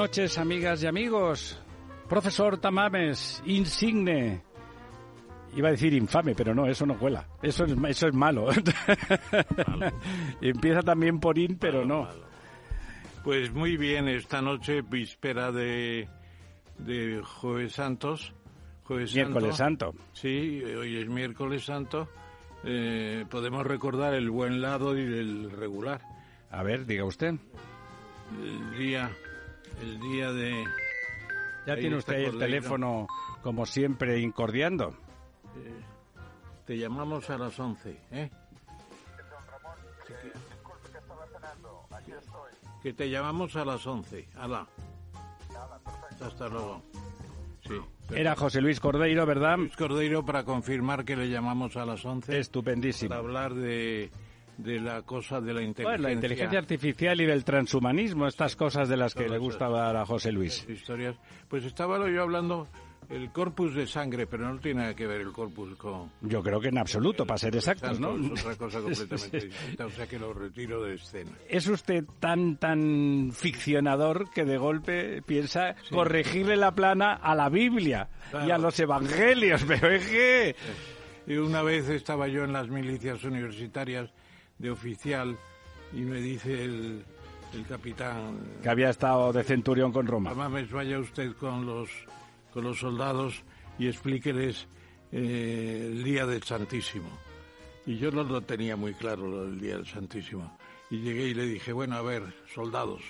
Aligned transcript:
Noches, 0.00 0.38
amigas 0.38 0.82
y 0.82 0.86
amigos. 0.86 1.60
Profesor 2.08 2.56
Tamames, 2.56 3.42
insigne. 3.44 4.42
Iba 5.54 5.68
a 5.68 5.72
decir 5.72 5.92
infame, 5.92 6.34
pero 6.34 6.54
no, 6.54 6.66
eso 6.66 6.86
no 6.86 6.98
cuela. 6.98 7.28
Eso 7.42 7.66
es, 7.66 7.72
eso 7.86 8.08
es 8.08 8.14
malo. 8.14 8.48
Empieza 10.40 10.80
también 10.80 11.20
por 11.20 11.38
in, 11.38 11.58
pero 11.58 11.84
no. 11.84 12.08
Pues 13.22 13.52
muy 13.52 13.76
bien, 13.76 14.08
esta 14.08 14.40
noche, 14.40 14.80
víspera 14.80 15.52
de, 15.52 16.08
de 16.78 17.20
Jueves 17.22 17.74
Santos. 17.74 18.32
Jueves 18.84 19.14
Miércoles 19.14 19.56
Santo. 19.56 19.94
Sí, 20.14 20.62
hoy 20.64 20.96
es 20.96 21.08
miércoles 21.10 21.62
santo. 21.66 22.08
Eh, 22.64 23.26
podemos 23.30 23.66
recordar 23.66 24.14
el 24.14 24.30
buen 24.30 24.62
lado 24.62 24.96
y 24.96 25.02
el 25.02 25.50
regular. 25.50 26.00
A 26.50 26.62
ver, 26.62 26.86
diga 26.86 27.04
usted. 27.04 27.34
El 28.42 28.78
día, 28.78 29.10
el 29.80 30.00
día 30.00 30.32
de... 30.32 30.64
Ya 31.66 31.74
Ahí 31.74 31.80
tiene 31.80 31.96
usted 31.96 32.14
ahí 32.14 32.24
el 32.24 32.38
teléfono, 32.38 33.06
como 33.42 33.66
siempre, 33.66 34.18
incordiando. 34.18 34.90
eh, 35.56 35.80
te 36.66 36.78
llamamos 36.78 37.28
a 37.30 37.36
las 37.38 37.58
11, 37.58 38.00
¿eh? 38.12 38.30
Que 42.82 42.92
te 42.94 43.10
llamamos 43.10 43.54
a 43.56 43.64
las 43.64 43.86
11. 43.86 44.28
Ala. 44.36 44.66
Hasta 46.24 46.48
luego. 46.48 46.82
Sí. 47.66 47.74
Era 48.14 48.34
José 48.36 48.60
Luis 48.60 48.80
Cordeiro, 48.80 49.26
¿verdad? 49.26 49.58
Luis 49.58 49.76
Cordeiro 49.76 50.24
para 50.24 50.44
confirmar 50.44 51.04
que 51.04 51.16
le 51.16 51.28
llamamos 51.28 51.76
a 51.76 51.84
las 51.84 52.04
11 52.04 52.38
Estupendísimo. 52.38 53.10
para 53.10 53.20
hablar 53.20 53.54
de, 53.54 54.10
de 54.62 54.80
la 54.80 55.02
cosa 55.02 55.40
de 55.40 55.52
la 55.54 55.62
inteligencia. 55.62 56.02
La 56.08 56.12
inteligencia 56.12 56.58
artificial 56.58 57.20
y 57.20 57.26
del 57.26 57.44
transhumanismo, 57.44 58.26
estas 58.26 58.56
cosas 58.56 58.88
de 58.88 58.96
las 58.96 59.14
que 59.14 59.24
Todo 59.24 59.30
le 59.30 59.36
eso. 59.36 59.44
gusta 59.44 59.66
hablar 59.66 59.96
a 59.96 60.06
José 60.06 60.32
Luis. 60.32 60.66
historias. 60.68 61.16
Pues 61.48 61.64
estaba 61.64 61.98
yo 62.10 62.22
hablando 62.22 62.68
el 63.08 63.32
corpus 63.32 63.74
de 63.74 63.88
sangre, 63.88 64.28
pero 64.28 64.48
no 64.48 64.60
tiene 64.60 64.82
nada 64.82 64.94
que 64.94 65.04
ver 65.04 65.20
el 65.22 65.32
corpus 65.32 65.74
con 65.74 66.10
Yo 66.20 66.42
creo 66.44 66.60
que 66.60 66.68
en 66.68 66.78
absoluto, 66.78 67.26
para 67.26 67.38
ser 67.38 67.56
exactos, 67.56 67.98
¿no? 67.98 68.16
Es 68.16 68.40
otra 68.44 68.54
cosa 68.56 68.80
completamente 68.82 69.40
distinta, 69.46 69.86
o 69.86 69.90
sea 69.90 70.06
que 70.06 70.16
lo 70.18 70.32
retiro 70.32 70.84
de 70.84 70.94
escena. 70.94 71.32
Es 71.48 71.66
usted 71.66 72.04
tan, 72.20 72.56
tan 72.58 73.32
ficcionador 73.32 74.30
que 74.30 74.44
de 74.44 74.58
golpe 74.58 75.22
piensa 75.22 75.74
corregirle 75.90 76.56
la 76.56 76.72
plana 76.72 77.14
a 77.14 77.34
la 77.34 77.48
Biblia 77.48 78.08
y 78.32 78.36
a 78.36 78.40
Claro. 78.44 78.62
los 78.62 78.78
evangelios, 78.78 79.64
pero 79.68 79.90
es 79.90 80.06
que... 80.06 80.54
Y 81.26 81.36
una 81.36 81.62
vez 81.62 81.88
estaba 81.88 82.28
yo 82.28 82.44
en 82.44 82.52
las 82.52 82.68
milicias 82.68 83.22
universitarias 83.24 84.10
de 84.60 84.70
oficial 84.70 85.36
y 85.92 86.02
me 86.02 86.20
dice 86.20 86.64
el, 86.64 87.02
el 87.54 87.66
capitán, 87.66 88.38
que 88.62 88.68
había 88.68 88.90
estado 88.90 89.32
de 89.32 89.42
centurión 89.42 89.92
con 89.92 90.06
Roma. 90.06 90.34
Mames, 90.34 90.70
vaya 90.70 90.98
usted 90.98 91.32
con 91.34 91.66
los, 91.66 91.88
con 92.52 92.64
los 92.64 92.78
soldados 92.78 93.42
y 93.78 93.88
explíqueles 93.88 94.68
eh, 95.10 95.88
el 95.90 96.04
Día 96.04 96.26
del 96.26 96.42
Santísimo. 96.42 97.08
Y 97.86 97.96
yo 97.96 98.10
no 98.10 98.22
lo 98.22 98.42
tenía 98.42 98.76
muy 98.76 98.92
claro, 98.94 99.46
del 99.46 99.58
Día 99.58 99.76
del 99.76 99.86
Santísimo. 99.86 100.56
Y 100.90 100.98
llegué 100.98 101.28
y 101.28 101.34
le 101.34 101.46
dije, 101.46 101.72
bueno, 101.72 101.96
a 101.96 102.02
ver, 102.02 102.22
soldados, 102.54 103.02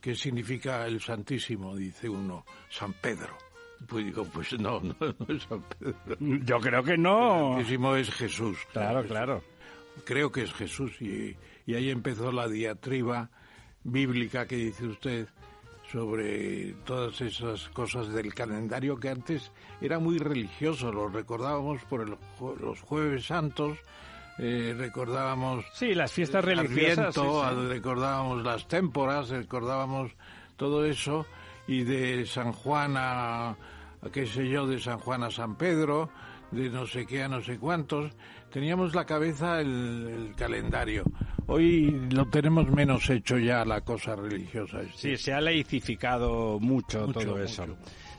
¿qué 0.00 0.14
significa 0.14 0.86
el 0.86 1.00
Santísimo? 1.00 1.74
Dice 1.74 2.08
uno, 2.08 2.44
San 2.68 2.92
Pedro. 2.92 3.36
Pues 3.88 4.04
digo, 4.04 4.24
pues 4.24 4.52
no, 4.60 4.80
no, 4.82 4.94
no 5.00 5.34
es 5.34 5.42
San 5.44 5.62
Pedro. 5.62 6.16
Yo 6.20 6.58
creo 6.60 6.82
que 6.84 6.92
El 6.92 7.02
no. 7.02 7.54
Santísimo 7.54 7.96
es 7.96 8.10
Jesús. 8.10 8.58
Claro, 8.72 9.04
claro. 9.04 9.42
Creo 10.04 10.30
que 10.32 10.42
es 10.42 10.52
Jesús. 10.52 11.00
Y, 11.00 11.36
y 11.66 11.74
ahí 11.74 11.90
empezó 11.90 12.32
la 12.32 12.48
diatriba 12.48 13.30
bíblica 13.84 14.46
que 14.46 14.56
dice 14.56 14.86
usted 14.86 15.28
sobre 15.92 16.72
todas 16.84 17.20
esas 17.20 17.68
cosas 17.68 18.08
del 18.12 18.34
calendario 18.34 18.96
que 18.98 19.10
antes 19.10 19.52
era 19.80 19.98
muy 19.98 20.18
religioso. 20.18 20.90
Lo 20.92 21.08
recordábamos 21.08 21.82
por 21.84 22.00
el 22.02 22.16
los 22.60 22.80
jueves 22.80 23.26
santos, 23.26 23.78
eh, 24.38 24.74
recordábamos 24.76 25.64
Sí, 25.74 25.94
las 25.94 26.10
fiestas 26.12 26.44
el 26.44 26.56
religiosas. 26.58 27.14
sí, 27.14 27.20
Adviento, 27.20 27.62
sí. 27.62 27.68
recordábamos 27.68 28.42
las 28.42 28.66
témporas, 28.66 29.28
recordábamos 29.28 30.10
todo 30.56 30.84
eso, 30.84 31.26
y 31.66 31.84
de 31.84 32.26
San 32.26 32.52
Juan 32.52 32.94
a, 32.96 33.50
a 33.50 33.56
qué 34.12 34.26
sé 34.26 34.48
yo, 34.48 34.66
de 34.66 34.80
San 34.80 34.98
Juan 34.98 35.22
a 35.22 35.30
San 35.30 35.56
Pedro, 35.56 36.10
de 36.50 36.70
no 36.70 36.86
sé 36.86 37.06
qué 37.06 37.22
a 37.22 37.28
no 37.28 37.40
sé 37.42 37.58
cuántos, 37.58 38.10
teníamos 38.54 38.94
la 38.94 39.04
cabeza 39.04 39.60
el, 39.60 40.06
el 40.28 40.34
calendario. 40.36 41.02
Hoy 41.48 41.90
lo 42.12 42.26
tenemos 42.30 42.70
menos 42.70 43.10
hecho 43.10 43.36
ya 43.36 43.64
la 43.64 43.80
cosa 43.80 44.14
religiosa. 44.14 44.78
Sí, 44.94 45.16
se 45.16 45.32
ha 45.32 45.40
laicificado 45.40 46.60
mucho, 46.60 47.08
Mucho, 47.08 47.18
todo 47.18 47.42
eso. 47.42 47.66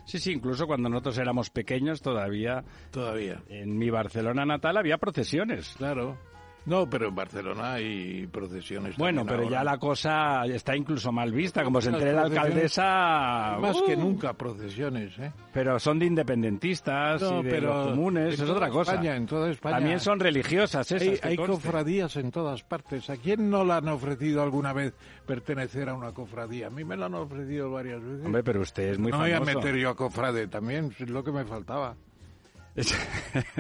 Sí, 0.04 0.20
sí, 0.20 0.34
incluso 0.34 0.68
cuando 0.68 0.90
nosotros 0.90 1.18
éramos 1.20 1.50
pequeños 1.50 2.02
todavía 2.02 2.66
Todavía. 2.92 3.42
en 3.48 3.78
mi 3.78 3.90
Barcelona 3.90 4.46
natal 4.46 4.76
había 4.76 4.98
procesiones. 4.98 5.74
Claro. 5.78 6.18
No, 6.66 6.90
pero 6.90 7.10
en 7.10 7.16
Barcelona 7.16 7.74
hay 7.74 8.28
procesiones. 8.28 8.98
Bueno, 8.98 9.24
pero 9.26 9.48
ya 9.50 9.64
la 9.64 9.78
cosa 9.78 10.46
está 10.46 10.76
incluso 10.76 11.12
mal 11.12 11.32
vista, 11.32 11.64
como 11.64 11.80
se 11.80 11.90
entere 11.90 12.14
la 12.14 12.24
alcaldesa. 12.24 13.58
Más 13.60 13.76
¡uh! 13.76 13.86
que 13.86 13.96
nunca 13.96 14.34
procesiones, 14.34 15.18
¿eh? 15.20 15.32
Pero 15.54 15.80
son 15.80 16.00
de 16.00 16.08
independentistas 16.08 17.22
No, 17.22 17.42
y 17.42 17.44
de 17.44 17.50
pero 17.50 17.74
los 17.74 17.88
comunes, 17.90 18.40
es 18.40 18.50
otra 18.50 18.70
cosa. 18.70 18.94
España, 18.94 19.16
en 19.16 19.26
toda 19.28 19.52
España. 19.52 19.78
También 19.78 20.00
son 20.00 20.20
religiosas 20.20 20.92
esas. 20.92 21.24
Hay, 21.24 21.38
cofradías 21.38 22.16
en 22.16 22.32
todas 22.32 22.64
partes. 22.64 23.10
¿A 23.10 23.18
quién 23.18 23.50
no 23.50 23.64
le 23.64 23.74
han 23.74 23.88
ofrecido 23.88 24.42
alguna 24.42 24.74
vez 24.74 24.94
pertenecer 25.26 25.90
a 25.90 25.94
una 25.94 26.14
cofradía? 26.14 26.68
A 26.68 26.70
mí 26.70 26.84
me 26.84 26.98
lo 26.98 27.06
han 27.06 27.14
ofrecido 27.14 27.70
varias 27.72 28.04
veces. 28.04 28.26
Hombre, 28.26 28.44
pero 28.44 28.62
usted 28.62 28.90
es 28.90 29.00
muy 29.00 29.12
no 29.12 29.20
voy 29.20 29.32
a 29.32 29.40
meter 29.40 29.76
yo 29.76 29.90
a 29.90 29.96
cofrade 29.96 30.48
también, 30.48 30.94
es 31.00 31.10
lo 31.10 31.24
que 31.24 31.32
me 31.32 31.46
faltaba. 31.46 31.96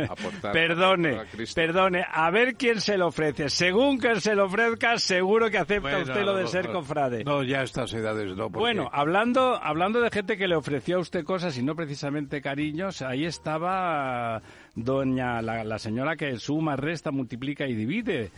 Aportar 0.10 0.52
perdone, 0.52 1.16
a 1.20 1.26
perdone, 1.56 2.06
a 2.12 2.30
ver 2.32 2.56
quién 2.56 2.82
se 2.82 2.98
lo 2.98 3.08
ofrece. 3.08 3.50
Según 3.50 4.00
que 4.00 4.20
se 4.20 4.36
lo 4.36 4.46
ofrezca, 4.46 4.98
seguro 4.98 5.50
que 5.50 5.58
acepta 5.58 5.90
Bueno, 5.90 6.04
usted 6.04 6.24
lo 6.26 6.36
de 6.36 6.48
ser 6.48 6.70
cofrade. 6.72 7.24
No, 7.24 7.44
ya 7.44 7.62
a 7.62 7.64
estas 7.64 7.94
edades 7.94 8.36
no. 8.36 8.46
porque- 8.50 8.60
Bueno, 8.60 8.90
hablando, 8.92 9.56
hablando 9.62 10.02
de 10.02 10.10
gente 10.10 10.38
que 10.38 10.48
le 10.48 10.56
ofreció 10.56 10.98
a 10.98 11.00
usted 11.00 11.24
cosas 11.24 11.58
y 11.58 11.64
no 11.64 11.76
precisamente 11.76 12.42
cariños, 12.42 13.02
ahí 13.02 13.26
estaba 13.26 14.42
doña, 14.76 15.42
la, 15.42 15.64
la 15.64 15.80
señora 15.80 16.16
que 16.16 16.38
suma, 16.38 16.76
resta, 16.76 17.12
multiplica 17.12 17.66
y 17.68 17.74
divide, 17.76 18.32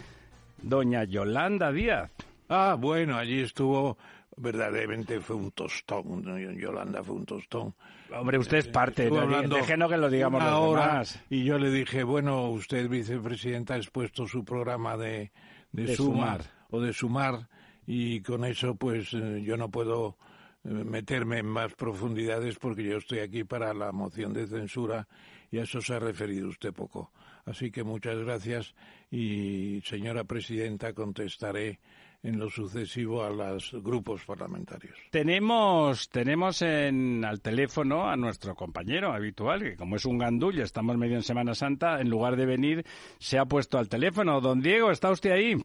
doña 0.62 1.04
Yolanda 1.04 1.72
Díaz. 1.72 2.12
Ah, 2.50 2.76
bueno, 2.80 3.18
allí 3.18 3.42
estuvo, 3.42 3.98
verdaderamente 4.38 5.20
fue 5.20 5.36
un 5.36 5.52
tostón. 5.52 6.24
¿no? 6.24 6.40
Yolanda 6.40 7.04
fue 7.04 7.16
un 7.16 7.26
tostón. 7.26 7.74
Hombre, 8.14 8.38
usted 8.38 8.58
es 8.58 8.68
parte, 8.68 9.08
hablando 9.08 9.58
déjenos 9.58 9.90
que 9.90 9.98
lo 9.98 10.10
digamos 10.10 10.44
los 10.44 10.72
demás. 10.72 11.20
y 11.30 11.44
yo 11.44 11.58
le 11.58 11.70
dije, 11.72 12.04
bueno, 12.04 12.50
usted 12.50 12.88
vicepresidenta 12.88 13.74
ha 13.74 13.78
expuesto 13.78 14.28
su 14.28 14.46
programa 14.46 14.96
de, 14.96 15.32
de, 15.72 15.84
De 15.84 15.96
sumar, 15.96 16.44
sumar. 16.44 16.52
o 16.70 16.82
de 16.82 16.94
sumar 16.94 17.50
y 17.86 18.22
con 18.22 18.46
eso 18.46 18.76
pues 18.76 19.14
eh, 19.14 19.42
yo 19.44 19.58
no 19.58 19.70
puedo 19.70 20.18
eh, 20.64 20.70
meterme 20.70 21.40
en 21.40 21.48
más 21.48 21.74
profundidades 21.74 22.58
porque 22.60 22.84
yo 22.84 22.98
estoy 22.98 23.20
aquí 23.20 23.44
para 23.44 23.74
la 23.74 23.92
moción 23.92 24.34
de 24.34 24.48
censura 24.48 25.08
y 25.50 25.60
a 25.60 25.64
eso 25.64 25.82
se 25.82 25.96
ha 25.96 26.00
referido 26.00 26.50
usted 26.50 26.74
poco. 26.74 27.12
Así 27.46 27.72
que 27.72 27.84
muchas 27.84 28.18
gracias 28.18 28.76
y 29.10 29.82
señora 29.86 30.26
presidenta 30.26 30.94
contestaré 30.94 31.80
en 32.24 32.40
lo 32.40 32.50
sucesivo 32.50 33.24
a 33.24 33.30
los 33.30 33.72
grupos 33.84 34.26
parlamentarios. 34.26 34.98
Tenemos, 35.12 36.10
tenemos 36.10 36.62
en, 36.62 37.24
al 37.24 37.42
teléfono 37.42 38.10
a 38.10 38.16
nuestro 38.16 38.56
compañero 38.56 39.14
habitual, 39.14 39.62
que 39.62 39.76
como 39.76 39.96
es 39.96 40.06
un 40.06 40.18
gandul 40.18 40.58
y 40.58 40.62
estamos 40.62 40.98
medio 40.98 41.16
en 41.16 41.24
Semana 41.24 41.54
Santa, 41.54 42.02
en 42.02 42.10
lugar 42.10 42.36
de 42.36 42.46
venir, 42.46 42.86
se 43.20 43.38
ha 43.38 43.46
puesto 43.46 43.78
al 43.78 43.90
teléfono. 43.90 44.42
Don 44.42 44.62
Diego, 44.62 44.92
¿está 44.92 45.12
usted 45.12 45.32
ahí? 45.32 45.56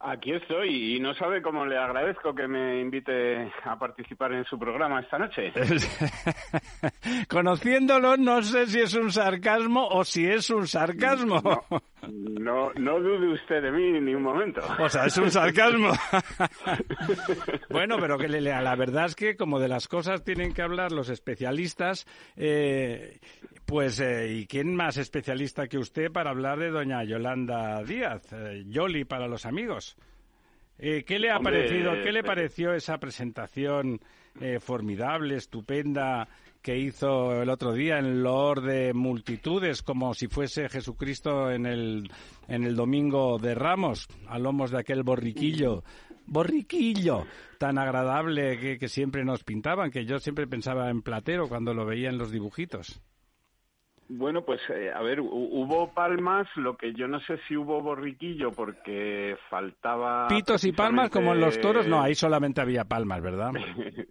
Aquí 0.00 0.32
estoy 0.32 0.94
y 0.94 1.00
no 1.00 1.12
sabe 1.14 1.42
cómo 1.42 1.66
le 1.66 1.76
agradezco 1.76 2.32
que 2.32 2.46
me 2.46 2.80
invite 2.80 3.50
a 3.64 3.76
participar 3.76 4.32
en 4.32 4.44
su 4.44 4.56
programa 4.56 5.00
esta 5.00 5.18
noche. 5.18 5.52
Conociéndolo, 7.28 8.16
no 8.16 8.40
sé 8.42 8.68
si 8.68 8.78
es 8.78 8.94
un 8.94 9.10
sarcasmo 9.10 9.88
o 9.88 10.04
si 10.04 10.24
es 10.24 10.50
un 10.50 10.68
sarcasmo. 10.68 11.40
No, 11.42 11.82
no, 12.06 12.72
dude 12.74 13.32
usted 13.32 13.62
de 13.62 13.72
mí 13.72 14.00
ni 14.00 14.14
un 14.14 14.22
momento. 14.22 14.60
O 14.78 14.88
sea, 14.88 15.06
es 15.06 15.16
un 15.18 15.30
sarcasmo. 15.30 15.90
bueno, 17.70 17.96
pero 18.00 18.18
que 18.18 18.28
le, 18.28 18.40
la 18.40 18.76
verdad 18.76 19.06
es 19.06 19.14
que 19.14 19.36
como 19.36 19.58
de 19.58 19.68
las 19.68 19.88
cosas 19.88 20.24
tienen 20.24 20.54
que 20.54 20.62
hablar 20.62 20.92
los 20.92 21.08
especialistas, 21.08 22.06
eh, 22.36 23.18
pues, 23.66 24.00
eh, 24.00 24.28
¿y 24.32 24.46
quién 24.46 24.74
más 24.74 24.96
especialista 24.96 25.66
que 25.66 25.78
usted 25.78 26.10
para 26.10 26.30
hablar 26.30 26.58
de 26.58 26.70
doña 26.70 27.04
Yolanda 27.04 27.82
Díaz? 27.82 28.32
Eh, 28.32 28.64
Yoli 28.66 29.04
para 29.04 29.26
los 29.26 29.46
amigos. 29.46 29.96
Eh, 30.78 31.04
¿Qué 31.04 31.18
le 31.18 31.30
ha 31.30 31.40
parecido? 31.40 31.92
¿Qué 32.02 32.12
le 32.12 32.22
pareció 32.22 32.72
esa 32.72 32.98
presentación 32.98 34.00
eh, 34.40 34.60
formidable, 34.60 35.34
estupenda 35.34 36.28
que 36.62 36.76
hizo 36.76 37.42
el 37.42 37.50
otro 37.50 37.72
día 37.72 37.98
en 37.98 38.22
loor 38.22 38.62
de 38.62 38.92
multitudes, 38.94 39.82
como 39.82 40.14
si 40.14 40.28
fuese 40.28 40.68
Jesucristo 40.68 41.50
en 41.50 41.66
el, 41.66 42.10
en 42.48 42.64
el 42.64 42.76
domingo 42.76 43.38
de 43.38 43.54
Ramos, 43.54 44.08
a 44.28 44.38
lomos 44.38 44.70
de 44.70 44.80
aquel 44.80 45.02
borriquillo? 45.02 45.82
Borriquillo, 46.26 47.24
tan 47.58 47.78
agradable 47.78 48.58
que, 48.58 48.78
que 48.78 48.88
siempre 48.88 49.24
nos 49.24 49.44
pintaban, 49.44 49.90
que 49.90 50.04
yo 50.04 50.18
siempre 50.18 50.46
pensaba 50.46 50.90
en 50.90 51.02
Platero 51.02 51.48
cuando 51.48 51.72
lo 51.72 51.86
veía 51.86 52.10
en 52.10 52.18
los 52.18 52.30
dibujitos. 52.30 53.00
Bueno, 54.10 54.42
pues 54.42 54.60
eh, 54.70 54.90
a 54.90 55.02
ver, 55.02 55.20
hubo 55.20 55.92
palmas, 55.92 56.48
lo 56.56 56.78
que 56.78 56.94
yo 56.94 57.06
no 57.06 57.20
sé 57.20 57.38
si 57.46 57.56
hubo 57.56 57.82
borriquillo 57.82 58.52
porque 58.52 59.36
faltaba... 59.50 60.28
Pitos 60.28 60.64
y 60.64 60.72
palmas 60.72 61.10
como 61.10 61.34
en 61.34 61.40
los 61.40 61.60
toros, 61.60 61.86
no, 61.86 62.00
ahí 62.00 62.14
solamente 62.14 62.62
había 62.62 62.84
palmas, 62.84 63.20
¿verdad? 63.20 63.52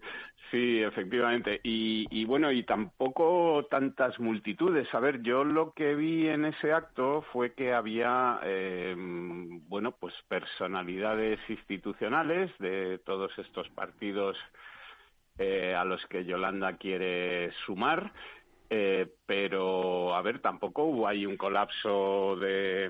sí, 0.51 0.81
efectivamente. 0.81 1.59
Y, 1.63 2.07
y, 2.09 2.25
bueno, 2.25 2.51
y 2.51 2.63
tampoco 2.63 3.67
tantas 3.69 4.19
multitudes. 4.19 4.93
A 4.93 4.99
ver, 4.99 5.21
yo 5.21 5.43
lo 5.43 5.73
que 5.73 5.95
vi 5.95 6.27
en 6.27 6.45
ese 6.45 6.73
acto 6.73 7.23
fue 7.33 7.53
que 7.53 7.73
había, 7.73 8.39
eh, 8.43 8.95
bueno, 8.97 9.93
pues 9.93 10.13
personalidades 10.27 11.39
institucionales 11.49 12.51
de 12.59 12.99
todos 12.99 13.31
estos 13.37 13.69
partidos 13.69 14.37
eh, 15.37 15.75
a 15.75 15.85
los 15.85 16.03
que 16.07 16.25
Yolanda 16.25 16.77
quiere 16.77 17.51
sumar 17.65 18.11
eh, 18.69 19.07
pero, 19.25 20.13
a 20.13 20.21
ver, 20.21 20.39
tampoco 20.39 20.83
hubo 20.83 21.07
ahí 21.07 21.25
un 21.25 21.37
colapso 21.37 22.35
de... 22.35 22.89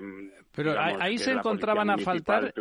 Pero 0.52 0.74
ahí 0.78 1.18
se 1.18 1.32
encontraban 1.32 1.88
a 1.90 1.98
faltar... 1.98 2.52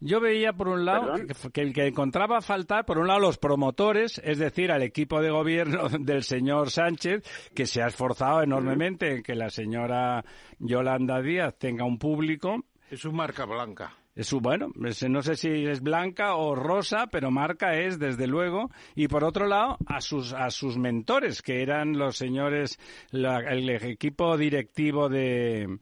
Yo 0.00 0.20
veía, 0.20 0.52
por 0.52 0.68
un 0.68 0.84
lado, 0.84 1.14
que, 1.52 1.60
el 1.62 1.72
que 1.72 1.86
encontraba 1.86 2.38
a 2.38 2.42
faltar, 2.42 2.84
por 2.84 2.98
un 2.98 3.06
lado, 3.06 3.20
los 3.20 3.38
promotores, 3.38 4.20
es 4.22 4.38
decir, 4.38 4.70
al 4.70 4.82
equipo 4.82 5.22
de 5.22 5.30
gobierno 5.30 5.88
del 6.00 6.22
señor 6.22 6.70
Sánchez, 6.70 7.22
que 7.54 7.64
se 7.64 7.82
ha 7.82 7.86
esforzado 7.86 8.42
enormemente 8.42 9.16
en 9.16 9.22
que 9.22 9.34
la 9.34 9.48
señora 9.48 10.22
Yolanda 10.58 11.22
Díaz 11.22 11.56
tenga 11.58 11.84
un 11.84 11.98
público. 11.98 12.64
Es 12.90 13.06
un 13.06 13.16
marca 13.16 13.46
blanca. 13.46 13.94
Es 14.14 14.32
bueno, 14.34 14.68
no 14.74 15.22
sé 15.22 15.36
si 15.36 15.66
es 15.66 15.80
blanca 15.80 16.34
o 16.34 16.54
rosa, 16.54 17.06
pero 17.10 17.30
marca 17.30 17.78
es 17.78 17.98
desde 17.98 18.26
luego. 18.26 18.70
Y 18.94 19.08
por 19.08 19.24
otro 19.24 19.46
lado, 19.46 19.78
a 19.86 20.00
sus 20.02 20.34
a 20.34 20.50
sus 20.50 20.76
mentores, 20.76 21.40
que 21.40 21.62
eran 21.62 21.98
los 21.98 22.16
señores, 22.18 22.78
el 23.12 23.70
equipo 23.70 24.36
directivo 24.36 25.08
de 25.08 25.78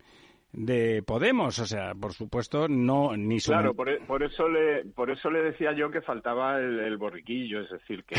de 0.53 1.03
Podemos, 1.07 1.59
o 1.61 1.67
sea, 1.67 1.95
por 1.95 2.13
supuesto, 2.13 2.67
no 2.69 3.17
ni 3.17 3.39
su... 3.39 3.53
Claro, 3.53 3.75
por, 3.75 3.89
e, 3.89 4.01
por, 4.01 4.23
eso 4.23 4.49
le 4.49 4.85
por 4.85 5.11
eso 5.11 5.31
le 5.31 5.43
decía 5.43 5.73
yo 5.73 5.91
que 5.91 6.01
faltaba 6.01 6.59
el, 6.59 6.97
borriquillo, 6.97 7.61
es 7.61 7.71
decir, 7.71 8.05
que, 8.05 8.17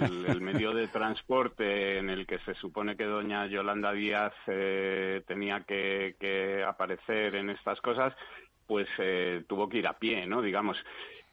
el, 0.00 0.40
medio 0.40 0.72
de 0.72 0.88
transporte 0.88 1.98
en 1.98 2.08
el 2.08 2.26
que 2.26 2.38
se 2.40 2.54
supone 2.54 2.96
que 2.96 3.04
doña 3.04 3.46
Yolanda 3.46 3.92
Díaz 3.92 4.32
eh, 4.46 5.22
tenía 5.26 5.64
que, 5.66 6.16
que 6.18 6.64
aparecer 6.64 7.34
en 7.34 7.50
estas 7.50 7.80
cosas 7.82 8.14
pues 8.66 8.88
eh, 8.98 9.42
tuvo 9.46 9.68
que 9.68 9.78
ir 9.78 9.86
a 9.86 9.98
pie, 9.98 10.26
¿no? 10.26 10.42
Digamos. 10.42 10.76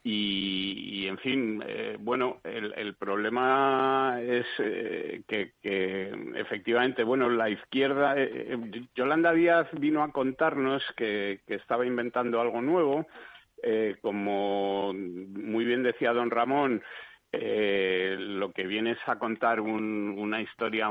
Y, 0.03 1.05
en 1.05 1.19
fin, 1.19 1.63
eh, 1.67 1.95
bueno, 1.99 2.39
el, 2.43 2.95
problema 2.95 4.17
es 4.19 4.47
eh, 4.57 5.21
que, 5.27 5.51
efectivamente, 6.35 7.03
bueno, 7.03 7.29
la 7.29 7.51
izquierda, 7.51 8.15
Yolanda 8.95 9.31
Díaz 9.31 9.67
vino 9.73 10.01
a 10.01 10.11
contarnos 10.11 10.83
que, 10.97 11.41
estaba 11.45 11.85
inventando 11.85 12.41
algo 12.41 12.63
nuevo, 12.63 13.05
como 14.01 14.91
muy 14.91 15.65
bien 15.65 15.83
decía 15.83 16.13
don 16.13 16.31
Ramón, 16.31 16.81
lo 17.31 18.51
que 18.53 18.65
viene 18.65 18.93
es 18.93 18.99
a 19.05 19.19
contar 19.19 19.61
una 19.61 20.41
historia 20.41 20.89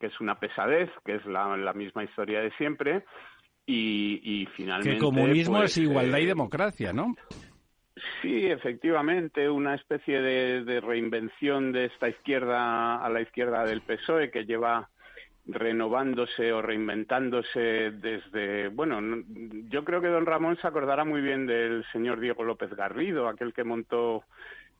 que 0.00 0.06
es 0.06 0.20
una 0.20 0.40
pesadez, 0.40 0.90
que 1.04 1.14
es 1.14 1.24
la 1.24 1.72
misma 1.72 2.02
historia 2.02 2.40
de 2.40 2.50
siempre, 2.56 3.04
y, 3.70 4.48
finalmente... 4.56 4.94
Que 4.94 4.98
comunismo 4.98 5.58
pues, 5.58 5.76
es 5.76 5.84
igualdad 5.84 6.18
y 6.18 6.22
eh, 6.22 6.26
democracia, 6.26 6.92
¿no? 6.92 7.14
Sí, 8.22 8.46
efectivamente, 8.46 9.48
una 9.48 9.74
especie 9.74 10.20
de, 10.20 10.80
reinvención 10.80 11.72
de 11.72 11.86
esta 11.86 12.08
izquierda 12.08 12.96
a 13.04 13.08
la 13.08 13.20
izquierda 13.20 13.64
del 13.64 13.82
PSOE 13.82 14.30
que 14.30 14.44
lleva 14.44 14.88
renovándose 15.46 16.52
o 16.52 16.62
reinventándose 16.62 17.90
desde, 17.90 18.68
bueno, 18.68 19.00
yo 19.68 19.84
creo 19.84 20.00
que 20.00 20.08
don 20.08 20.26
Ramón 20.26 20.58
se 20.60 20.66
acordará 20.66 21.04
muy 21.04 21.20
bien 21.20 21.46
del 21.46 21.84
señor 21.92 22.20
Diego 22.20 22.44
López 22.44 22.70
Garrido, 22.74 23.26
aquel 23.26 23.52
que 23.52 23.64
montó 23.64 24.24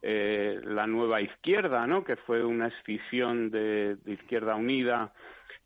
eh, 0.02 0.60
la 0.64 0.86
nueva 0.86 1.20
izquierda, 1.20 1.86
¿no? 1.86 2.04
Que 2.04 2.16
fue 2.16 2.44
una 2.44 2.68
escisión 2.68 3.50
de, 3.50 3.96
Izquierda 4.06 4.54
Unida 4.54 5.12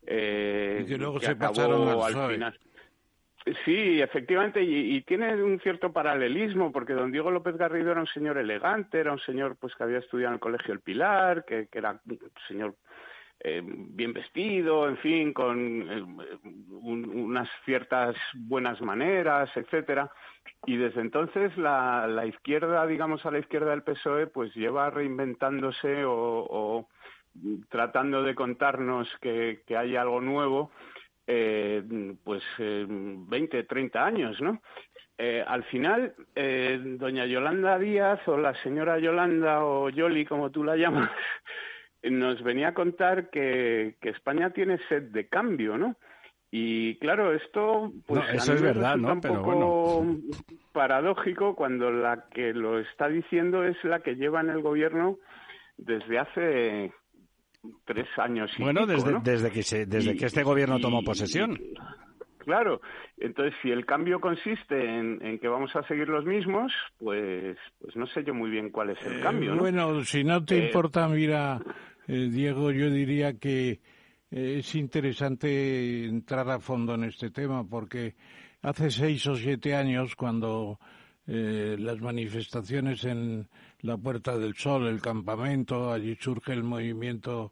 eh, 0.05 0.81
y 0.83 0.87
que 0.87 0.97
luego 0.97 1.19
se 1.19 1.35
pasaron 1.35 1.87
al 1.87 2.33
final. 2.33 2.59
Sí, 3.63 4.01
efectivamente, 4.01 4.63
y, 4.63 5.01
tiene 5.01 5.35
un 5.43 5.59
cierto 5.59 5.93
paralelismo, 5.93 6.71
porque 6.71 6.93
don 6.93 7.11
Diego 7.11 7.29
López 7.29 7.55
Garrido 7.57 7.91
era 7.91 8.01
un 8.01 8.07
señor 8.07 8.39
elegante, 8.39 8.99
era 8.99 9.11
un 9.11 9.19
señor 9.19 9.55
pues 9.57 9.75
que 9.75 9.83
había 9.83 9.99
estudiado 9.99 10.29
en 10.31 10.33
el 10.35 10.39
Colegio 10.39 10.73
El 10.73 10.79
Pilar, 10.79 11.45
que, 11.45 11.67
era 11.71 11.91
un 11.91 12.19
señor 12.47 12.75
eh, 13.41 13.61
bien 13.63 14.13
vestido, 14.13 14.89
en 14.89 14.97
fin, 14.97 15.31
con 15.31 15.81
eh, 15.91 16.03
unas 16.71 17.47
ciertas 17.65 18.15
buenas 18.33 18.81
maneras, 18.81 19.51
etcétera. 19.55 20.09
Y 20.65 20.77
desde 20.77 21.01
entonces 21.01 21.55
la, 21.55 22.07
la, 22.07 22.25
izquierda, 22.25 22.87
digamos 22.87 23.27
a 23.27 23.31
la 23.31 23.37
izquierda 23.37 23.69
del 23.69 23.83
PSOE, 23.83 24.25
pues 24.25 24.55
lleva 24.55 24.89
reinventándose 24.89 26.03
o, 26.03 26.47
o 26.49 26.89
tratando 27.69 28.23
de 28.23 28.33
contarnos 28.33 29.07
que, 29.21 29.61
que 29.67 29.77
hay 29.77 29.95
algo 29.95 30.19
nuevo 30.19 30.71
eh, 31.27 31.83
pues 32.23 32.43
eh, 32.59 32.85
20, 32.87 33.63
30 33.63 34.05
años, 34.05 34.41
¿no? 34.41 34.61
Eh, 35.17 35.43
al 35.45 35.63
final, 35.65 36.13
eh, 36.35 36.77
doña 36.99 37.25
Yolanda 37.25 37.79
Díaz 37.79 38.19
o 38.27 38.37
la 38.37 38.53
señora 38.61 38.99
Yolanda 38.99 39.63
o 39.63 39.89
Yoli, 39.89 40.25
como 40.25 40.51
tú 40.51 40.63
la 40.63 40.75
llamas, 40.75 41.09
nos 42.03 42.43
venía 42.43 42.69
a 42.69 42.73
contar 42.73 43.29
que, 43.29 43.95
España 44.01 44.49
tiene 44.49 44.77
sed 44.89 45.03
de 45.03 45.27
cambio, 45.27 45.77
¿no? 45.77 45.95
Y 46.51 46.97
claro, 46.99 47.33
esto 47.33 47.91
pues 48.05 48.21
eso 48.33 48.53
es 48.53 48.61
verdad, 48.61 48.97
¿no? 48.97 49.13
un 49.13 49.21
poco 49.21 50.05
paradójico 50.71 51.55
cuando 51.55 51.91
la 51.91 52.25
que 52.29 52.53
lo 52.53 52.79
está 52.79 53.09
diciendo 53.09 53.65
es 53.65 53.81
la 53.83 53.99
que 53.99 54.15
lleva 54.15 54.41
en 54.41 54.49
el 54.49 54.61
gobierno 54.61 55.17
desde 55.77 56.19
hace 56.19 56.93
tres 57.85 58.07
años 58.17 58.51
y 58.57 58.63
Bueno, 58.63 58.85
desde, 58.85 59.19
desde, 59.21 59.51
que, 59.51 59.85
desde 59.85 60.15
que 60.15 60.25
este 60.25 60.43
gobierno 60.43 60.79
tomó 60.79 61.03
posesión. 61.03 61.59
Claro, 62.45 62.79
entonces 63.17 63.55
si 63.63 63.71
el 63.71 63.87
cambio 63.87 64.19
consiste 64.19 64.75
en, 64.85 65.39
que 65.39 65.47
vamos 65.47 65.75
a 65.75 65.81
seguir 65.87 66.07
los 66.07 66.25
mismos, 66.25 66.71
pues, 66.99 67.57
pues 67.79 67.95
no 67.95 68.05
sé 68.07 68.23
yo 68.23 68.35
muy 68.35 68.51
bien 68.51 68.69
cuál 68.69 68.91
es 68.91 69.03
el 69.03 69.19
cambio. 69.19 69.55
¿no? 69.55 69.61
Bueno, 69.61 70.03
si 70.03 70.23
no 70.23 70.45
te 70.45 70.55
eh, 70.57 70.67
importa, 70.67 71.07
mira, 71.07 71.59
eh, 72.07 72.29
Diego, 72.31 72.71
yo 72.71 72.91
diría 72.91 73.39
que 73.39 73.79
eh, 74.29 74.57
es 74.59 74.75
interesante 74.75 76.05
entrar 76.05 76.47
a 76.51 76.59
fondo 76.59 76.93
en 76.93 77.05
este 77.05 77.31
tema 77.31 77.67
porque 77.67 78.13
hace 78.61 78.91
seis 78.91 79.25
o 79.25 79.35
siete 79.35 79.73
años, 79.73 80.15
cuando 80.15 80.79
las 81.27 81.99
manifestaciones 82.01 83.03
en 83.03 83.47
la 83.81 83.97
Puerta 83.97 84.37
del 84.37 84.55
Sol, 84.55 84.87
el 84.87 85.01
campamento, 85.01 85.91
allí 85.91 86.15
surge 86.19 86.53
el 86.53 86.63
movimiento 86.63 87.51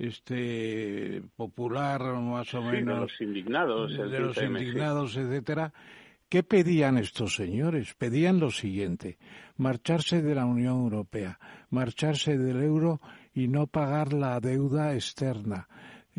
este 0.00 1.22
popular 1.36 2.00
más 2.00 2.54
o 2.54 2.62
menos 2.62 2.94
de 2.96 3.00
los 3.02 3.20
indignados 3.20 3.90
de 3.92 4.20
los 4.20 4.36
indignados 4.42 5.16
etcétera. 5.16 5.74
Qué 6.30 6.42
pedían 6.42 6.96
estos 6.96 7.34
señores 7.34 7.94
pedían 7.94 8.40
lo 8.40 8.50
siguiente 8.50 9.18
marcharse 9.56 10.22
de 10.22 10.34
la 10.34 10.46
Unión 10.46 10.78
Europea 10.78 11.38
marcharse 11.68 12.38
del 12.38 12.62
euro 12.62 13.00
y 13.34 13.48
no 13.48 13.66
pagar 13.66 14.14
la 14.14 14.40
deuda 14.40 14.94
externa 14.94 15.68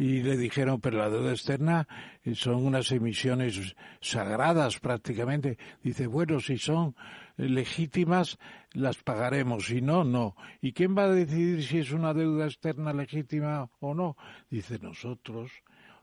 y 0.01 0.23
le 0.23 0.35
dijeron, 0.35 0.81
pero 0.81 0.97
la 0.97 1.11
deuda 1.11 1.29
externa 1.29 1.87
eh, 2.23 2.33
son 2.33 2.65
unas 2.65 2.91
emisiones 2.91 3.75
sagradas 4.01 4.79
prácticamente. 4.79 5.59
Dice, 5.83 6.07
bueno, 6.07 6.39
si 6.39 6.57
son 6.57 6.95
legítimas, 7.37 8.39
las 8.73 8.97
pagaremos, 8.97 9.67
si 9.67 9.79
no, 9.79 10.03
no. 10.03 10.35
¿Y 10.59 10.73
quién 10.73 10.97
va 10.97 11.03
a 11.03 11.11
decidir 11.11 11.63
si 11.63 11.77
es 11.77 11.91
una 11.91 12.15
deuda 12.15 12.45
externa 12.45 12.93
legítima 12.93 13.69
o 13.79 13.93
no? 13.93 14.17
Dice, 14.49 14.79
nosotros. 14.79 15.51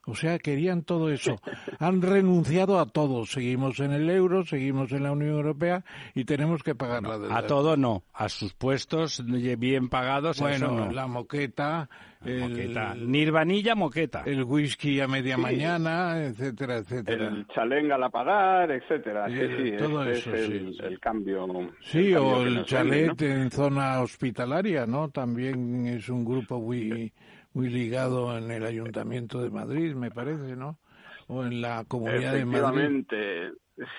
O 0.08 0.14
sea, 0.14 0.38
querían 0.38 0.82
todo 0.84 1.10
eso. 1.10 1.36
Han 1.78 2.00
renunciado 2.00 2.80
a 2.80 2.86
todo. 2.86 3.26
Seguimos 3.26 3.78
en 3.80 3.92
el 3.92 4.08
euro, 4.08 4.44
seguimos 4.44 4.90
en 4.92 5.02
la 5.02 5.12
Unión 5.12 5.32
Europea 5.32 5.84
y 6.14 6.24
tenemos 6.24 6.62
que 6.62 6.74
pagar 6.74 7.02
la 7.02 7.18
deuda. 7.18 7.36
A 7.36 7.46
todo 7.46 7.76
no. 7.76 8.04
A 8.14 8.30
sus 8.30 8.54
puestos 8.54 9.22
bien 9.26 9.90
pagados. 9.90 10.40
Bueno, 10.40 10.90
la 10.90 11.06
moqueta. 11.06 11.90
el, 12.24 12.40
moqueta. 12.40 12.94
Nirvanilla 12.94 13.74
moqueta. 13.74 14.22
El 14.24 14.44
whisky 14.44 14.98
a 15.00 15.06
media 15.06 15.36
mañana, 15.36 16.24
etcétera, 16.24 16.78
etcétera. 16.78 17.28
El 17.28 17.46
chalenga 17.48 17.96
a 17.96 18.08
pagar, 18.08 18.70
etcétera. 18.70 19.28
Sí, 19.28 19.34
sí, 19.34 19.76
todo 19.76 20.04
eso, 20.04 20.32
es 20.32 20.48
el, 20.48 20.84
el, 20.84 21.00
cambio. 21.00 21.46
Sí, 21.82 22.14
o 22.14 22.42
el 22.42 22.64
chalet 22.64 23.20
en 23.20 23.50
zona 23.50 24.00
hospitalaria, 24.00 24.86
¿no? 24.86 25.10
También 25.10 25.86
es 25.86 26.08
un 26.08 26.24
grupo 26.24 26.58
muy 26.58 27.12
muy 27.52 27.68
ligado 27.68 28.36
en 28.36 28.50
el 28.50 28.64
Ayuntamiento 28.64 29.42
de 29.42 29.50
Madrid, 29.50 29.94
me 29.94 30.10
parece, 30.10 30.56
¿no? 30.56 30.78
O 31.26 31.44
en 31.44 31.60
la 31.60 31.84
Comunidad 31.86 32.32
de 32.32 32.44
Madrid. 32.44 32.58
Efectivamente, 32.58 33.52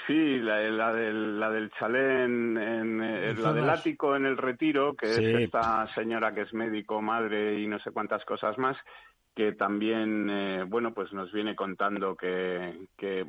sí, 0.07 0.39
la, 0.39 0.61
la, 0.69 0.93
del, 0.93 1.39
la 1.39 1.49
del 1.51 1.71
chalé, 1.71 2.23
en, 2.23 3.41
la 3.41 3.53
del 3.53 3.69
ático 3.69 4.15
en 4.15 4.25
el 4.25 4.37
retiro, 4.37 4.95
que 4.95 5.11
es 5.11 5.19
esta 5.19 5.87
señora 5.93 6.33
que 6.33 6.41
es 6.41 6.53
médico, 6.53 7.01
madre 7.01 7.59
y 7.59 7.67
no 7.67 7.79
sé 7.79 7.91
cuántas 7.91 8.25
cosas 8.25 8.57
más, 8.57 8.77
que 9.35 9.53
también, 9.53 10.29
eh, 10.29 10.63
bueno, 10.67 10.93
pues 10.93 11.13
nos 11.13 11.31
viene 11.31 11.55
contando 11.55 12.15
que, 12.15 12.87
que, 12.97 13.25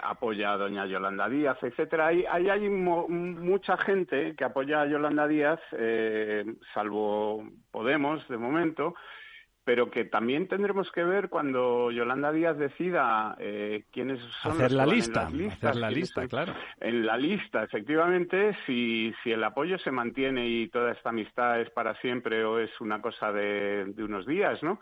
apoya 0.00 0.52
a 0.52 0.56
doña 0.56 0.86
Yolanda 0.86 1.28
Díaz, 1.28 1.58
etcétera. 1.62 2.06
Hay, 2.06 2.24
hay, 2.24 2.48
hay 2.48 2.68
mucha 2.70 3.76
gente 3.76 4.34
que 4.36 4.44
apoya 4.44 4.80
a 4.82 4.86
Yolanda 4.86 5.26
Díaz, 5.26 5.60
eh, 5.72 6.44
salvo 6.72 7.44
Podemos, 7.70 8.26
de 8.28 8.38
momento, 8.38 8.94
pero 9.64 9.90
que 9.90 10.04
también 10.04 10.46
tendremos 10.46 10.90
que 10.92 11.02
ver 11.02 11.28
cuando 11.28 11.90
Yolanda 11.90 12.30
Díaz 12.32 12.58
decida 12.58 13.34
eh, 13.38 13.84
quiénes 13.90 14.20
son 14.42 14.52
hacer 14.52 14.72
la 14.72 14.86
lista, 14.86 15.26
hacer 15.26 15.76
la 15.76 15.90
lista, 15.90 16.28
claro. 16.28 16.54
En 16.80 17.06
la 17.06 17.16
lista, 17.16 17.64
efectivamente, 17.64 18.56
si, 18.66 19.12
si 19.22 19.32
el 19.32 19.42
apoyo 19.42 19.78
se 19.78 19.90
mantiene 19.90 20.46
y 20.46 20.68
toda 20.68 20.92
esta 20.92 21.08
amistad 21.08 21.60
es 21.60 21.70
para 21.70 21.94
siempre 22.00 22.44
o 22.44 22.58
es 22.58 22.70
una 22.80 23.00
cosa 23.00 23.32
de, 23.32 23.86
de 23.86 24.04
unos 24.04 24.26
días, 24.26 24.62
¿no? 24.62 24.80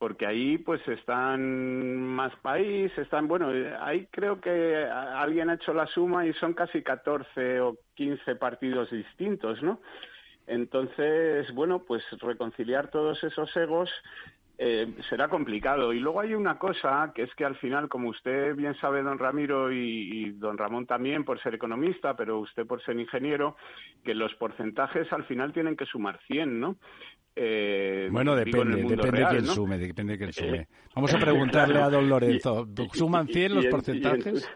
porque 0.00 0.24
ahí 0.26 0.56
pues 0.56 0.80
están 0.88 1.94
más 1.94 2.34
países, 2.36 2.96
están, 2.96 3.28
bueno, 3.28 3.52
ahí 3.80 4.08
creo 4.10 4.40
que 4.40 4.82
alguien 4.86 5.50
ha 5.50 5.54
hecho 5.56 5.74
la 5.74 5.86
suma 5.86 6.24
y 6.24 6.32
son 6.32 6.54
casi 6.54 6.82
14 6.82 7.60
o 7.60 7.76
15 7.96 8.34
partidos 8.36 8.90
distintos, 8.90 9.62
¿no? 9.62 9.82
Entonces, 10.50 11.46
bueno, 11.54 11.84
pues 11.86 12.02
reconciliar 12.20 12.90
todos 12.90 13.22
esos 13.22 13.56
egos 13.56 13.88
eh, 14.58 14.92
será 15.08 15.28
complicado. 15.28 15.92
Y 15.92 16.00
luego 16.00 16.20
hay 16.20 16.34
una 16.34 16.58
cosa 16.58 17.12
que 17.14 17.22
es 17.22 17.32
que 17.36 17.44
al 17.44 17.56
final, 17.58 17.88
como 17.88 18.08
usted 18.08 18.56
bien 18.56 18.74
sabe, 18.80 19.00
don 19.00 19.16
Ramiro, 19.16 19.72
y, 19.72 20.32
don 20.32 20.58
Ramón 20.58 20.86
también 20.86 21.24
por 21.24 21.40
ser 21.40 21.54
economista, 21.54 22.16
pero 22.16 22.40
usted 22.40 22.66
por 22.66 22.82
ser 22.82 22.98
ingeniero, 22.98 23.56
que 24.04 24.12
los 24.12 24.34
porcentajes 24.34 25.10
al 25.12 25.24
final 25.24 25.52
tienen 25.52 25.76
que 25.76 25.86
sumar 25.86 26.18
100, 26.26 26.58
¿no? 26.58 26.76
Eh, 27.36 28.08
bueno, 28.10 28.34
depende, 28.34 28.82
depende 28.82 29.20
de 29.20 29.28
quién 29.28 29.46
sume, 29.46 29.78
depende 29.78 30.12
de 30.14 30.18
quién 30.18 30.32
sume. 30.32 30.66
Vamos 30.96 31.14
a 31.14 31.18
preguntarle 31.20 31.80
a 31.80 31.88
don 31.88 32.08
Lorenzo, 32.08 32.66
¿suman 32.92 33.28
100 33.28 33.54
los 33.54 33.66
porcentajes? 33.66 34.50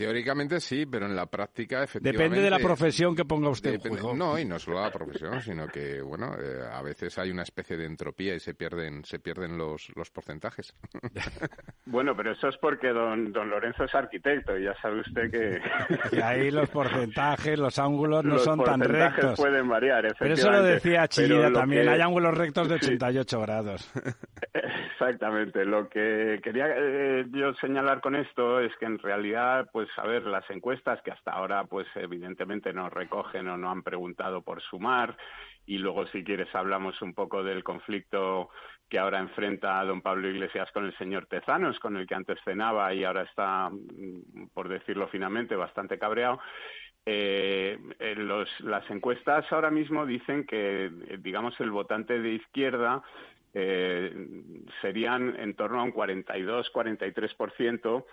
Teóricamente 0.00 0.60
sí, 0.60 0.86
pero 0.86 1.04
en 1.04 1.14
la 1.14 1.26
práctica 1.26 1.82
efectivamente... 1.82 2.24
Depende 2.24 2.42
de 2.42 2.48
la 2.48 2.58
profesión 2.58 3.14
que 3.14 3.26
ponga 3.26 3.50
usted 3.50 3.74
en 3.74 3.80
juego. 3.98 4.14
No, 4.14 4.38
y 4.38 4.46
no 4.46 4.58
solo 4.58 4.80
la 4.80 4.90
profesión, 4.90 5.42
sino 5.42 5.66
que, 5.68 6.00
bueno, 6.00 6.32
eh, 6.38 6.62
a 6.72 6.80
veces 6.80 7.18
hay 7.18 7.30
una 7.30 7.42
especie 7.42 7.76
de 7.76 7.84
entropía 7.84 8.34
y 8.34 8.40
se 8.40 8.54
pierden, 8.54 9.04
se 9.04 9.18
pierden 9.18 9.58
los, 9.58 9.92
los 9.94 10.10
porcentajes. 10.10 10.74
Bueno, 11.86 12.14
pero 12.14 12.30
eso 12.30 12.46
es 12.46 12.56
porque 12.58 12.90
don, 12.90 13.32
don 13.32 13.50
Lorenzo 13.50 13.82
es 13.82 13.92
arquitecto 13.96 14.56
y 14.56 14.62
ya 14.62 14.74
sabe 14.80 15.00
usted 15.00 15.28
que... 15.28 15.60
Y 16.16 16.20
ahí 16.20 16.52
los 16.52 16.70
porcentajes, 16.70 17.58
los 17.58 17.76
ángulos 17.80 18.24
no 18.24 18.38
son 18.38 18.62
tan 18.62 18.80
rectos. 18.80 19.36
pueden 19.36 19.68
variar, 19.68 20.14
Pero 20.16 20.34
eso 20.34 20.52
lo 20.52 20.62
decía 20.62 21.08
Chillida 21.08 21.52
también, 21.52 21.88
hay 21.88 22.00
ángulos 22.00 22.38
rectos 22.38 22.68
de 22.68 22.76
88 22.76 23.40
grados. 23.40 23.90
Exactamente, 24.92 25.64
lo 25.64 25.88
que 25.88 26.38
quería 26.44 26.66
eh, 26.68 27.24
yo 27.32 27.54
señalar 27.54 28.00
con 28.00 28.14
esto 28.14 28.60
es 28.60 28.70
que 28.78 28.84
en 28.86 28.98
realidad, 28.98 29.68
pues 29.72 29.89
a 29.96 30.06
ver, 30.06 30.26
las 30.26 30.48
encuestas 30.50 31.00
que 31.02 31.10
hasta 31.10 31.32
ahora, 31.32 31.64
pues 31.64 31.86
evidentemente 31.94 32.72
no 32.72 32.90
recogen 32.90 33.48
o 33.48 33.56
no 33.56 33.70
han 33.70 33.82
preguntado 33.82 34.42
por 34.42 34.60
sumar, 34.62 35.16
y 35.66 35.78
luego 35.78 36.06
si 36.08 36.24
quieres 36.24 36.52
hablamos 36.54 37.00
un 37.02 37.14
poco 37.14 37.44
del 37.44 37.62
conflicto 37.62 38.50
que 38.88 38.98
ahora 38.98 39.20
enfrenta 39.20 39.84
don 39.84 40.02
Pablo 40.02 40.28
Iglesias 40.28 40.70
con 40.72 40.84
el 40.84 40.96
señor 40.98 41.26
Tezanos, 41.26 41.78
con 41.78 41.96
el 41.96 42.06
que 42.06 42.14
antes 42.14 42.38
cenaba 42.44 42.92
y 42.92 43.04
ahora 43.04 43.22
está, 43.22 43.70
mm, 43.70 44.48
por 44.52 44.68
decirlo 44.68 45.06
finamente, 45.08 45.54
bastante 45.54 45.98
cabreado. 45.98 46.40
Eh, 47.06 47.78
los, 48.16 48.48
las 48.60 48.88
encuestas 48.90 49.50
ahora 49.52 49.70
mismo 49.70 50.04
dicen 50.06 50.44
que, 50.44 50.90
digamos, 51.20 51.58
el 51.60 51.70
votante 51.70 52.20
de 52.20 52.32
izquierda 52.32 53.02
eh, 53.54 54.12
serían 54.80 55.38
en 55.40 55.54
torno 55.54 55.80
a 55.80 55.84
un 55.84 55.92
42-43% 55.92 58.04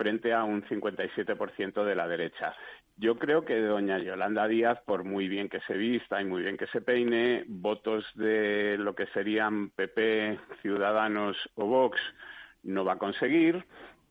frente 0.00 0.32
a 0.32 0.44
un 0.44 0.62
57% 0.64 1.84
de 1.84 1.94
la 1.94 2.08
derecha. 2.08 2.54
Yo 2.96 3.18
creo 3.18 3.44
que 3.44 3.60
doña 3.60 3.98
Yolanda 3.98 4.48
Díaz, 4.48 4.80
por 4.86 5.04
muy 5.04 5.28
bien 5.28 5.50
que 5.50 5.60
se 5.66 5.74
vista 5.74 6.22
y 6.22 6.24
muy 6.24 6.40
bien 6.40 6.56
que 6.56 6.66
se 6.68 6.80
peine, 6.80 7.44
votos 7.46 8.06
de 8.14 8.78
lo 8.78 8.94
que 8.94 9.04
serían 9.08 9.68
PP, 9.68 10.38
Ciudadanos 10.62 11.36
o 11.54 11.66
Vox 11.66 12.00
no 12.62 12.82
va 12.82 12.94
a 12.94 12.98
conseguir 12.98 13.62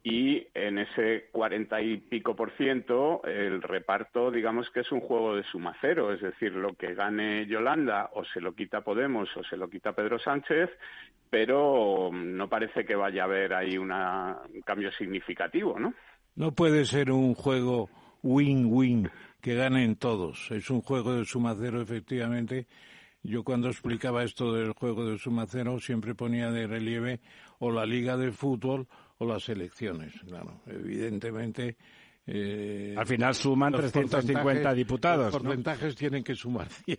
y 0.03 0.47
en 0.53 0.79
ese 0.79 1.27
cuarenta 1.31 1.81
y 1.81 1.97
pico 1.97 2.35
por 2.35 2.55
ciento 2.55 3.21
el 3.25 3.61
reparto 3.61 4.31
digamos 4.31 4.69
que 4.69 4.79
es 4.79 4.91
un 4.91 5.01
juego 5.01 5.35
de 5.35 5.43
suma 5.43 5.75
cero, 5.81 6.13
es 6.13 6.21
decir, 6.21 6.53
lo 6.53 6.73
que 6.73 6.93
gane 6.93 7.45
Yolanda 7.47 8.09
o 8.13 8.23
se 8.23 8.39
lo 8.39 8.53
quita 8.53 8.81
Podemos 8.81 9.29
o 9.35 9.43
se 9.43 9.57
lo 9.57 9.69
quita 9.69 9.93
Pedro 9.93 10.17
Sánchez, 10.17 10.69
pero 11.29 12.09
no 12.13 12.47
parece 12.47 12.85
que 12.85 12.95
vaya 12.95 13.23
a 13.23 13.25
haber 13.25 13.53
ahí 13.53 13.77
una, 13.77 14.37
un 14.53 14.61
cambio 14.61 14.91
significativo, 14.93 15.77
¿no? 15.77 15.93
No 16.35 16.53
puede 16.53 16.85
ser 16.85 17.11
un 17.11 17.33
juego 17.33 17.89
win-win 18.23 19.09
que 19.41 19.55
ganen 19.55 19.97
todos, 19.97 20.49
es 20.51 20.69
un 20.69 20.81
juego 20.81 21.13
de 21.13 21.25
suma 21.25 21.55
cero 21.59 21.81
efectivamente. 21.81 22.67
Yo 23.21 23.43
cuando 23.43 23.67
explicaba 23.67 24.23
esto 24.23 24.53
del 24.53 24.71
juego 24.71 25.05
de 25.05 25.17
suma 25.17 25.45
cero 25.45 25.79
siempre 25.81 26.15
ponía 26.15 26.51
de 26.51 26.67
relieve 26.67 27.19
o 27.59 27.69
la 27.69 27.85
liga 27.85 28.15
de 28.15 28.31
fútbol 28.31 28.87
o 29.19 29.25
las 29.25 29.47
elecciones. 29.49 30.13
Claro, 30.27 30.61
evidentemente. 30.65 31.77
Eh, 32.25 32.95
Al 32.97 33.05
final 33.07 33.33
suman 33.35 33.73
350 33.73 34.73
diputados. 34.73 35.33
Los 35.33 35.41
porcentajes 35.41 35.95
tienen 35.95 36.23
que 36.23 36.35
sumar 36.35 36.67
100. 36.85 36.97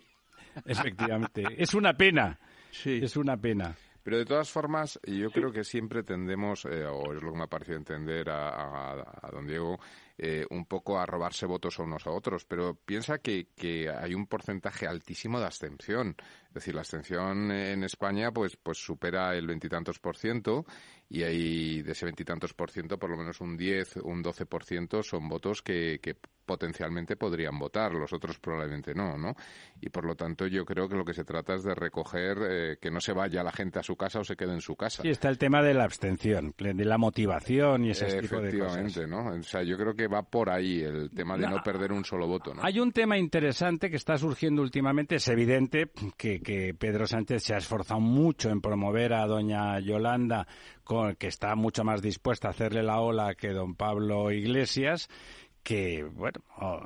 Efectivamente. 0.64 1.44
es 1.56 1.74
una 1.74 1.92
pena. 1.94 2.38
Sí. 2.70 3.00
Es 3.02 3.16
una 3.16 3.36
pena. 3.36 3.74
Pero 4.02 4.18
de 4.18 4.24
todas 4.24 4.50
formas, 4.50 4.98
yo 5.04 5.30
creo 5.30 5.52
que 5.52 5.64
siempre 5.64 6.02
tendemos, 6.02 6.64
eh, 6.64 6.84
o 6.86 7.12
es 7.12 7.22
lo 7.22 7.32
que 7.32 7.38
me 7.38 7.44
ha 7.44 7.48
parecido 7.48 7.76
entender 7.76 8.30
a, 8.30 8.92
a 8.92 9.30
don 9.30 9.46
Diego, 9.46 9.78
eh, 10.22 10.44
un 10.50 10.66
poco 10.66 10.98
a 10.98 11.06
robarse 11.06 11.46
votos 11.46 11.78
unos 11.78 12.06
a 12.06 12.10
otros, 12.10 12.44
pero 12.44 12.74
piensa 12.74 13.20
que, 13.20 13.46
que 13.56 13.88
hay 13.88 14.12
un 14.12 14.26
porcentaje 14.26 14.86
altísimo 14.86 15.40
de 15.40 15.46
abstención. 15.46 16.14
Es 16.48 16.52
decir, 16.52 16.74
la 16.74 16.82
abstención 16.82 17.50
en 17.50 17.84
España 17.84 18.30
pues, 18.30 18.54
pues 18.58 18.76
supera 18.76 19.34
el 19.34 19.46
veintitantos 19.46 19.98
por 19.98 20.18
ciento 20.18 20.66
y 21.08 21.22
hay 21.22 21.80
de 21.80 21.92
ese 21.92 22.04
veintitantos 22.04 22.52
por 22.52 22.70
ciento 22.70 22.98
por 22.98 23.08
lo 23.08 23.16
menos 23.16 23.40
un 23.40 23.56
10, 23.56 23.96
un 24.02 24.20
12 24.20 24.44
por 24.44 24.64
ciento 24.64 25.02
son 25.02 25.26
votos 25.26 25.62
que, 25.62 26.00
que 26.02 26.16
potencialmente 26.50 27.14
podrían 27.14 27.60
votar, 27.60 27.92
los 27.92 28.12
otros 28.12 28.40
probablemente 28.40 28.92
no, 28.92 29.16
¿no? 29.16 29.36
Y 29.80 29.88
por 29.88 30.04
lo 30.04 30.16
tanto 30.16 30.48
yo 30.48 30.64
creo 30.64 30.88
que 30.88 30.96
lo 30.96 31.04
que 31.04 31.14
se 31.14 31.22
trata 31.22 31.54
es 31.54 31.62
de 31.62 31.76
recoger 31.76 32.38
eh, 32.42 32.76
que 32.80 32.90
no 32.90 33.00
se 33.00 33.12
vaya 33.12 33.44
la 33.44 33.52
gente 33.52 33.78
a 33.78 33.84
su 33.84 33.94
casa 33.94 34.18
o 34.18 34.24
se 34.24 34.34
quede 34.34 34.54
en 34.54 34.60
su 34.60 34.74
casa. 34.74 35.04
Sí, 35.04 35.10
está 35.10 35.28
el 35.28 35.38
tema 35.38 35.62
de 35.62 35.74
la 35.74 35.84
abstención, 35.84 36.52
de 36.58 36.84
la 36.84 36.98
motivación 36.98 37.84
y 37.84 37.90
ese 37.90 38.20
tipo 38.20 38.40
de 38.40 38.58
cosas. 38.58 38.78
Efectivamente, 38.78 39.06
¿no? 39.06 39.38
O 39.38 39.42
sea, 39.44 39.62
yo 39.62 39.76
creo 39.76 39.94
que 39.94 40.08
va 40.08 40.24
por 40.24 40.50
ahí 40.50 40.80
el 40.80 41.12
tema 41.12 41.38
de 41.38 41.48
no, 41.48 41.62
perder 41.62 41.92
un 41.92 42.04
solo 42.04 42.26
voto, 42.26 42.52
¿no? 42.52 42.64
Hay 42.64 42.80
un 42.80 42.90
tema 42.90 43.16
interesante 43.16 43.88
que 43.88 43.96
está 43.96 44.18
surgiendo 44.18 44.60
últimamente, 44.60 45.14
es 45.14 45.28
evidente 45.28 45.92
que, 46.16 46.40
que 46.40 46.74
Pedro 46.74 47.06
Sánchez 47.06 47.44
se 47.44 47.54
ha 47.54 47.58
esforzado 47.58 48.00
mucho 48.00 48.50
en 48.50 48.60
promover 48.60 49.12
a 49.12 49.24
doña 49.24 49.78
Yolanda 49.78 50.48
que 51.16 51.28
está 51.28 51.54
mucho 51.54 51.84
más 51.84 52.02
dispuesta 52.02 52.48
a 52.48 52.50
hacerle 52.50 52.82
la 52.82 53.00
ola 53.00 53.34
que 53.36 53.50
don 53.50 53.76
Pablo 53.76 54.32
Iglesias, 54.32 55.08
que, 55.62 56.02
bueno... 56.04 56.40
oh, 56.58 56.80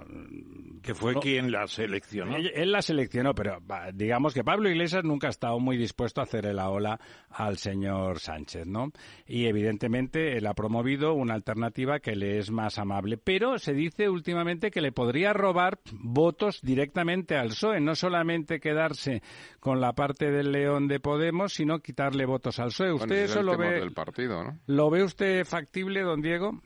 Que 0.82 0.94
fue 0.94 1.14
no- 1.14 1.20
quien 1.20 1.52
la 1.52 1.66
seleccionó. 1.66 2.36
Él, 2.36 2.50
él 2.54 2.72
la 2.72 2.82
seleccionó, 2.82 3.34
pero 3.34 3.58
digamos 3.94 4.34
que 4.34 4.42
Pablo 4.44 4.68
Iglesias 4.68 5.04
nunca 5.04 5.28
ha 5.28 5.30
estado 5.30 5.58
muy 5.60 5.76
dispuesto 5.76 6.20
a 6.20 6.24
hacerle 6.24 6.52
la 6.54 6.68
ola 6.70 6.98
al 7.30 7.56
señor 7.56 8.18
Sánchez, 8.18 8.66
¿no? 8.66 8.90
Y 9.26 9.46
evidentemente 9.46 10.36
él 10.36 10.46
ha 10.46 10.54
promovido 10.54 11.14
una 11.14 11.34
alternativa 11.34 12.00
que 12.00 12.16
le 12.16 12.38
es 12.38 12.50
más 12.50 12.78
amable, 12.78 13.16
pero 13.16 13.58
se 13.58 13.72
dice 13.74 14.08
últimamente 14.08 14.70
que 14.70 14.80
le 14.80 14.92
podría 14.92 15.32
robar 15.32 15.78
votos 15.92 16.60
directamente 16.62 17.36
al 17.36 17.48
PSOE, 17.48 17.80
no 17.80 17.94
solamente 17.94 18.60
quedarse 18.60 19.22
con 19.60 19.80
la 19.80 19.92
parte 19.92 20.30
del 20.30 20.52
león 20.52 20.88
de 20.88 21.00
Podemos, 21.00 21.52
sino 21.54 21.78
quitarle 21.78 22.26
votos 22.26 22.58
al 22.58 22.68
PSOE. 22.68 22.92
¿Usted 22.92 23.06
Bueno, 23.08 23.14
ese 23.14 23.24
es 23.24 23.30
eso 23.30 23.40
el 23.40 23.46
lo 23.46 23.56
ve, 23.56 23.70
del 23.80 23.92
partido, 23.92 24.42
¿no? 24.44 24.58
lo 24.66 24.90
ve 24.90 25.04
usted 25.04 25.44
factible, 25.44 26.02
don 26.02 26.20
Diego? 26.20 26.60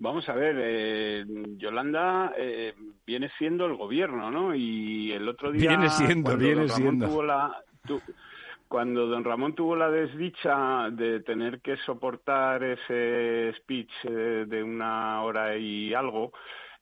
Vamos 0.00 0.28
a 0.28 0.32
ver, 0.32 0.56
eh, 0.60 1.24
Yolanda 1.56 2.32
eh, 2.36 2.72
viene 3.04 3.30
siendo 3.36 3.66
el 3.66 3.74
gobierno, 3.74 4.30
¿no? 4.30 4.54
Y 4.54 5.10
el 5.10 5.28
otro 5.28 5.50
día... 5.50 5.70
Viene 5.70 5.88
siendo, 5.90 6.36
viene 6.36 6.54
don 6.54 6.68
Ramón 6.68 6.76
siendo. 6.76 7.06
tuvo 7.08 7.22
la- 7.24 7.56
tu- 7.84 8.00
cuando 8.68 9.06
don 9.08 9.24
Ramón 9.24 9.54
tuvo 9.54 9.74
la 9.74 9.90
desdicha 9.90 10.88
de 10.90 11.20
tener 11.20 11.60
que 11.60 11.76
soportar 11.78 12.62
ese 12.62 13.52
speech 13.58 13.90
eh, 14.04 14.44
de 14.46 14.62
una 14.62 15.22
hora 15.22 15.56
y 15.56 15.92
algo, 15.94 16.32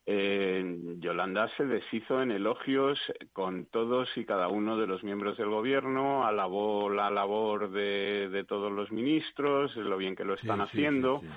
eh, 0.04 0.76
Yolanda 0.98 1.48
se 1.56 1.64
deshizo 1.64 2.20
en 2.20 2.32
elogios 2.32 2.98
con 3.32 3.66
todos 3.66 4.08
y 4.16 4.24
cada 4.26 4.48
uno 4.48 4.76
de 4.76 4.86
los 4.88 5.02
miembros 5.04 5.38
del 5.38 5.48
gobierno, 5.48 6.26
alabó 6.26 6.90
la 6.90 7.08
labor 7.10 7.70
de, 7.70 8.28
de 8.30 8.44
todos 8.44 8.70
los 8.70 8.92
ministros, 8.92 9.74
lo 9.76 9.96
bien 9.96 10.14
que 10.16 10.24
lo 10.24 10.34
están 10.34 10.58
sí, 10.58 10.64
haciendo. 10.64 11.20
sí, 11.20 11.26
sí. 11.28 11.32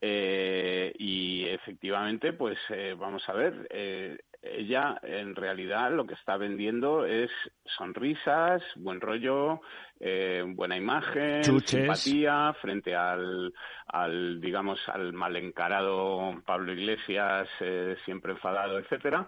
Eh, 0.00 0.92
y 0.98 1.44
efectivamente, 1.46 2.32
pues 2.32 2.58
eh, 2.70 2.94
vamos 2.96 3.28
a 3.28 3.32
ver, 3.32 3.66
eh, 3.70 4.16
ella 4.40 4.98
en 5.02 5.34
realidad 5.34 5.90
lo 5.90 6.06
que 6.06 6.14
está 6.14 6.36
vendiendo 6.36 7.04
es 7.04 7.30
sonrisas, 7.64 8.62
buen 8.76 9.00
rollo, 9.00 9.60
eh, 9.98 10.44
buena 10.46 10.76
imagen, 10.76 11.42
Chuches. 11.42 11.70
simpatía 11.70 12.52
frente 12.60 12.94
al, 12.94 13.52
al, 13.88 14.40
digamos, 14.40 14.78
al 14.88 15.12
mal 15.12 15.34
encarado 15.34 16.40
Pablo 16.46 16.72
Iglesias, 16.72 17.48
eh, 17.60 17.96
siempre 18.04 18.32
enfadado, 18.32 18.78
etcétera. 18.78 19.26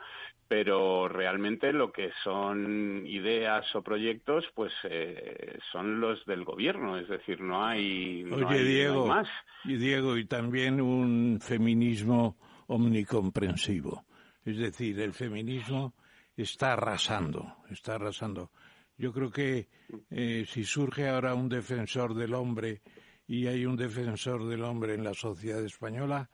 Pero 0.51 1.07
realmente 1.09 1.73
lo 1.73 1.93
que 1.93 2.11
son 2.25 3.07
ideas 3.07 3.65
o 3.77 3.83
proyectos, 3.83 4.45
pues 4.53 4.73
eh, 4.83 5.57
son 5.71 6.01
los 6.01 6.27
del 6.27 6.43
gobierno, 6.43 6.99
es 6.99 7.09
decir, 7.09 7.41
no 7.41 7.65
hay, 7.65 8.25
no 8.25 8.35
Oye, 8.35 8.45
hay- 8.47 8.51
no 8.51 8.57
hay 8.57 8.65
Diego, 8.65 9.07
más. 9.07 9.29
y 9.65 9.77
Diego, 9.77 10.17
y 10.19 10.25
también 10.25 10.81
un 10.81 11.39
feminismo 11.41 12.37
omnicomprensivo. 12.67 14.05
Es 14.45 14.57
decir, 14.59 14.99
el 15.01 15.13
feminismo 15.13 15.95
está 16.37 16.73
arrasando, 16.73 17.57
está 17.71 17.95
arrasando. 17.95 18.51
Yo 18.99 19.13
creo 19.13 19.31
que 19.31 19.69
eh, 20.11 20.45
si 20.49 20.65
surge 20.65 21.09
ahora 21.09 21.35
un 21.35 21.49
defensor 21.49 22.15
del 22.15 22.35
hombre 22.35 22.83
y 23.29 23.47
hay 23.47 23.67
un 23.67 23.77
defensor 23.77 24.47
del 24.49 24.63
hombre 24.65 24.95
en 24.95 25.05
la 25.05 25.15
sociedad 25.15 25.65
española, 25.65 26.29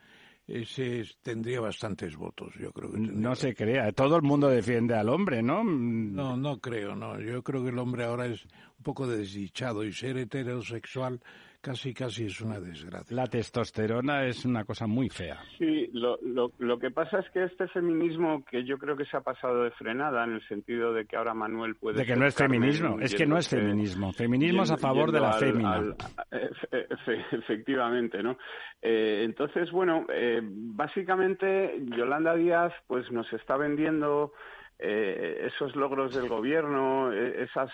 ese 0.48 1.00
es- 1.00 1.16
tendría 1.22 1.60
bastantes 1.60 2.16
votos, 2.16 2.54
yo 2.60 2.72
creo 2.72 2.90
que 2.90 2.96
tendría 2.98 3.18
No 3.18 3.34
se 3.34 3.54
crea, 3.54 3.90
todo 3.92 4.16
el 4.16 4.22
mundo 4.22 4.48
defiende 4.48 4.94
al 4.94 5.08
hombre, 5.08 5.42
¿no? 5.42 5.64
No, 5.64 6.36
no 6.36 6.58
creo, 6.60 6.94
no. 6.94 7.20
Yo 7.20 7.42
creo 7.42 7.62
que 7.64 7.70
el 7.70 7.78
hombre 7.78 8.04
ahora 8.04 8.26
es 8.26 8.44
un 8.44 8.82
poco 8.84 9.06
desdichado 9.06 9.84
y 9.84 9.92
ser 9.92 10.16
heterosexual 10.18 11.20
casi, 11.66 11.92
casi 11.92 12.26
es 12.26 12.40
una 12.40 12.60
desgracia. 12.60 13.16
La 13.16 13.26
testosterona 13.26 14.24
es 14.24 14.44
una 14.44 14.64
cosa 14.64 14.86
muy 14.86 15.08
fea. 15.08 15.36
Sí, 15.58 15.90
lo, 15.92 16.16
lo, 16.22 16.52
lo 16.58 16.78
que 16.78 16.90
pasa 16.92 17.18
es 17.18 17.28
que 17.30 17.42
este 17.42 17.66
feminismo 17.68 18.44
que 18.44 18.64
yo 18.64 18.78
creo 18.78 18.96
que 18.96 19.04
se 19.06 19.16
ha 19.16 19.20
pasado 19.20 19.64
de 19.64 19.72
frenada 19.72 20.22
en 20.24 20.34
el 20.34 20.48
sentido 20.48 20.92
de 20.92 21.06
que 21.06 21.16
ahora 21.16 21.34
Manuel 21.34 21.74
puede... 21.74 21.98
De 21.98 22.02
que 22.04 22.12
ser 22.12 22.18
no 22.18 22.26
es 22.26 22.34
feminismo, 22.36 23.00
es 23.00 23.14
que 23.14 23.26
no 23.26 23.36
es 23.38 23.48
feminismo. 23.48 24.12
Feminismo 24.12 24.62
es 24.62 24.70
a 24.70 24.76
favor 24.76 25.10
de 25.10 25.20
la 25.20 25.30
al- 25.30 25.40
fémina. 25.40 25.72
al- 25.74 25.96
efe- 26.30 26.88
efe- 26.88 27.24
efectivamente, 27.38 28.22
¿no? 28.22 28.38
Eh, 28.80 29.22
entonces, 29.24 29.70
bueno, 29.72 30.06
eh, 30.12 30.40
básicamente 30.42 31.78
Yolanda 31.96 32.34
Díaz 32.36 32.72
pues 32.86 33.10
nos 33.10 33.30
está 33.32 33.56
vendiendo 33.56 34.32
eh, 34.78 35.48
esos 35.52 35.74
logros 35.74 36.14
del 36.14 36.28
gobierno, 36.28 37.12
eh, 37.12 37.44
esos 37.44 37.70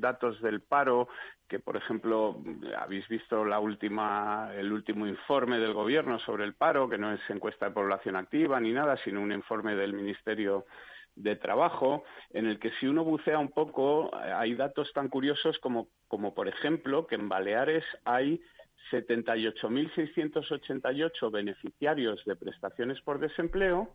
datos 0.00 0.40
del 0.40 0.62
paro, 0.62 1.08
que 1.52 1.60
por 1.60 1.76
ejemplo 1.76 2.42
habéis 2.78 3.06
visto 3.08 3.44
la 3.44 3.60
última, 3.60 4.50
el 4.56 4.72
último 4.72 5.06
informe 5.06 5.58
del 5.58 5.74
gobierno 5.74 6.18
sobre 6.20 6.44
el 6.44 6.54
paro, 6.54 6.88
que 6.88 6.96
no 6.96 7.12
es 7.12 7.20
encuesta 7.28 7.66
de 7.66 7.72
población 7.72 8.16
activa 8.16 8.58
ni 8.58 8.72
nada, 8.72 8.96
sino 9.04 9.20
un 9.20 9.32
informe 9.32 9.74
del 9.74 9.92
Ministerio 9.92 10.64
de 11.14 11.36
Trabajo, 11.36 12.04
en 12.30 12.46
el 12.46 12.58
que 12.58 12.70
si 12.80 12.86
uno 12.86 13.04
bucea 13.04 13.38
un 13.38 13.50
poco, 13.50 14.10
hay 14.14 14.54
datos 14.54 14.90
tan 14.94 15.08
curiosos 15.08 15.58
como, 15.58 15.88
como 16.08 16.32
por 16.32 16.48
ejemplo, 16.48 17.06
que 17.06 17.16
en 17.16 17.28
Baleares 17.28 17.84
hay 18.06 18.40
78.688 18.90 21.30
beneficiarios 21.30 22.24
de 22.24 22.34
prestaciones 22.34 22.98
por 23.02 23.18
desempleo, 23.18 23.90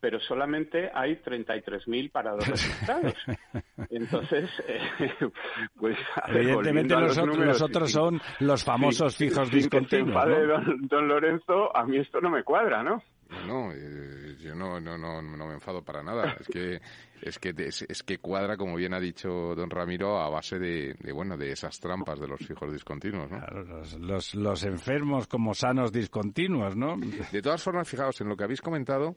pero 0.00 0.20
solamente 0.20 0.90
hay 0.94 1.16
33.000 1.16 2.10
parados 2.12 2.46
registrados. 2.46 3.14
Entonces, 3.90 4.50
eh, 4.68 4.78
pues 5.78 5.96
Evidentemente 6.28 6.94
a 6.94 7.00
los 7.00 7.08
nosotros, 7.16 7.36
números, 7.36 7.60
nosotros 7.60 7.90
y- 7.90 7.92
son 7.92 8.20
los 8.40 8.64
famosos 8.64 9.14
sin- 9.14 9.30
fijos 9.30 9.50
discontinuos. 9.50 10.26
¿no? 10.26 10.46
don, 10.46 10.86
don 10.88 11.08
Lorenzo, 11.08 11.76
a 11.76 11.84
mí 11.84 11.98
esto 11.98 12.20
no 12.20 12.30
me 12.30 12.42
cuadra, 12.44 12.82
¿no? 12.82 13.02
No, 13.44 13.72
eh, 13.72 14.36
yo 14.38 14.54
no, 14.54 14.78
no, 14.80 14.96
no, 14.96 15.20
no 15.20 15.46
me 15.48 15.54
enfado 15.54 15.82
para 15.82 16.00
nada. 16.00 16.36
Es 16.38 16.46
que, 16.46 16.80
es 17.20 17.38
que, 17.40 17.52
es, 17.58 17.82
es 17.88 18.02
que 18.04 18.18
cuadra, 18.18 18.56
como 18.56 18.76
bien 18.76 18.94
ha 18.94 19.00
dicho 19.00 19.28
don 19.56 19.68
Ramiro, 19.68 20.20
a 20.20 20.28
base 20.30 20.60
de, 20.60 20.94
de, 20.94 21.12
bueno, 21.12 21.36
de 21.36 21.50
esas 21.50 21.80
trampas 21.80 22.20
de 22.20 22.28
los 22.28 22.38
fijos 22.46 22.72
discontinuos, 22.72 23.28
¿no? 23.28 23.38
Claro, 23.40 23.64
los, 23.64 23.94
los, 23.94 24.34
los 24.36 24.64
enfermos 24.64 25.26
como 25.26 25.54
sanos 25.54 25.90
discontinuos, 25.90 26.76
¿no? 26.76 26.94
De 27.32 27.42
todas 27.42 27.60
formas, 27.64 27.88
fijaos, 27.88 28.20
en 28.20 28.28
lo 28.28 28.36
que 28.36 28.44
habéis 28.44 28.60
comentado, 28.62 29.16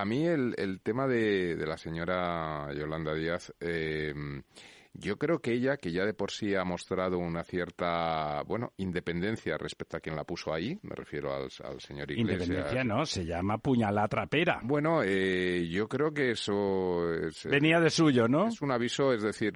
a 0.00 0.04
mí 0.04 0.26
el, 0.26 0.54
el 0.58 0.80
tema 0.80 1.06
de, 1.06 1.56
de 1.56 1.66
la 1.66 1.78
señora 1.78 2.72
Yolanda 2.74 3.14
Díaz, 3.14 3.54
eh, 3.60 4.14
yo 4.98 5.16
creo 5.16 5.38
que 5.40 5.52
ella, 5.52 5.76
que 5.76 5.92
ya 5.92 6.04
de 6.04 6.14
por 6.14 6.30
sí 6.30 6.54
ha 6.54 6.64
mostrado 6.64 7.18
una 7.18 7.42
cierta, 7.44 8.42
bueno, 8.42 8.72
independencia 8.76 9.56
respecto 9.58 9.96
a 9.96 10.00
quien 10.00 10.16
la 10.16 10.24
puso 10.24 10.52
ahí, 10.52 10.78
me 10.82 10.94
refiero 10.94 11.34
al, 11.34 11.48
al 11.64 11.80
señor 11.80 12.10
Iglesias. 12.10 12.48
Independencia 12.48 12.84
no, 12.84 13.04
se 13.04 13.24
llama 13.24 13.58
puñalada 13.58 14.08
trapera. 14.08 14.60
Bueno, 14.62 15.02
eh, 15.02 15.68
yo 15.68 15.88
creo 15.88 16.12
que 16.12 16.30
eso 16.30 17.12
es, 17.12 17.44
Venía 17.46 17.80
de 17.80 17.90
suyo, 17.90 18.28
¿no? 18.28 18.48
es 18.48 18.62
un 18.62 18.72
aviso, 18.72 19.12
es 19.12 19.22
decir, 19.22 19.52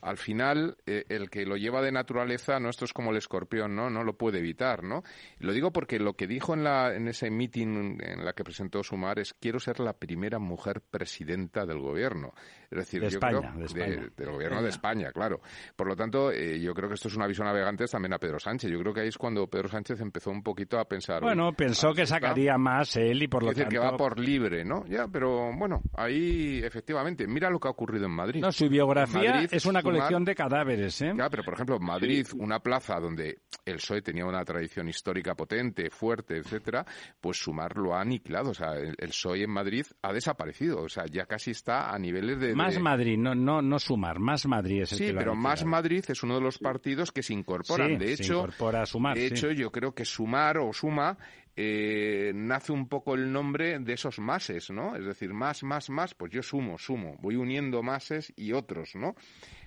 al 0.00 0.16
final 0.16 0.76
eh, 0.86 1.04
el 1.08 1.30
que 1.30 1.44
lo 1.44 1.56
lleva 1.56 1.82
de 1.82 1.92
naturaleza, 1.92 2.58
no 2.60 2.70
esto 2.70 2.84
es 2.84 2.92
como 2.92 3.10
el 3.10 3.16
escorpión, 3.16 3.74
¿no? 3.74 3.90
No 3.90 4.04
lo 4.04 4.16
puede 4.16 4.38
evitar, 4.38 4.84
¿no? 4.84 5.02
Lo 5.38 5.52
digo 5.52 5.72
porque 5.72 5.98
lo 5.98 6.14
que 6.14 6.26
dijo 6.26 6.54
en, 6.54 6.64
la, 6.64 6.94
en 6.94 7.08
ese 7.08 7.30
meeting 7.30 7.98
en 8.00 8.24
la 8.24 8.32
que 8.32 8.44
presentó 8.44 8.82
Sumar 8.82 9.18
es 9.18 9.34
quiero 9.34 9.58
ser 9.60 9.80
la 9.80 9.92
primera 9.92 10.38
mujer 10.38 10.80
presidenta 10.80 11.66
del 11.66 11.78
gobierno. 11.80 12.32
Es 12.70 12.78
decir, 12.78 13.00
De 13.00 13.08
yo 13.08 13.16
España, 13.18 13.40
creo 13.40 13.58
de 13.58 13.64
España. 13.64 14.10
del 14.16 14.30
gobierno 14.30 14.62
de 14.62 14.68
España, 14.68 15.10
claro. 15.12 15.40
Por 15.74 15.86
lo 15.86 15.96
tanto, 15.96 16.30
eh, 16.30 16.60
yo 16.60 16.74
creo 16.74 16.88
que 16.88 16.96
esto 16.96 17.08
es 17.08 17.16
un 17.16 17.22
aviso 17.22 17.42
a 17.42 17.46
navegantes 17.46 17.90
también 17.90 18.12
a 18.12 18.18
Pedro 18.18 18.38
Sánchez. 18.38 18.70
Yo 18.70 18.78
creo 18.80 18.92
que 18.92 19.00
ahí 19.00 19.08
es 19.08 19.16
cuando 19.18 19.46
Pedro 19.46 19.68
Sánchez 19.68 20.00
empezó 20.00 20.30
un 20.30 20.42
poquito 20.42 20.78
a 20.78 20.84
pensar. 20.86 21.22
Bueno, 21.22 21.48
"Uy, 21.48 21.54
pensó 21.54 21.88
ahí 21.88 21.94
que 21.94 22.02
está". 22.02 22.16
sacaría 22.16 22.58
más 22.58 22.94
él 22.96 23.22
y 23.22 23.28
por 23.28 23.42
lo 23.42 23.50
Es 23.50 23.56
decir, 23.56 23.70
que 23.70 23.78
va 23.78 23.96
por 23.96 24.18
libre, 24.18 24.64
¿no? 24.64 24.84
Ya, 24.86 25.08
pero 25.08 25.50
bueno, 25.56 25.80
ahí 25.94 26.60
efectivamente, 26.62 27.26
mira 27.26 27.48
lo 27.50 27.58
que 27.58 27.68
ha 27.68 27.70
ocurrido 27.70 28.06
en 28.06 28.12
Madrid. 28.12 28.40
No, 28.42 28.52
su 28.52 28.68
biografía 28.68 29.30
Madrid, 29.32 29.48
es 29.50 29.64
una 29.66 29.80
Sumar- 29.80 29.82
colección 29.82 30.24
de 30.24 30.34
cadáveres, 30.34 31.00
¿eh? 31.02 31.12
Ya, 31.16 31.28
pero 31.30 31.42
por 31.44 31.54
ejemplo, 31.54 31.78
Madrid, 31.78 32.26
una 32.38 32.60
plaza 32.60 33.00
donde 33.00 33.38
el 33.64 33.76
PSOE 33.76 34.02
tenía 34.02 34.26
una 34.26 34.44
tradición 34.44 34.88
histórica 34.88 35.34
potente, 35.34 35.90
fuerte, 35.90 36.36
etcétera, 36.36 36.84
pues 37.20 37.38
Sumar 37.38 37.76
lo 37.76 37.94
ha 37.94 38.00
aniquilado. 38.00 38.50
O 38.50 38.54
sea, 38.54 38.74
el, 38.74 38.94
el 38.98 39.08
PSOE 39.08 39.44
en 39.44 39.50
Madrid 39.50 39.86
ha 40.02 40.12
desaparecido. 40.12 40.82
O 40.82 40.88
sea, 40.88 41.04
ya 41.06 41.26
casi 41.26 41.50
está 41.52 41.90
a 41.94 41.98
niveles 41.98 42.38
de. 42.40 42.54
Más 42.58 42.74
de- 42.74 42.80
Madrid, 42.80 43.16
no, 43.18 43.34
no, 43.34 43.62
no 43.62 43.78
sumar, 43.78 44.18
más 44.18 44.46
Madrid 44.46 44.82
es 44.82 44.92
el 44.92 44.98
Sí, 44.98 45.04
que 45.06 45.12
lo 45.12 45.20
ha 45.20 45.22
pero 45.22 45.34
Más. 45.34 45.64
Madrid 45.64 46.04
es 46.06 46.22
uno 46.22 46.34
de 46.34 46.40
los 46.42 46.58
partidos 46.58 47.10
que 47.12 47.22
se 47.22 47.32
incorporan. 47.32 47.88
Sí, 47.88 47.96
de 47.96 48.16
se 48.16 48.22
hecho, 48.22 48.34
incorpora 48.38 48.82
a 48.82 48.86
Sumar, 48.86 49.16
de 49.16 49.26
hecho, 49.26 49.50
yo 49.52 49.70
creo 49.72 49.94
que 49.94 50.04
Sumar 50.04 50.58
o 50.58 50.72
Suma 50.72 51.16
eh, 51.60 52.30
nace 52.36 52.70
un 52.70 52.88
poco 52.88 53.16
el 53.16 53.32
nombre 53.32 53.80
de 53.80 53.92
esos 53.94 54.20
mases, 54.20 54.70
¿no? 54.70 54.94
Es 54.94 55.04
decir, 55.04 55.34
más, 55.34 55.64
más, 55.64 55.90
más, 55.90 56.14
pues 56.14 56.30
yo 56.30 56.40
sumo, 56.40 56.78
sumo, 56.78 57.16
voy 57.20 57.34
uniendo 57.34 57.82
mases 57.82 58.32
y 58.36 58.52
otros, 58.52 58.94
¿no? 58.94 59.16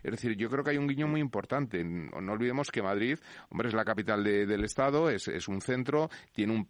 Es 0.02 0.12
decir, 0.12 0.38
yo 0.38 0.50
creo 0.50 0.64
que 0.64 0.70
hay 0.72 0.78
un 0.78 0.88
guiño 0.88 1.08
muy 1.10 1.20
importante. 1.20 1.84
No 1.84 2.32
olvidemos 2.32 2.72
que 2.72 2.82
Madrid, 2.82 3.20
hombre, 3.50 3.68
es 3.68 3.74
la 3.74 3.84
capital 3.84 4.24
de- 4.24 4.46
del 4.46 4.64
Estado, 4.64 5.10
es, 5.10 5.28
es 5.28 5.50
un 5.50 5.60
centro, 5.60 6.10
tiene 6.32 6.54
un 6.54 6.70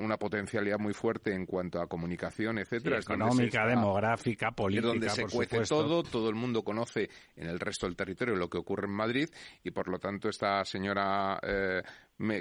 una 0.00 0.16
potencialidad 0.16 0.78
muy 0.78 0.94
fuerte 0.94 1.34
en 1.34 1.44
cuanto 1.44 1.80
a 1.80 1.86
comunicación, 1.86 2.58
etcétera. 2.58 2.98
Económica, 2.98 3.66
demográfica, 3.66 4.48
es 4.48 4.54
política, 4.54 4.88
donde 4.88 5.10
se 5.10 5.22
por 5.22 5.30
cuece 5.32 5.50
supuesto. 5.64 5.82
todo, 5.84 6.02
todo 6.02 6.28
el 6.30 6.34
mundo 6.34 6.62
conoce 6.62 7.10
en 7.36 7.46
el 7.48 7.60
resto 7.60 7.86
del 7.86 7.94
territorio 7.96 8.34
lo 8.36 8.48
que 8.48 8.56
ocurre 8.58 8.86
en 8.86 8.94
Madrid 8.94 9.28
y 9.62 9.70
por 9.70 9.88
lo 9.88 9.98
tanto 9.98 10.28
esta 10.30 10.64
señora 10.64 11.38
eh, 11.42 11.82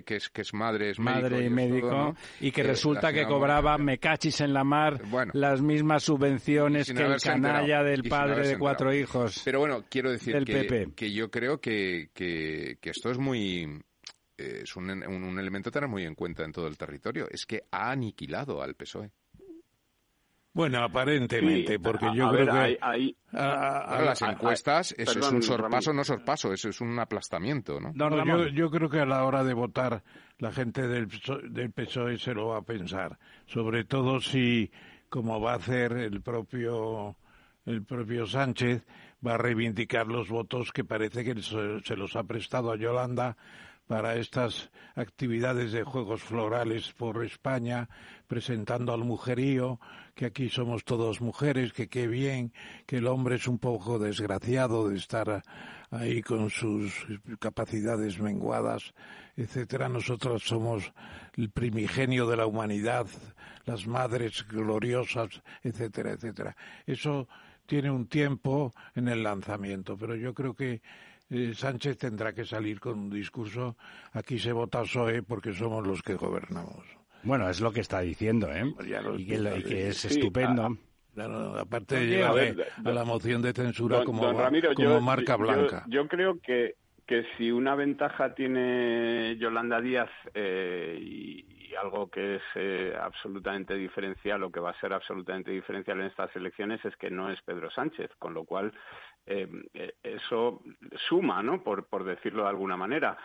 que, 0.05 0.15
es, 0.15 0.29
que 0.29 0.41
es 0.41 0.53
madre, 0.53 0.89
es 0.91 0.99
madre 0.99 1.45
y 1.45 1.49
médico, 1.49 2.15
y, 2.39 2.51
que 2.51 2.61
eh, 2.61 2.65
resulta 2.65 3.13
que 3.13 3.25
cobraba 3.25 3.77
mecachis 3.77 4.41
en 4.41 4.53
la 4.53 4.63
mar 4.63 5.01
las 5.33 5.61
mismas 5.61 6.03
subvenciones 6.03 6.91
que 6.91 7.01
el 7.01 7.21
canalla 7.21 7.83
del 7.83 8.03
padre 8.03 8.47
de 8.47 8.57
cuatro 8.57 8.93
hijos. 8.93 9.41
Pero 9.45 9.59
bueno, 9.59 9.83
quiero 9.89 10.11
decir 10.11 10.43
que, 10.43 10.91
que 10.95 11.11
yo 11.11 11.29
creo 11.31 11.59
que, 11.59 12.09
que, 12.13 12.77
esto 12.81 13.11
es 13.11 13.17
muy 13.17 13.81
es 14.37 14.75
un, 14.75 14.89
un, 14.89 15.39
elemento 15.39 15.69
a 15.69 15.71
tener 15.71 15.89
muy 15.89 16.05
en 16.05 16.15
cuenta 16.15 16.43
en 16.43 16.51
todo 16.51 16.67
el 16.67 16.77
territorio. 16.77 17.27
Es 17.29 17.45
que 17.45 17.63
ha 17.71 17.91
aniquilado 17.91 18.61
al 18.61 18.75
PSOE. 18.75 19.11
Bueno, 20.51 20.79
aparentemente, 20.79 21.79
porque 21.79 22.07
yo 22.13 22.31
creo 22.31 22.45
que... 22.47 22.77
Hay, 22.81 23.15
las 23.31 24.21
encuestas, 24.21 24.95
eso 24.97 25.19
es 25.19 25.31
un 25.31 25.43
sorpaso, 25.43 25.93
no 25.93 26.03
sorpaso, 26.03 26.51
eso 26.51 26.69
es 26.69 26.81
un 26.81 26.97
aplastamiento, 26.99 27.79
¿no? 27.79 27.93
yo, 28.25 28.47
yo, 28.47 28.69
creo 28.71 28.89
que 28.89 28.99
a 28.99 29.05
la 29.05 29.23
hora 29.25 29.43
de 29.43 29.53
votar 29.53 30.03
la 30.39 30.51
gente 30.51 30.87
del, 30.87 31.07
del 31.49 31.71
PSOE 31.71 32.17
se 32.17 32.33
lo 32.33 32.47
va 32.47 32.57
a 32.57 32.61
pensar, 32.63 33.19
sobre 33.45 33.83
todo 33.83 34.19
si, 34.19 34.71
como 35.09 35.39
va 35.39 35.53
a 35.53 35.57
hacer 35.57 35.93
el 35.93 36.21
propio, 36.21 37.15
el 37.65 37.83
propio 37.83 38.25
Sánchez, 38.25 38.85
va 39.25 39.35
a 39.35 39.37
reivindicar 39.37 40.07
los 40.07 40.29
votos 40.29 40.71
que 40.71 40.83
parece 40.83 41.23
que 41.23 41.41
se 41.41 41.95
los 41.95 42.15
ha 42.15 42.23
prestado 42.23 42.71
a 42.71 42.77
Yolanda 42.77 43.37
para 43.89 44.17
estas 44.17 44.69
actividades 44.93 45.71
de 45.71 45.83
juegos 45.83 46.21
florales 46.21 46.93
por 46.93 47.25
España, 47.25 47.89
presentando 48.27 48.93
al 48.93 49.03
mujerío, 49.03 49.79
que 50.13 50.27
aquí 50.27 50.47
somos 50.47 50.83
todos 50.83 51.21
mujeres, 51.21 51.73
que 51.73 51.89
qué 51.89 52.05
bien, 52.05 52.53
que 52.85 52.97
el 52.97 53.07
hombre 53.07 53.37
es 53.37 53.47
un 53.47 53.57
poco 53.57 53.97
desgraciado 53.97 54.89
de 54.89 54.97
estar 54.97 55.41
ahí 55.89 56.21
con 56.21 56.51
sus 56.51 56.93
capacidades 57.39 58.19
menguadas, 58.19 58.93
etcétera. 59.35 59.89
Nosotros 59.89 60.43
somos 60.43 60.93
el 61.35 61.49
primigenio 61.49 62.27
de 62.27 62.37
la 62.37 62.45
humanidad, 62.45 63.07
las 63.65 63.87
madres 63.87 64.45
gloriosas, 64.47 65.41
etcétera, 65.63 66.11
etcétera. 66.11 66.55
Eso 66.85 67.27
tiene 67.65 67.89
un 67.89 68.05
tiempo 68.05 68.71
en 68.93 69.07
el 69.07 69.23
lanzamiento, 69.23 69.97
pero 69.97 70.15
yo 70.15 70.35
creo 70.35 70.53
que 70.53 70.83
eh, 71.29 71.53
Sánchez 71.53 71.97
tendrá 71.97 72.33
que 72.33 72.45
salir 72.45 72.79
con 72.79 72.99
un 72.99 73.09
discurso, 73.09 73.75
aquí 74.13 74.39
se 74.39 74.51
vota 74.51 74.81
PSOE 74.81 75.23
porque 75.23 75.53
somos 75.53 75.85
los 75.85 76.01
que 76.01 76.15
gobernamos. 76.15 76.85
Bueno, 77.23 77.49
es 77.49 77.59
lo 77.61 77.71
que 77.71 77.81
está 77.81 77.99
diciendo, 77.99 78.51
¿eh? 78.51 78.71
Pues 78.75 78.87
y, 79.17 79.25
que, 79.25 79.89
es 79.89 80.05
estupendo. 80.05 80.77
aparte 81.57 81.95
de 81.99 82.07
llevar 82.07 82.55
a 82.85 82.91
la 82.91 83.03
moción 83.03 83.41
de 83.41 83.53
censura 83.53 84.03
como, 84.03 84.21
como 84.75 85.01
marca 85.01 85.35
blanca. 85.35 85.83
Yo, 85.87 86.07
creo 86.07 86.39
que, 86.39 86.75
que 87.05 87.25
si 87.37 87.51
una 87.51 87.75
ventaja 87.75 88.33
tiene 88.33 89.35
Yolanda 89.37 89.81
Díaz 89.81 90.09
eh, 90.33 90.97
y, 90.99 91.58
algo 91.75 92.09
que 92.09 92.35
es 92.35 92.41
eh, 92.55 92.93
absolutamente 92.99 93.75
diferencial 93.75 94.43
o 94.43 94.51
que 94.51 94.59
va 94.59 94.71
a 94.71 94.79
ser 94.79 94.93
absolutamente 94.93 95.51
diferencial 95.51 95.99
en 95.99 96.07
estas 96.07 96.35
elecciones 96.35 96.83
es 96.85 96.95
que 96.97 97.09
no 97.09 97.29
es 97.29 97.41
Pedro 97.41 97.69
Sánchez, 97.71 98.11
con 98.17 98.33
lo 98.33 98.45
cual 98.45 98.73
eh, 99.25 99.47
eso 100.03 100.61
suma, 101.07 101.43
¿no? 101.43 101.63
Por, 101.63 101.87
por 101.87 102.03
decirlo 102.03 102.43
de 102.43 102.49
alguna 102.49 102.77
manera. 102.77 103.17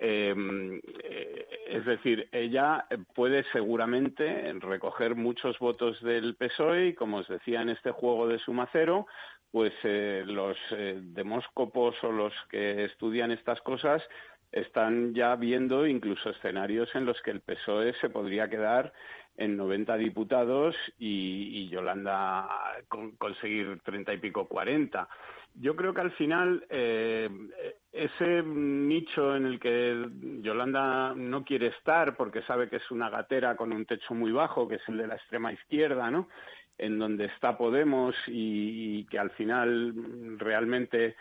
Em, 0.00 0.80
eh, 1.02 1.48
es 1.66 1.84
decir, 1.84 2.28
ella 2.30 2.86
puede 3.14 3.42
seguramente 3.52 4.52
recoger 4.60 5.16
muchos 5.16 5.58
votos 5.58 6.00
del 6.02 6.36
PSOE 6.36 6.88
y, 6.88 6.94
como 6.94 7.18
os 7.18 7.28
decía 7.28 7.62
en 7.62 7.70
este 7.70 7.90
juego 7.90 8.28
de 8.28 8.38
suma 8.38 8.68
cero, 8.70 9.06
pues 9.50 9.72
eh, 9.82 10.22
los 10.26 10.56
demóscopos 10.70 11.96
o 12.04 12.12
los 12.12 12.32
que 12.48 12.84
estudian 12.84 13.32
estas 13.32 13.60
cosas 13.62 14.02
están 14.52 15.14
ya 15.14 15.36
viendo 15.36 15.86
incluso 15.86 16.30
escenarios 16.30 16.88
en 16.94 17.04
los 17.04 17.20
que 17.22 17.30
el 17.30 17.40
PSOE 17.40 17.94
se 18.00 18.10
podría 18.10 18.48
quedar 18.48 18.92
en 19.38 19.56
90 19.56 19.96
diputados 19.96 20.76
y, 20.98 21.68
Yolanda 21.68 22.48
conseguir 23.18 23.80
30 23.84 24.14
y 24.14 24.18
pico 24.18 24.48
40. 24.48 25.08
Yo 25.54 25.76
creo 25.76 25.94
que 25.94 26.00
al 26.00 26.10
final 26.12 26.64
eh, 26.68 27.30
ese 27.92 28.42
nicho 28.42 29.36
en 29.36 29.46
el 29.46 29.60
que 29.60 30.08
Yolanda 30.42 31.14
no 31.14 31.44
quiere 31.44 31.68
estar 31.68 32.16
porque 32.16 32.42
sabe 32.42 32.68
que 32.68 32.76
es 32.76 32.90
una 32.90 33.10
gatera 33.10 33.56
con 33.56 33.72
un 33.72 33.86
techo 33.86 34.14
muy 34.14 34.32
bajo, 34.32 34.68
que 34.68 34.76
es 34.76 34.88
el 34.88 34.98
de 34.98 35.06
la 35.06 35.14
extrema 35.14 35.52
izquierda, 35.52 36.10
¿no? 36.10 36.28
En 36.76 36.98
donde 36.98 37.26
está 37.26 37.56
Podemos 37.56 38.14
y, 38.26 39.04
que 39.06 39.18
al 39.18 39.30
final 39.30 40.38
realmente 40.38 41.16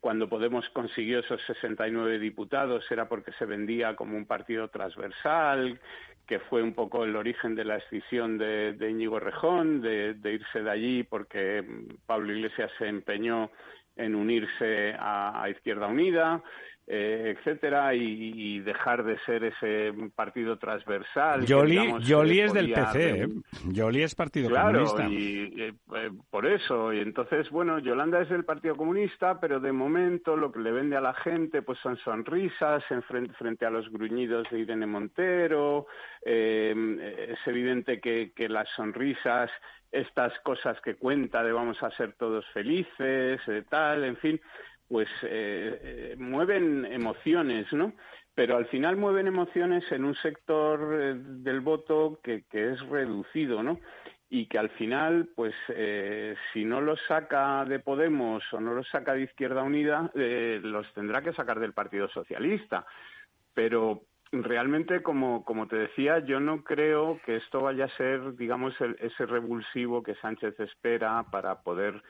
cuando 0.00 0.28
Podemos 0.28 0.68
consiguió 0.70 1.20
esos 1.20 1.40
69 1.46 2.18
diputados 2.18 2.84
era 2.90 3.08
porque 3.08 3.32
se 3.32 3.44
vendía 3.44 3.94
como 3.96 4.16
un 4.16 4.26
partido 4.26 4.68
transversal, 4.68 5.80
que 6.26 6.38
fue 6.38 6.62
un 6.62 6.72
poco 6.72 7.04
el 7.04 7.16
origen 7.16 7.54
de 7.54 7.64
la 7.64 7.76
escisión 7.76 8.38
de, 8.38 8.72
de 8.72 8.90
Íñigo 8.90 9.20
Rejón, 9.20 9.82
de, 9.82 10.16
irse 10.24 10.62
de 10.62 10.70
allí 10.70 11.02
porque 11.02 11.64
Pablo 12.06 12.32
Iglesias 12.32 12.70
se 12.78 12.88
empeñó 12.88 13.50
en 13.96 14.14
unirse 14.14 14.94
a 14.98 15.46
Izquierda 15.50 15.86
Unida. 15.86 16.42
Eh, 16.84 17.36
etcétera, 17.38 17.94
y, 17.94 18.58
dejar 18.58 19.04
de 19.04 19.16
ser 19.20 19.44
ese 19.44 19.94
partido 20.16 20.58
transversal. 20.58 21.46
Yoli, 21.46 22.40
es 22.40 22.52
del 22.52 22.72
PC, 22.72 23.22
¿eh? 23.22 23.28
Yoli 23.68 24.02
es 24.02 24.16
Partido 24.16 24.48
claro, 24.48 24.84
Comunista. 24.84 25.08
y 25.08 25.62
eh, 25.62 26.10
por 26.28 26.44
eso, 26.44 26.92
y 26.92 26.98
entonces, 26.98 27.48
bueno, 27.50 27.78
Yolanda 27.78 28.20
es 28.20 28.28
del 28.28 28.44
Partido 28.44 28.76
Comunista, 28.76 29.38
pero 29.40 29.60
de 29.60 29.70
momento 29.70 30.36
lo 30.36 30.50
que 30.50 30.58
le 30.58 30.72
vende 30.72 30.96
a 30.96 31.00
la 31.00 31.14
gente 31.14 31.62
pues 31.62 31.78
son 31.78 31.96
sonrisas 31.98 32.82
en 32.90 33.02
frente, 33.04 33.32
frente 33.34 33.64
a 33.64 33.70
los 33.70 33.88
gruñidos 33.88 34.48
de 34.50 34.58
Irene 34.58 34.86
Montero, 34.86 35.86
es 36.20 37.38
evidente 37.46 38.00
que, 38.00 38.32
que 38.34 38.48
las 38.48 38.68
sonrisas 38.70 39.50
estas 39.92 40.32
cosas 40.40 40.80
que 40.80 40.96
cuenta 40.96 41.44
de 41.44 41.52
vamos 41.52 41.80
a 41.82 41.90
ser 41.90 42.14
todos 42.14 42.46
felices, 42.52 43.40
de 43.46 43.62
tal, 43.68 44.04
en 44.04 44.16
fin, 44.16 44.40
pues 44.92 45.08
eh, 45.22 45.80
eh, 45.82 46.16
mueven 46.18 46.84
emociones, 46.84 47.72
¿no? 47.72 47.94
Pero 48.34 48.58
al 48.58 48.66
final 48.66 48.98
mueven 48.98 49.26
emociones 49.26 49.90
en 49.90 50.04
un 50.04 50.14
sector 50.16 50.80
eh, 51.00 51.14
del 51.16 51.62
voto 51.62 52.20
que, 52.22 52.44
es 52.52 52.78
reducido, 52.90 53.62
¿no? 53.62 53.80
Y 54.28 54.48
que 54.48 54.58
al 54.58 54.68
final, 54.70 55.30
pues, 55.34 55.54
si 56.52 56.64
no 56.64 56.80
los 56.80 57.00
saca 57.06 57.64
de 57.66 57.78
Podemos 57.80 58.42
o 58.52 58.60
no 58.60 58.74
los 58.74 58.88
saca 58.88 59.14
de 59.14 59.22
Izquierda 59.22 59.62
Unida, 59.62 60.10
los 60.14 60.90
tendrá 60.94 61.20
que 61.20 61.34
sacar 61.34 61.60
del 61.60 61.74
Partido 61.74 62.08
Socialista. 62.08 62.86
Pero 63.52 64.04
realmente, 64.32 65.02
como, 65.02 65.44
como 65.44 65.68
te 65.68 65.76
decía, 65.76 66.20
yo 66.20 66.40
no 66.40 66.64
creo 66.64 67.20
que 67.26 67.36
esto 67.36 67.60
vaya 67.60 67.84
a 67.84 67.96
ser, 67.98 68.34
digamos, 68.36 68.74
ese 69.00 69.26
revulsivo 69.26 70.02
que 70.02 70.14
Sánchez 70.14 70.58
espera 70.60 71.26
para 71.30 71.60
poder 71.62 72.02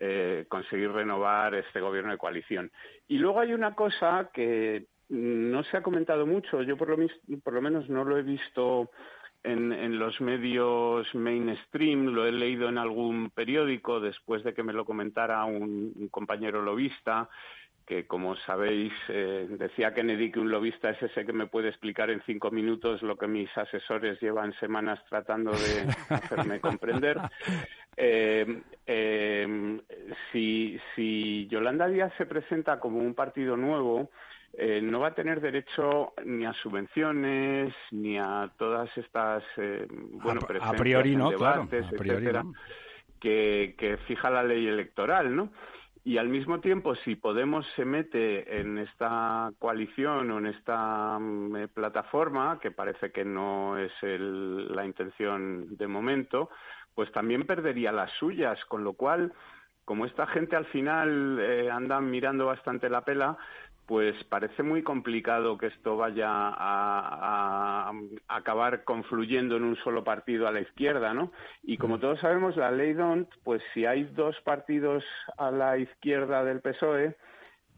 eh, 0.00 0.46
conseguir 0.48 0.90
renovar 0.90 1.54
este 1.54 1.80
gobierno 1.80 2.10
de 2.10 2.18
coalición. 2.18 2.70
Y 3.08 3.18
luego 3.18 3.40
hay 3.40 3.52
una 3.52 3.74
cosa 3.74 4.30
que 4.32 4.86
no 5.08 5.62
se 5.64 5.76
ha 5.76 5.82
comentado 5.82 6.26
mucho, 6.26 6.62
yo 6.62 6.76
por 6.76 6.88
lo, 6.88 7.06
por 7.42 7.52
lo 7.52 7.62
menos 7.62 7.88
no 7.88 8.04
lo 8.04 8.16
he 8.16 8.22
visto 8.22 8.90
en, 9.44 9.72
en, 9.72 9.98
los 9.98 10.20
medios 10.20 11.14
mainstream, 11.14 12.06
lo 12.06 12.26
he 12.26 12.32
leído 12.32 12.68
en 12.68 12.78
algún 12.78 13.30
periódico 13.30 14.00
después 14.00 14.42
de 14.42 14.54
que 14.54 14.62
me 14.62 14.72
lo 14.72 14.86
comentara 14.86 15.44
un, 15.44 16.08
compañero 16.10 16.62
lobista, 16.62 17.28
que 17.86 18.06
como 18.06 18.36
sabéis 18.36 18.92
eh, 19.08 19.46
decía 19.50 19.92
Kennedy 19.92 20.30
que 20.30 20.40
un 20.40 20.50
lobista 20.50 20.90
es 20.90 21.02
ese 21.02 21.26
que 21.26 21.32
me 21.32 21.46
puede 21.46 21.68
explicar 21.68 22.10
en 22.10 22.22
cinco 22.24 22.50
minutos 22.50 23.02
lo 23.02 23.16
que 23.16 23.26
mis 23.26 23.54
asesores 23.56 24.20
llevan 24.20 24.52
semanas 24.54 25.00
tratando 25.08 25.52
de 25.52 25.86
hacerme 26.14 26.60
comprender. 26.60 27.18
Eh, 27.96 28.62
eh, 28.86 29.80
si, 30.32 30.80
si 30.94 31.46
Yolanda 31.48 31.86
Díaz 31.88 32.12
se 32.16 32.26
presenta 32.26 32.80
como 32.80 32.98
un 32.98 33.14
partido 33.14 33.56
nuevo, 33.56 34.10
eh, 34.56 34.80
no 34.80 35.00
va 35.00 35.08
a 35.08 35.14
tener 35.14 35.40
derecho 35.40 36.12
ni 36.24 36.46
a 36.46 36.52
subvenciones 36.52 37.74
ni 37.90 38.18
a 38.18 38.48
todas 38.56 38.96
estas 38.96 39.42
eh, 39.56 39.84
bueno 39.90 40.40
a, 40.60 40.72
priori 40.74 41.16
no 41.16 41.32
claro 41.32 41.68
que, 43.18 43.74
que 43.76 43.96
fija 44.06 44.30
la 44.30 44.44
ley 44.44 44.68
electoral 44.68 45.34
no 45.34 45.50
y 46.04 46.18
al 46.18 46.28
mismo 46.28 46.60
tiempo 46.60 46.94
si 46.96 47.16
Podemos 47.16 47.66
se 47.74 47.84
mete 47.84 48.60
en 48.60 48.78
esta 48.78 49.50
coalición 49.58 50.30
o 50.30 50.38
en 50.38 50.46
esta 50.46 51.18
mm, 51.18 51.68
plataforma 51.72 52.58
que 52.60 52.70
parece 52.70 53.10
que 53.10 53.24
no 53.24 53.78
es 53.78 53.92
la 54.02 54.84
intención 54.84 55.76
de 55.76 55.86
momento 55.86 56.50
pues 56.94 57.10
también 57.12 57.46
perdería 57.46 57.92
las 57.92 58.12
suyas, 58.12 58.62
con 58.66 58.84
lo 58.84 58.94
cual, 58.94 59.32
como 59.84 60.06
esta 60.06 60.26
gente 60.26 60.56
al 60.56 60.66
final 60.66 61.38
eh, 61.40 61.70
anda 61.70 62.00
mirando 62.00 62.46
bastante 62.46 62.88
la 62.88 63.04
pela, 63.04 63.36
pues 63.86 64.14
parece 64.24 64.62
muy 64.62 64.82
complicado 64.82 65.58
que 65.58 65.66
esto 65.66 65.96
vaya 65.96 66.28
a, 66.28 67.92
acabar 68.28 68.84
confluyendo 68.84 69.56
en 69.56 69.64
un 69.64 69.76
solo 69.76 70.04
partido 70.04 70.48
a 70.48 70.52
la 70.52 70.60
izquierda, 70.60 71.12
¿no? 71.12 71.32
Y 71.62 71.76
como 71.76 71.98
todos 71.98 72.20
sabemos, 72.20 72.56
la 72.56 72.70
ley 72.70 72.94
DONT, 72.94 73.28
pues 73.42 73.62
si 73.74 73.84
hay 73.84 74.04
dos 74.04 74.36
partidos 74.44 75.04
a 75.36 75.50
la 75.50 75.76
izquierda 75.78 76.44
del 76.44 76.60
PSOE, 76.60 77.16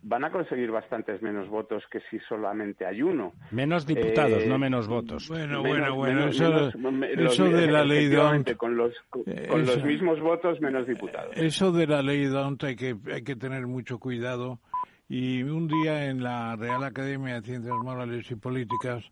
van 0.03 0.25
a 0.25 0.31
conseguir 0.31 0.71
bastantes 0.71 1.21
menos 1.21 1.49
votos 1.49 1.83
que 1.91 2.01
si 2.11 2.21
solamente 2.29 2.87
hay 2.87 3.03
uno. 3.03 3.33
Menos 3.51 3.85
diputados, 3.87 4.45
eh, 4.45 4.47
no 4.47 4.59
menos 4.59 4.87
votos. 4.87 5.29
Bueno, 5.29 5.63
bueno, 5.63 5.97
bueno, 5.97 6.29
eso, 6.29 7.49
de 7.49 7.67
la 7.67 7.85
ley 7.85 8.07
D'Hondt... 8.07 8.57
Con, 8.57 8.77
los, 8.77 8.95
con 9.11 9.67
los 9.67 9.85
mismos 9.85 10.21
votos, 10.21 10.61
menos 10.61 10.87
diputados. 10.87 11.37
Eso 11.37 11.73
de 11.73 11.89
la 11.89 12.03
ley 12.03 12.27
D'Hondt 12.27 12.63
hay 12.65 12.77
que, 12.77 12.97
hay 13.13 13.25
que 13.25 13.35
tener 13.35 13.67
mucho 13.67 13.99
cuidado. 13.99 14.61
Y 15.09 15.43
un 15.43 15.69
día 15.69 16.07
en 16.07 16.23
la 16.23 16.57
Real 16.57 16.83
Academia 16.83 17.35
de 17.35 17.47
Ciencias 17.47 17.77
Morales 17.83 18.29
y 18.31 18.35
Políticas, 18.35 19.05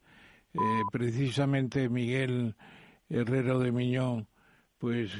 eh, 0.53 0.59
precisamente 0.91 1.89
Miguel 1.89 2.57
Herrero 3.09 3.61
de 3.61 3.71
Miñón, 3.71 4.27
pues 4.79 5.13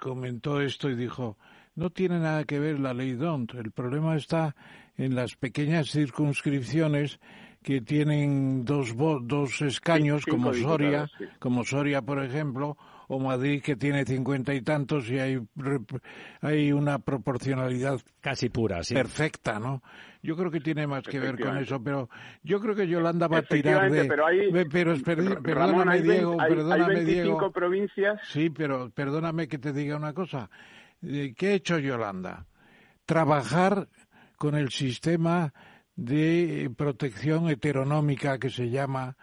comentó 0.00 0.60
esto 0.60 0.88
y 0.88 0.96
dijo, 0.96 1.36
no 1.74 1.90
tiene 1.90 2.18
nada 2.18 2.44
que 2.44 2.58
ver 2.58 2.80
la 2.80 2.94
ley 2.94 3.12
DONT. 3.12 3.54
El 3.54 3.72
problema 3.72 4.16
está 4.16 4.56
en 4.96 5.14
las 5.14 5.36
pequeñas 5.36 5.90
circunscripciones 5.90 7.20
que 7.62 7.80
tienen 7.80 8.64
dos, 8.64 8.94
dos 8.96 9.62
escaños, 9.62 10.24
como 10.26 10.52
Soria, 10.52 11.10
como 11.38 11.64
Soria, 11.64 12.02
por 12.02 12.22
ejemplo, 12.22 12.76
o 13.12 13.18
Madrid, 13.18 13.60
que 13.62 13.76
tiene 13.76 14.06
cincuenta 14.06 14.54
y 14.54 14.62
tantos 14.62 15.10
y 15.10 15.18
hay, 15.18 15.38
hay 16.40 16.72
una 16.72 16.98
proporcionalidad 16.98 18.00
casi 18.22 18.48
pura, 18.48 18.82
sí. 18.82 18.94
perfecta, 18.94 19.58
¿no? 19.58 19.82
Yo 20.22 20.34
creo 20.34 20.50
que 20.50 20.60
tiene 20.60 20.86
más 20.86 21.02
que 21.02 21.20
ver 21.20 21.38
con 21.38 21.58
eso, 21.58 21.82
pero 21.82 22.08
yo 22.42 22.58
creo 22.58 22.74
que 22.74 22.88
Yolanda 22.88 23.28
va 23.28 23.38
a 23.38 23.42
tirar 23.42 23.90
de... 23.90 24.06
Pero, 24.06 24.26
hay, 24.26 24.50
pero 24.70 24.96
perdóname, 25.42 26.00
Diego, 26.00 26.38
perdóname, 26.38 26.84
hay 26.84 27.04
25 27.04 27.52
provincias... 27.52 28.18
Sí, 28.28 28.48
pero 28.48 28.88
perdóname 28.88 29.46
que 29.46 29.58
te 29.58 29.74
diga 29.74 29.96
una 29.96 30.14
cosa. 30.14 30.48
Eh, 31.02 31.34
¿Qué 31.36 31.48
ha 31.48 31.52
hecho 31.52 31.78
Yolanda? 31.78 32.46
Trabajar 33.04 33.88
con 34.38 34.54
el 34.54 34.70
sistema 34.70 35.52
de 35.96 36.70
protección 36.78 37.50
heteronómica 37.50 38.38
que 38.38 38.48
se 38.48 38.70
llama 38.70 39.18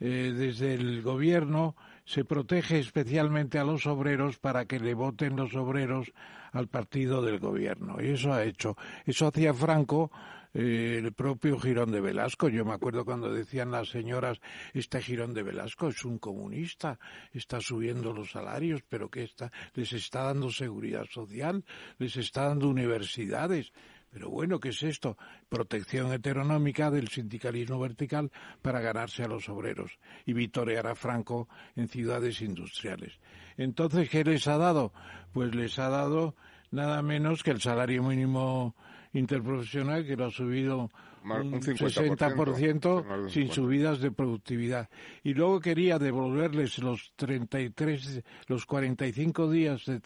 eh, 0.00 0.32
desde 0.36 0.74
el 0.74 1.02
gobierno 1.02 1.76
se 2.08 2.24
protege 2.24 2.78
especialmente 2.78 3.58
a 3.58 3.64
los 3.64 3.86
obreros 3.86 4.38
para 4.38 4.64
que 4.64 4.80
le 4.80 4.94
voten 4.94 5.36
los 5.36 5.54
obreros 5.54 6.10
al 6.52 6.66
partido 6.66 7.20
del 7.20 7.38
gobierno. 7.38 7.98
Y 8.00 8.08
eso 8.08 8.32
ha 8.32 8.44
hecho. 8.44 8.78
Eso 9.04 9.26
hacía 9.26 9.52
Franco 9.52 10.10
eh, 10.54 10.96
el 11.04 11.12
propio 11.12 11.60
Girón 11.60 11.92
de 11.92 12.00
Velasco. 12.00 12.48
Yo 12.48 12.64
me 12.64 12.72
acuerdo 12.72 13.04
cuando 13.04 13.30
decían 13.30 13.70
las 13.70 13.90
señoras, 13.90 14.40
este 14.72 15.02
Girón 15.02 15.34
de 15.34 15.42
Velasco 15.42 15.88
es 15.88 16.02
un 16.06 16.18
comunista, 16.18 16.98
está 17.34 17.60
subiendo 17.60 18.14
los 18.14 18.30
salarios, 18.30 18.80
pero 18.88 19.10
que 19.10 19.24
está, 19.24 19.52
les 19.74 19.92
está 19.92 20.22
dando 20.22 20.50
seguridad 20.50 21.04
social, 21.10 21.62
les 21.98 22.16
está 22.16 22.44
dando 22.44 22.70
universidades. 22.70 23.70
Pero 24.10 24.30
bueno, 24.30 24.58
¿qué 24.58 24.70
es 24.70 24.82
esto? 24.82 25.16
Protección 25.48 26.12
heteronómica 26.12 26.90
del 26.90 27.08
sindicalismo 27.08 27.78
vertical 27.78 28.30
para 28.62 28.80
ganarse 28.80 29.22
a 29.22 29.28
los 29.28 29.48
obreros 29.48 29.98
y 30.24 30.32
vitorear 30.32 30.86
a 30.86 30.94
Franco 30.94 31.48
en 31.76 31.88
ciudades 31.88 32.40
industriales. 32.40 33.18
Entonces, 33.56 34.08
¿qué 34.08 34.24
les 34.24 34.46
ha 34.48 34.56
dado? 34.56 34.92
Pues 35.32 35.54
les 35.54 35.78
ha 35.78 35.88
dado 35.88 36.34
nada 36.70 37.02
menos 37.02 37.42
que 37.42 37.50
el 37.50 37.60
salario 37.60 38.02
mínimo 38.02 38.74
interprofesional 39.12 40.06
que 40.06 40.16
lo 40.16 40.26
ha 40.26 40.30
subido 40.30 40.90
un 41.24 41.60
60% 41.60 43.28
sin 43.28 43.50
subidas 43.50 44.00
de 44.00 44.10
productividad. 44.10 44.88
Y 45.22 45.34
luego 45.34 45.60
quería 45.60 45.98
devolverles 45.98 46.78
los 46.78 47.12
33, 47.16 48.22
los 48.46 48.66
45 48.66 49.50
días 49.50 49.84
de, 49.86 50.00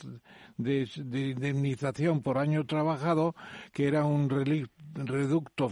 de, 0.57 0.89
de 0.97 1.29
indemnización 1.29 2.23
por 2.23 2.39
año 2.39 2.65
trabajado, 2.67 3.35
que 3.73 3.87
era 3.87 4.05
un 4.05 4.29
reducto 4.95 5.71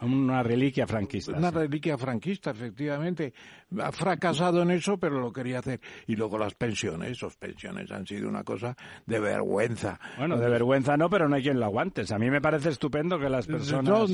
una 0.00 0.42
reliquia 0.42 0.86
franquista. 0.86 1.32
Una 1.32 1.50
reliquia 1.50 1.96
franquista, 1.96 2.50
efectivamente. 2.50 3.32
Ha 3.80 3.92
fracasado 3.92 4.62
en 4.62 4.70
eso, 4.70 4.96
pero 4.96 5.20
lo 5.20 5.32
quería 5.32 5.58
hacer. 5.58 5.80
Y 6.06 6.16
luego 6.16 6.38
las 6.38 6.54
pensiones, 6.54 7.18
sus 7.18 7.36
pensiones 7.36 7.90
han 7.90 8.06
sido 8.06 8.28
una 8.28 8.44
cosa 8.44 8.76
de 9.06 9.18
vergüenza. 9.18 9.98
Bueno, 10.18 10.36
de 10.36 10.48
vergüenza 10.48 10.96
no, 10.96 11.10
pero 11.10 11.28
no 11.28 11.36
hay 11.36 11.42
quien 11.42 11.58
lo 11.58 11.66
aguante. 11.66 12.02
A 12.10 12.18
mí 12.18 12.30
me 12.30 12.40
parece 12.40 12.68
estupendo 12.70 13.18
que 13.18 13.28
las 13.28 13.46
personas 13.46 14.10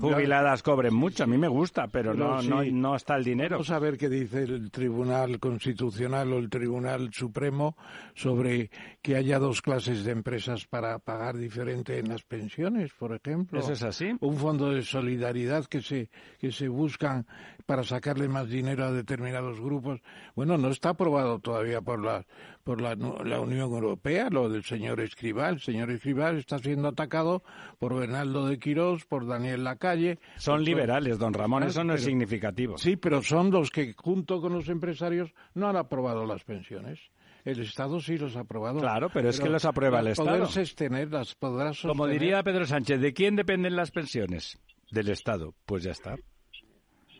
jubiladas 0.00 0.62
cobren 0.62 0.94
mucho. 0.94 1.24
A 1.24 1.26
mí 1.26 1.36
me 1.36 1.48
gusta, 1.48 1.88
pero 1.88 2.14
no, 2.14 2.42
no, 2.42 2.64
no 2.64 2.96
está 2.96 3.16
el 3.16 3.24
dinero. 3.24 3.56
Vamos 3.56 3.70
a 3.70 3.78
ver 3.78 3.98
qué 3.98 4.08
dice 4.08 4.42
el 4.44 4.70
Tribunal 4.70 5.38
Constitucional 5.38 6.32
o 6.32 6.38
el 6.38 6.48
Tribunal 6.48 7.10
Supremo 7.12 7.76
sobre 8.14 8.70
que 9.02 9.16
haya 9.16 9.38
dos 9.38 9.62
clases 9.62 10.04
de 10.04 10.12
empresas 10.12 10.66
para 10.66 10.98
pagar 10.98 11.36
diferente 11.36 11.98
en 11.98 12.08
las 12.08 12.22
pensiones, 12.22 12.92
por 12.94 13.14
ejemplo. 13.14 13.60
¿Eso 13.60 13.72
es 13.72 13.82
así? 13.82 14.16
Un 14.20 14.36
fondo 14.36 14.70
de 14.70 14.82
solidaridad 14.82 15.66
que 15.66 15.82
se, 15.82 16.08
que 16.38 16.50
se 16.50 16.68
buscan 16.68 17.26
para 17.66 17.82
sacarle 17.82 18.28
más 18.28 18.48
dinero 18.48 18.84
a 18.84 18.92
determinados 18.92 19.60
grupos. 19.60 20.00
Bueno, 20.34 20.56
no 20.56 20.68
está 20.68 20.90
aprobado 20.90 21.40
todavía 21.40 21.82
por 21.82 22.02
la, 22.02 22.24
por 22.64 22.80
la, 22.80 22.94
la 22.94 23.40
Unión 23.40 23.60
Europea, 23.72 24.28
lo 24.30 24.48
del 24.48 24.62
señor 24.64 25.00
Escribal. 25.00 25.54
El 25.54 25.60
señor 25.60 25.90
Escribal 25.90 26.38
está 26.38 26.58
siendo 26.58 26.88
atacado 26.88 27.42
por 27.78 27.94
Bernardo 27.94 28.46
de 28.46 28.58
Quirós, 28.58 29.04
por 29.04 29.26
Daniel 29.26 29.64
Lacalle. 29.64 30.18
Son 30.36 30.64
liberales, 30.64 31.18
don 31.18 31.34
Ramón, 31.34 31.64
eso 31.64 31.84
no 31.84 31.94
es 31.94 32.04
significativo. 32.04 32.78
Sí, 32.78 32.96
pero 32.96 33.20
son 33.22 33.50
los 33.50 33.70
que, 33.70 33.94
junto 33.94 34.40
con 34.40 34.52
los 34.52 34.68
empresarios, 34.68 35.34
no 35.54 35.68
han 35.68 35.76
aprobado 35.76 36.24
las 36.24 36.44
pensiones. 36.44 37.00
El 37.44 37.60
Estado 37.60 38.00
sí 38.00 38.18
los 38.18 38.36
ha 38.36 38.40
aprobado. 38.40 38.80
Claro, 38.80 39.08
pero, 39.12 39.28
es 39.28 39.38
que 39.38 39.48
los 39.48 39.64
aprueba 39.64 40.00
el 40.00 40.08
Estado. 40.08 40.30
las 40.30 41.34
podrá 41.36 41.72
sostener. 41.72 41.96
Como 41.96 42.06
diría 42.08 42.42
Pedro 42.42 42.66
Sánchez, 42.66 43.00
¿de 43.00 43.12
quién 43.12 43.36
dependen 43.36 43.76
las 43.76 43.92
pensiones? 43.92 44.58
Del 44.90 45.08
Estado. 45.08 45.54
Pues 45.64 45.84
ya 45.84 45.92
está. 45.92 46.16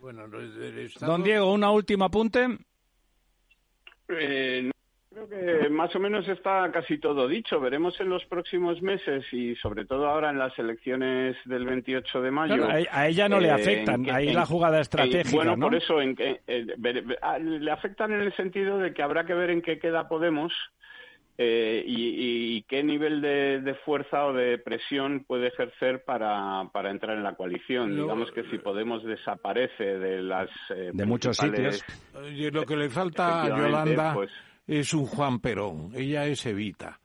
Bueno, 0.01 0.27
del 0.27 0.79
Estado... 0.79 1.11
Don 1.11 1.23
Diego, 1.23 1.51
una 1.53 1.71
última 1.71 2.05
apunte. 2.05 2.47
Eh, 4.09 4.71
Creo 5.17 5.29
que 5.29 5.69
más 5.69 5.95
o 5.95 5.99
menos 5.99 6.27
está 6.27 6.69
casi 6.71 6.99
todo 6.99 7.27
dicho. 7.27 7.59
Veremos 7.59 7.99
en 7.99 8.07
los 8.09 8.23
próximos 8.25 8.83
meses 8.83 9.25
y 9.31 9.55
sobre 9.55 9.83
todo 9.85 10.05
ahora 10.07 10.29
en 10.29 10.37
las 10.37 10.57
elecciones 10.59 11.35
del 11.45 11.65
28 11.65 12.21
de 12.21 12.29
mayo. 12.29 12.67
a 12.91 13.07
ella 13.07 13.27
no 13.27 13.39
le 13.39 13.47
eh, 13.47 13.51
afectan, 13.51 14.07
ahí 14.11 14.31
la 14.31 14.45
jugada 14.45 14.79
estratégica. 14.79 15.35
bueno, 15.35 15.57
por 15.57 15.73
eso 15.73 15.99
en, 16.01 16.15
le 16.45 17.71
afectan 17.71 18.11
en 18.11 18.21
el 18.21 18.35
sentido 18.35 18.77
de 18.77 18.93
que 18.93 19.01
habrá 19.01 19.25
que 19.25 19.33
ver 19.33 19.49
en 19.49 19.63
qué 19.63 19.79
queda 19.79 20.07
Podemos 20.07 20.53
eh, 21.39 21.83
y, 21.85 22.63
qué 22.63 22.83
nivel 22.83 23.21
de, 23.21 23.75
fuerza 23.85 24.25
o 24.25 24.33
de 24.33 24.57
presión 24.57 25.23
puede 25.27 25.47
ejercer 25.47 26.03
para, 26.03 26.67
para 26.73 26.89
entrar 26.89 27.15
en 27.15 27.23
la 27.23 27.35
coalición. 27.35 27.95
Digamos 27.95 28.31
que 28.31 28.43
si 28.49 28.57
Podemos 28.57 29.03
desaparece 29.03 29.99
de 29.99 30.23
las 30.23 30.49
eh, 30.75 30.91
de 30.93 31.05
muchos 31.05 31.37
sitios. 31.37 31.85
lo 32.51 32.65
que 32.65 32.75
le 32.75 32.89
falta 32.89 33.43
a 33.43 33.49
Yolanda 33.49 34.13
pues, 34.15 34.31
es 34.65 34.93
un 34.93 35.05
Juan 35.05 35.39
Perón, 35.39 35.91
ella 35.95 36.25
es 36.25 36.45
Evita. 36.45 36.99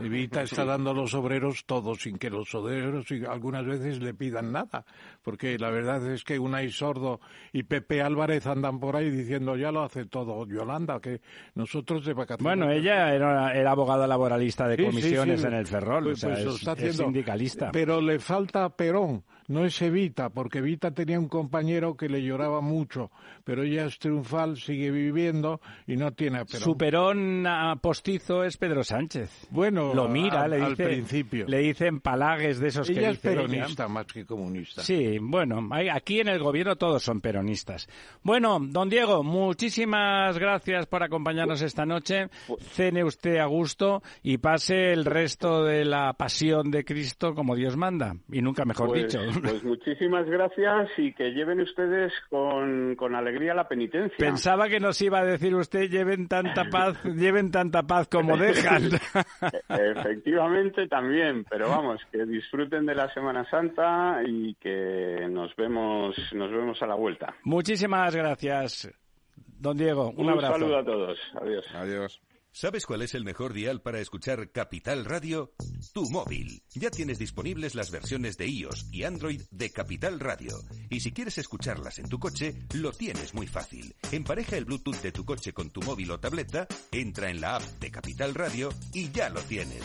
Evita 0.00 0.42
está 0.42 0.64
dando 0.64 0.90
a 0.90 0.94
los 0.94 1.14
obreros 1.14 1.64
todo 1.64 1.94
sin 1.94 2.18
que 2.18 2.30
los 2.30 2.54
obreros 2.54 3.06
algunas 3.28 3.64
veces 3.64 4.00
le 4.00 4.12
pidan 4.12 4.52
nada, 4.52 4.84
porque 5.28 5.58
la 5.58 5.68
verdad 5.68 6.10
es 6.10 6.24
que 6.24 6.38
Unai 6.38 6.70
Sordo 6.70 7.20
y 7.52 7.64
Pepe 7.64 8.00
Álvarez 8.00 8.46
andan 8.46 8.80
por 8.80 8.96
ahí 8.96 9.10
diciendo 9.10 9.56
ya 9.56 9.70
lo 9.70 9.82
hace 9.82 10.06
todo 10.06 10.46
Yolanda, 10.46 11.00
que 11.00 11.20
nosotros 11.54 12.06
de 12.06 12.14
vacaciones... 12.14 12.42
Bueno, 12.42 12.72
ella 12.72 13.12
era, 13.12 13.70
abogada 13.70 14.06
laboralista 14.06 14.66
de 14.66 14.86
comisiones 14.86 15.44
en 15.44 15.52
el 15.52 15.66
Ferrol, 15.66 16.04
pues, 16.04 16.24
o 16.24 16.32
sea, 16.32 16.74
pues 16.74 16.78
es, 16.78 16.82
es 16.82 16.96
sindicalista. 16.96 17.70
Pero 17.72 18.00
le 18.00 18.18
falta 18.20 18.70
Perón, 18.70 19.22
no 19.48 19.64
es 19.64 19.80
Evita, 19.82 20.28
porque 20.30 20.58
Evita 20.58 20.92
tenía 20.92 21.18
un 21.18 21.28
compañero 21.28 21.96
que 21.96 22.08
le 22.08 22.22
lloraba 22.22 22.60
mucho, 22.60 23.10
pero 23.44 23.64
ella 23.64 23.86
es 23.86 23.98
triunfal, 23.98 24.58
sigue 24.58 24.90
viviendo 24.90 25.60
y 25.86 25.96
no 25.96 26.12
tiene 26.12 26.38
a 26.38 26.44
Perón. 26.44 26.62
Su 26.62 26.76
Perón 26.76 27.46
postizo 27.80 28.44
es 28.44 28.56
Pedro 28.56 28.84
Sánchez. 28.84 29.48
Bueno, 29.50 29.94
lo 29.94 30.08
mira, 30.08 30.46
le 30.46 30.56
dice, 30.56 30.66
al 30.66 30.76
principio. 30.76 31.46
Le 31.48 31.58
dicen 31.58 32.00
palagues 32.00 32.60
de 32.60 32.68
esos 32.68 32.88
ella 32.88 33.00
que 33.00 33.08
es 33.08 33.18
peronista 33.18 33.88
más 33.88 34.06
que 34.06 34.24
comunista. 34.24 34.82
Sí, 34.82 35.17
bueno, 35.20 35.68
aquí 35.92 36.20
en 36.20 36.28
el 36.28 36.38
gobierno 36.38 36.76
todos 36.76 37.02
son 37.02 37.20
peronistas. 37.20 37.88
Bueno, 38.22 38.58
don 38.60 38.88
Diego, 38.88 39.22
muchísimas 39.22 40.38
gracias 40.38 40.86
por 40.86 41.02
acompañarnos 41.02 41.62
esta 41.62 41.86
noche. 41.86 42.28
Cene 42.60 43.04
usted 43.04 43.38
a 43.38 43.46
gusto 43.46 44.02
y 44.22 44.38
pase 44.38 44.92
el 44.92 45.04
resto 45.04 45.64
de 45.64 45.84
la 45.84 46.12
pasión 46.14 46.70
de 46.70 46.84
Cristo 46.84 47.34
como 47.34 47.56
Dios 47.56 47.76
manda. 47.76 48.14
Y 48.30 48.42
nunca 48.42 48.64
mejor 48.64 48.88
pues 48.88 49.04
dicho. 49.04 49.18
Pues 49.48 49.64
muchísimas 49.64 50.26
gracias 50.26 50.90
y 50.98 51.12
que 51.12 51.30
lleven 51.30 51.60
ustedes 51.60 52.12
con, 52.28 52.96
con, 52.96 53.14
alegría 53.14 53.54
la 53.54 53.66
penitencia. 53.66 54.16
Pensaba 54.18 54.68
que 54.68 54.78
nos 54.78 55.00
iba 55.00 55.20
a 55.20 55.24
decir 55.24 55.54
usted 55.54 55.88
lleven 55.88 56.28
tanta 56.28 56.64
paz, 56.64 57.02
lleven 57.04 57.50
tanta 57.50 57.82
paz 57.82 58.08
como 58.08 58.36
dejan. 58.36 58.82
Efectivamente 59.68 60.86
también, 60.86 61.44
pero 61.48 61.68
vamos, 61.68 62.00
que 62.12 62.26
disfruten 62.26 62.86
de 62.86 62.94
la 62.94 63.12
Semana 63.14 63.48
Santa 63.50 64.20
y 64.26 64.54
que 64.54 65.07
nos 65.28 65.54
vemos, 65.56 66.16
nos 66.32 66.50
vemos 66.50 66.80
a 66.82 66.86
la 66.86 66.94
vuelta. 66.94 67.34
Muchísimas 67.44 68.14
gracias, 68.14 68.90
don 69.36 69.76
Diego. 69.76 70.10
Un, 70.16 70.30
abrazo. 70.30 70.54
Un 70.54 70.60
saludo 70.60 70.78
a 70.78 70.84
todos. 70.84 71.18
Adiós. 71.40 71.64
Adiós. 71.74 72.20
¿Sabes 72.60 72.86
cuál 72.86 73.02
es 73.02 73.14
el 73.14 73.24
mejor 73.24 73.52
dial 73.52 73.82
para 73.82 74.00
escuchar 74.00 74.50
Capital 74.50 75.04
Radio? 75.04 75.52
Tu 75.92 76.02
móvil. 76.10 76.62
Ya 76.74 76.90
tienes 76.90 77.18
disponibles 77.18 77.76
las 77.76 77.92
versiones 77.92 78.36
de 78.36 78.48
iOS 78.48 78.88
y 78.90 79.04
Android 79.04 79.42
de 79.52 79.70
Capital 79.70 80.18
Radio. 80.18 80.56
Y 80.90 80.98
si 80.98 81.12
quieres 81.12 81.38
escucharlas 81.38 82.00
en 82.00 82.08
tu 82.08 82.18
coche, 82.18 82.54
lo 82.74 82.90
tienes 82.90 83.32
muy 83.32 83.46
fácil. 83.46 83.94
Empareja 84.10 84.56
el 84.56 84.64
Bluetooth 84.64 85.00
de 85.02 85.12
tu 85.12 85.24
coche 85.24 85.52
con 85.52 85.70
tu 85.70 85.82
móvil 85.82 86.10
o 86.10 86.18
tableta, 86.18 86.66
entra 86.90 87.30
en 87.30 87.40
la 87.40 87.56
app 87.56 87.62
de 87.62 87.92
Capital 87.92 88.34
Radio 88.34 88.70
y 88.92 89.12
ya 89.12 89.28
lo 89.28 89.40
tienes. 89.42 89.82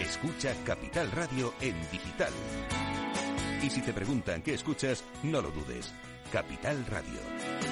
Escucha 0.00 0.54
Capital 0.64 1.10
Radio 1.10 1.52
en 1.60 1.78
digital. 1.90 2.32
Y 3.62 3.70
si 3.70 3.80
te 3.80 3.92
preguntan 3.92 4.42
qué 4.42 4.54
escuchas, 4.54 5.04
no 5.22 5.40
lo 5.40 5.50
dudes. 5.50 5.92
Capital 6.32 6.84
Radio. 6.86 7.71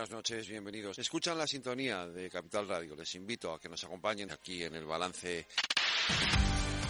noches, 0.09 0.47
bienvenidos. 0.47 0.97
Escuchan 0.97 1.37
la 1.37 1.45
sintonía 1.45 2.07
de 2.07 2.29
Capital 2.29 2.67
Radio. 2.67 2.95
Les 2.95 3.13
invito 3.15 3.53
a 3.53 3.59
que 3.59 3.69
nos 3.69 3.83
acompañen 3.83 4.31
aquí 4.31 4.63
en 4.63 4.73
el 4.75 4.85
balance. 4.85 5.45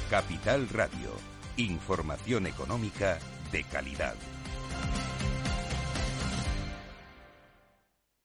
Capital 0.10 0.70
Radio. 0.70 1.12
Información 1.58 2.48
económica 2.48 3.20
de 3.52 3.64
calidad. 3.66 4.16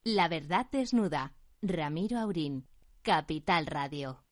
La 0.04 0.28
verdad 0.28 0.66
desnuda. 0.70 1.34
Ramiro 1.62 2.18
Aurín. 2.18 2.68
Capital 3.02 3.66
Radio. 3.66 4.22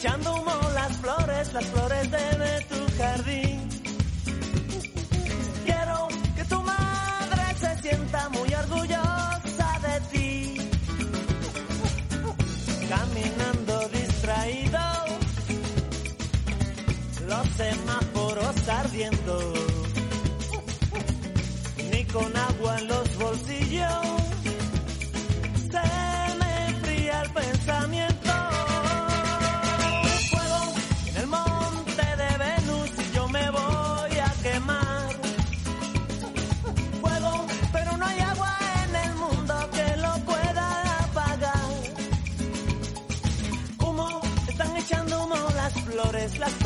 Echando 0.00 0.32
humo 0.32 0.58
las 0.72 0.96
flores, 0.96 1.52
las 1.52 1.66
flores 1.66 2.10
de, 2.10 2.66
tu 2.70 2.96
jardín. 2.96 3.68
Quiero 5.66 6.08
que 6.36 6.44
tu 6.44 6.62
madre 6.62 7.42
se 7.60 7.82
sienta 7.82 8.28
muy 8.30 8.54
orgullosa 8.54 9.68
de 9.86 10.00
ti. 10.10 10.56
Caminando 12.88 13.88
distraído 13.92 14.80
los 17.28 17.46
semáforos 17.58 18.68
ardiendo, 18.68 19.52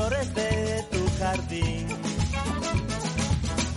flores, 0.05 0.35
de 0.35 0.85
tu 0.91 1.07
jardín. 1.19 1.87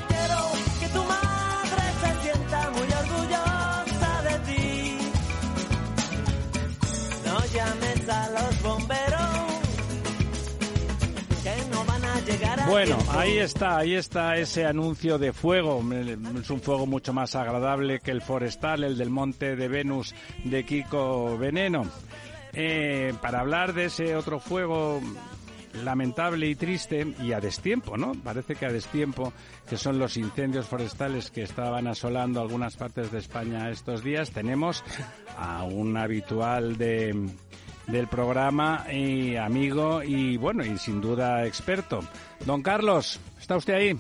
Quiero 0.08 0.40
que 0.80 0.88
tu 0.90 1.04
madre 1.04 1.84
se 2.02 2.22
sienta 2.22 2.70
muy 2.72 2.88
orgullosa 3.04 4.22
de 4.24 4.40
ti. 4.54 4.98
No 7.26 7.46
llames 7.54 8.10
a 8.10 8.30
los 8.30 8.62
bomberos, 8.62 9.22
que 11.44 11.72
no 11.72 11.86
van 11.86 12.06
a 12.06 12.20
llegar 12.22 12.60
a 12.60 12.68
Bueno, 12.68 12.96
tiempo. 12.98 13.12
ahí 13.20 13.38
está, 13.38 13.78
ahí 13.78 13.94
está 13.96 14.38
ese 14.38 14.66
anuncio 14.66 15.18
de 15.18 15.34
fuego. 15.34 15.82
Es 16.40 16.50
un 16.50 16.62
fuego 16.62 16.86
mucho 16.86 17.14
más 17.14 17.36
agradable 17.36 18.00
que 18.00 18.12
el 18.12 18.22
forestal, 18.22 18.84
el 18.84 18.98
del 18.98 19.10
Monte 19.10 19.56
de 19.56 19.68
Venus 19.68 20.14
de 20.44 20.66
Kiko 20.66 21.38
Veneno. 21.38 21.86
Eh, 22.54 23.14
para 23.22 23.42
hablar 23.42 23.74
de 23.74 23.86
ese 23.86 24.16
otro 24.16 24.40
fuego 24.40 25.00
lamentable 25.84 26.48
y 26.48 26.56
triste 26.56 27.16
y 27.22 27.32
a 27.32 27.40
destiempo, 27.40 27.98
¿no? 27.98 28.14
Parece 28.24 28.56
que 28.56 28.66
a 28.66 28.72
destiempo, 28.72 29.34
que 29.68 29.78
son 29.78 30.00
los 30.00 30.18
incendios 30.18 30.68
forestales 30.68 31.32
que 31.32 31.44
estaban 31.44 31.88
asolando 31.88 32.42
algunas 32.42 32.76
partes 32.76 33.12
de 33.12 33.20
España 33.20 33.70
estos 33.70 34.04
días, 34.04 34.32
tenemos 34.32 34.84
a 35.38 35.64
un 35.64 35.98
habitual 35.98 36.78
de 36.78 37.16
del 37.88 38.08
programa 38.08 38.86
y 38.92 39.38
amigo 39.38 40.04
y 40.04 40.38
bueno, 40.38 40.66
y 40.66 40.78
sin 40.78 41.00
duda 41.00 41.46
experto. 41.46 42.02
Don 42.46 42.62
Carlos, 42.62 43.20
¿está 43.40 43.56
usted 43.56 43.74
ahí? 43.74 43.98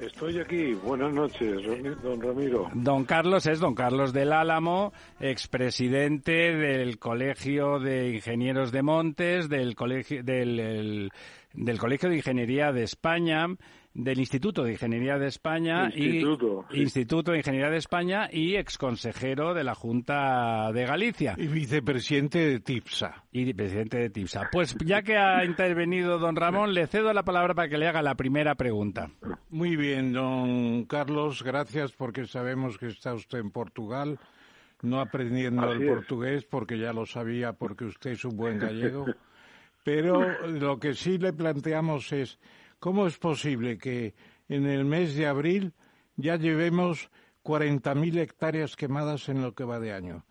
Estoy 0.00 0.38
aquí. 0.38 0.74
Buenas 0.74 1.12
noches, 1.12 1.62
don 2.02 2.20
Ramiro. 2.20 2.68
Don 2.74 3.04
Carlos 3.04 3.46
es 3.46 3.60
don 3.60 3.74
Carlos 3.74 4.12
del 4.12 4.32
Álamo, 4.32 4.92
expresidente 5.20 6.54
del 6.54 6.98
Colegio 6.98 7.78
de 7.78 8.10
Ingenieros 8.10 8.72
de 8.72 8.82
Montes, 8.82 9.48
del 9.48 9.74
Colegio 9.74 10.22
del, 10.22 10.60
el- 10.60 11.10
del 11.54 11.78
Colegio 11.78 12.10
de 12.10 12.16
Ingeniería 12.16 12.72
de 12.72 12.82
España, 12.82 13.46
del 13.96 14.18
Instituto 14.18 14.62
de 14.62 14.72
Ingeniería 14.72 15.18
de 15.18 15.26
España 15.26 15.86
Instituto, 15.86 16.66
y 16.70 16.74
sí. 16.74 16.82
Instituto 16.82 17.32
de 17.32 17.38
Ingeniería 17.38 17.70
de 17.70 17.78
España 17.78 18.28
y 18.30 18.56
exconsejero 18.56 19.54
de 19.54 19.64
la 19.64 19.74
Junta 19.74 20.70
de 20.72 20.84
Galicia 20.84 21.34
Y 21.38 21.46
vicepresidente 21.46 22.38
de 22.38 22.60
TIPSA. 22.60 23.24
y 23.32 23.54
presidente 23.54 23.96
de 23.96 24.10
TIPSA. 24.10 24.50
Pues 24.52 24.76
ya 24.84 25.00
que 25.00 25.16
ha 25.16 25.44
intervenido 25.46 26.18
don 26.18 26.36
Ramón, 26.36 26.74
le 26.74 26.86
cedo 26.86 27.12
la 27.14 27.22
palabra 27.22 27.54
para 27.54 27.68
que 27.70 27.78
le 27.78 27.88
haga 27.88 28.02
la 28.02 28.14
primera 28.16 28.54
pregunta. 28.54 29.10
Muy 29.48 29.76
bien, 29.76 30.12
don 30.12 30.84
Carlos, 30.84 31.42
gracias 31.42 31.92
porque 31.92 32.26
sabemos 32.26 32.76
que 32.76 32.88
está 32.88 33.14
usted 33.14 33.38
en 33.38 33.50
Portugal, 33.50 34.18
no 34.82 35.00
aprendiendo 35.00 35.62
Así 35.62 35.76
el 35.82 35.88
es. 35.88 35.94
portugués 35.94 36.44
porque 36.44 36.78
ya 36.78 36.92
lo 36.92 37.06
sabía 37.06 37.54
porque 37.54 37.86
usted 37.86 38.10
es 38.10 38.24
un 38.26 38.36
buen 38.36 38.58
gallego. 38.58 39.06
Pero 39.84 40.46
lo 40.48 40.78
que 40.80 40.94
sí 40.94 41.16
le 41.16 41.32
planteamos 41.32 42.12
es, 42.12 42.38
¿cómo 42.78 43.06
es 43.06 43.18
posible 43.18 43.78
que 43.78 44.14
en 44.48 44.66
el 44.66 44.84
mes 44.84 45.14
de 45.14 45.26
abril 45.26 45.72
ya 46.16 46.36
llevemos 46.36 47.10
40.000 47.44 48.18
hectáreas 48.18 48.76
quemadas 48.76 49.28
en 49.28 49.42
lo 49.42 49.54
que 49.54 49.64
va 49.64 49.80
de 49.80 49.92
año? 49.92 50.24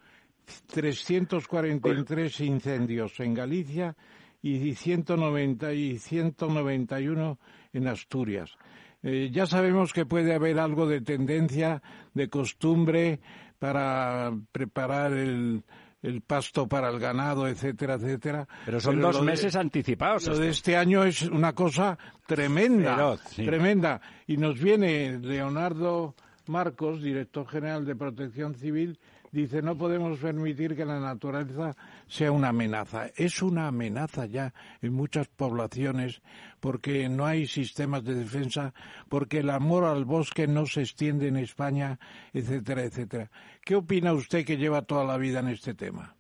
343 0.68 2.40
incendios 2.42 3.20
en 3.20 3.34
Galicia 3.34 3.96
y 4.42 4.76
190 4.76 5.74
y 5.74 5.98
191 5.98 7.40
en 7.74 7.88
Asturias. 7.88 8.56
Eh, 9.02 9.30
ya 9.32 9.46
sabemos 9.46 9.94
que 9.94 10.06
puede 10.06 10.34
haber 10.34 10.60
algo 10.60 10.88
de 10.88 11.02
tendencia, 11.02 11.82
de 12.14 12.30
costumbre 12.30 13.20
para 13.60 14.32
preparar 14.52 15.14
el, 15.14 15.64
el 16.06 16.22
pasto 16.22 16.68
para 16.68 16.90
el 16.90 17.00
ganado, 17.00 17.48
etcétera, 17.48 17.96
etcétera. 17.96 18.48
Pero 18.66 18.80
son 18.80 19.00
dos 19.02 19.20
de- 19.20 19.26
meses 19.26 19.56
anticipados. 19.56 20.28
Lo 20.28 20.38
de 20.38 20.50
este 20.50 20.78
año 20.78 21.04
es 21.04 21.24
una 21.24 21.54
cosa 21.54 21.98
tremenda, 22.26 22.96
Feroz, 22.96 23.22
sí. 23.30 23.46
tremenda. 23.46 24.00
Y 24.28 24.38
nos 24.38 24.60
viene 24.60 25.20
Leonardo 25.20 26.16
Marcos, 26.48 27.02
director 27.02 27.48
general 27.48 27.86
de 27.86 27.96
Protección 27.96 28.56
Civil, 28.56 28.98
dice 29.32 29.62
no 29.62 29.78
podemos 29.78 30.20
permitir 30.20 30.76
que 30.76 30.86
la 30.86 31.00
naturaleza 31.00 31.76
sea 32.08 32.32
una 32.32 32.50
amenaza. 32.50 33.08
Es 33.16 33.42
una 33.42 33.68
amenaza 33.68 34.26
ya 34.26 34.54
en 34.82 34.94
muchas 34.94 35.28
poblaciones 35.28 36.22
porque 36.60 37.10
no 37.10 37.26
hay 37.26 37.46
sistemas 37.46 38.04
de 38.04 38.16
defensa, 38.16 38.74
porque 39.10 39.40
el 39.40 39.50
amor 39.50 39.84
al 39.84 40.06
bosque 40.06 40.48
no 40.48 40.66
se 40.66 40.82
extiende 40.82 41.28
en 41.28 41.38
España, 41.38 42.00
etcétera, 42.34 42.84
etcétera. 42.84 43.30
¿Qué 43.64 43.76
opina 43.76 44.14
usted 44.14 44.46
que 44.46 44.58
lleva 44.58 44.82
toda 44.82 45.04
la 45.04 45.18
vida 45.18 45.40
en 45.40 45.50
este 45.50 45.74
tema? 45.74 46.16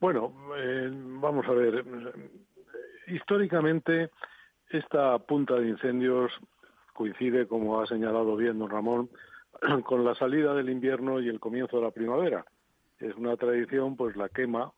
Bueno, 0.00 0.32
eh, 0.56 0.90
vamos 0.92 1.46
a 1.46 1.52
ver. 1.52 1.84
Históricamente, 3.08 4.10
esta 4.70 5.18
punta 5.18 5.54
de 5.54 5.68
incendios 5.68 6.30
coincide, 6.92 7.46
como 7.46 7.80
ha 7.80 7.86
señalado 7.86 8.36
bien 8.36 8.58
don 8.58 8.70
Ramón, 8.70 9.10
con 9.84 10.04
la 10.04 10.14
salida 10.14 10.54
del 10.54 10.70
invierno 10.70 11.20
y 11.20 11.28
el 11.28 11.40
comienzo 11.40 11.78
de 11.78 11.84
la 11.84 11.90
primavera. 11.90 12.44
Es 12.98 13.14
una 13.16 13.36
tradición, 13.36 13.96
pues, 13.96 14.16
la 14.16 14.28
quema 14.28 14.72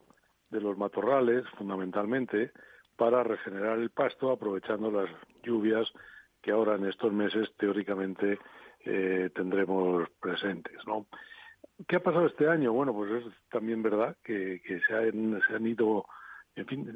de 0.51 0.61
los 0.61 0.77
matorrales, 0.77 1.45
fundamentalmente, 1.57 2.53
para 2.97 3.23
regenerar 3.23 3.79
el 3.79 3.91
pasto, 3.91 4.31
aprovechando 4.31 4.91
las 4.91 5.09
lluvias 5.43 5.91
que 6.43 6.51
ahora 6.51 6.75
en 6.77 6.87
estos 6.87 7.13
meses, 7.13 7.51
teóricamente, 7.57 8.39
eh, 8.85 9.31
tendremos 9.35 10.09
presentes, 10.21 10.77
¿no? 10.87 11.07
¿Qué 11.87 11.97
ha 11.97 12.03
pasado 12.03 12.27
este 12.27 12.49
año? 12.49 12.73
Bueno, 12.73 12.93
pues 12.93 13.11
es 13.25 13.33
también 13.51 13.83
verdad 13.83 14.17
que, 14.23 14.61
se, 14.87 14.95
han, 14.95 15.41
se 15.47 15.55
han 15.55 15.67
ido 15.67 16.05
en 16.57 16.67
fin, 16.67 16.93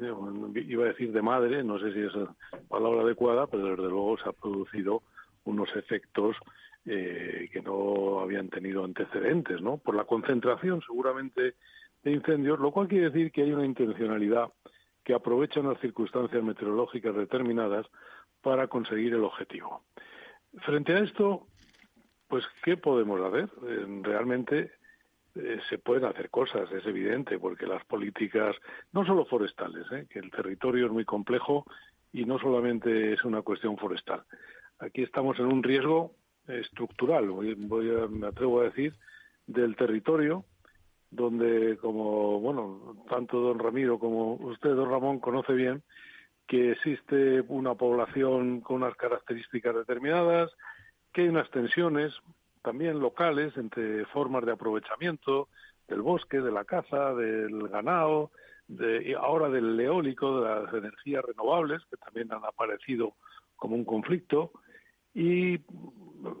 iba 0.67 0.83
a 0.83 0.89
decir 0.89 1.11
de 1.11 1.21
madre, 1.21 1.63
no 1.63 1.79
sé 1.79 1.93
si 1.93 2.01
es 2.01 2.13
la 2.13 2.35
palabra 2.67 3.01
adecuada, 3.01 3.47
pero 3.47 3.69
desde 3.69 3.89
luego 3.89 4.17
se 4.17 4.29
ha 4.29 4.33
producido 4.33 5.01
unos 5.45 5.69
efectos 5.75 6.35
eh, 6.85 7.49
que 7.51 7.61
no 7.61 8.19
habían 8.19 8.49
tenido 8.49 8.83
antecedentes, 8.83 9.61
¿no? 9.61 9.77
Por 9.77 9.95
la 9.95 10.03
concentración 10.03 10.81
seguramente 10.81 11.55
de 12.03 12.11
incendios, 12.11 12.59
lo 12.59 12.71
cual 12.71 12.87
quiere 12.87 13.09
decir 13.09 13.31
que 13.31 13.41
hay 13.41 13.51
una 13.51 13.65
intencionalidad 13.65 14.49
que 15.03 15.13
aprovecha 15.13 15.59
unas 15.59 15.79
circunstancias 15.79 16.43
meteorológicas 16.43 17.15
determinadas 17.15 17.85
para 18.41 18.67
conseguir 18.67 19.13
el 19.13 19.23
objetivo. 19.23 19.83
Frente 20.61 20.93
a 20.93 20.99
esto, 20.99 21.47
pues, 22.27 22.43
¿qué 22.63 22.77
podemos 22.77 23.21
hacer? 23.21 23.49
Eh, 23.67 24.01
realmente 24.03 24.71
eh, 25.35 25.59
se 25.69 25.77
pueden 25.77 26.05
hacer 26.05 26.29
cosas, 26.29 26.71
es 26.71 26.85
evidente, 26.85 27.37
porque 27.39 27.67
las 27.67 27.83
políticas, 27.85 28.55
no 28.93 29.05
solo 29.05 29.25
forestales, 29.25 29.85
¿eh? 29.91 30.07
que 30.09 30.19
el 30.19 30.31
territorio 30.31 30.85
es 30.85 30.91
muy 30.91 31.05
complejo 31.05 31.65
y 32.13 32.25
no 32.25 32.39
solamente 32.39 33.13
es 33.13 33.23
una 33.25 33.41
cuestión 33.41 33.77
forestal. 33.77 34.23
Aquí 34.79 35.03
estamos 35.03 35.37
en 35.39 35.45
un 35.47 35.61
riesgo 35.61 36.13
estructural, 36.47 37.29
voy, 37.29 37.55
me 37.55 38.27
atrevo 38.27 38.61
a 38.61 38.65
decir, 38.65 38.95
del 39.47 39.75
territorio, 39.75 40.45
donde, 41.11 41.77
como, 41.77 42.39
bueno, 42.39 42.97
tanto 43.09 43.39
don 43.39 43.59
Ramiro 43.59 43.99
como 43.99 44.33
usted, 44.35 44.71
don 44.71 44.89
Ramón, 44.89 45.19
conoce 45.19 45.53
bien 45.53 45.83
que 46.47 46.71
existe 46.71 47.41
una 47.47 47.73
población 47.75 48.61
con 48.61 48.77
unas 48.77 48.95
características 48.95 49.75
determinadas, 49.75 50.51
que 51.11 51.21
hay 51.21 51.27
unas 51.29 51.49
tensiones 51.49 52.13
también 52.61 52.99
locales 52.99 53.55
entre 53.57 54.05
formas 54.05 54.45
de 54.45 54.51
aprovechamiento 54.51 55.49
del 55.87 56.01
bosque, 56.01 56.41
de 56.41 56.51
la 56.51 56.65
caza, 56.65 57.13
del 57.13 57.67
ganado, 57.69 58.31
de, 58.67 59.15
ahora 59.19 59.49
del 59.49 59.79
eólico, 59.79 60.41
de 60.41 60.49
las 60.49 60.73
energías 60.73 61.23
renovables, 61.23 61.81
que 61.89 61.97
también 61.97 62.31
han 62.31 62.43
aparecido 62.43 63.13
como 63.55 63.75
un 63.75 63.85
conflicto, 63.85 64.51
y 65.15 65.59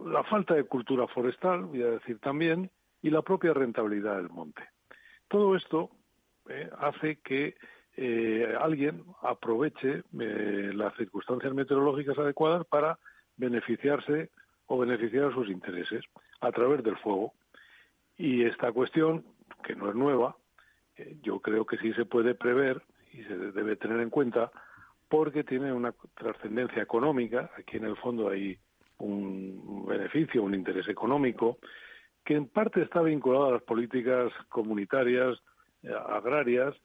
la 0.05 0.23
falta 0.25 0.53
de 0.53 0.65
cultura 0.65 1.07
forestal, 1.07 1.65
voy 1.65 1.81
a 1.81 1.91
decir 1.91 2.19
también, 2.19 2.69
y 3.01 3.09
la 3.09 3.23
propia 3.23 3.53
rentabilidad 3.53 4.17
del 4.17 4.29
monte. 4.29 4.61
Todo 5.27 5.55
esto 5.55 5.89
eh, 6.49 6.69
hace 6.77 7.17
que 7.21 7.55
eh, 7.97 8.55
alguien 8.59 9.03
aproveche 9.21 10.03
eh, 10.19 10.71
las 10.73 10.93
circunstancias 10.95 11.53
meteorológicas 11.53 12.17
adecuadas 12.17 12.65
para 12.67 12.99
beneficiarse 13.37 14.29
o 14.67 14.77
beneficiar 14.77 15.25
a 15.25 15.33
sus 15.33 15.49
intereses 15.49 16.03
a 16.41 16.51
través 16.51 16.83
del 16.83 16.97
fuego. 16.97 17.33
Y 18.17 18.43
esta 18.43 18.71
cuestión, 18.71 19.25
que 19.63 19.75
no 19.75 19.89
es 19.89 19.95
nueva, 19.95 20.35
eh, 20.97 21.17
yo 21.21 21.39
creo 21.39 21.65
que 21.65 21.77
sí 21.77 21.93
se 21.93 22.05
puede 22.05 22.35
prever 22.35 22.81
y 23.13 23.23
se 23.23 23.37
debe 23.37 23.75
tener 23.75 23.99
en 23.99 24.09
cuenta 24.09 24.51
porque 25.07 25.43
tiene 25.43 25.71
una 25.71 25.93
trascendencia 26.15 26.81
económica, 26.81 27.51
aquí 27.57 27.77
en 27.77 27.85
el 27.85 27.95
fondo 27.97 28.29
hay 28.29 28.57
un 28.99 29.85
beneficio, 29.87 30.43
un 30.43 30.55
interés 30.55 30.87
económico, 30.87 31.57
que 32.23 32.35
en 32.35 32.47
parte 32.47 32.81
está 32.81 33.01
vinculado 33.01 33.47
a 33.47 33.51
las 33.53 33.63
políticas 33.63 34.31
comunitarias, 34.49 35.37
eh, 35.83 35.93
agrarias, 36.09 36.75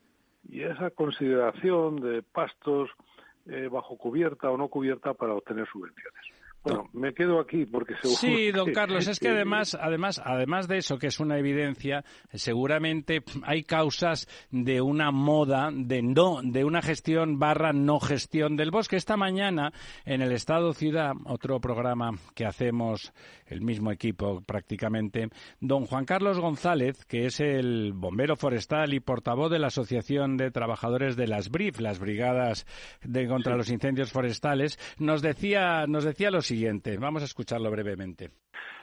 y 0.49 0.63
esa 0.63 0.91
consideración 0.91 1.97
de 1.97 2.23
pastos 2.23 2.91
eh, 3.47 3.69
bajo 3.71 3.97
cubierta 3.97 4.51
o 4.51 4.57
no 4.57 4.69
cubierta 4.69 5.15
para 5.15 5.35
obtener 5.35 5.67
subvenciones. 5.67 6.39
Bueno, 6.63 6.91
me 6.93 7.15
quedo 7.15 7.41
aquí 7.41 7.65
porque 7.65 7.95
seguro 8.03 8.19
Sí, 8.19 8.51
don 8.53 8.73
Carlos, 8.73 9.09
es 9.09 9.19
que 9.19 9.29
además, 9.29 9.77
además, 9.81 10.21
además 10.23 10.69
de 10.69 10.79
eso, 10.79 10.99
que 10.99 11.07
es 11.07 11.19
una 11.19 11.39
evidencia, 11.39 12.05
seguramente 12.33 13.23
hay 13.45 13.63
causas 13.63 14.29
de 14.51 14.83
una 14.83 15.11
moda 15.11 15.71
de 15.73 16.03
no, 16.03 16.41
de 16.43 16.65
una 16.65 16.83
gestión 16.83 17.39
barra 17.39 17.73
no 17.73 17.99
gestión 17.99 18.57
del 18.57 18.71
bosque. 18.71 18.97
Esta 18.97 19.17
mañana 19.17 19.73
en 20.05 20.21
el 20.21 20.33
Estado 20.33 20.75
Ciudad, 20.75 21.13
otro 21.25 21.61
programa 21.61 22.13
que 22.35 22.45
hacemos 22.45 23.13
el 23.47 23.63
mismo 23.63 23.91
equipo 23.91 24.43
prácticamente, 24.43 25.29
don 25.61 25.87
Juan 25.87 26.05
Carlos 26.05 26.39
González, 26.39 27.05
que 27.07 27.27
es 27.27 27.41
el 27.41 27.93
bombero 27.95 28.37
forestal 28.37 28.93
y 28.93 29.01
portavoz 29.01 29.51
de 29.51 29.59
la 29.59 29.69
Asociación 29.69 30.37
de 30.37 30.51
Trabajadores 30.51 31.17
de 31.17 31.27
las 31.27 31.51
BRIF, 31.51 31.81
las 31.81 31.99
Brigadas 31.99 32.67
de 33.03 33.27
contra 33.27 33.57
los 33.57 33.71
Incendios 33.71 34.13
Forestales, 34.13 34.79
nos 34.99 35.23
decía, 35.23 35.87
nos 35.87 36.05
decía 36.05 36.31
lo 36.31 36.43
siguiente. 36.51 36.96
Vamos 36.98 37.22
a 37.22 37.26
escucharlo 37.26 37.70
brevemente. 37.70 38.30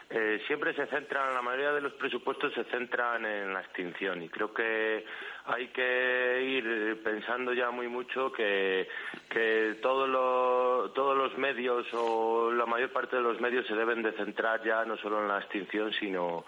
Eh, 0.09 0.39
siempre 0.47 0.73
se 0.73 0.87
centran, 0.87 1.33
la 1.33 1.41
mayoría 1.41 1.73
de 1.73 1.81
los 1.81 1.91
presupuestos 1.93 2.53
se 2.53 2.63
centran 2.65 3.25
en 3.25 3.53
la 3.53 3.59
extinción 3.59 4.23
y 4.23 4.29
creo 4.29 4.53
que 4.53 5.03
hay 5.43 5.67
que 5.67 6.43
ir 6.47 7.03
pensando 7.03 7.51
ya 7.53 7.71
muy 7.71 7.89
mucho 7.89 8.31
que, 8.31 8.87
que 9.29 9.77
todos 9.81 10.07
los 10.07 11.37
medios 11.37 11.85
o 11.93 12.53
la 12.53 12.65
mayor 12.65 12.93
parte 12.93 13.17
de 13.17 13.21
los 13.21 13.41
medios 13.41 13.67
se 13.67 13.75
deben 13.75 14.01
de 14.01 14.13
centrar 14.13 14.63
ya 14.63 14.85
no 14.85 14.95
solo 14.95 15.21
en 15.21 15.27
la 15.27 15.39
extinción 15.39 15.91
sino 15.99 16.45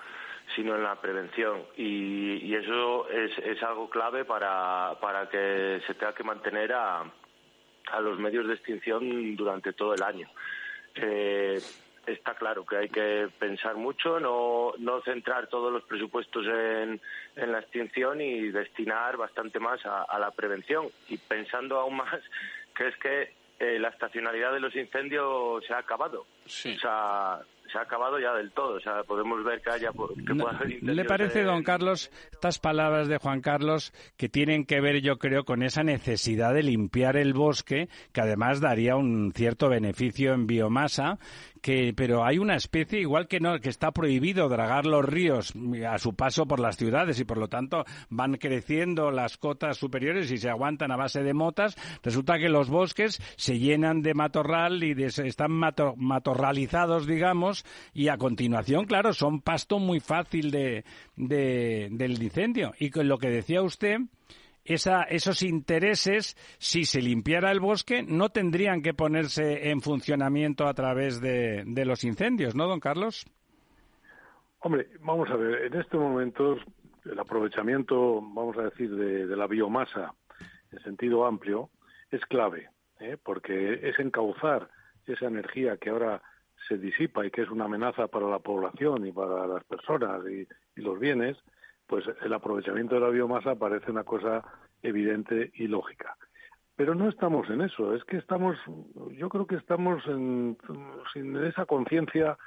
sino 0.55 0.77
en 0.77 0.83
la 0.83 0.95
prevención 1.01 1.63
y, 1.75 2.37
y 2.41 2.55
eso 2.55 3.09
es, 3.09 3.37
es, 3.39 3.61
algo 3.61 3.89
clave 3.89 4.23
para, 4.23 4.95
para 5.01 5.27
que 5.27 5.81
se 5.85 5.95
tenga 5.95 6.15
que 6.15 6.23
mantener 6.23 6.71
a, 6.71 7.03
a 7.91 7.99
los 7.99 8.17
medios 8.19 8.47
de 8.47 8.53
extinción 8.53 9.35
durante 9.35 9.73
todo 9.73 9.93
el 9.93 10.03
año. 10.03 10.29
Eh, 10.95 11.59
está 12.05 12.33
claro 12.33 12.65
que 12.65 12.77
hay 12.77 12.89
que 12.89 13.27
pensar 13.37 13.75
mucho, 13.75 14.19
no, 14.19 14.73
no 14.77 15.01
centrar 15.01 15.47
todos 15.47 15.71
los 15.71 15.83
presupuestos 15.83 16.45
en, 16.47 16.99
en 17.35 17.51
la 17.51 17.59
extinción 17.59 18.21
y 18.21 18.49
destinar 18.49 19.17
bastante 19.17 19.59
más 19.59 19.79
a, 19.85 20.17
la 20.19 20.31
prevención. 20.31 20.87
Y 21.07 21.17
pensando 21.17 21.79
aún 21.79 21.97
más 21.97 22.19
que 22.75 22.87
es 22.87 22.95
que 22.97 23.33
eh, 23.59 23.79
la 23.79 23.89
estacionalidad 23.89 24.53
de 24.53 24.59
los 24.59 24.75
incendios 24.75 25.65
se 25.65 25.73
ha 25.73 25.79
acabado. 25.79 26.21
O 26.45 26.79
sea, 26.79 27.39
se 27.71 27.77
ha 27.77 27.81
acabado 27.81 28.19
ya 28.19 28.33
del 28.33 28.51
todo. 28.51 28.75
O 28.75 28.79
sea, 28.79 29.03
podemos 29.03 29.43
ver 29.43 29.61
que 29.61 29.71
haya. 29.71 29.91
Que 29.91 30.79
¿Le 30.81 31.05
parece, 31.05 31.43
don 31.43 31.63
Carlos, 31.63 32.11
estas 32.31 32.59
palabras 32.59 33.07
de 33.07 33.17
Juan 33.17 33.41
Carlos 33.41 33.93
que 34.17 34.29
tienen 34.29 34.65
que 34.65 34.81
ver, 34.81 35.01
yo 35.01 35.17
creo, 35.17 35.43
con 35.43 35.63
esa 35.63 35.83
necesidad 35.83 36.53
de 36.53 36.63
limpiar 36.63 37.17
el 37.17 37.33
bosque, 37.33 37.89
que 38.11 38.21
además 38.21 38.61
daría 38.61 38.95
un 38.95 39.31
cierto 39.33 39.69
beneficio 39.69 40.33
en 40.33 40.47
biomasa, 40.47 41.19
que, 41.61 41.93
pero 41.95 42.25
hay 42.25 42.37
una 42.37 42.55
especie, 42.55 42.99
igual 42.99 43.27
que 43.27 43.39
no, 43.39 43.59
que 43.59 43.69
está 43.69 43.91
prohibido 43.91 44.49
dragar 44.49 44.85
los 44.85 45.05
ríos 45.05 45.53
a 45.87 45.97
su 45.97 46.13
paso 46.13 46.45
por 46.45 46.59
las 46.59 46.77
ciudades 46.77 47.19
y 47.19 47.25
por 47.25 47.37
lo 47.37 47.47
tanto 47.47 47.85
van 48.09 48.35
creciendo 48.35 49.11
las 49.11 49.37
cotas 49.37 49.77
superiores 49.77 50.31
y 50.31 50.37
se 50.37 50.49
aguantan 50.49 50.91
a 50.91 50.97
base 50.97 51.23
de 51.23 51.33
motas, 51.33 51.75
resulta 52.03 52.37
que 52.37 52.49
los 52.49 52.69
bosques 52.69 53.21
se 53.35 53.59
llenan 53.59 54.01
de 54.01 54.13
matorral 54.13 54.83
y 54.83 54.95
están 55.03 55.51
matorralizados, 55.51 57.05
digamos, 57.05 57.65
y 57.93 58.09
a 58.09 58.17
continuación, 58.17 58.85
claro, 58.85 59.13
son 59.13 59.41
pasto 59.41 59.79
muy 59.79 59.99
fácil 59.99 60.51
de, 60.51 60.83
del 61.15 62.23
incendio. 62.23 62.73
Y 62.79 62.89
con 62.89 63.07
lo 63.07 63.17
que 63.17 63.29
decía 63.29 63.61
usted, 63.61 63.99
esa, 64.73 65.03
esos 65.03 65.41
intereses, 65.43 66.35
si 66.59 66.85
se 66.85 67.01
limpiara 67.01 67.51
el 67.51 67.59
bosque, 67.59 68.03
no 68.03 68.29
tendrían 68.29 68.81
que 68.81 68.93
ponerse 68.93 69.69
en 69.69 69.81
funcionamiento 69.81 70.67
a 70.67 70.73
través 70.73 71.19
de, 71.21 71.63
los 71.85 72.03
incendios, 72.03 72.55
¿no, 72.55 72.67
don 72.67 72.79
Carlos? 72.79 73.25
Hombre, 74.59 74.87
vamos 75.01 75.29
a 75.29 75.35
ver, 75.35 75.65
en 75.65 75.79
estos 75.79 75.99
momentos 75.99 76.59
el 77.05 77.19
aprovechamiento, 77.19 78.21
vamos 78.21 78.57
a 78.57 78.63
decir, 78.63 78.93
de, 78.95 79.35
la 79.35 79.47
biomasa 79.47 80.13
en 80.71 80.79
sentido 80.83 81.25
amplio 81.25 81.69
es 82.11 82.21
clave, 82.25 82.69
¿eh? 82.99 83.17
porque 83.23 83.79
es 83.89 83.97
encauzar 83.99 84.69
esa 85.07 85.25
energía 85.25 85.77
que 85.77 85.89
ahora 85.89 86.21
se 86.67 86.77
disipa 86.77 87.25
y 87.25 87.31
que 87.31 87.41
es 87.41 87.49
una 87.49 87.65
amenaza 87.65 88.07
para 88.07 88.29
la 88.29 88.39
población 88.39 89.05
y 89.07 89.11
para 89.11 89.47
las 89.47 89.63
personas 89.63 90.21
y, 90.29 90.47
los 90.79 90.97
bienes, 90.97 91.35
pues 91.89 92.05
el 92.21 92.31
aprovechamiento 92.31 92.95
de 92.95 93.01
la 93.01 93.09
biomasa 93.09 93.55
parece 93.55 93.89
una 93.89 94.03
cosa 94.03 94.43
evidente 94.83 95.51
y 95.55 95.67
lógica. 95.67 96.15
Pero 96.75 96.93
no 96.93 97.09
estamos 97.09 97.49
en 97.49 97.61
eso, 97.61 97.95
es 97.95 98.05
que 98.05 98.17
estamos, 98.17 98.57
yo 99.11 99.27
creo 99.27 99.47
que 99.47 99.55
estamos 99.55 100.05
en, 100.05 100.55
sin 101.11 101.35
esa 101.43 101.65
conciencia. 101.65 102.37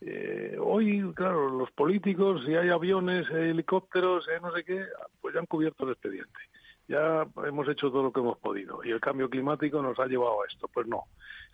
Eh, 0.00 0.56
hoy, 0.58 1.12
claro, 1.14 1.50
los 1.50 1.70
políticos, 1.72 2.42
si 2.46 2.54
hay 2.54 2.70
aviones, 2.70 3.28
helicópteros, 3.28 4.26
no 4.40 4.52
sé 4.52 4.64
qué, 4.64 4.84
pues 5.20 5.34
ya 5.34 5.40
han 5.40 5.46
cubierto 5.46 5.84
el 5.84 5.92
expediente. 5.92 6.38
ya 6.88 7.26
hemos 7.44 7.68
hecho 7.68 7.90
todo 7.90 8.04
lo 8.04 8.12
que 8.12 8.20
hemos 8.20 8.38
podido 8.38 8.84
y 8.84 8.90
el 8.90 9.00
cambio 9.00 9.28
climático 9.28 9.82
nos 9.82 9.98
ha 9.98 10.06
llevado 10.06 10.42
a 10.42 10.46
esto. 10.46 10.68
Pues 10.72 10.86
no, 10.86 11.04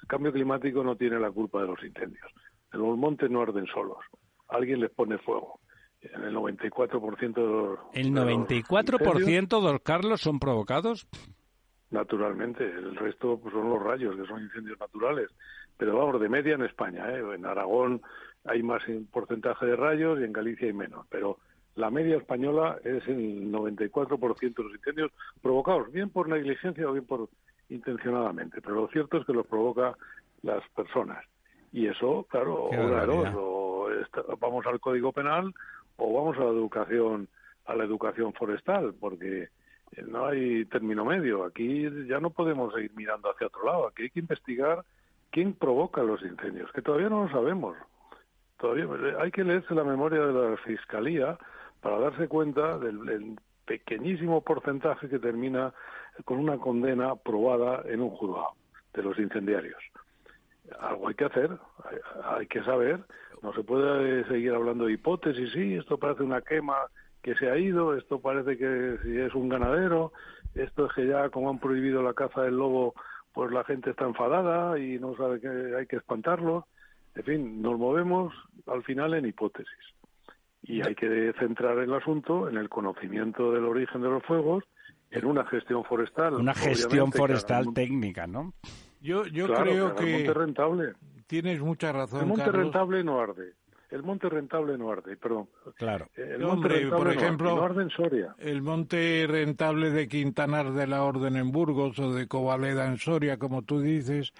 el 0.03 0.07
cambio 0.07 0.33
climático 0.33 0.85
no 0.85 0.97
tiene 0.97 1.19
la 1.19 1.31
culpa 1.31 1.63
de 1.63 1.69
los 1.69 1.83
incendios. 1.83 2.31
Los 2.73 2.97
montes 2.99 3.31
no 3.31 3.41
arden 3.41 3.67
solos, 3.67 4.05
alguien 4.49 4.81
les 4.81 4.91
pone 4.91 5.17
fuego. 5.19 5.61
En 6.01 6.23
el 6.23 6.35
94% 6.35 7.35
de 7.35 7.43
los... 7.43 7.79
¿El 7.93 8.13
94% 8.13 9.63
de 9.63 9.73
los 9.73 9.81
Carlos 9.83 10.21
son 10.21 10.39
provocados? 10.39 11.09
Naturalmente, 11.91 12.65
el 12.65 12.95
resto 12.97 13.39
pues, 13.39 13.53
son 13.55 13.71
los 13.71 13.83
rayos, 13.83 14.15
que 14.15 14.27
son 14.27 14.43
incendios 14.43 14.79
naturales. 14.79 15.31
Pero 15.77 15.97
vamos, 15.97 16.21
de 16.21 16.29
media 16.29 16.55
en 16.55 16.63
España, 16.63 17.09
¿eh? 17.11 17.23
en 17.35 17.47
Aragón 17.47 18.03
hay 18.45 18.63
más 18.63 18.83
porcentaje 19.11 19.67
de 19.67 19.77
rayos 19.77 20.21
y 20.21 20.25
en 20.25 20.33
Galicia 20.33 20.67
hay 20.67 20.73
menos. 20.73 21.07
Pero 21.09 21.39
la 21.77 21.91
media 21.91 22.17
española 22.17 22.79
es 22.85 23.07
el 23.09 23.51
94% 23.51 24.55
de 24.55 24.63
los 24.65 24.75
incendios 24.75 25.13
provocados, 25.41 25.91
bien 25.93 26.11
por 26.11 26.29
negligencia 26.29 26.89
o 26.89 26.93
bien 26.93 27.07
por 27.07 27.29
intencionadamente. 27.69 28.61
Pero 28.61 28.75
lo 28.75 28.89
cierto 28.89 29.19
es 29.19 29.27
que 29.27 29.33
los 29.33 29.47
provoca 29.47 29.97
las 30.43 30.69
personas. 30.71 31.25
Y 31.73 31.87
eso, 31.87 32.27
claro, 32.29 32.71
vamos 34.41 34.67
al 34.67 34.81
Código 34.81 35.13
Penal 35.13 35.55
o 35.99 36.13
vamos 36.13 36.37
a 36.39 36.45
la 36.45 36.51
educación 36.51 37.29
a 37.67 37.75
la 37.75 37.85
educación 37.85 38.33
forestal, 38.33 38.95
porque 38.99 39.49
no 40.07 40.27
hay 40.27 40.65
término 40.67 41.05
medio. 41.05 41.45
Aquí 41.45 41.87
ya 42.07 42.19
no 42.19 42.31
podemos 42.31 42.73
seguir 42.73 42.93
mirando 42.97 43.31
hacia 43.31 43.49
otro 43.49 43.65
lado. 43.67 43.89
Aquí 43.89 44.05
hay 44.05 44.11
que 44.11 44.21
investigar 44.21 44.85
quién 45.31 45.53
provoca 45.53 46.03
los 46.03 46.23
incendios, 46.23 46.73
que 46.73 46.81
todavía 46.81 47.11
no 47.11 47.25
lo 47.25 47.31
sabemos. 47.31 47.77
Todavía 48.59 48.87
hay 49.21 49.31
que 49.31 49.45
leerse 49.45 49.75
la 49.75 49.85
memoria 49.85 50.21
de 50.21 50.51
la 50.51 50.57
Fiscalía 50.59 51.39
para 51.81 51.99
darse 51.99 52.27
cuenta 52.27 52.79
del, 52.79 53.37
pequeñísimo 53.67 54.41
porcentaje 54.41 55.11
que 55.11 55.19
termina 55.19 55.75
con 56.25 56.39
una 56.39 56.57
condena 56.57 57.15
probada 57.17 57.83
en 57.85 58.01
un 58.01 58.11
juzgado 58.11 58.55
de 58.95 59.03
los 59.03 59.19
incendiarios. 59.19 59.79
Algo 60.81 61.09
hay 61.09 61.15
que 61.15 61.25
hacer, 61.25 61.51
hay, 62.25 62.47
que 62.47 62.63
saber. 62.63 63.01
No 63.43 63.53
se 63.53 63.63
puede 63.63 64.27
seguir 64.29 64.53
hablando 64.53 64.87
de 64.87 64.93
hipótesis, 64.93 65.51
sí, 65.53 65.75
esto 65.75 65.99
parece 65.99 66.23
una 66.23 66.43
quema 66.43 66.77
que 67.23 67.35
se 67.37 67.51
ha 67.51 67.57
ido, 67.57 67.97
esto 67.97 68.21
parece 68.21 68.57
que 68.57 68.97
si 69.03 69.19
es 69.19 69.35
un 69.35 69.49
ganadero, 69.49 70.13
esto 70.55 70.87
es 70.87 70.93
que 70.93 71.07
ya 71.07 71.29
como 71.31 71.51
han 71.51 71.59
prohibido 71.59 72.03
la 72.03 72.15
caza 72.15 72.43
del 72.43 72.57
lobo, 72.57 72.95
pues 73.33 73.53
la 73.53 73.65
gente 73.65 73.91
está 73.91 74.05
enfadada 74.05 74.79
y 74.79 74.99
no 74.99 75.17
sabe 75.17 75.41
que 75.41 75.49
hay 75.79 75.87
que 75.87 75.97
espantarlo. 75.97 76.67
En 77.15 77.25
fin, 77.25 77.63
nos 77.63 77.79
movemos 77.79 78.35
al 78.67 78.83
final 78.83 79.15
en 79.15 79.27
hipótesis. 79.27 79.73
Y 80.63 80.83
hay 80.87 80.95
que 80.95 81.33
centrar 81.39 81.79
el 81.79 81.93
asunto 81.95 82.49
en 82.49 82.57
el 82.57 82.69
conocimiento 82.69 83.53
del 83.53 83.65
origen 83.65 84.03
de 84.03 84.09
los 84.09 84.23
fuegos, 84.25 84.65
en 85.11 85.25
una 85.25 85.45
gestión 85.47 85.85
forestal. 85.85 86.35
Una 86.35 86.55
gestión 86.55 87.13
forestal 87.13 87.73
técnica, 87.73 88.27
¿no? 88.27 88.53
Yo, 89.01 89.27
yo 89.27 89.47
creo 89.47 89.95
que... 89.95 90.05
El 90.05 90.25
monte 90.25 90.35
rentable. 90.35 90.93
Tienes 91.27 91.61
mucha 91.61 91.93
razón, 91.93 92.21
El 92.21 92.27
monte 92.27 92.51
rentable 92.51 93.05
no 93.05 93.21
arde 93.21 93.55
el 93.91 94.03
monte 94.03 94.29
rentable 94.29 94.77
no 94.77 94.91
arde, 94.91 95.17
perdón. 95.17 95.49
Claro. 95.77 96.09
El 96.15 96.43
Hombre, 96.45 96.87
por 96.89 97.11
ejemplo, 97.11 97.69
el 98.39 98.63
monte 98.63 99.27
rentable 99.29 99.91
de 99.91 100.09
Quintanar 100.09 100.73
de 100.73 100.87
la 100.87 101.03
Orden 101.03 101.37
en 101.37 101.51
Burgos 101.51 101.99
o 101.99 102.13
de 102.13 102.29
Covaleda 102.29 102.87
en 102.87 102.99
Soria, 102.99 103.39
como 103.39 103.63
tú 103.63 103.81
dices, 103.81 104.35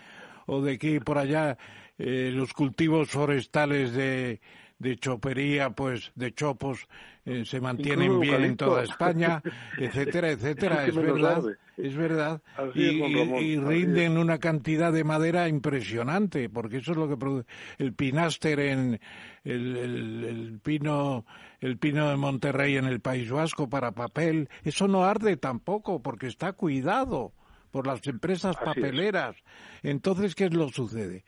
o 0.47 0.61
de 0.61 0.73
aquí 0.75 1.01
por 1.01 1.19
allá 1.19 1.57
eh, 1.97 2.31
los 2.33 2.53
cultivos 2.53 3.11
forestales 3.11 3.93
de, 3.93 4.41
de 4.79 4.97
chopería, 4.97 5.71
pues 5.71 6.13
de 6.15 6.33
chopos, 6.33 6.87
eh, 7.25 7.45
se 7.47 7.61
mantienen 7.61 8.21
bien 8.21 8.45
en 8.45 8.57
toda 8.57 8.83
España, 8.83 9.43
etcétera, 9.79 10.31
etcétera. 10.31 10.87
es, 10.87 10.95
verdad, 10.95 11.43
es 11.79 11.97
verdad. 11.97 12.43
Y, 12.75 13.57
rinden 13.57 14.19
una 14.19 14.39
cantidad 14.39 14.93
de 14.93 15.05
madera 15.05 15.49
impresionante, 15.49 16.49
porque 16.49 16.79
eso 16.79 16.93
es 16.93 16.99
lo 16.99 17.09
que 17.09 17.17
produce. 17.17 17.47
El 17.79 17.95
pináster 17.95 18.61
en 18.61 19.01
el, 19.45 19.77
el, 19.77 20.61
pino 20.63 21.25
el 21.61 21.79
pino 21.79 22.09
de 22.11 22.17
Monterrey 22.17 22.77
en 22.77 22.85
el 22.85 23.01
País 23.01 23.31
Vasco 23.31 23.69
para 23.69 23.93
papel, 23.93 24.49
eso 24.65 24.89
no 24.89 25.05
arde 25.05 25.37
tampoco, 25.37 26.03
porque 26.03 26.27
está 26.27 26.53
cuidado 26.53 27.33
por 27.71 27.87
las 27.87 28.07
empresas 28.07 28.57
papeleras. 28.57 29.37
Entonces, 29.83 30.35
¿qué 30.35 30.47
es 30.47 30.55
lo 30.55 30.67
que 30.67 30.73
sucede? 30.73 31.25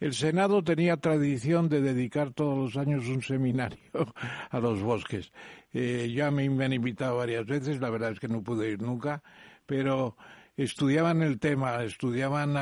El 0.00 0.12
Senado 0.12 0.62
tenía 0.62 0.96
tradición 0.96 1.68
de 1.68 1.80
dedicar 1.80 2.32
todos 2.32 2.58
los 2.58 2.76
años 2.76 3.06
un 3.06 3.22
seminario 3.22 3.78
a 4.50 4.58
los 4.58 4.82
bosques. 4.82 5.32
Eh, 5.72 6.12
ya 6.14 6.30
me, 6.30 6.44
han 6.44 6.72
invitado 6.72 7.16
varias 7.16 7.46
veces, 7.46 7.80
la 7.80 7.90
verdad 7.90 8.12
es 8.12 8.20
que 8.20 8.28
no 8.28 8.42
pude 8.42 8.70
ir 8.70 8.82
nunca, 8.82 9.22
pero 9.66 10.16
estudiaban 10.56 11.22
el 11.22 11.38
tema, 11.38 11.82
estudiaban 11.82 12.54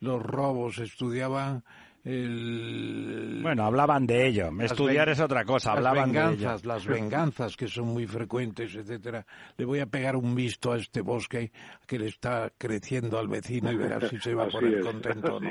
los 0.00 0.22
robos, 0.22 0.78
estudiaban 0.78 1.64
el... 2.04 3.40
Bueno, 3.42 3.64
hablaban 3.64 4.06
de 4.06 4.28
ello. 4.28 4.50
Estudiar 4.60 5.08
es 5.08 5.20
otra 5.20 5.44
cosa. 5.44 5.72
Hablaban 5.72 6.12
las 6.12 6.30
venganzas, 6.30 6.62
de 6.62 6.68
las 6.68 6.86
venganzas 6.86 7.56
que 7.56 7.68
son 7.68 7.88
muy 7.88 8.06
frecuentes, 8.06 8.74
etcétera. 8.74 9.26
Le 9.56 9.64
voy 9.64 9.80
a 9.80 9.86
pegar 9.86 10.16
un 10.16 10.34
visto 10.34 10.72
a 10.72 10.78
este 10.78 11.02
bosque 11.02 11.52
que 11.86 11.98
le 11.98 12.06
está 12.06 12.50
creciendo 12.56 13.18
al 13.18 13.28
vecino 13.28 13.70
y 13.72 13.76
ver 13.76 14.08
si 14.08 14.18
se 14.18 14.34
va 14.34 14.44
a 14.46 14.48
poner 14.48 14.80
contento 14.80 15.36
o 15.36 15.40
no. 15.40 15.50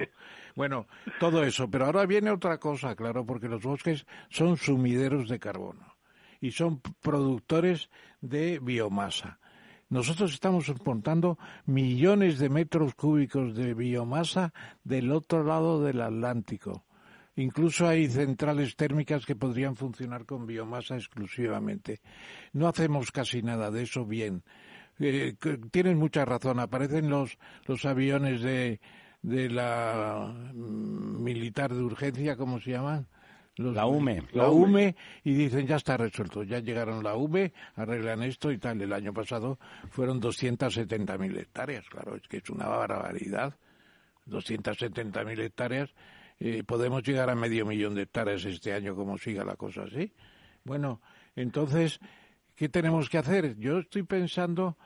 Bueno, 0.55 0.88
todo 1.19 1.43
eso. 1.43 1.69
Pero 1.69 1.85
ahora 1.85 2.05
viene 2.05 2.31
otra 2.31 2.57
cosa, 2.57 2.95
claro, 2.95 3.25
porque 3.25 3.47
los 3.47 3.61
bosques 3.61 4.07
son 4.29 4.57
sumideros 4.57 5.29
de 5.29 5.39
carbono 5.39 5.95
y 6.41 6.51
son 6.51 6.81
productores 7.01 7.89
de 8.21 8.59
biomasa. 8.59 9.39
Nosotros 9.89 10.33
estamos 10.33 10.67
exportando 10.67 11.38
millones 11.65 12.39
de 12.39 12.49
metros 12.49 12.93
cúbicos 12.93 13.55
de 13.55 13.73
biomasa 13.73 14.53
del 14.83 15.11
otro 15.11 15.43
lado 15.43 15.81
del 15.83 16.01
Atlántico. 16.01 16.83
Incluso 17.38 17.88
hay 17.88 18.07
centrales 18.07 18.75
térmicas 18.75 19.25
que 19.25 19.35
podrían 19.35 19.75
funcionar 19.75 20.25
con 20.25 20.47
biomasa 20.47 20.95
exclusivamente. 20.95 22.01
No 22.51 22.67
hacemos 22.67 23.11
casi 23.11 23.41
nada 23.43 23.69
de 23.71 23.83
eso 23.83 24.05
bien. 24.05 24.43
Eh, 24.99 25.35
tienes 25.71 25.95
mucha 25.95 26.25
razón. 26.25 26.59
Aparecen 26.59 27.09
los, 27.09 27.38
los 27.65 27.85
aviones 27.85 28.41
de, 28.41 28.81
de 29.21 29.49
la 29.49 30.33
mm, 30.53 31.23
militar 31.23 31.73
de 31.73 31.83
urgencia, 31.83 32.35
¿cómo 32.35 32.59
se 32.59 32.71
llaman? 32.71 33.07
La 33.58 33.86
UME. 33.86 34.24
La 34.34 34.49
UME 34.49 34.95
y 35.24 35.34
dicen 35.34 35.66
ya 35.66 35.78
está 35.78 35.97
resuelto, 35.97 36.43
ya 36.43 36.60
llegaron 36.60 37.03
la 37.03 37.16
UME, 37.16 37.53
arreglan 37.76 38.24
esto 38.24 38.51
y 38.51 38.58
tal. 38.58 38.82
El 38.82 38.93
año 38.93 39.14
pasado 39.14 39.58
fueron 39.89 40.22
270.000 40.22 41.39
hectáreas, 41.39 41.88
claro, 41.89 42.16
es 42.16 42.28
que 42.28 42.38
es 42.38 42.49
una 42.49 42.68
barbaridad. 42.68 43.55
270.000 44.28 45.39
hectáreas, 45.39 45.89
eh, 46.39 46.64
podemos 46.64 47.01
llegar 47.03 47.30
a 47.30 47.36
medio 47.36 47.66
millón 47.66 47.95
de 47.95 48.03
hectáreas 48.03 48.45
este 48.45 48.74
año 48.74 48.95
como 48.95 49.18
siga 49.18 49.43
la 49.43 49.55
cosa 49.55 49.84
así. 49.84 50.14
Bueno, 50.64 51.01
entonces, 51.36 51.99
¿qué 52.55 52.70
tenemos 52.70 53.10
que 53.10 53.18
hacer? 53.18 53.58
Yo 53.58 53.80
estoy 53.80 54.03
pensando 54.03 54.78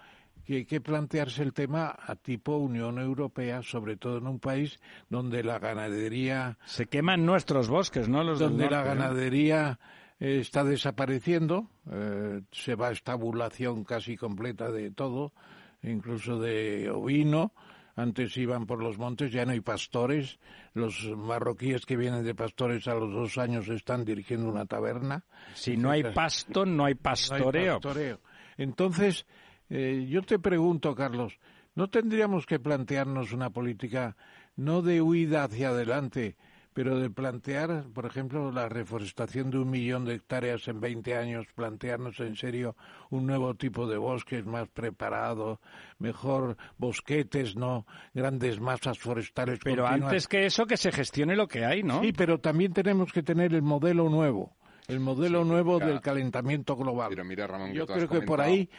que 0.45 0.55
hay 0.57 0.65
que 0.65 0.81
plantearse 0.81 1.43
el 1.43 1.53
tema 1.53 1.95
a 1.97 2.15
tipo 2.15 2.57
Unión 2.57 2.99
Europea, 2.99 3.61
sobre 3.61 3.97
todo 3.97 4.17
en 4.17 4.27
un 4.27 4.39
país 4.39 4.79
donde 5.09 5.43
la 5.43 5.59
ganadería... 5.59 6.57
Se 6.65 6.87
queman 6.87 7.25
nuestros 7.25 7.69
bosques, 7.69 8.09
¿no? 8.09 8.23
Los 8.23 8.39
donde 8.39 8.69
la 8.69 8.83
ganadería 8.83 9.79
está 10.19 10.63
desapareciendo, 10.63 11.67
eh, 11.91 12.41
se 12.51 12.75
va 12.75 12.89
a 12.89 12.91
estabulación 12.91 13.83
casi 13.83 14.15
completa 14.17 14.71
de 14.71 14.91
todo, 14.91 15.33
incluso 15.81 16.39
de 16.39 16.89
ovino. 16.91 17.53
Antes 17.95 18.37
iban 18.37 18.65
por 18.65 18.81
los 18.81 18.97
montes, 18.97 19.31
ya 19.31 19.45
no 19.45 19.51
hay 19.51 19.59
pastores. 19.59 20.39
Los 20.73 21.03
marroquíes 21.15 21.85
que 21.85 21.97
vienen 21.97 22.23
de 22.23 22.33
pastores 22.33 22.87
a 22.87 22.95
los 22.95 23.11
dos 23.11 23.37
años 23.37 23.67
están 23.67 24.05
dirigiendo 24.05 24.49
una 24.49 24.65
taberna. 24.65 25.25
Si 25.53 25.75
no 25.75 25.91
hay 25.91 26.03
pasto, 26.03 26.65
no 26.65 26.85
hay 26.85 26.95
pastoreo. 26.95 27.51
No 27.51 27.59
hay 27.59 27.81
pastoreo. 27.81 28.19
Entonces, 28.57 29.25
eh, 29.71 30.05
yo 30.09 30.21
te 30.21 30.37
pregunto, 30.37 30.93
Carlos, 30.93 31.39
¿no 31.75 31.89
tendríamos 31.89 32.45
que 32.45 32.59
plantearnos 32.59 33.31
una 33.31 33.51
política 33.51 34.17
no 34.57 34.81
de 34.81 35.01
huida 35.01 35.45
hacia 35.45 35.69
adelante, 35.69 36.35
pero 36.73 36.99
de 36.99 37.09
plantear, 37.09 37.85
por 37.93 38.05
ejemplo, 38.05 38.51
la 38.51 38.67
reforestación 38.67 39.49
de 39.49 39.59
un 39.59 39.69
millón 39.69 40.03
de 40.03 40.15
hectáreas 40.15 40.67
en 40.67 40.81
20 40.81 41.15
años, 41.15 41.47
plantearnos 41.55 42.19
en 42.19 42.35
serio 42.35 42.75
un 43.09 43.25
nuevo 43.25 43.55
tipo 43.55 43.87
de 43.87 43.97
bosques 43.97 44.45
más 44.45 44.67
preparado, 44.67 45.61
mejor 45.99 46.57
bosquetes, 46.77 47.55
no 47.55 47.85
grandes 48.13 48.59
masas 48.59 48.99
forestales. 48.99 49.59
Pero 49.63 49.87
antes 49.87 50.27
que 50.27 50.45
eso, 50.45 50.65
que 50.65 50.75
se 50.75 50.91
gestione 50.91 51.37
lo 51.37 51.47
que 51.47 51.63
hay, 51.63 51.81
¿no? 51.81 52.01
Sí, 52.01 52.11
pero 52.11 52.39
también 52.39 52.73
tenemos 52.73 53.13
que 53.13 53.23
tener 53.23 53.53
el 53.53 53.61
modelo 53.61 54.09
nuevo 54.09 54.53
el 54.91 54.99
modelo 54.99 55.43
nuevo 55.45 55.79
del 55.79 56.01
calentamiento 56.01 56.75
global. 56.75 57.09
Pero 57.09 57.23
mira, 57.25 57.47
Ramón, 57.47 57.73
Yo 57.73 57.85
que 57.87 57.93
creo 57.93 58.09
que 58.09 58.21
por 58.21 58.41
ahí 58.41 58.69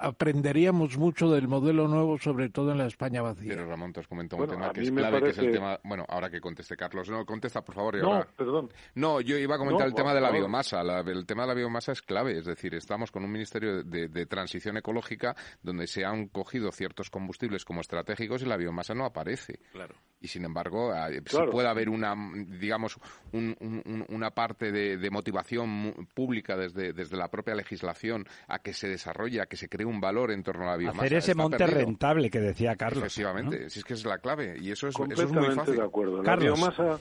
aprenderíamos 0.00 0.96
mucho 0.98 1.30
del 1.30 1.48
modelo 1.48 1.88
nuevo, 1.88 2.18
sobre 2.18 2.48
todo 2.50 2.72
en 2.72 2.78
la 2.78 2.86
España 2.86 3.22
vacía. 3.22 3.48
Pero 3.54 3.66
Ramón, 3.66 3.92
te 3.92 4.00
has 4.00 4.06
comentado 4.08 4.38
Bueno, 4.38 4.54
un 4.54 4.60
tema 4.60 4.72
que 4.72 4.82
es 4.82 4.90
clave, 4.90 5.22
que 5.22 5.30
es 5.30 5.38
el 5.38 5.52
tema... 5.52 5.78
Bueno, 5.84 6.04
ahora 6.08 6.30
que 6.30 6.40
conteste 6.40 6.76
Carlos. 6.76 7.08
No, 7.08 7.24
contesta, 7.24 7.62
por 7.62 7.74
favor. 7.74 7.96
y 7.96 8.00
No, 8.00 8.14
ahora- 8.14 8.28
perdón. 8.36 8.70
No, 8.94 9.20
yo 9.20 9.36
iba 9.36 9.54
a 9.54 9.58
comentar 9.58 9.86
No, 9.86 9.88
el 9.88 9.94
tema 9.94 10.14
de 10.14 10.20
la 10.20 10.30
biomasa. 10.30 10.82
La- 10.82 11.00
el 11.00 11.26
tema 11.26 11.42
de 11.42 11.48
la 11.48 11.54
biomasa 11.54 11.92
es 11.92 12.02
clave. 12.02 12.38
Es 12.38 12.44
decir, 12.46 12.74
estamos 12.74 13.10
con 13.10 13.24
un 13.24 13.32
ministerio 13.32 13.82
de, 13.82 14.08
de 14.08 14.26
transición 14.26 14.76
ecológica 14.76 15.34
donde 15.62 15.86
se 15.86 16.04
han 16.04 16.28
cogido 16.28 16.70
ciertos 16.72 17.10
combustibles 17.10 17.64
como 17.64 17.80
estratégicos 17.80 18.42
y 18.42 18.46
la 18.46 18.56
biomasa 18.56 18.94
no 18.94 19.04
aparece. 19.04 19.58
Claro. 19.72 19.94
Y 20.20 20.26
sin 20.28 20.44
embargo, 20.44 20.90
ah, 20.92 21.08
si 21.12 21.20
Claro. 21.22 21.50
puede 21.52 21.68
haber 21.68 21.88
una, 21.88 22.12
digamos, 22.58 22.98
un- 23.32 23.56
un- 23.60 23.82
un- 23.86 24.04
una 24.08 24.30
parte 24.32 24.72
de, 24.72 24.96
de 24.96 25.10
motivación 25.10 25.68
mu- 25.68 25.94
pública 26.12 26.56
desde, 26.56 26.92
desde 26.92 27.16
la 27.16 27.28
propia 27.28 27.54
legislación 27.54 28.26
a 28.48 28.58
que 28.58 28.72
se 28.72 28.88
desarrolle, 28.88 29.40
a 29.40 29.46
que 29.46 29.56
se 29.56 29.68
cree 29.68 29.86
un 29.86 30.00
valor 30.00 30.32
en 30.32 30.42
torno 30.42 30.64
a 30.64 30.72
la 30.72 30.76
biomasa. 30.76 31.02
Hacer 31.04 31.18
ese 31.18 31.30
está 31.32 31.42
monte 31.42 31.58
perdido. 31.58 31.78
rentable 31.86 32.30
que 32.30 32.40
decía 32.40 32.74
Carlos. 32.74 33.04
Efectivamente, 33.04 33.70
si 33.70 33.78
es 33.78 33.84
que 33.84 33.94
es 33.94 34.04
la 34.04 34.18
clave. 34.18 34.56
Y 34.60 34.72
eso 34.72 34.88
es, 34.88 34.94
eso 34.96 35.04
es 35.04 35.08
muy 35.08 35.24
Completamente 35.26 35.54
fácil. 35.60 35.76
de 35.76 35.82
acuerdo. 35.84 36.16
La 36.18 36.24
Carlos. 36.24 36.58
biomasa, 36.58 36.98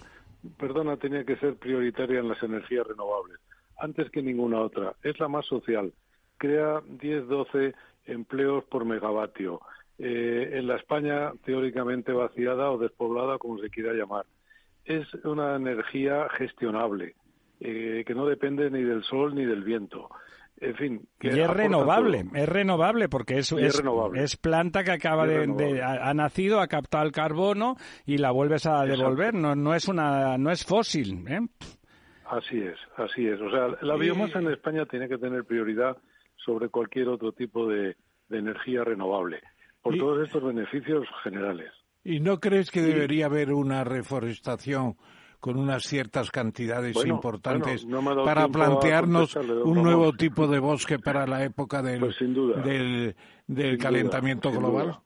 perdona, 0.58 0.98
tenía 0.98 1.24
que 1.26 1.38
ser 1.38 1.56
prioritaria 1.56 2.20
en 2.20 2.30
las 2.30 2.42
energías 2.44 2.86
renovables, 2.86 3.40
antes 3.80 4.12
que 4.12 4.22
ninguna 4.22 4.60
otra. 4.62 4.94
Es 5.02 5.20
la 5.20 5.28
más 5.28 5.46
social. 5.48 5.92
Crea 6.38 6.82
10, 6.88 7.28
12 7.28 7.74
empleos 8.06 8.64
por 8.66 8.86
megavatio. 8.86 9.60
Eh, 10.00 10.52
en 10.60 10.68
la 10.68 10.76
España 10.76 11.32
teóricamente 11.44 12.12
vaciada 12.12 12.70
o 12.72 12.78
despoblada, 12.78 13.38
como 13.40 13.58
se 13.60 13.70
quiera 13.70 13.94
llamar. 13.94 14.26
Es 14.86 15.12
una 15.26 15.56
energía 15.56 16.28
gestionable, 16.38 17.16
eh, 17.60 18.04
que 18.06 18.14
no 18.16 18.26
depende 18.28 18.70
ni 18.70 18.84
del 18.84 19.04
sol 19.04 19.34
ni 19.36 19.44
del 19.46 19.64
viento. 19.64 20.10
En 20.60 20.76
fin. 20.76 21.08
que 21.20 21.28
Y 21.36 21.40
es 21.40 21.50
renovable, 21.50 22.24
todo. 22.24 22.36
es 22.36 22.50
renovable 22.50 23.10
porque 23.10 23.38
es, 23.38 23.52
es 23.52 23.60
es, 23.62 23.78
renovable. 23.78 24.24
es 24.24 24.38
planta 24.38 24.84
que 24.84 24.90
acaba 24.92 25.28
de, 25.28 25.46
de- 25.46 25.84
ha, 25.84 26.12
nacido, 26.16 26.60
ha 26.62 26.68
captado 26.68 27.06
el 27.06 27.12
carbono 27.12 27.76
y 28.08 28.18
la 28.18 28.32
vuelves 28.32 28.66
a 28.66 28.84
Exacto. 28.84 28.98
devolver. 29.04 29.34
No, 29.36 29.56
no 29.56 29.76
es 29.76 29.88
una, 29.88 30.38
no 30.40 30.50
es 30.50 30.66
fósil. 30.66 31.26
¿eh? 31.28 31.42
Así 32.26 32.60
es, 32.60 32.76
así 32.98 33.28
es. 33.28 33.40
O 33.40 33.52
sea, 33.52 33.68
la 33.82 33.96
Y- 33.98 34.00
biomasa 34.00 34.40
en 34.40 34.50
España 34.52 34.86
tiene 34.88 35.08
que 35.08 35.18
tener 35.20 35.44
prioridad 35.46 35.96
sobre 36.38 36.70
cualquier 36.70 37.10
otro 37.10 37.32
tipo 37.34 37.68
de, 37.68 37.96
de 38.30 38.38
energía 38.40 38.84
renovable, 38.84 39.42
por 39.88 39.96
Y- 39.96 40.00
todos 40.00 40.26
estos 40.28 40.44
beneficios 40.44 41.08
generales. 41.24 41.72
¿Y 42.04 42.20
no 42.20 42.40
crees 42.42 42.72
que 42.72 42.82
debería 42.82 43.28
haber 43.28 43.54
una 43.54 43.86
reforestación 43.86 44.98
con 45.40 45.58
unas 45.58 45.84
ciertas 45.84 46.30
cantidades 46.30 46.94
Bueno, 46.94 47.14
importantes 47.16 47.86
bueno, 47.86 48.14
no 48.14 48.26
para 48.26 48.50
plantearnos 48.50 49.34
un 49.38 49.82
nuevo 49.82 50.12
tipo 50.12 50.46
de 50.48 50.60
bosque 50.60 51.00
para 51.00 51.26
la 51.26 51.46
época 51.46 51.82
del, 51.82 52.02
Pues 52.02 52.16
sin 52.18 52.34
duda. 52.34 52.62
del, 52.62 53.16
del 53.48 53.70
Sin 53.76 53.80
calentamiento 53.80 54.50
duda, 54.50 54.60
sin 54.60 54.68
global? 54.70 54.86
duda. 54.88 55.02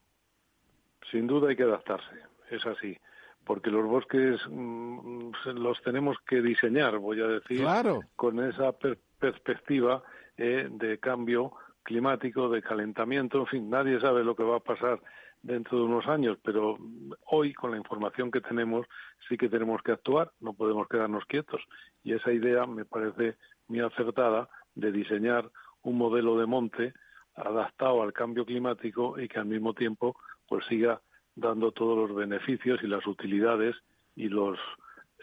Sin 1.11 1.27
duda 1.27 1.49
hay 1.49 1.55
que 1.55 1.63
adaptarse, 1.63 2.15
es 2.49 2.65
así, 2.65 2.97
porque 3.45 3.69
los 3.69 3.85
bosques 3.85 4.39
mm, 4.49 5.29
los 5.55 5.79
tenemos 5.83 6.17
que 6.27 6.41
diseñar, 6.41 6.97
voy 6.97 7.21
a 7.21 7.27
decir, 7.27 7.59
Claro. 7.61 7.99
con 8.15 8.39
esa 8.43 8.71
per- 8.71 8.97
perspectiva 9.19 10.01
eh, 10.37 10.67
de 10.71 10.97
cambio 10.97 11.51
climático, 11.83 12.49
de 12.49 12.61
calentamiento, 12.61 13.39
en 13.39 13.47
fin, 13.47 13.69
nadie 13.69 13.99
sabe 13.99 14.23
lo 14.23 14.35
que 14.35 14.43
va 14.43 14.57
a 14.57 14.61
pasar 14.61 15.01
dentro 15.41 15.79
de 15.79 15.85
unos 15.85 16.07
años, 16.07 16.37
pero 16.43 16.77
hoy 17.25 17.53
con 17.53 17.71
la 17.71 17.77
información 17.77 18.29
que 18.29 18.41
tenemos 18.41 18.85
sí 19.27 19.37
que 19.37 19.49
tenemos 19.49 19.81
que 19.81 19.91
actuar, 19.91 20.31
no 20.39 20.53
podemos 20.53 20.87
quedarnos 20.87 21.25
quietos. 21.25 21.61
Y 22.03 22.13
esa 22.13 22.31
idea 22.31 22.65
me 22.65 22.85
parece 22.85 23.37
muy 23.67 23.79
acertada 23.79 24.49
de 24.75 24.91
diseñar 24.91 25.49
un 25.81 25.97
modelo 25.97 26.37
de 26.37 26.45
monte 26.45 26.93
adaptado 27.35 28.03
al 28.03 28.13
cambio 28.13 28.45
climático 28.45 29.19
y 29.19 29.27
que 29.27 29.39
al 29.39 29.45
mismo 29.45 29.73
tiempo 29.73 30.15
pues 30.47 30.65
siga 30.65 31.01
dando 31.35 31.71
todos 31.71 31.97
los 31.97 32.15
beneficios 32.15 32.79
y 32.83 32.87
las 32.87 33.05
utilidades 33.07 33.75
y 34.15 34.27
los 34.27 34.59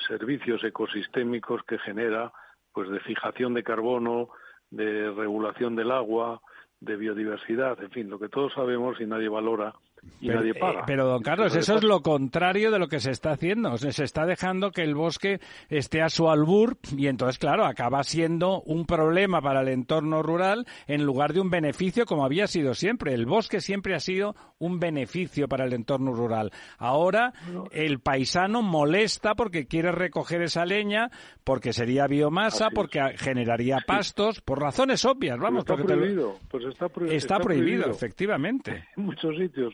servicios 0.06 0.64
ecosistémicos 0.64 1.62
que 1.64 1.78
genera 1.78 2.32
pues 2.72 2.88
de 2.90 3.00
fijación 3.00 3.54
de 3.54 3.62
carbono, 3.62 4.30
de 4.70 5.10
regulación 5.10 5.76
del 5.76 5.90
agua, 5.90 6.40
de 6.80 6.96
biodiversidad, 6.96 7.82
en 7.82 7.90
fin, 7.90 8.08
lo 8.08 8.18
que 8.18 8.28
todos 8.28 8.52
sabemos 8.52 9.00
y 9.00 9.06
nadie 9.06 9.28
valora 9.28 9.74
y 10.20 10.26
Pero, 10.28 10.40
nadie 10.40 10.52
eh, 10.52 10.82
pero, 10.86 11.06
don 11.06 11.22
Carlos, 11.22 11.54
eso 11.54 11.74
es 11.74 11.80
paga. 11.80 11.86
lo 11.94 12.02
contrario 12.02 12.70
de 12.70 12.78
lo 12.78 12.88
que 12.88 13.00
se 13.00 13.10
está 13.10 13.32
haciendo. 13.32 13.72
O 13.72 13.78
sea, 13.78 13.92
se 13.92 14.04
está 14.04 14.26
dejando 14.26 14.70
que 14.70 14.82
el 14.82 14.94
bosque 14.94 15.40
esté 15.68 16.02
a 16.02 16.08
su 16.08 16.28
albur 16.28 16.76
y 16.96 17.06
entonces, 17.06 17.38
claro, 17.38 17.64
acaba 17.64 18.02
siendo 18.04 18.60
un 18.62 18.84
problema 18.86 19.40
para 19.40 19.60
el 19.62 19.68
entorno 19.68 20.22
rural 20.22 20.66
en 20.86 21.04
lugar 21.04 21.32
de 21.32 21.40
un 21.40 21.50
beneficio 21.50 22.04
como 22.06 22.24
había 22.24 22.46
sido 22.46 22.74
siempre. 22.74 23.14
El 23.14 23.26
bosque 23.26 23.60
siempre 23.60 23.94
ha 23.94 24.00
sido 24.00 24.34
un 24.58 24.80
beneficio 24.80 25.46
para 25.48 25.64
el 25.64 25.72
entorno 25.72 26.12
rural. 26.12 26.50
Ahora 26.78 27.32
el 27.70 28.00
paisano 28.00 28.62
molesta 28.62 29.34
porque 29.34 29.66
quiere 29.66 29.92
recoger 29.92 30.42
esa 30.42 30.64
leña, 30.66 31.10
porque 31.44 31.72
sería 31.72 32.06
biomasa, 32.06 32.70
porque 32.74 33.00
generaría 33.16 33.78
pastos, 33.86 34.40
por 34.40 34.60
razones 34.60 35.04
obvias, 35.04 35.36
Pero 35.36 35.42
vamos. 35.44 35.60
está 35.60 35.74
porque 35.74 35.86
te 35.86 35.94
lo- 35.94 36.00
prohibido, 36.00 36.36
pues 36.50 36.64
está, 36.64 36.86
prohi- 36.88 37.12
Está 37.12 37.38
prohibido, 37.38 37.90
efectivamente. 37.90 38.84
En 38.96 39.04
muchos 39.04 39.36
sitios, 39.36 39.72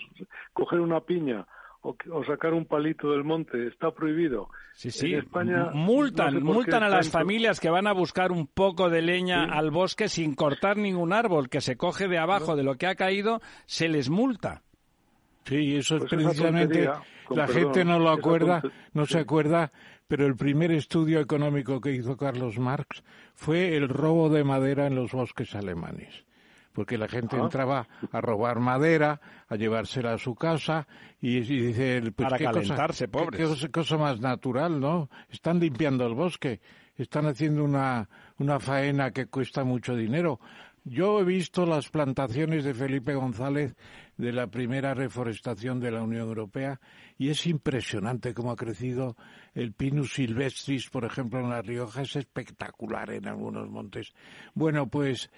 coger 0.52 0.80
una 0.80 1.00
piña 1.00 1.46
o, 1.82 1.94
que- 1.96 2.10
o 2.10 2.24
sacar 2.24 2.54
un 2.54 2.64
palito 2.64 3.10
del 3.12 3.24
monte 3.24 3.66
está 3.66 3.90
prohibido. 3.92 4.48
Sí, 4.72 4.90
sí. 4.90 5.12
En 5.12 5.20
España 5.20 5.70
multan, 5.74 6.34
no 6.34 6.40
sé 6.40 6.44
por 6.46 6.54
multan 6.54 6.82
a 6.82 6.88
las 6.88 7.10
familias 7.10 7.60
que 7.60 7.68
van 7.70 7.86
a 7.86 7.92
buscar 7.92 8.32
un 8.32 8.46
poco 8.46 8.88
de 8.90 9.02
leña 9.02 9.44
Sí. 9.44 9.50
al 9.52 9.70
bosque 9.70 10.08
sin 10.08 10.34
cortar 10.34 10.76
ningún 10.78 11.12
árbol 11.12 11.48
que 11.48 11.60
se 11.60 11.76
coge 11.76 12.08
de 12.08 12.18
abajo 12.18 12.56
de 12.56 12.62
lo 12.64 12.76
que 12.76 12.86
ha 12.86 12.94
caído, 12.94 13.40
se 13.66 13.88
les 13.88 14.08
multa. 14.10 14.62
Sí, 15.44 15.76
eso 15.76 15.96
es 15.96 16.04
Pues 16.08 16.14
precisamente, 16.14 16.84
la 16.84 17.02
perdón, 17.46 17.48
gente 17.48 17.84
no 17.84 17.98
lo 17.98 18.08
acuerda, 18.10 18.62
no 18.94 19.04
se 19.04 19.12
sí. 19.14 19.18
acuerda, 19.18 19.70
pero 20.08 20.26
el 20.26 20.36
primer 20.36 20.72
estudio 20.72 21.20
económico 21.20 21.82
que 21.82 21.92
hizo 21.92 22.16
Carlos 22.16 22.58
Marx 22.58 23.04
fue 23.34 23.76
el 23.76 23.90
robo 23.90 24.30
de 24.30 24.42
madera 24.42 24.86
en 24.86 24.94
los 24.94 25.12
bosques 25.12 25.54
alemanes. 25.54 26.24
Porque 26.74 26.98
la 26.98 27.08
gente 27.08 27.36
Ah. 27.38 27.44
entraba 27.44 27.86
a 28.12 28.20
robar 28.20 28.58
madera, 28.60 29.20
a 29.48 29.56
llevársela 29.56 30.12
a 30.12 30.18
su 30.18 30.34
casa 30.34 30.86
y, 31.20 31.36
y 31.38 31.40
dice, 31.68 32.02
pues 32.14 32.28
Para 32.28 32.36
qué 32.36 32.44
cosa- 32.44 32.60
calentarse, 32.60 33.04
qué- 33.04 33.08
pobres. 33.08 33.40
qué 33.40 33.46
cosa- 33.46 33.68
cosa 33.68 33.96
más 33.96 34.20
natural, 34.20 34.78
¿no? 34.80 35.08
Están 35.30 35.60
limpiando 35.60 36.04
el 36.06 36.14
bosque, 36.14 36.60
están 36.96 37.26
haciendo 37.26 37.64
una, 37.64 38.08
una 38.38 38.58
faena 38.60 39.10
que 39.12 39.26
cuesta 39.26 39.64
mucho 39.64 39.94
dinero. 39.96 40.40
Yo 40.86 41.18
he 41.20 41.24
visto 41.24 41.64
las 41.64 41.88
plantaciones 41.88 42.62
de 42.62 42.74
Felipe 42.74 43.14
González 43.14 43.74
de 44.18 44.32
la 44.32 44.48
primera 44.48 44.92
reforestación 44.92 45.80
de 45.80 45.90
la 45.90 46.02
Unión 46.02 46.28
Europea 46.28 46.78
y 47.16 47.30
es 47.30 47.46
impresionante 47.46 48.34
cómo 48.34 48.50
ha 48.50 48.56
crecido 48.56 49.16
el 49.54 49.72
Pinus 49.72 50.12
silvestris, 50.12 50.90
por 50.90 51.06
ejemplo, 51.06 51.40
en 51.40 51.48
La 51.48 51.62
Rioja, 51.62 52.02
es 52.02 52.16
espectacular 52.16 53.10
en 53.12 53.26
algunos 53.28 53.70
montes. 53.70 54.12
Bueno, 54.54 54.86
pues 54.88 55.30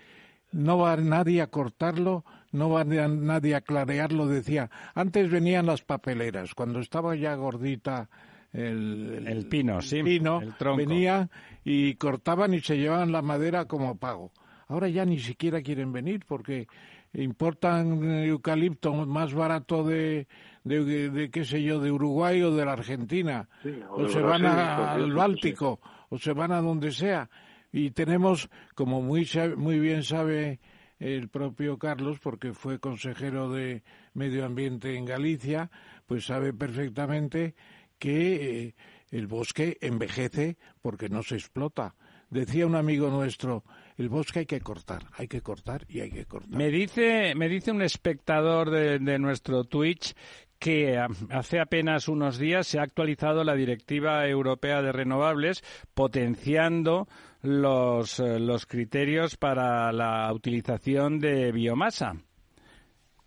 no 0.53 0.79
va 0.79 0.97
nadie 0.97 1.43
a 1.43 1.49
cortarlo, 1.49 2.25
no 2.53 2.71
va 2.71 2.85
na- 2.85 3.09
nadie 3.09 3.55
a 3.55 3.61
clarearlo, 3.61 4.27
decía. 4.27 4.71
Antes 4.95 5.31
venían 5.31 5.67
las 5.67 5.83
papeleras, 5.83 6.55
cuando 6.55 6.81
estaba 6.81 7.15
ya 7.17 7.35
gordita 7.35 8.09
el, 8.53 9.25
El 9.27 9.47
pino, 9.49 9.83
sí, 9.83 10.03
pino, 10.03 10.41
el 10.41 10.55
tronco. 10.55 10.79
venían 10.79 11.31
y 11.65 11.95
cortaban 11.97 12.55
y 12.55 12.61
se 12.61 12.79
llevaban 12.79 13.13
la 13.13 13.21
madera 13.23 13.67
como 13.67 13.99
pago. 13.99 14.33
Ahora 14.69 14.89
ya 14.89 15.05
ni 15.05 15.19
siquiera 15.19 15.61
quieren 15.63 15.93
venir 15.93 16.25
porque 16.27 16.67
importan 17.13 18.03
eucalipto 18.25 18.93
más 19.07 19.35
barato 19.35 19.85
de, 19.85 20.27
de, 20.65 21.11
de, 21.11 21.31
qué 21.31 21.45
sé 21.45 21.63
yo, 21.63 21.81
de 21.81 21.91
Uruguay 21.93 22.43
o 22.43 22.51
de 22.55 22.65
la 22.65 22.73
Argentina, 22.73 23.49
Sí, 23.63 23.71
o 23.91 24.09
se 24.09 24.21
Brasil, 24.21 24.23
van 24.23 24.47
a- 24.47 24.93
al 24.95 25.13
Báltico, 25.13 25.81
o 26.09 26.19
se 26.19 26.33
van 26.33 26.53
a 26.53 26.61
donde 26.61 26.93
sea. 26.93 27.29
Y 27.73 27.91
tenemos, 27.91 28.49
como 28.75 29.03
muy, 29.03 29.29
muy 29.57 29.79
bien 29.79 30.03
sabe 30.03 30.61
el 30.99 31.29
propio 31.29 31.79
Carlos, 31.79 32.19
porque 32.21 32.53
fue 32.53 32.79
consejero 32.79 33.51
de 33.51 33.83
Medio 34.15 34.45
Ambiente 34.45 34.97
en 34.97 35.05
Galicia, 35.05 35.71
pues 36.07 36.27
sabe 36.27 36.53
perfectamente 36.53 37.55
que 37.99 38.67
eh, 38.67 38.75
el 39.11 39.27
bosque 39.27 39.79
envejece 39.81 40.57
porque 40.81 41.09
no 41.09 41.23
se 41.23 41.37
explota. 41.37 41.95
Decía 42.29 42.67
un 42.67 42.75
amigo 42.75 43.09
nuestro, 43.09 43.63
el 43.97 44.09
bosque 44.09 44.41
hay 44.41 44.47
que 44.47 44.61
cortar, 44.61 45.05
hay 45.13 45.29
que 45.29 45.43
cortar 45.43 45.85
y 45.89 46.01
hay 46.01 46.11
que 46.11 46.25
cortar. 46.25 46.57
Me 46.57 46.71
dice, 46.71 47.35
me 47.37 47.49
dice 47.49 47.71
un 47.71 47.83
espectador 47.83 48.71
de, 48.71 48.99
de 48.99 49.19
nuestro 49.19 49.65
Twitch 49.65 50.15
que 50.59 50.99
hace 51.31 51.61
apenas 51.61 52.09
unos 52.09 52.39
días 52.39 52.67
se 52.67 52.79
ha 52.79 52.83
actualizado 52.83 53.45
la 53.45 53.55
Directiva 53.55 54.27
Europea 54.27 54.83
de 54.83 54.93
Renovables, 54.93 55.63
potenciando 55.95 57.07
los, 57.43 58.19
eh, 58.21 58.41
los 58.41 58.67
criterios 58.67 59.37
para 59.37 59.93
la 59.93 60.33
utilización 60.33 61.19
de 61.21 61.53
biomasa, 61.53 62.15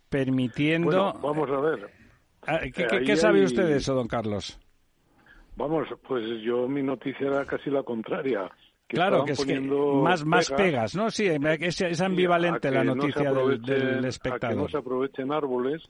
permitiendo... 0.08 1.12
Bueno, 1.12 1.20
vamos 1.22 1.50
a 1.50 1.60
ver. 1.60 1.90
Ah, 2.46 2.58
¿Qué, 2.62 2.72
qué- 2.72 2.86
ahí 2.90 3.04
qué 3.04 3.16
sabe 3.16 3.38
hay- 3.40 3.44
usted 3.44 3.64
de 3.66 3.76
eso, 3.76 3.94
don 3.94 4.08
Carlos? 4.08 4.58
Vamos, 5.56 5.88
pues 6.08 6.24
yo 6.42 6.66
mi 6.68 6.82
noticia 6.82 7.26
era 7.26 7.44
casi 7.44 7.70
la 7.70 7.82
contraria. 7.82 8.50
claro, 8.88 9.24
estaban 9.24 9.26
que 9.26 9.32
es 9.32 9.44
que 9.44 9.60
más, 9.60 10.24
más 10.24 10.48
pegas 10.48 10.62
pegas, 10.62 10.96
¿no? 10.96 11.10
Sí, 11.10 11.26
es, 11.26 11.80
es 11.82 12.00
ambivalente 12.00 12.70
la 12.70 12.80
que 12.80 12.86
no 12.86 12.94
noticia 12.94 13.32
del, 13.32 13.60
del 13.62 13.82
A 13.82 13.94
que 13.96 14.00
no 14.00 14.08
espectador. 14.08 14.70
se 14.70 14.76
aprovechen 14.78 15.32
árboles, 15.32 15.82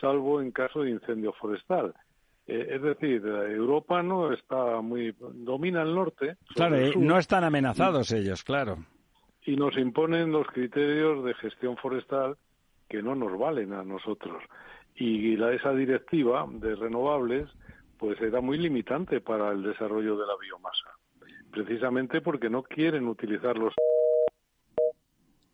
salvo 0.00 0.40
en 0.40 0.50
caso 0.52 0.82
de 0.82 0.90
incendio 0.90 1.32
forestal. 1.34 1.94
Eh, 2.46 2.66
es 2.70 2.82
decir, 2.82 3.22
Europa 3.26 4.02
no 4.02 4.32
está 4.32 4.80
muy 4.80 5.14
domina 5.20 5.82
el 5.82 5.94
norte, 5.94 6.36
Claro, 6.54 6.76
el 6.76 6.92
sur, 6.92 7.02
no 7.02 7.18
están 7.18 7.44
amenazados 7.44 8.10
ellos, 8.12 8.42
claro. 8.42 8.78
y 9.44 9.56
nos 9.56 9.76
imponen 9.76 10.32
los 10.32 10.46
criterios 10.48 11.24
de 11.24 11.34
gestión 11.34 11.76
forestal 11.76 12.36
que 12.88 13.02
no 13.02 13.14
nos 13.14 13.38
valen 13.38 13.72
a 13.74 13.84
nosotros. 13.84 14.42
Y 14.94 15.36
la, 15.36 15.52
esa 15.52 15.72
directiva 15.72 16.46
de 16.50 16.74
renovables 16.74 17.48
pues 17.98 18.20
era 18.20 18.40
muy 18.40 18.58
limitante 18.58 19.20
para 19.20 19.50
el 19.50 19.62
desarrollo 19.62 20.16
de 20.16 20.26
la 20.26 20.34
biomasa, 20.40 20.88
precisamente 21.50 22.20
porque 22.20 22.48
no 22.48 22.62
quieren 22.62 23.06
utilizar 23.08 23.58
los 23.58 23.74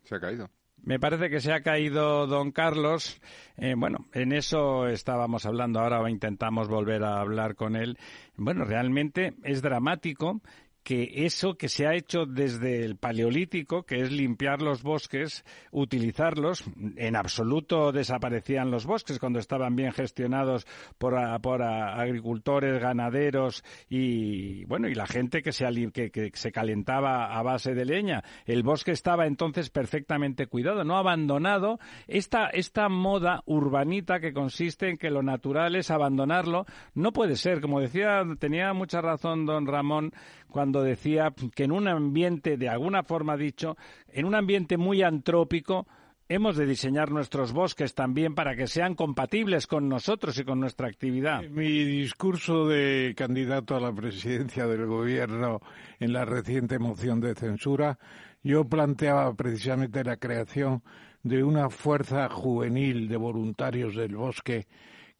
Se 0.03 0.15
ha 0.15 0.19
caído. 0.19 0.47
Me 0.85 0.99
parece 0.99 1.31
que 1.31 1.41
se 1.41 1.51
ha 1.51 1.61
caído 1.61 2.27
don 2.27 2.51
Carlos. 2.51 3.19
Eh, 3.57 3.73
bueno, 3.75 4.05
en 4.13 4.31
eso 4.31 4.87
estábamos 4.87 5.47
hablando 5.47 5.79
ahora 5.79 6.07
intentamos 6.11 6.67
volver 6.67 7.03
a 7.03 7.19
hablar 7.19 7.55
con 7.55 7.75
él. 7.75 7.97
Bueno, 8.37 8.65
realmente 8.65 9.33
es 9.43 9.63
dramático 9.63 10.41
que 10.85 11.25
eso 11.25 11.57
que 11.57 11.67
se 11.67 11.87
ha 11.87 11.95
hecho 11.95 12.27
desde 12.27 12.85
el 12.85 12.95
paleolítico, 12.95 13.87
que 13.87 14.01
es 14.01 14.11
limpiar 14.11 14.61
los 14.61 14.83
bosques, 14.83 15.43
utilizarlos, 15.71 16.63
en 16.95 17.15
absoluto 17.15 17.91
desaparecían 17.91 18.69
los 18.69 18.85
bosques 18.85 19.17
cuando 19.17 19.39
estaban 19.39 19.75
bien 19.75 19.91
gestionados 19.93 20.67
por, 20.99 21.15
por 21.41 21.63
agricultores, 21.63 22.79
ganaderos 22.79 23.63
y 23.89 24.63
bueno 24.65 24.87
y 24.87 24.93
la 24.93 25.07
gente 25.07 25.41
que 25.41 25.51
se, 25.51 25.65
que, 25.91 26.11
que 26.11 26.29
se 26.35 26.51
calentaba 26.51 27.35
a 27.35 27.41
base 27.41 27.73
de 27.73 27.85
leña. 27.85 28.23
El 28.45 28.61
bosque 28.61 28.91
estaba 28.91 29.25
entonces 29.25 29.71
perfectamente 29.71 30.45
cuidado, 30.45 30.83
no 30.83 30.97
abandonado. 30.97 31.79
Esta, 32.07 32.49
esta 32.49 32.89
moda 32.89 33.41
urbanita 33.47 34.19
que 34.19 34.33
consiste 34.33 34.87
en 34.89 34.97
que 34.99 35.09
lo 35.09 35.23
natural 35.23 35.75
es 35.75 35.89
abandonarlo, 35.89 36.67
no 36.93 37.11
puede 37.11 37.37
ser. 37.37 37.59
Como 37.59 37.81
decía, 37.81 38.21
tenía 38.37 38.71
mucha 38.73 39.01
razón 39.01 39.47
don 39.47 39.65
Ramón 39.65 40.11
cuando 40.55 40.74
decía 40.81 41.33
que 41.55 41.63
en 41.63 41.71
un 41.71 41.87
ambiente, 41.87 42.57
de 42.57 42.69
alguna 42.69 43.03
forma 43.03 43.37
dicho, 43.37 43.77
en 44.09 44.25
un 44.25 44.35
ambiente 44.35 44.77
muy 44.77 45.01
antrópico, 45.01 45.87
hemos 46.27 46.57
de 46.57 46.65
diseñar 46.65 47.11
nuestros 47.11 47.53
bosques 47.53 47.93
también 47.93 48.33
para 48.33 48.55
que 48.55 48.67
sean 48.67 48.95
compatibles 48.95 49.67
con 49.67 49.87
nosotros 49.87 50.37
y 50.39 50.43
con 50.43 50.59
nuestra 50.59 50.87
actividad. 50.87 51.43
Mi 51.43 51.83
discurso 51.83 52.67
de 52.67 53.13
candidato 53.15 53.75
a 53.75 53.79
la 53.79 53.93
presidencia 53.93 54.65
del 54.65 54.85
gobierno 54.87 55.61
en 55.99 56.13
la 56.13 56.25
reciente 56.25 56.79
moción 56.79 57.19
de 57.19 57.35
censura, 57.35 57.99
yo 58.43 58.65
planteaba 58.65 59.33
precisamente 59.33 60.03
la 60.03 60.17
creación 60.17 60.81
de 61.23 61.43
una 61.43 61.69
fuerza 61.69 62.29
juvenil 62.29 63.07
de 63.07 63.17
voluntarios 63.17 63.95
del 63.95 64.15
bosque 64.15 64.67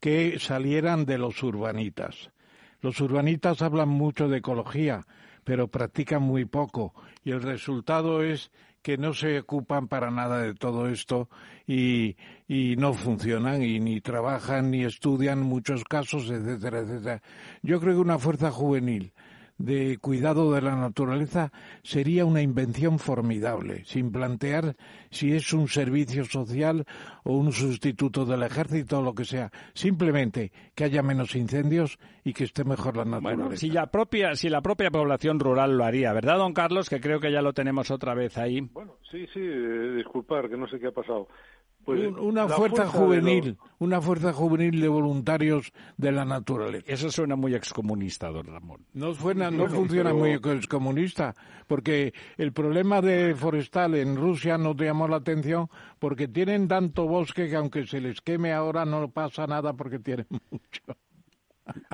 que 0.00 0.38
salieran 0.38 1.04
de 1.04 1.18
los 1.18 1.42
urbanitas. 1.42 2.30
Los 2.80 3.00
urbanitas 3.00 3.62
hablan 3.62 3.88
mucho 3.88 4.28
de 4.28 4.38
ecología, 4.38 5.04
pero 5.46 5.68
practican 5.68 6.22
muy 6.22 6.44
poco 6.44 6.92
y 7.22 7.30
el 7.30 7.40
resultado 7.40 8.24
es 8.24 8.50
que 8.82 8.98
no 8.98 9.14
se 9.14 9.38
ocupan 9.38 9.86
para 9.86 10.10
nada 10.10 10.42
de 10.42 10.54
todo 10.54 10.88
esto 10.88 11.28
y, 11.68 12.16
y 12.48 12.74
no 12.76 12.94
funcionan 12.94 13.62
y 13.62 13.78
ni 13.78 14.00
trabajan 14.00 14.72
ni 14.72 14.84
estudian 14.84 15.42
muchos 15.42 15.84
casos, 15.84 16.30
etcétera, 16.30 16.80
etcétera. 16.80 17.22
Yo 17.62 17.80
creo 17.80 17.94
que 17.94 18.00
una 18.00 18.18
fuerza 18.18 18.50
juvenil 18.50 19.12
de 19.58 19.98
cuidado 19.98 20.52
de 20.52 20.60
la 20.60 20.76
naturaleza 20.76 21.52
sería 21.82 22.24
una 22.24 22.42
invención 22.42 22.98
formidable, 22.98 23.84
sin 23.84 24.12
plantear 24.12 24.76
si 25.10 25.32
es 25.32 25.52
un 25.52 25.68
servicio 25.68 26.24
social 26.24 26.84
o 27.24 27.36
un 27.36 27.52
sustituto 27.52 28.24
del 28.24 28.42
ejército 28.42 28.98
o 28.98 29.02
lo 29.02 29.14
que 29.14 29.24
sea. 29.24 29.50
Simplemente 29.74 30.52
que 30.74 30.84
haya 30.84 31.02
menos 31.02 31.34
incendios 31.34 31.98
y 32.24 32.32
que 32.32 32.44
esté 32.44 32.64
mejor 32.64 32.96
la 32.96 33.04
naturaleza. 33.04 33.42
Bueno, 33.42 33.56
si 33.56 33.70
la 33.70 33.86
propia, 33.86 34.34
si 34.34 34.48
la 34.48 34.60
propia 34.60 34.90
población 34.90 35.40
rural 35.40 35.76
lo 35.76 35.84
haría, 35.84 36.12
¿verdad, 36.12 36.38
don 36.38 36.52
Carlos? 36.52 36.90
Que 36.90 37.00
creo 37.00 37.20
que 37.20 37.32
ya 37.32 37.42
lo 37.42 37.52
tenemos 37.52 37.90
otra 37.90 38.14
vez 38.14 38.36
ahí. 38.38 38.60
Bueno, 38.60 38.96
sí, 39.10 39.26
sí, 39.32 39.40
eh, 39.40 39.94
disculpar, 39.96 40.48
que 40.48 40.56
no 40.56 40.68
sé 40.68 40.78
qué 40.78 40.88
ha 40.88 40.92
pasado. 40.92 41.28
Pues 41.86 42.00
Un- 42.08 42.18
una 42.18 42.48
fuerza, 42.48 42.88
juvenil, 42.88 43.56
los- 43.60 43.70
una 43.78 44.00
fuerza 44.02 44.32
juvenil 44.32 44.80
de 44.80 44.88
voluntarios 44.88 45.72
de 45.96 46.10
la 46.10 46.24
naturaleza. 46.24 46.84
Eso 46.88 47.10
suena 47.12 47.36
muy 47.36 47.54
excomunista, 47.54 48.28
don 48.28 48.46
Ramón. 48.46 48.84
No 48.92 49.14
suena, 49.14 49.52
no 49.52 49.58
Bueno, 49.64 49.74
funciona 49.76 50.10
pero- 50.10 50.16
muy 50.18 50.58
es 50.58 50.66
comunista, 50.66 51.34
porque 51.68 52.12
el 52.38 52.52
problema 52.52 53.00
de 53.00 53.36
forestal 53.36 53.94
en 53.94 54.16
Rusia 54.16 54.58
no 54.58 54.74
te 54.74 54.84
llamó 54.86 55.06
la 55.06 55.18
atención 55.18 55.68
porque 56.00 56.26
tienen 56.26 56.66
tanto 56.66 57.06
bosque 57.06 57.48
que 57.48 57.54
aunque 57.56 57.86
se 57.86 58.00
les 58.00 58.20
queme 58.20 58.52
ahora 58.52 58.84
no 58.84 59.08
pasa 59.08 59.46
nada 59.46 59.72
porque 59.74 60.00
tienen 60.00 60.26
mucho. 60.50 60.82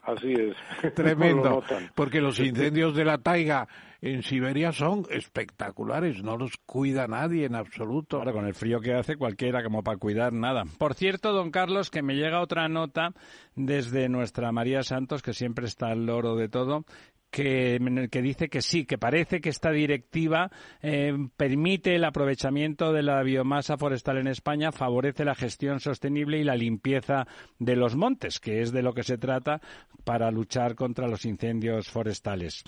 Así 0.03 0.33
es. 0.33 0.57
No 0.83 0.89
lo 0.89 0.95
Tremendo, 0.95 1.63
porque 1.95 2.21
los 2.21 2.39
incendios 2.39 2.95
de 2.95 3.05
la 3.05 3.19
taiga 3.19 3.69
en 4.03 4.25
Siberia 4.25 4.73
son 4.73 5.07
espectaculares, 5.11 6.23
no 6.25 6.37
los 6.37 6.57
cuida 6.67 7.07
nadie 7.07 7.47
en 7.47 7.55
absoluto. 7.55 8.19
Ahora, 8.19 8.33
con 8.33 8.47
el 8.47 8.55
frío 8.55 8.81
que 8.81 8.95
hace 8.95 9.17
cualquiera 9.17 9.63
como 9.63 9.85
para 9.85 9.97
cuidar 9.97 10.33
nada. 10.33 10.65
Por 10.79 10.95
cierto, 10.95 11.33
don 11.33 11.53
Carlos, 11.53 11.89
que 11.89 12.03
me 12.03 12.17
llega 12.17 12.41
otra 12.41 12.69
nota 12.69 13.13
desde 13.55 14.09
nuestra 14.09 14.51
María 14.51 14.83
Santos, 14.83 15.23
que 15.23 15.33
siempre 15.33 15.67
está 15.67 15.89
al 15.89 16.05
loro 16.05 16.35
de 16.35 16.49
todo, 16.49 16.85
que, 17.33 17.79
dice 18.23 18.49
que 18.49 18.61
sí, 18.61 18.85
que 18.85 18.99
parece 18.99 19.41
que 19.41 19.49
esta 19.49 19.71
directiva 19.71 20.51
eh, 20.83 21.15
permite 21.37 21.97
el 21.97 22.05
aprovechamiento 22.05 22.93
de 22.93 23.03
la 23.03 23.23
biomasa 23.23 23.79
forestal 23.79 24.19
en 24.19 24.29
España, 24.29 24.71
favorece 24.71 25.25
la 25.25 25.35
gestión 25.35 25.81
sostenible 25.81 26.39
y 26.39 26.45
la 26.45 26.55
limpieza 26.55 27.27
de 27.59 27.75
los 27.75 27.97
montes, 27.97 28.39
que 28.39 28.61
es 28.61 28.71
de 28.71 28.83
lo 28.83 28.93
que 28.93 29.03
se 29.03 29.17
trata 29.17 29.61
para 30.05 30.31
luchar 30.31 30.75
contra 30.75 31.09
los 31.09 31.25
incendios 31.25 31.91
forestales. 31.91 32.65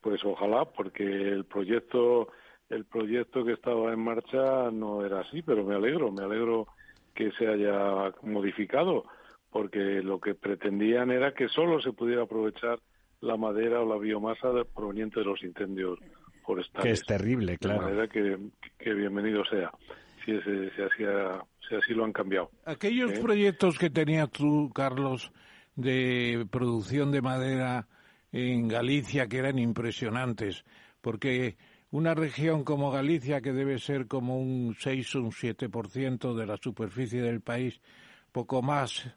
Pues 0.00 0.24
ojalá, 0.24 0.64
porque 0.64 1.02
el 1.02 1.44
proyecto, 1.44 2.28
el 2.70 2.84
proyecto 2.84 3.44
que 3.44 3.54
estaba 3.54 3.92
en 3.92 3.98
marcha 3.98 4.70
no 4.70 5.04
era 5.04 5.20
así, 5.20 5.42
pero 5.42 5.64
me 5.64 5.74
alegro, 5.74 6.12
me 6.12 6.22
alegro 6.22 6.68
que 7.12 7.32
se 7.32 7.48
haya 7.48 8.12
modificado, 8.22 9.04
porque 9.50 10.00
lo 10.00 10.20
que 10.20 10.36
pretendían 10.36 11.10
era 11.10 11.34
que 11.34 11.48
solo 11.48 11.80
se 11.80 11.92
pudiera 11.92 12.22
aprovechar 12.22 12.78
la 13.20 13.36
madera 13.36 13.80
o 13.80 13.88
la 13.88 13.98
biomasa 13.98 14.48
proveniente 14.74 15.20
de 15.20 15.26
los 15.26 15.42
incendios 15.42 15.98
forestales. 16.44 16.84
Que 16.84 16.90
es 16.92 17.04
terrible, 17.04 17.58
claro. 17.58 17.80
De 17.80 17.86
manera 17.86 18.08
que, 18.08 18.38
que 18.78 18.94
bienvenido 18.94 19.44
sea, 19.46 19.70
si, 20.24 20.32
ese- 20.32 20.70
si, 20.74 20.82
así, 20.82 21.04
ha- 21.04 21.42
si 21.68 21.74
así 21.74 21.94
lo 21.94 22.04
han 22.04 22.12
cambiado. 22.12 22.50
Aquellos 22.64 23.12
¿Eh? 23.12 23.20
proyectos 23.20 23.78
que 23.78 23.90
tenías 23.90 24.30
tú, 24.30 24.70
Carlos, 24.74 25.32
de 25.76 26.46
producción 26.50 27.10
de 27.12 27.22
madera 27.22 27.86
en 28.32 28.68
Galicia 28.68 29.26
que 29.26 29.38
eran 29.38 29.58
impresionantes, 29.58 30.64
porque 31.00 31.56
una 31.90 32.14
región 32.14 32.64
como 32.64 32.90
Galicia, 32.90 33.40
que 33.40 33.52
debe 33.52 33.78
ser 33.78 34.06
como 34.06 34.38
un 34.38 34.74
6 34.78 35.14
o 35.16 35.22
un 35.22 35.30
7% 35.32 36.34
de 36.34 36.46
la 36.46 36.56
superficie 36.58 37.22
del 37.22 37.40
país, 37.40 37.80
poco 38.32 38.60
más, 38.60 39.10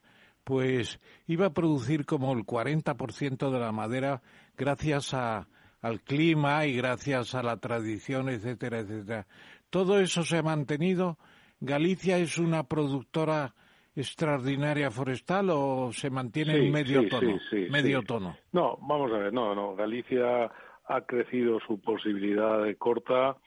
pues 0.43 0.99
iba 1.27 1.47
a 1.47 1.53
producir 1.53 2.05
como 2.05 2.33
el 2.33 2.45
40% 2.45 3.49
de 3.51 3.59
la 3.59 3.71
madera 3.71 4.21
gracias 4.57 5.13
a, 5.13 5.47
al 5.81 6.01
clima 6.01 6.65
y 6.65 6.75
gracias 6.75 7.35
a 7.35 7.43
la 7.43 7.57
tradición, 7.57 8.29
etcétera, 8.29 8.79
etcétera. 8.79 9.27
Todo 9.69 9.99
eso 9.99 10.23
se 10.23 10.37
ha 10.37 10.43
mantenido. 10.43 11.17
Galicia 11.59 12.17
es 12.17 12.37
una 12.37 12.63
productora 12.63 13.53
extraordinaria 13.95 14.89
forestal 14.89 15.49
o 15.51 15.91
se 15.93 16.09
mantiene 16.09 16.53
Sí, 16.53 16.65
en 16.65 16.71
medio 16.71 17.01
sí, 17.03 17.09
tono? 17.09 17.37
sí, 17.39 17.39
sí, 17.49 17.67
medio 17.71 18.01
tono. 18.03 18.35
No, 18.51 18.77
vamos 18.81 19.11
a 19.11 19.17
ver, 19.17 19.33
no, 19.33 19.53
no. 19.53 19.75
Galicia 19.75 20.49
ha 20.85 21.01
crecido 21.05 21.59
su 21.67 21.79
posibilidad 21.79 22.63
de 22.63 22.75
corta, 22.77 23.29
ha 23.29 23.37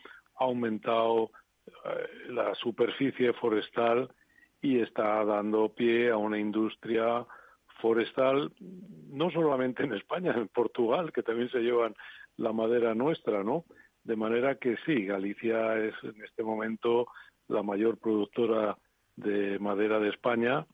aumentado 0.44 1.30
eh, 1.66 2.30
la 2.30 2.54
superficie 2.54 3.32
forestal 3.34 4.10
y 4.64 4.80
está 4.80 5.22
dando 5.26 5.68
pie 5.68 6.10
a 6.10 6.16
una 6.16 6.38
industria 6.38 7.26
forestal, 7.82 8.50
no 9.10 9.30
solamente 9.30 9.82
en 9.84 9.92
España, 9.92 10.32
en 10.34 10.48
Portugal, 10.48 11.12
que 11.12 11.22
también 11.22 11.50
se 11.50 11.58
llevan 11.58 11.94
la 12.38 12.50
madera 12.54 12.94
nuestra, 12.94 13.44
¿no? 13.44 13.66
De 14.04 14.16
manera 14.16 14.54
que 14.54 14.78
sí, 14.86 15.04
Galicia 15.04 15.76
es 15.76 15.94
en 16.02 16.24
este 16.24 16.42
momento 16.42 17.08
la 17.48 17.62
mayor 17.62 17.98
productora 17.98 18.78
de 19.16 19.58
madera 19.58 20.00
de 20.00 20.08
España 20.08 20.64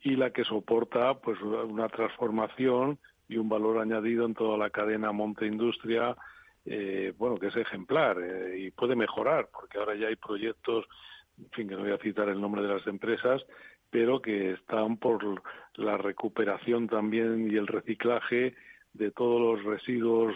y 0.00 0.16
la 0.16 0.30
que 0.30 0.44
soporta 0.44 1.12
pues 1.20 1.38
una 1.42 1.90
transformación 1.90 2.98
y 3.28 3.36
un 3.36 3.50
valor 3.50 3.78
añadido 3.78 4.24
en 4.24 4.32
toda 4.32 4.56
la 4.56 4.70
cadena 4.70 5.12
monte 5.12 5.46
industria 5.46 6.16
eh, 6.64 7.12
bueno 7.16 7.36
que 7.36 7.48
es 7.48 7.56
ejemplar 7.56 8.18
eh, 8.20 8.58
y 8.58 8.70
puede 8.70 8.96
mejorar 8.96 9.48
porque 9.52 9.78
ahora 9.78 9.94
ya 9.94 10.08
hay 10.08 10.16
proyectos 10.16 10.86
en 11.38 11.50
fin 11.50 11.68
que 11.68 11.74
no 11.74 11.82
voy 11.82 11.92
a 11.92 11.98
citar 11.98 12.28
el 12.28 12.40
nombre 12.40 12.62
de 12.62 12.68
las 12.68 12.86
empresas 12.86 13.44
pero 13.90 14.20
que 14.20 14.52
están 14.52 14.96
por 14.96 15.40
la 15.76 15.96
recuperación 15.96 16.88
también 16.88 17.48
y 17.48 17.56
el 17.56 17.68
reciclaje 17.68 18.54
de 18.92 19.10
todos 19.12 19.40
los 19.40 19.64
residuos 19.64 20.34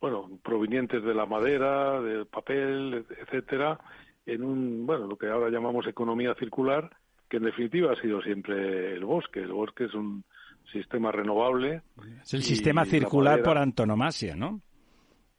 bueno, 0.00 0.28
provenientes 0.42 1.02
de 1.02 1.14
la 1.14 1.26
madera, 1.26 2.00
del 2.00 2.26
papel, 2.26 3.06
etcétera, 3.20 3.78
en 4.26 4.42
un, 4.42 4.86
bueno, 4.86 5.06
lo 5.06 5.16
que 5.16 5.28
ahora 5.28 5.50
llamamos 5.50 5.86
economía 5.86 6.34
circular, 6.34 6.90
que 7.28 7.36
en 7.36 7.44
definitiva 7.44 7.92
ha 7.92 8.00
sido 8.00 8.20
siempre 8.22 8.94
el 8.94 9.04
bosque. 9.04 9.40
El 9.40 9.52
bosque 9.52 9.84
es 9.84 9.94
un 9.94 10.24
sistema 10.72 11.12
renovable. 11.12 11.82
Es 12.22 12.34
el 12.34 12.42
sistema 12.42 12.84
circular 12.84 13.42
por 13.42 13.58
antonomasia, 13.58 14.36
¿no? 14.36 14.60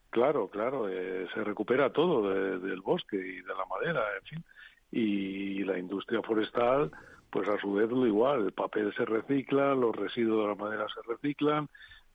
Claro, 0.10 0.50
claro, 0.50 0.90
eh, 0.90 1.28
se 1.34 1.44
recupera 1.44 1.92
todo 1.92 2.30
del 2.60 2.82
bosque 2.82 3.18
y 3.18 3.42
de 3.42 3.54
la 3.54 3.66
madera, 3.66 4.02
en 4.20 4.26
fin. 4.26 4.46
Y 4.92 5.64
la 5.64 5.78
industria 5.78 6.22
forestal, 6.22 6.92
pues 7.30 7.48
a 7.48 7.60
su 7.60 7.74
vez 7.74 7.90
lo 7.90 8.06
igual, 8.06 8.46
el 8.46 8.52
papel 8.52 8.94
se 8.94 9.06
recicla, 9.06 9.74
los 9.74 9.96
residuos 9.96 10.44
de 10.44 10.48
la 10.50 10.56
madera 10.56 10.86
se 10.94 11.02
reciclan, 11.10 11.70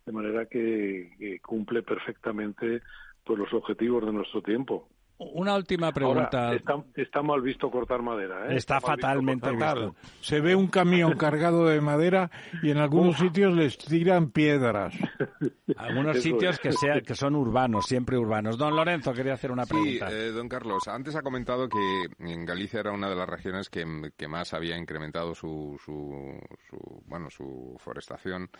de 0.04 0.12
manera 0.12 0.46
que, 0.46 1.40
cumple 1.42 1.82
perfectamente 1.82 2.82
pues, 3.24 3.38
los 3.38 3.52
objetivos 3.52 4.04
de 4.04 4.12
nuestro 4.12 4.42
tiempo. 4.42 4.88
Una 5.18 5.54
última 5.54 5.92
pregunta. 5.92 6.52
está, 6.94 7.22
mal 7.22 7.40
visto 7.40 7.70
cortar 7.70 8.02
madera. 8.02 8.52
¿eh? 8.52 8.56
Está, 8.56 8.80
fatalmente 8.80 9.50
visto. 9.50 9.94
Se 10.20 10.40
ve 10.40 10.54
un 10.54 10.66
camión 10.66 11.12
cargado 11.18 11.66
de 11.66 11.80
madera 11.80 12.30
y 12.62 12.70
en 12.70 12.76
algunos 12.76 13.16
sitios 13.16 13.54
les 13.54 13.78
tiran 13.78 14.30
piedras. 14.30 14.94
Algunos 15.76 16.22
sitios 16.22 16.58
que, 16.58 16.72
sea, 16.72 17.00
que 17.00 17.14
son 17.14 17.34
urbanos, 17.34 17.86
siempre 17.86 18.16
urbanos. 18.16 18.56
Don 18.56 18.74
Lorenzo 18.74 19.12
quería 19.12 19.34
hacer 19.34 19.50
una 19.50 19.66
pregunta. 19.66 20.08
Sí, 20.08 20.14
eh, 20.14 20.30
don 20.30 20.48
Carlos, 20.48 20.86
antes 20.88 21.16
ha 21.16 21.22
comentado 21.22 21.68
que 21.68 22.06
en 22.18 22.44
Galicia 22.44 22.80
era 22.80 22.92
una 22.92 23.08
de 23.08 23.16
las 23.16 23.28
regiones 23.28 23.68
que, 23.70 23.84
más 24.28 24.54
había 24.54 24.76
incrementado 24.76 25.34
su, 25.34 25.78
su, 25.84 26.38
su, 26.68 27.02
bueno, 27.06 27.30
su 27.30 27.76
forestación. 27.78 28.50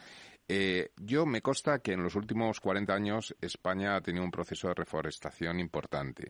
Eh, 0.48 0.90
yo 0.96 1.26
me 1.26 1.42
consta 1.42 1.80
que 1.80 1.92
en 1.92 2.02
los 2.02 2.14
últimos 2.14 2.60
40 2.60 2.94
años 2.94 3.34
España 3.40 3.96
ha 3.96 4.00
tenido 4.00 4.24
un 4.24 4.30
proceso 4.30 4.68
de 4.68 4.74
reforestación 4.74 5.58
importante. 5.58 6.28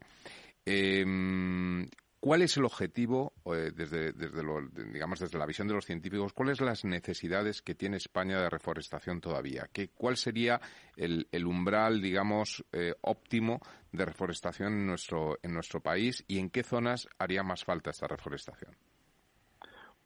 Em, 0.65 1.87
¿Cuál 2.19 2.43
es 2.43 2.57
el 2.57 2.65
objetivo, 2.65 3.35
eh, 3.55 3.71
desde, 3.73 4.13
digamos, 4.13 5.21
desde 5.21 5.39
la 5.39 5.47
visión 5.47 5.69
de 5.69 5.75
los 5.75 5.85
científicos, 5.85 6.33
cuáles 6.33 6.61
las 6.61 6.85
necesidades 6.85 7.63
que 7.63 7.77
tiene 7.77 7.99
España 7.99 8.41
de 8.41 8.51
reforestación 8.51 9.21
todavía? 9.21 9.69
¿Qué, 9.73 9.91
¿Cuál 9.91 10.17
sería 10.17 10.61
el, 10.97 11.29
umbral, 11.47 12.01
digamos, 12.01 12.65
eh, 12.73 12.95
óptimo 13.03 13.61
de 13.93 14.07
reforestación 14.07 14.73
en 14.73 14.87
nuestro, 14.87 15.39
en 15.43 15.53
nuestro 15.53 15.81
país 15.81 16.25
y 16.27 16.39
en 16.39 16.51
qué 16.51 16.65
zonas 16.65 17.07
haría 17.19 17.45
más 17.45 17.65
falta 17.65 17.91
esta 17.91 18.09
reforestación? 18.09 18.75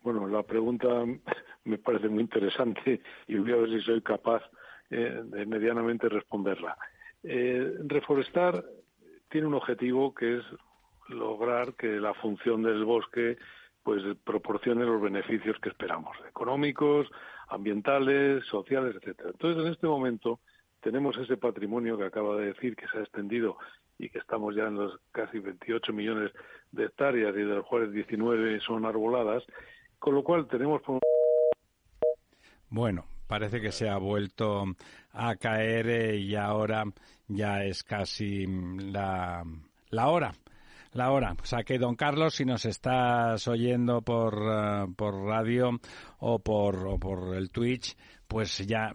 Bueno, 0.02 0.26
la 0.26 0.42
pregunta 0.42 1.04
me 1.64 1.78
parece 1.78 2.08
muy 2.08 2.22
interesante 2.22 3.02
y 3.26 3.36
voy 3.36 3.52
a 3.52 3.56
ver 3.56 3.70
si 3.70 3.80
soy 3.82 4.00
capaz 4.02 4.42
eh, 4.90 5.20
de 5.24 5.46
medianamente 5.46 6.08
responderla. 6.08 6.76
Eh, 7.22 7.74
reforestar 7.86 8.64
tiene 9.28 9.46
un 9.46 9.54
objetivo 9.54 10.14
que 10.14 10.38
es 10.38 10.44
lograr 11.08 11.74
que 11.74 12.00
la 12.00 12.14
función 12.14 12.62
del 12.62 12.84
bosque 12.84 13.36
pues 13.82 14.02
proporcione 14.24 14.84
los 14.84 15.00
beneficios 15.00 15.56
que 15.60 15.70
esperamos, 15.70 16.16
económicos, 16.28 17.08
ambientales, 17.48 18.44
sociales, 18.46 18.94
etcétera. 18.96 19.30
Entonces, 19.30 19.64
en 19.64 19.72
este 19.72 19.86
momento 19.86 20.40
tenemos 20.80 21.16
ese 21.18 21.36
patrimonio 21.36 21.96
que 21.96 22.04
acaba 22.04 22.36
de 22.36 22.46
decir 22.46 22.76
que 22.76 22.86
se 22.88 22.98
ha 22.98 23.02
extendido 23.02 23.56
y 23.98 24.08
que 24.08 24.18
estamos 24.18 24.54
ya 24.54 24.66
en 24.66 24.76
los 24.76 24.98
casi 25.12 25.38
28 25.38 25.92
millones 25.92 26.32
de 26.72 26.84
hectáreas 26.84 27.34
y 27.34 27.40
de 27.40 27.54
los 27.54 27.66
cuales 27.66 27.92
19 27.92 28.60
son 28.60 28.86
arboladas 28.86 29.44
con 30.00 30.14
lo 30.14 30.24
cual 30.24 30.48
tenemos... 30.48 30.82
Bueno, 32.70 33.04
parece 33.28 33.60
que 33.60 33.70
se 33.70 33.88
ha 33.88 33.98
vuelto 33.98 34.64
a 35.12 35.36
caer 35.36 35.88
eh, 35.88 36.16
y 36.16 36.34
ahora 36.34 36.84
ya 37.28 37.62
es 37.64 37.84
casi 37.84 38.46
la, 38.46 39.44
la 39.90 40.08
hora. 40.08 40.32
La 40.92 41.12
hora. 41.12 41.36
O 41.40 41.44
sea 41.44 41.62
que, 41.62 41.78
don 41.78 41.94
Carlos, 41.94 42.34
si 42.34 42.44
nos 42.44 42.64
estás 42.64 43.46
oyendo 43.46 44.02
por, 44.02 44.34
eh, 44.42 44.86
por 44.96 45.14
radio 45.22 45.78
o 46.18 46.40
por, 46.40 46.86
o 46.88 46.98
por 46.98 47.36
el 47.36 47.50
Twitch, 47.50 47.96
pues 48.26 48.58
ya 48.66 48.92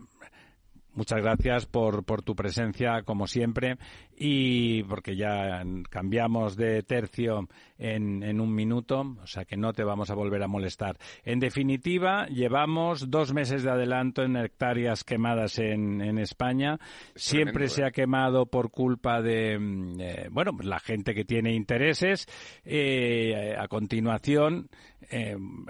Muchas 0.96 1.22
gracias 1.22 1.66
por, 1.66 2.06
por 2.06 2.22
tu 2.22 2.36
presencia, 2.36 3.04
como 3.04 3.28
siempre, 3.28 3.78
y 4.18 4.84
porque 4.84 5.18
ya 5.18 5.62
cambiamos 5.89 6.56
de 6.56 6.84
tercio 6.84 7.50
en, 7.78 8.24
en, 8.24 8.39
un 8.39 8.56
minuto, 8.56 9.02
o 9.22 9.28
sea 9.28 9.43
que 9.43 9.58
no 9.58 9.74
te 9.74 9.84
vamos 9.84 10.10
a 10.10 10.16
volver 10.16 10.41
a 10.41 10.48
molestar. 10.48 10.98
En 11.26 11.41
definitiva, 11.41 12.28
llevamos 12.28 13.12
dos 13.12 13.34
meses 13.34 13.64
de 13.64 13.72
adelanto 13.72 14.24
en 14.24 14.38
hectáreas 14.38 15.04
quemadas 15.04 15.60
en, 15.60 16.02
en 16.02 16.18
España. 16.18 16.80
Siempre 17.14 17.68
se 17.68 17.84
ha 17.84 17.88
¿eh? 17.89 17.91
quemado 17.91 18.46
por 18.46 18.72
culpa 18.72 19.22
de, 19.22 19.56
eh, 20.00 20.30
bueno, 20.32 20.52
la 20.64 20.80
gente 20.80 21.14
que 21.14 21.26
tiene 21.26 21.54
intereses. 21.54 22.26
Eh, 22.64 23.54
a 23.58 23.68
continuación, 23.68 24.70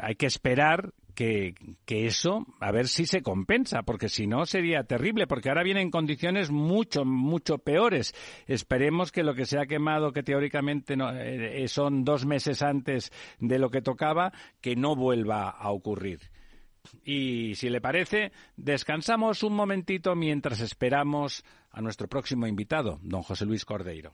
hay 0.02 0.16
que 0.16 0.28
esperar 0.28 0.94
que, 1.16 1.56
eso, 1.88 2.46
a 2.60 2.72
ver 2.72 2.88
si 2.88 3.06
se 3.06 3.22
compensa, 3.22 3.84
porque 3.84 4.10
si 4.10 4.28
no 4.28 4.46
sería 4.46 4.84
terrible, 4.84 5.28
porque 5.28 5.50
ahora 5.50 5.64
vienen 5.64 5.90
condiciones 5.90 6.52
mucho, 6.52 7.06
mucho 7.06 7.58
peores. 7.58 8.14
Esperemos 8.46 9.12
que 9.12 9.24
lo 9.24 9.34
que 9.34 9.46
se 9.46 9.58
ha 9.58 9.66
quemado, 9.66 10.12
que 10.12 10.24
teóricamente 10.24 10.96
no, 10.96 11.12
eh, 11.12 11.64
eh, 11.64 11.68
son 11.68 12.04
dos 12.04 12.26
meses 12.26 12.62
antes 12.62 13.12
de 13.40 13.58
lo 13.58 13.70
que 13.70 13.82
tocaba, 13.82 14.32
que 14.62 14.76
no 14.76 14.96
vuelva 14.96 15.50
a 15.50 15.72
ocurrir. 15.72 16.20
Y 17.04 17.56
si 17.56 17.70
le 17.70 17.82
parece, 17.82 18.32
descansamos 18.58 19.42
un 19.42 19.54
momentito 19.54 20.16
mientras 20.16 20.60
esperamos 20.60 21.44
a 21.72 21.82
nuestro 21.82 22.08
próximo 22.08 22.46
invitado, 22.46 23.00
don 23.02 23.24
José 23.24 23.46
Luis 23.46 23.66
Cordeiro. 23.66 24.14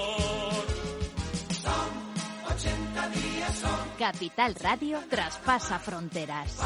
Capital 4.01 4.55
Radio 4.55 4.97
traspasa 5.07 5.77
fronteras. 5.77 6.57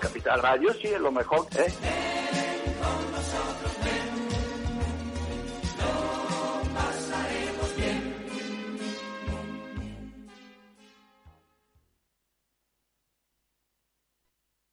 Capital 0.00 0.40
Radio 0.40 0.72
sí 0.74 0.86
es 0.86 1.00
lo 1.00 1.10
mejor, 1.10 1.48
¿eh? 1.58 1.66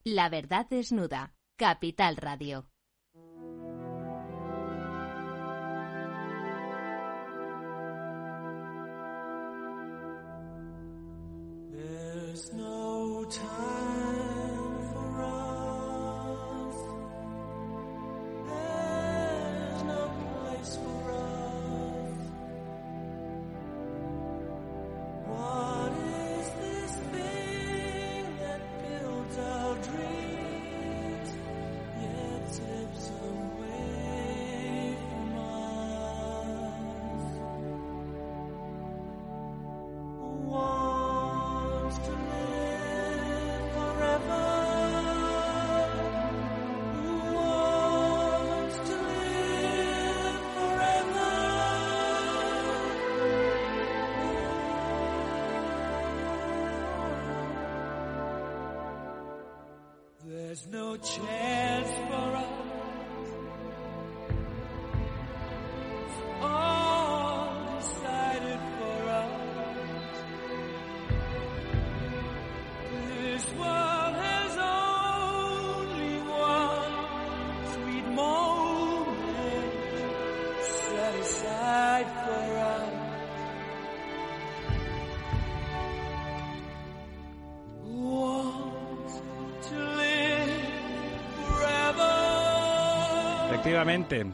La 0.04 0.30
verdad 0.30 0.68
desnuda. 0.70 1.34
Capital 1.58 2.16
Radio. 2.18 2.70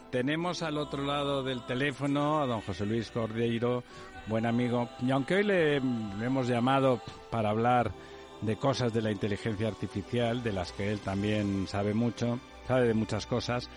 Tenemos 0.09 0.63
al 0.63 0.78
otro 0.78 1.03
lado 1.03 1.43
del 1.43 1.65
teléfono 1.65 2.41
a 2.41 2.45
don 2.45 2.61
José 2.61 2.86
Luis 2.86 3.11
Cordeiro, 3.11 3.84
buen 4.28 4.45
amigo, 4.45 4.88
y 5.01 5.11
aunque 5.11 5.36
hoy 5.36 5.43
le, 5.43 5.82
le 5.82 6.26
hemos 6.26 6.47
llamado 6.47 7.01
para 7.30 7.49
hablar 7.49 7.91
de 8.39 8.55
cosas 8.55 8.93
de 8.93 9.01
la 9.01 9.11
inteligencia 9.11 9.67
artificial, 9.67 10.41
de 10.43 10.53
las 10.53 10.71
que 10.71 10.89
él 10.93 11.01
también 11.01 11.67
sabe 11.67 11.93
mucho, 11.93 12.39
sabe 12.65 12.88
de 12.88 12.93
muchas 12.93 13.26
cosas, 13.26 13.69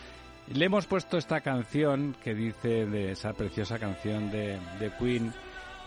le 0.47 0.67
hemos 0.67 0.87
puesto 0.87 1.19
esta 1.19 1.41
canción 1.41 2.15
que 2.23 2.33
dice, 2.33 2.87
de 2.87 3.11
esa 3.11 3.33
preciosa 3.33 3.81
canción 3.81 4.31
de, 4.31 4.57
de 4.79 4.93
Queen, 5.01 5.33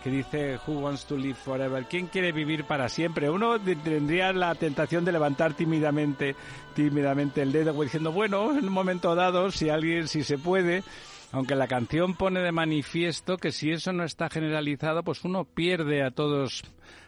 que 0.02 0.10
dice 0.10 0.58
Who 0.66 0.80
wants 0.80 1.04
to 1.06 1.16
live 1.16 1.34
forever? 1.34 1.84
¿Quién 1.88 2.06
quiere 2.06 2.32
vivir 2.32 2.64
para 2.64 2.88
siempre? 2.88 3.30
Uno 3.30 3.58
tendría 3.60 4.32
la 4.32 4.54
tentación 4.54 5.04
de 5.04 5.12
levantar 5.12 5.54
tímidamente, 5.54 6.34
tímidamente 6.74 7.42
el 7.42 7.52
dedo 7.52 7.72
como 7.72 7.84
diciendo, 7.84 8.12
bueno, 8.12 8.56
en 8.56 8.66
un 8.66 8.72
momento 8.72 9.14
dado, 9.14 9.50
si 9.50 9.68
alguien, 9.68 10.08
si 10.08 10.24
se 10.24 10.38
puede, 10.38 10.82
aunque 11.30 11.54
la 11.54 11.68
canción 11.68 12.14
pone 12.14 12.40
de 12.40 12.52
manifiesto 12.52 13.36
que 13.36 13.52
si 13.52 13.70
eso 13.70 13.92
no 13.92 14.04
está 14.04 14.28
generalizado, 14.28 15.02
pues 15.02 15.24
uno 15.24 15.44
pierde 15.44 16.02
a 16.02 16.10
todos 16.10 16.62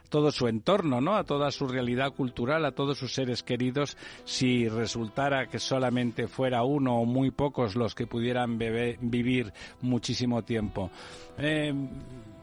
todo 0.08 0.30
su 0.30 0.48
entorno, 0.48 1.00
¿no? 1.00 1.16
A 1.16 1.24
toda 1.24 1.50
su 1.50 1.66
realidad 1.66 2.12
cultural, 2.12 2.64
a 2.64 2.72
todos 2.72 2.98
sus 2.98 3.12
seres 3.12 3.42
queridos, 3.42 3.96
si 4.24 4.68
resultara 4.68 5.46
que 5.46 5.58
solamente 5.58 6.28
fuera 6.28 6.62
uno 6.64 7.00
o 7.00 7.04
muy 7.04 7.30
pocos 7.30 7.76
los 7.76 7.94
que 7.94 8.06
pudieran 8.06 8.58
vivir 8.58 9.52
muchísimo 9.80 10.42
tiempo. 10.42 10.90
Eh, 11.38 11.72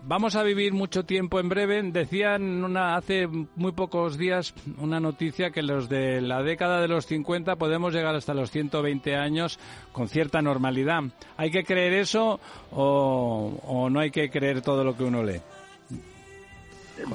Vamos 0.04 0.36
a 0.36 0.42
vivir 0.42 0.74
mucho 0.74 1.04
tiempo 1.06 1.40
en 1.40 1.48
breve. 1.48 1.80
Decían 1.84 2.64
una, 2.64 2.96
hace 2.96 3.28
muy 3.28 3.72
pocos 3.72 4.18
días 4.18 4.54
una 4.80 5.00
noticia 5.00 5.52
que 5.52 5.62
los 5.62 5.90
de 5.90 6.22
la 6.22 6.42
década 6.42 6.82
de 6.82 6.88
los 6.88 7.06
50 7.06 7.56
podemos 7.58 7.94
llegar 7.94 8.16
hasta 8.16 8.34
los 8.34 8.50
120 8.50 9.16
años 9.16 9.60
con 9.92 10.08
cierta 10.08 10.42
normalidad. 10.42 11.04
¿Hay 11.38 11.52
que 11.52 11.64
creer 11.64 11.94
eso 11.94 12.40
o 12.72 13.90
no 13.92 14.00
hay 14.00 14.10
que 14.10 14.32
creer 14.32 14.62
todo 14.62 14.84
lo 14.84 14.98
que 14.98 15.04
uno 15.04 15.24
lee? 15.24 15.42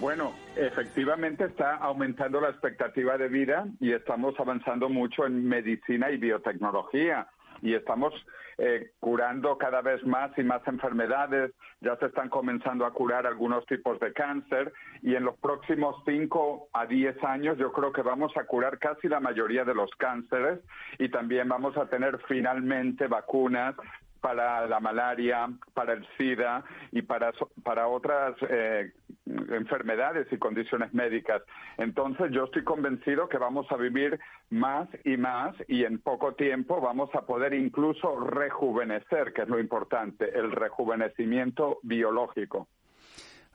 Bueno, 0.01 0.35
efectivamente 0.57 1.45
está 1.45 1.77
aumentando 1.77 2.41
la 2.41 2.49
expectativa 2.49 3.17
de 3.19 3.29
vida 3.29 3.67
y 3.81 3.93
estamos 3.93 4.35
avanzando 4.39 4.89
mucho 4.89 5.27
en 5.27 5.47
medicina 5.47 6.11
y 6.11 6.17
biotecnología. 6.17 7.29
Y 7.63 7.75
estamos 7.75 8.13
eh, 8.59 8.93
curando 9.01 9.59
cada 9.59 9.83
vez 9.83 10.05
más 10.05 10.31
y 10.39 10.43
más 10.43 10.67
enfermedades. 10.67 11.53
Ya 11.81 11.97
se 11.97 12.07
están 12.07 12.29
comenzando 12.29 12.87
a 12.87 12.93
curar 12.93 13.27
algunos 13.27 13.65
tipos 13.67 13.99
de 14.01 14.13
cáncer. 14.13 14.73
Y 15.03 15.15
en 15.15 15.25
los 15.25 15.37
próximos 15.39 15.97
5 16.05 16.69
a 16.73 16.87
10 16.87 17.23
años 17.25 17.59
yo 17.59 17.73
creo 17.73 17.93
que 17.93 18.03
vamos 18.03 18.37
a 18.37 18.45
curar 18.45 18.79
casi 18.79 19.09
la 19.09 19.21
mayoría 19.21 19.65
de 19.65 19.75
los 19.75 19.91
cánceres. 19.97 20.61
Y 20.99 21.11
también 21.11 21.49
vamos 21.49 21.77
a 21.77 21.87
tener 21.87 22.19
finalmente 22.29 23.07
vacunas 23.07 23.75
para 24.21 24.67
la 24.67 24.81
malaria, 24.81 25.49
para 25.73 25.93
el 25.93 26.07
SIDA 26.17 26.65
y 26.91 27.03
para, 27.03 27.33
para 27.63 27.87
otras 27.87 28.35
eh, 28.49 28.93
enfermedades 29.27 30.27
y 30.31 30.39
condiciones 30.39 30.93
médicas. 30.95 31.43
Entonces 31.79 32.31
yo 32.31 32.45
estoy 32.45 32.65
convencido 32.65 33.29
que 33.29 33.39
vamos 33.39 33.67
a 33.71 33.77
vivir 33.77 34.19
más 34.51 34.89
y 35.05 35.17
más 35.17 35.55
y 35.69 35.85
en 35.85 36.01
poco 36.01 36.35
tiempo 36.35 36.81
vamos 36.81 37.11
a 37.15 37.27
poder 37.27 37.55
incluso 37.55 38.21
rejuvenecer, 38.21 39.33
que 39.33 39.43
es 39.43 39.49
lo 39.49 39.59
importante, 39.59 40.37
el 40.39 40.53
rejuvenecimiento 40.53 41.79
biológico. 41.83 42.69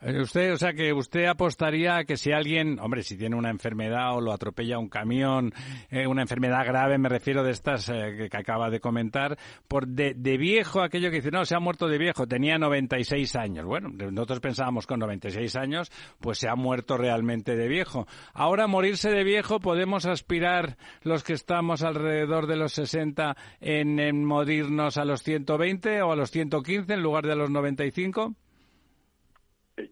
Eh, 0.01 0.19
Usted, 0.21 0.53
o 0.53 0.57
sea, 0.57 0.73
que 0.73 0.93
usted 0.93 1.25
apostaría 1.25 1.97
a 1.97 2.03
que 2.05 2.17
si 2.17 2.31
alguien, 2.31 2.79
hombre, 2.79 3.03
si 3.03 3.17
tiene 3.17 3.35
una 3.35 3.49
enfermedad 3.49 4.15
o 4.15 4.21
lo 4.21 4.33
atropella 4.33 4.79
un 4.79 4.89
camión, 4.89 5.53
eh, 5.89 6.07
una 6.07 6.23
enfermedad 6.23 6.65
grave, 6.65 6.97
me 6.97 7.07
refiero 7.09 7.43
de 7.43 7.51
estas 7.51 7.87
eh, 7.89 8.15
que, 8.17 8.29
que 8.29 8.37
acaba 8.37 8.69
de 8.69 8.79
comentar, 8.79 9.37
por 9.67 9.87
de, 9.87 10.13
de 10.15 10.37
viejo, 10.37 10.81
aquello 10.81 11.09
que 11.11 11.17
dice, 11.17 11.31
no, 11.31 11.45
se 11.45 11.55
ha 11.55 11.59
muerto 11.59 11.87
de 11.87 11.99
viejo, 11.99 12.25
tenía 12.27 12.57
96 12.57 13.35
años. 13.35 13.65
Bueno, 13.65 13.89
nosotros 13.89 14.39
pensábamos 14.39 14.87
con 14.87 14.99
96 14.99 15.55
años, 15.55 15.91
pues 16.19 16.39
se 16.39 16.49
ha 16.49 16.55
muerto 16.55 16.97
realmente 16.97 17.55
de 17.55 17.67
viejo. 17.67 18.07
Ahora, 18.33 18.67
morirse 18.67 19.11
de 19.11 19.23
viejo, 19.23 19.59
podemos 19.59 20.05
aspirar 20.05 20.77
los 21.03 21.23
que 21.23 21.33
estamos 21.33 21.83
alrededor 21.83 22.47
de 22.47 22.55
los 22.55 22.73
60 22.73 23.35
en, 23.59 23.99
en 23.99 24.25
morirnos 24.25 24.97
a 24.97 25.05
los 25.05 25.21
120 25.21 26.01
o 26.01 26.11
a 26.11 26.15
los 26.15 26.31
115 26.31 26.93
en 26.93 27.03
lugar 27.03 27.25
de 27.25 27.33
a 27.33 27.35
los 27.35 27.51
95? 27.51 28.35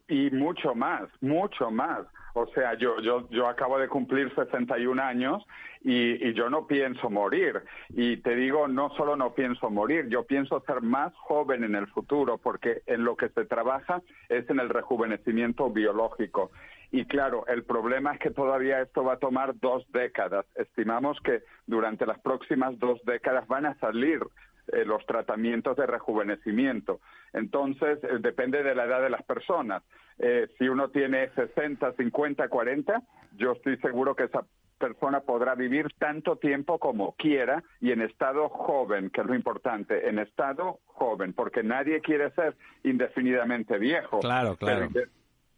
Y 0.07 0.29
mucho 0.31 0.75
más, 0.75 1.09
mucho 1.21 1.71
más. 1.71 2.05
O 2.33 2.45
sea, 2.47 2.75
yo, 2.75 3.01
yo, 3.01 3.27
yo 3.29 3.47
acabo 3.47 3.79
de 3.79 3.87
cumplir 3.87 4.33
61 4.35 5.01
años 5.01 5.43
y, 5.81 6.25
y 6.25 6.33
yo 6.33 6.49
no 6.49 6.67
pienso 6.67 7.09
morir. 7.09 7.61
Y 7.89 8.17
te 8.17 8.35
digo, 8.35 8.67
no 8.67 8.91
solo 8.95 9.15
no 9.15 9.33
pienso 9.33 9.69
morir, 9.69 10.07
yo 10.09 10.23
pienso 10.23 10.61
ser 10.61 10.81
más 10.81 11.13
joven 11.15 11.63
en 11.63 11.75
el 11.75 11.87
futuro, 11.87 12.37
porque 12.37 12.81
en 12.85 13.03
lo 13.03 13.15
que 13.15 13.29
se 13.29 13.45
trabaja 13.45 14.01
es 14.29 14.49
en 14.49 14.59
el 14.59 14.69
rejuvenecimiento 14.69 15.69
biológico. 15.69 16.51
Y 16.91 17.05
claro, 17.05 17.45
el 17.47 17.63
problema 17.63 18.13
es 18.13 18.19
que 18.19 18.31
todavía 18.31 18.81
esto 18.81 19.03
va 19.03 19.13
a 19.13 19.19
tomar 19.19 19.59
dos 19.59 19.85
décadas. 19.91 20.45
Estimamos 20.55 21.19
que 21.21 21.43
durante 21.67 22.05
las 22.05 22.19
próximas 22.19 22.77
dos 22.79 22.99
décadas 23.05 23.47
van 23.47 23.67
a 23.67 23.77
salir 23.79 24.21
eh, 24.71 24.85
los 24.85 25.05
tratamientos 25.05 25.77
de 25.77 25.85
rejuvenecimiento. 25.85 26.99
Entonces, 27.33 28.03
eh, 28.03 28.17
depende 28.19 28.63
de 28.63 28.75
la 28.75 28.85
edad 28.85 29.01
de 29.01 29.09
las 29.09 29.23
personas. 29.23 29.83
Eh, 30.17 30.47
si 30.57 30.67
uno 30.67 30.89
tiene 30.89 31.29
60, 31.29 31.93
50, 31.93 32.49
40, 32.49 33.01
yo 33.37 33.53
estoy 33.53 33.77
seguro 33.77 34.15
que 34.15 34.25
esa 34.25 34.45
persona 34.77 35.21
podrá 35.21 35.55
vivir 35.55 35.87
tanto 35.97 36.37
tiempo 36.37 36.79
como 36.79 37.13
quiera 37.15 37.63
y 37.79 37.91
en 37.91 38.01
estado 38.01 38.49
joven, 38.49 39.09
que 39.09 39.21
es 39.21 39.27
lo 39.27 39.35
importante, 39.35 40.09
en 40.09 40.19
estado 40.19 40.79
joven, 40.85 41.33
porque 41.33 41.63
nadie 41.63 42.01
quiere 42.01 42.31
ser 42.31 42.55
indefinidamente 42.83 43.77
viejo. 43.77 44.19
Claro, 44.19 44.55
claro. 44.55 44.87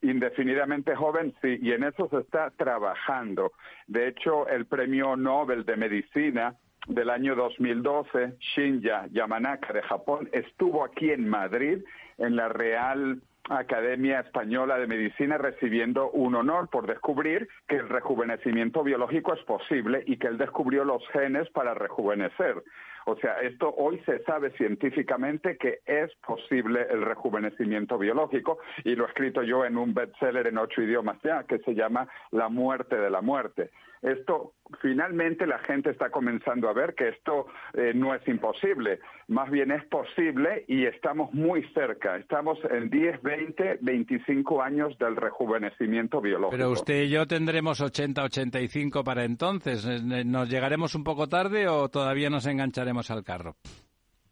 Indefinidamente 0.02 0.96
joven, 0.96 1.36
sí, 1.42 1.60
y 1.62 1.74
en 1.74 1.84
eso 1.84 2.10
se 2.10 2.18
está 2.18 2.50
trabajando. 2.52 3.52
De 3.86 4.08
hecho, 4.08 4.48
el 4.48 4.66
premio 4.66 5.16
Nobel 5.16 5.64
de 5.64 5.78
Medicina 5.78 6.56
del 6.88 7.10
año 7.10 7.36
2012, 7.36 8.34
Shinya 8.40 9.08
Yamanaka 9.12 9.74
de 9.74 9.82
Japón, 9.84 10.30
estuvo 10.32 10.84
aquí 10.84 11.12
en 11.12 11.28
Madrid, 11.30 11.84
en 12.18 12.36
la 12.36 12.50
Real 12.50 13.22
Academia 13.50 14.20
Española 14.20 14.78
de 14.78 14.88
Medicina, 14.88 15.38
recibiendo 15.38 16.10
un 16.12 16.36
honor 16.36 16.70
por 16.70 16.88
descubrir 16.88 17.50
que 17.68 17.78
el 17.78 17.90
rejuvenecimiento 17.90 18.84
biológico 18.84 19.34
es 19.34 19.44
posible 19.44 20.04
y 20.06 20.18
que 20.18 20.28
él 20.28 20.38
descubrió 20.38 20.84
los 20.86 21.08
genes 21.10 21.50
para 21.50 21.74
rejuvenecer. 21.74 22.64
O 23.06 23.16
sea, 23.18 23.42
esto 23.42 23.74
hoy 23.76 24.00
se 24.06 24.24
sabe 24.24 24.52
científicamente 24.52 25.58
que 25.58 25.80
es 25.86 26.14
posible 26.26 26.86
el 26.90 27.02
rejuvenecimiento 27.02 27.98
biológico 27.98 28.60
y 28.84 28.96
lo 28.96 29.06
he 29.06 29.08
escrito 29.08 29.42
yo 29.42 29.66
en 29.66 29.78
un 29.78 29.94
bestseller 29.94 30.48
en 30.48 30.60
ocho 30.60 30.82
idiomas 30.82 31.18
ya 31.24 31.44
que 31.44 31.58
se 31.60 31.74
llama 31.74 32.08
La 32.30 32.50
muerte 32.50 32.96
de 32.96 33.10
la 33.10 33.22
muerte. 33.22 33.72
Esto, 34.02 34.54
finalmente 34.82 35.46
la 35.46 35.60
gente 35.60 35.92
está 35.92 36.10
comenzando 36.10 36.68
a 36.70 36.74
ver 36.74 36.96
que 36.96 37.10
esto 37.10 37.46
eh, 37.74 37.92
no 37.94 38.16
es 38.16 38.28
imposible, 38.28 39.00
más 39.28 39.50
bien 39.52 39.72
es 39.72 39.84
posible 39.86 40.66
y 40.68 40.86
estamos 40.86 41.32
muy 41.34 41.64
cerca. 41.74 42.18
Estamos 42.18 42.58
en 42.70 42.90
10, 42.90 43.22
20, 43.22 43.78
25 43.82 44.62
años 44.62 44.98
del 44.98 45.16
rejuvenecimiento 45.16 46.20
biológico. 46.20 46.58
Pero 46.58 46.72
usted 46.72 47.04
y 47.04 47.10
yo 47.10 47.28
tendremos 47.28 47.80
80, 47.80 48.24
85 48.24 49.04
para 49.04 49.24
entonces. 49.24 49.86
Eh, 49.86 50.24
¿Nos 50.26 50.50
llegaremos 50.50 50.96
un 50.96 51.04
poco 51.04 51.28
tarde 51.28 51.68
o 51.68 51.90
todavía 51.90 52.32
nos 52.32 52.48
engancharemos 52.48 53.12
al 53.12 53.24
carro? 53.24 53.56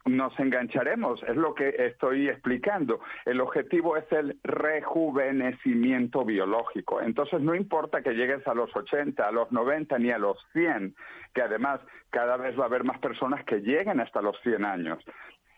Nos 0.06 0.38
engancharemos, 0.38 1.22
es 1.24 1.36
lo 1.36 1.54
que 1.54 1.74
estoy 1.78 2.28
explicando. 2.28 3.00
El 3.26 3.40
objetivo 3.40 3.96
es 3.96 4.10
el 4.12 4.38
rejuvenecimiento 4.42 6.24
biológico. 6.24 7.00
Entonces 7.00 7.40
no 7.40 7.54
importa 7.54 8.02
que 8.02 8.14
llegues 8.14 8.46
a 8.46 8.54
los 8.54 8.74
80, 8.74 9.26
a 9.26 9.30
los 9.30 9.52
90 9.52 9.98
ni 9.98 10.10
a 10.10 10.18
los 10.18 10.38
100, 10.52 10.94
que 11.34 11.42
además 11.42 11.80
cada 12.10 12.36
vez 12.36 12.58
va 12.58 12.64
a 12.64 12.66
haber 12.66 12.84
más 12.84 12.98
personas 12.98 13.44
que 13.44 13.60
lleguen 13.60 14.00
hasta 14.00 14.22
los 14.22 14.38
100 14.42 14.64
años. 14.64 15.04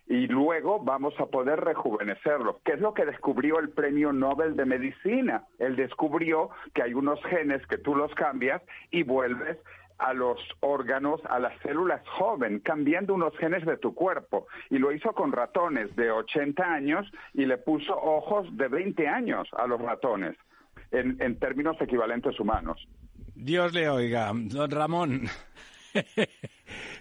Y 0.09 0.27
luego 0.27 0.81
vamos 0.81 1.15
a 1.21 1.27
poder 1.27 1.61
rejuvenecerlos. 1.61 2.57
¿Qué 2.65 2.73
es 2.73 2.81
lo 2.81 2.93
que 2.93 3.07
descubrió 3.07 3.61
el 3.61 3.71
Premio 3.71 4.13
Nobel 4.13 4.57
de 4.57 4.67
Medicina? 4.67 5.45
Él 5.59 5.77
descubrió 5.77 6.51
que 6.75 6.83
hay 6.83 6.93
unos 6.93 7.23
genes 7.25 7.65
que 7.69 7.79
tú 7.79 7.95
los 7.95 8.13
cambias 8.15 8.61
y 8.91 9.05
vuelves 9.05 9.59
a 10.03 10.13
los 10.13 10.39
órganos, 10.61 11.21
a 11.29 11.39
las 11.39 11.59
células 11.63 12.07
joven, 12.09 12.61
cambiando 12.61 13.15
unos 13.15 13.37
genes 13.39 13.65
de 13.65 13.77
tu 13.77 13.95
cuerpo. 13.95 14.47
Y 14.71 14.79
lo 14.79 14.93
hizo 14.93 15.13
con 15.13 15.33
ratones 15.33 15.95
de 15.97 16.11
80 16.11 16.63
años 16.63 17.11
y 17.35 17.47
le 17.47 17.59
puso 17.59 17.95
ojos 17.95 18.47
de 18.57 18.69
20 18.69 19.09
años 19.09 19.49
a 19.57 19.67
los 19.67 19.81
ratones, 19.81 20.37
en, 20.91 21.21
en 21.23 21.39
términos 21.39 21.77
equivalentes 21.81 22.39
humanos. 22.41 22.87
Dios 23.35 23.73
le 23.73 23.89
oiga, 23.89 24.33
don 24.35 24.71
Ramón. 24.71 25.23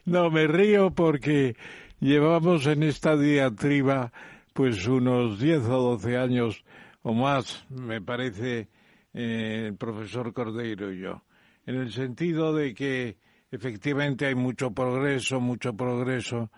no, 0.06 0.30
me 0.30 0.48
río 0.48 0.92
porque 0.92 1.56
llevamos 2.00 2.68
en 2.68 2.84
esta 2.84 3.18
diatriba 3.18 4.12
pues 4.54 4.88
unos 4.88 5.40
10 5.40 5.64
o 5.70 5.98
12 5.98 6.18
años 6.18 6.64
o 7.04 7.14
más, 7.14 7.66
me 7.70 8.02
parece, 8.02 8.68
eh, 9.14 9.66
el 9.68 9.76
profesor 9.76 10.34
Cordeiro 10.34 10.92
y 10.92 11.00
yo, 11.00 11.24
en 11.66 11.76
el 11.76 11.92
sentido 11.92 12.54
de 12.54 12.74
que 12.74 13.18
efectivamente 13.52 14.26
hay 14.26 14.36
mucho 14.36 14.72
progreso, 14.72 15.40
mucho 15.40 15.76
progreso. 15.76 16.50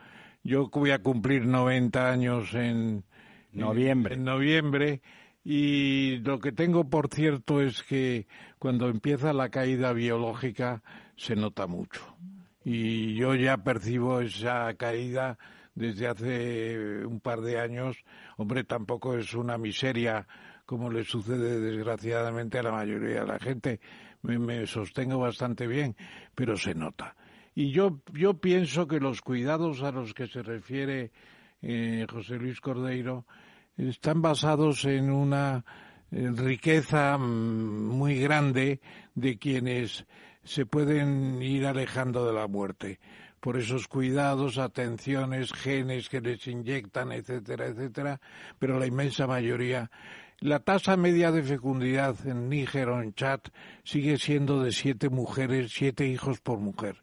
Yo 0.43 0.69
voy 0.69 0.91
a 0.91 0.99
cumplir 0.99 1.45
90 1.45 2.11
años 2.11 2.53
en 2.53 3.03
noviembre. 3.51 4.15
en 4.15 4.23
noviembre 4.23 5.01
y 5.43 6.17
lo 6.19 6.39
que 6.39 6.51
tengo 6.51 6.89
por 6.89 7.09
cierto 7.09 7.61
es 7.61 7.83
que 7.83 8.27
cuando 8.59 8.87
empieza 8.87 9.33
la 9.33 9.49
caída 9.49 9.91
biológica 9.91 10.81
se 11.17 11.35
nota 11.35 11.67
mucho. 11.67 12.01
Y 12.63 13.15
yo 13.15 13.35
ya 13.35 13.57
percibo 13.57 14.21
esa 14.21 14.73
caída 14.75 15.37
desde 15.75 16.07
hace 16.07 17.05
un 17.05 17.19
par 17.19 17.41
de 17.41 17.59
años. 17.59 17.97
Hombre, 18.37 18.63
tampoco 18.63 19.17
es 19.17 19.33
una 19.33 19.57
miseria 19.57 20.27
como 20.65 20.89
le 20.89 21.03
sucede 21.03 21.59
desgraciadamente 21.59 22.59
a 22.59 22.63
la 22.63 22.71
mayoría 22.71 23.21
de 23.21 23.27
la 23.27 23.39
gente. 23.39 23.81
Me, 24.23 24.65
sostengo 24.67 25.19
bastante 25.19 25.67
bien, 25.67 25.95
pero 26.33 26.57
se 26.57 26.73
nota. 26.73 27.15
Y 27.55 27.71
yo, 27.71 28.01
yo 28.13 28.35
pienso 28.35 28.87
que 28.87 28.99
los 28.99 29.21
cuidados 29.21 29.83
a 29.83 29.91
los 29.91 30.13
que 30.13 30.27
se 30.27 30.41
refiere 30.41 31.11
eh, 31.61 32.05
José 32.09 32.35
Luis 32.35 32.59
Cordeiro 32.59 33.25
están 33.77 34.21
basados 34.21 34.85
en 34.85 35.11
una 35.11 35.63
eh, 36.11 36.31
riqueza 36.35 37.17
mm, 37.17 37.87
muy 37.89 38.19
grande 38.19 38.81
de 39.13 39.37
quienes 39.37 40.05
se 40.43 40.65
pueden 40.65 41.41
ir 41.41 41.65
alejando 41.65 42.25
de 42.25 42.33
la 42.33 42.47
muerte 42.47 42.99
por 43.43 43.57
esos 43.57 43.89
cuidados, 43.89 44.57
atenciones, 44.57 45.51
genes 45.51 46.07
que 46.07 46.21
les 46.21 46.47
inyectan, 46.47 47.11
etcétera, 47.11 47.65
etcétera, 47.67 48.21
pero 48.57 48.79
la 48.79 48.87
inmensa 48.87 49.27
mayoría. 49.27 49.91
La 50.43 50.59
tasa 50.59 50.97
media 50.97 51.31
de 51.31 51.41
fecundidad 51.41 52.17
en 52.27 52.49
Níger 52.49 52.89
o 52.89 53.01
en 53.01 53.13
Chad 53.13 53.39
sigue 53.85 54.17
siendo 54.17 54.61
de 54.61 54.73
siete 54.73 55.07
mujeres, 55.07 55.71
siete 55.73 56.05
hijos 56.05 56.41
por 56.41 56.59
mujer 56.59 57.01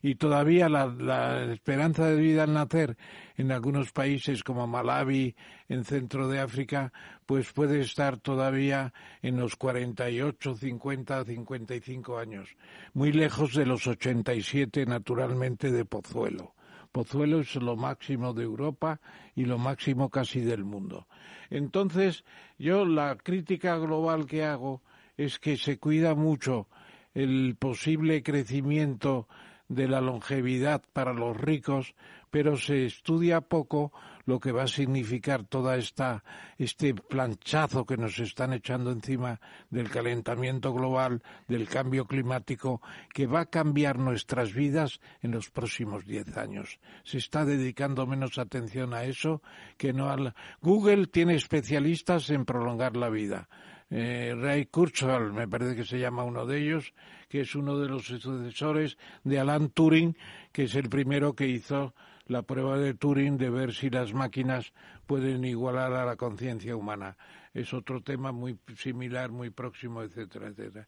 y 0.00 0.14
todavía 0.14 0.70
la, 0.70 1.52
esperanza 1.52 2.06
de 2.06 2.16
vida 2.16 2.44
al 2.44 2.54
nacer 2.54 2.96
en 3.36 3.52
algunos 3.52 3.92
países 3.92 4.42
como 4.42 4.66
Malawi, 4.66 5.36
en 5.68 5.84
centro 5.84 6.28
de 6.28 6.40
África, 6.40 6.90
pues 7.26 7.52
puede 7.52 7.80
estar 7.80 8.16
todavía 8.16 8.94
en 9.20 9.36
los 9.36 9.56
48, 9.56 10.54
50, 10.54 11.24
55 11.26 12.18
años, 12.18 12.56
muy 12.94 13.12
lejos 13.12 13.54
de 13.54 13.66
los 13.66 13.86
87 13.86 14.86
naturalmente 14.86 15.70
de 15.70 15.84
Pozuelo. 15.84 16.54
Pozuelo 16.92 17.40
es 17.40 17.54
lo 17.56 17.76
máximo 17.76 18.32
de 18.32 18.44
Europa 18.44 19.00
y 19.34 19.44
lo 19.44 19.58
máximo 19.58 20.10
casi 20.10 20.40
del 20.40 20.64
mundo. 20.64 21.06
Entonces, 21.50 22.24
yo 22.58 22.84
la 22.84 23.16
crítica 23.16 23.76
global 23.78 24.26
que 24.26 24.44
hago 24.44 24.82
es 25.16 25.38
que 25.38 25.56
se 25.56 25.78
cuida 25.78 26.14
mucho 26.14 26.68
el 27.14 27.56
posible 27.58 28.22
crecimiento 28.22 29.28
de 29.68 29.88
la 29.88 30.00
longevidad 30.00 30.82
para 30.92 31.12
los 31.12 31.36
ricos, 31.36 31.94
pero 32.30 32.56
se 32.56 32.86
estudia 32.86 33.40
poco 33.40 33.92
lo 34.28 34.38
que 34.38 34.52
va 34.52 34.64
a 34.64 34.68
significar 34.68 35.44
toda 35.44 35.78
esta 35.78 36.22
este 36.58 36.92
planchazo 36.92 37.86
que 37.86 37.96
nos 37.96 38.18
están 38.18 38.52
echando 38.52 38.92
encima 38.92 39.40
del 39.70 39.88
calentamiento 39.88 40.74
global, 40.74 41.22
del 41.48 41.66
cambio 41.66 42.04
climático, 42.04 42.82
que 43.14 43.26
va 43.26 43.40
a 43.40 43.46
cambiar 43.46 43.98
nuestras 43.98 44.52
vidas 44.52 45.00
en 45.22 45.30
los 45.30 45.48
próximos 45.48 46.04
diez 46.04 46.36
años. 46.36 46.78
Se 47.04 47.16
está 47.16 47.46
dedicando 47.46 48.06
menos 48.06 48.36
atención 48.36 48.92
a 48.92 49.04
eso 49.04 49.40
que 49.78 49.94
no 49.94 50.10
al 50.10 50.34
Google 50.60 51.06
tiene 51.06 51.34
especialistas 51.34 52.28
en 52.28 52.44
prolongar 52.44 52.98
la 52.98 53.08
vida. 53.08 53.48
Eh, 53.88 54.34
Ray 54.36 54.66
Kurzweil, 54.66 55.32
me 55.32 55.48
parece 55.48 55.74
que 55.74 55.84
se 55.84 55.98
llama 55.98 56.24
uno 56.24 56.44
de 56.44 56.58
ellos, 56.58 56.92
que 57.30 57.40
es 57.40 57.54
uno 57.54 57.78
de 57.78 57.88
los 57.88 58.04
sucesores 58.04 58.98
de 59.24 59.40
Alan 59.40 59.70
Turing, 59.70 60.14
que 60.52 60.64
es 60.64 60.74
el 60.74 60.90
primero 60.90 61.32
que 61.32 61.48
hizo 61.48 61.94
la 62.28 62.42
prueba 62.42 62.78
de 62.78 62.94
Turing 62.94 63.36
de 63.36 63.50
ver 63.50 63.74
si 63.74 63.90
las 63.90 64.14
máquinas 64.14 64.72
pueden 65.06 65.44
igualar 65.44 65.92
a 65.94 66.04
la 66.04 66.16
conciencia 66.16 66.76
humana. 66.76 67.16
Es 67.52 67.74
otro 67.74 68.02
tema 68.02 68.30
muy 68.32 68.58
similar, 68.76 69.30
muy 69.30 69.50
próximo, 69.50 70.02
etcétera, 70.02 70.48
etcétera. 70.48 70.86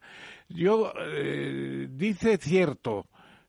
Yo 0.49 0.93
eh, 0.99 1.89
dice 1.91 2.37
cierto 2.37 3.07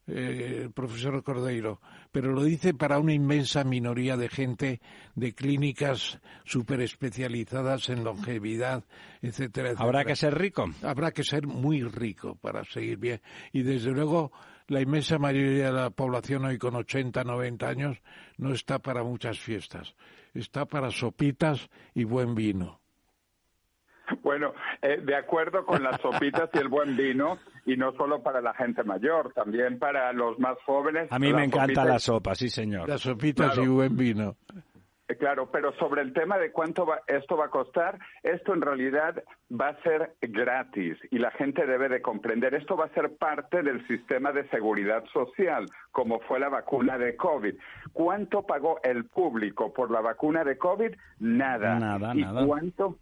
eh, 0.07 0.61
el 0.63 0.71
profesor 0.71 1.21
Cordeiro, 1.21 1.79
pero 2.11 2.31
lo 2.31 2.43
dice 2.43 2.73
para 2.73 2.97
una 2.97 3.13
inmensa 3.13 3.63
minoría 3.63 4.17
de 4.17 4.29
gente 4.29 4.81
de 5.15 5.33
clínicas 5.33 6.19
super 6.45 6.81
especializadas 6.81 7.89
en 7.89 8.03
longevidad, 8.03 8.83
etcétera, 9.21 9.69
etcétera. 9.69 9.85
Habrá 9.85 10.05
que 10.05 10.15
ser 10.15 10.37
rico. 10.37 10.65
Habrá 10.81 11.11
que 11.11 11.23
ser 11.23 11.45
muy 11.45 11.83
rico 11.83 12.35
para 12.35 12.63
seguir 12.63 12.97
bien. 12.97 13.21
Y 13.53 13.61
desde 13.61 13.91
luego, 13.91 14.31
la 14.67 14.81
inmensa 14.81 15.17
mayoría 15.17 15.65
de 15.65 15.71
la 15.71 15.89
población 15.89 16.45
hoy 16.45 16.57
con 16.57 16.75
80, 16.75 17.23
90 17.23 17.67
años 17.67 18.01
no 18.37 18.53
está 18.53 18.79
para 18.79 19.03
muchas 19.03 19.39
fiestas. 19.39 19.95
Está 20.33 20.65
para 20.65 20.91
sopitas 20.91 21.69
y 21.93 22.03
buen 22.03 22.35
vino. 22.35 22.79
Bueno, 24.23 24.53
eh, 24.81 24.99
de 25.01 25.15
acuerdo 25.15 25.65
con 25.65 25.83
las 25.83 25.99
sopitas 26.01 26.49
y 26.53 26.57
el 26.57 26.67
buen 26.67 26.97
vino, 26.97 27.37
y 27.65 27.77
no 27.77 27.93
solo 27.93 28.21
para 28.21 28.41
la 28.41 28.53
gente 28.53 28.83
mayor, 28.83 29.31
también 29.33 29.79
para 29.79 30.11
los 30.13 30.37
más 30.39 30.57
jóvenes. 30.65 31.11
A 31.11 31.19
mí 31.19 31.31
me 31.33 31.45
encanta 31.45 31.85
la 31.85 31.99
sopa, 31.99 32.35
sí 32.35 32.49
señor. 32.49 32.89
Las 32.89 33.01
sopitas 33.01 33.57
y 33.57 33.67
buen 33.67 33.95
vino. 33.95 34.35
Eh, 35.11 35.17
claro, 35.17 35.49
pero 35.51 35.73
sobre 35.73 36.01
el 36.01 36.13
tema 36.13 36.37
de 36.37 36.51
cuánto 36.51 36.87
esto 37.07 37.35
va 37.35 37.45
a 37.45 37.49
costar, 37.49 37.99
esto 38.23 38.53
en 38.53 38.61
realidad 38.61 39.21
va 39.51 39.69
a 39.69 39.83
ser 39.83 40.15
gratis 40.21 40.97
y 41.09 41.17
la 41.17 41.31
gente 41.31 41.65
debe 41.65 41.89
de 41.89 42.01
comprender. 42.01 42.53
Esto 42.53 42.77
va 42.77 42.85
a 42.85 42.93
ser 42.93 43.17
parte 43.17 43.61
del 43.61 43.85
sistema 43.87 44.31
de 44.31 44.47
seguridad 44.49 45.03
social, 45.11 45.65
como 45.91 46.19
fue 46.21 46.39
la 46.39 46.47
vacuna 46.47 46.97
de 46.97 47.17
COVID. 47.17 47.55
¿Cuánto 47.91 48.43
pagó 48.43 48.79
el 48.83 49.05
público 49.05 49.73
por 49.73 49.91
la 49.91 49.99
vacuna 49.99 50.45
de 50.45 50.57
COVID? 50.57 50.95
Nada. 51.19 51.77
Nada, 51.77 52.15
¿Y 52.15 52.21
nada. 52.21 52.45
¿Cuánto 52.45 52.97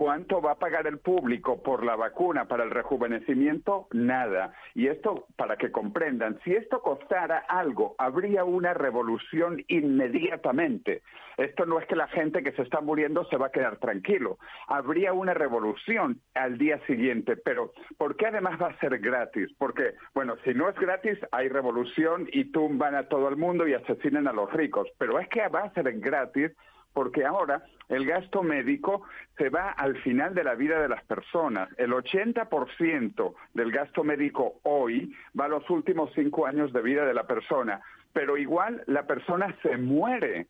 ¿Cuánto 0.00 0.40
va 0.40 0.52
a 0.52 0.58
pagar 0.58 0.86
el 0.86 0.98
público 0.98 1.62
por 1.62 1.84
la 1.84 1.94
vacuna 1.94 2.46
para 2.46 2.64
el 2.64 2.70
rejuvenecimiento? 2.70 3.86
Nada. 3.92 4.54
Y 4.74 4.86
esto, 4.86 5.26
para 5.36 5.58
que 5.58 5.70
comprendan, 5.70 6.40
si 6.42 6.54
esto 6.54 6.80
costara 6.80 7.44
algo, 7.46 7.96
habría 7.98 8.44
una 8.44 8.72
revolución 8.72 9.62
inmediatamente. 9.68 11.02
Esto 11.36 11.66
no 11.66 11.78
es 11.78 11.86
que 11.86 11.96
la 11.96 12.08
gente 12.08 12.42
que 12.42 12.52
se 12.52 12.62
está 12.62 12.80
muriendo 12.80 13.26
se 13.26 13.36
va 13.36 13.48
a 13.48 13.52
quedar 13.52 13.76
tranquilo. 13.76 14.38
Habría 14.68 15.12
una 15.12 15.34
revolución 15.34 16.22
al 16.32 16.56
día 16.56 16.80
siguiente. 16.86 17.36
Pero, 17.36 17.72
¿por 17.98 18.16
qué 18.16 18.28
además 18.28 18.58
va 18.58 18.68
a 18.68 18.78
ser 18.78 19.00
gratis? 19.00 19.50
Porque, 19.58 19.96
bueno, 20.14 20.36
si 20.44 20.54
no 20.54 20.70
es 20.70 20.76
gratis, 20.76 21.18
hay 21.30 21.50
revolución 21.50 22.26
y 22.32 22.52
tumban 22.52 22.94
a 22.94 23.08
todo 23.08 23.28
el 23.28 23.36
mundo 23.36 23.68
y 23.68 23.74
asesinan 23.74 24.28
a 24.28 24.32
los 24.32 24.50
ricos. 24.50 24.88
Pero 24.96 25.20
es 25.20 25.28
que 25.28 25.46
va 25.48 25.64
a 25.64 25.74
ser 25.74 25.92
gratis 26.00 26.52
porque 26.92 27.24
ahora 27.24 27.62
el 27.88 28.06
gasto 28.06 28.42
médico 28.42 29.02
se 29.36 29.48
va 29.48 29.70
al 29.70 29.96
final 30.02 30.34
de 30.34 30.44
la 30.44 30.54
vida 30.54 30.80
de 30.80 30.88
las 30.88 31.04
personas. 31.04 31.68
El 31.76 31.92
80% 31.92 33.34
del 33.54 33.72
gasto 33.72 34.04
médico 34.04 34.60
hoy 34.62 35.14
va 35.38 35.46
a 35.46 35.48
los 35.48 35.68
últimos 35.70 36.10
cinco 36.14 36.46
años 36.46 36.72
de 36.72 36.82
vida 36.82 37.04
de 37.04 37.14
la 37.14 37.26
persona, 37.26 37.80
pero 38.12 38.36
igual 38.36 38.82
la 38.86 39.06
persona 39.06 39.54
se 39.62 39.76
muere. 39.76 40.46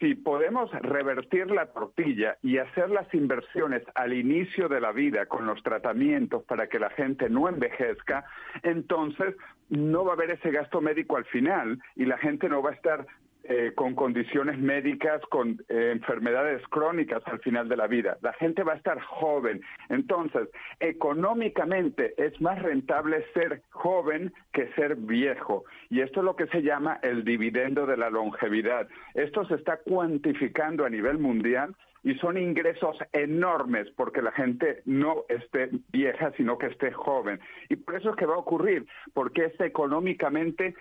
Si 0.00 0.14
podemos 0.14 0.70
revertir 0.70 1.50
la 1.50 1.66
tortilla 1.72 2.38
y 2.40 2.58
hacer 2.58 2.88
las 2.88 3.12
inversiones 3.12 3.82
al 3.96 4.12
inicio 4.12 4.68
de 4.68 4.80
la 4.80 4.92
vida 4.92 5.26
con 5.26 5.44
los 5.44 5.60
tratamientos 5.64 6.44
para 6.44 6.68
que 6.68 6.78
la 6.78 6.90
gente 6.90 7.28
no 7.28 7.48
envejezca, 7.48 8.24
entonces 8.62 9.34
no 9.68 10.04
va 10.04 10.12
a 10.12 10.14
haber 10.14 10.30
ese 10.30 10.52
gasto 10.52 10.80
médico 10.80 11.16
al 11.16 11.24
final 11.24 11.82
y 11.96 12.04
la 12.04 12.16
gente 12.16 12.48
no 12.48 12.62
va 12.62 12.70
a 12.70 12.74
estar 12.74 13.06
eh, 13.48 13.72
con 13.74 13.94
condiciones 13.94 14.58
médicas, 14.58 15.22
con 15.30 15.58
eh, 15.68 15.92
enfermedades 15.92 16.62
crónicas 16.68 17.22
al 17.26 17.38
final 17.40 17.68
de 17.68 17.76
la 17.76 17.86
vida. 17.86 18.18
La 18.20 18.34
gente 18.34 18.62
va 18.62 18.74
a 18.74 18.76
estar 18.76 19.00
joven. 19.00 19.62
Entonces, 19.88 20.48
económicamente 20.80 22.12
es 22.18 22.38
más 22.42 22.60
rentable 22.60 23.24
ser 23.32 23.62
joven 23.70 24.34
que 24.52 24.68
ser 24.74 24.96
viejo. 24.96 25.64
Y 25.88 26.00
esto 26.00 26.20
es 26.20 26.24
lo 26.24 26.36
que 26.36 26.46
se 26.48 26.62
llama 26.62 26.98
el 27.02 27.24
dividendo 27.24 27.86
de 27.86 27.96
la 27.96 28.10
longevidad. 28.10 28.86
Esto 29.14 29.46
se 29.46 29.54
está 29.54 29.78
cuantificando 29.78 30.84
a 30.84 30.90
nivel 30.90 31.18
mundial 31.18 31.74
y 32.02 32.14
son 32.16 32.38
ingresos 32.38 32.96
enormes 33.12 33.88
porque 33.96 34.22
la 34.22 34.32
gente 34.32 34.82
no 34.84 35.24
esté 35.28 35.70
vieja, 35.90 36.32
sino 36.36 36.58
que 36.58 36.66
esté 36.66 36.92
joven. 36.92 37.40
Y 37.68 37.76
por 37.76 37.96
eso 37.96 38.10
es 38.10 38.16
que 38.16 38.26
va 38.26 38.34
a 38.34 38.38
ocurrir, 38.38 38.86
porque 39.14 39.46
es 39.46 39.60
económicamente 39.60 40.74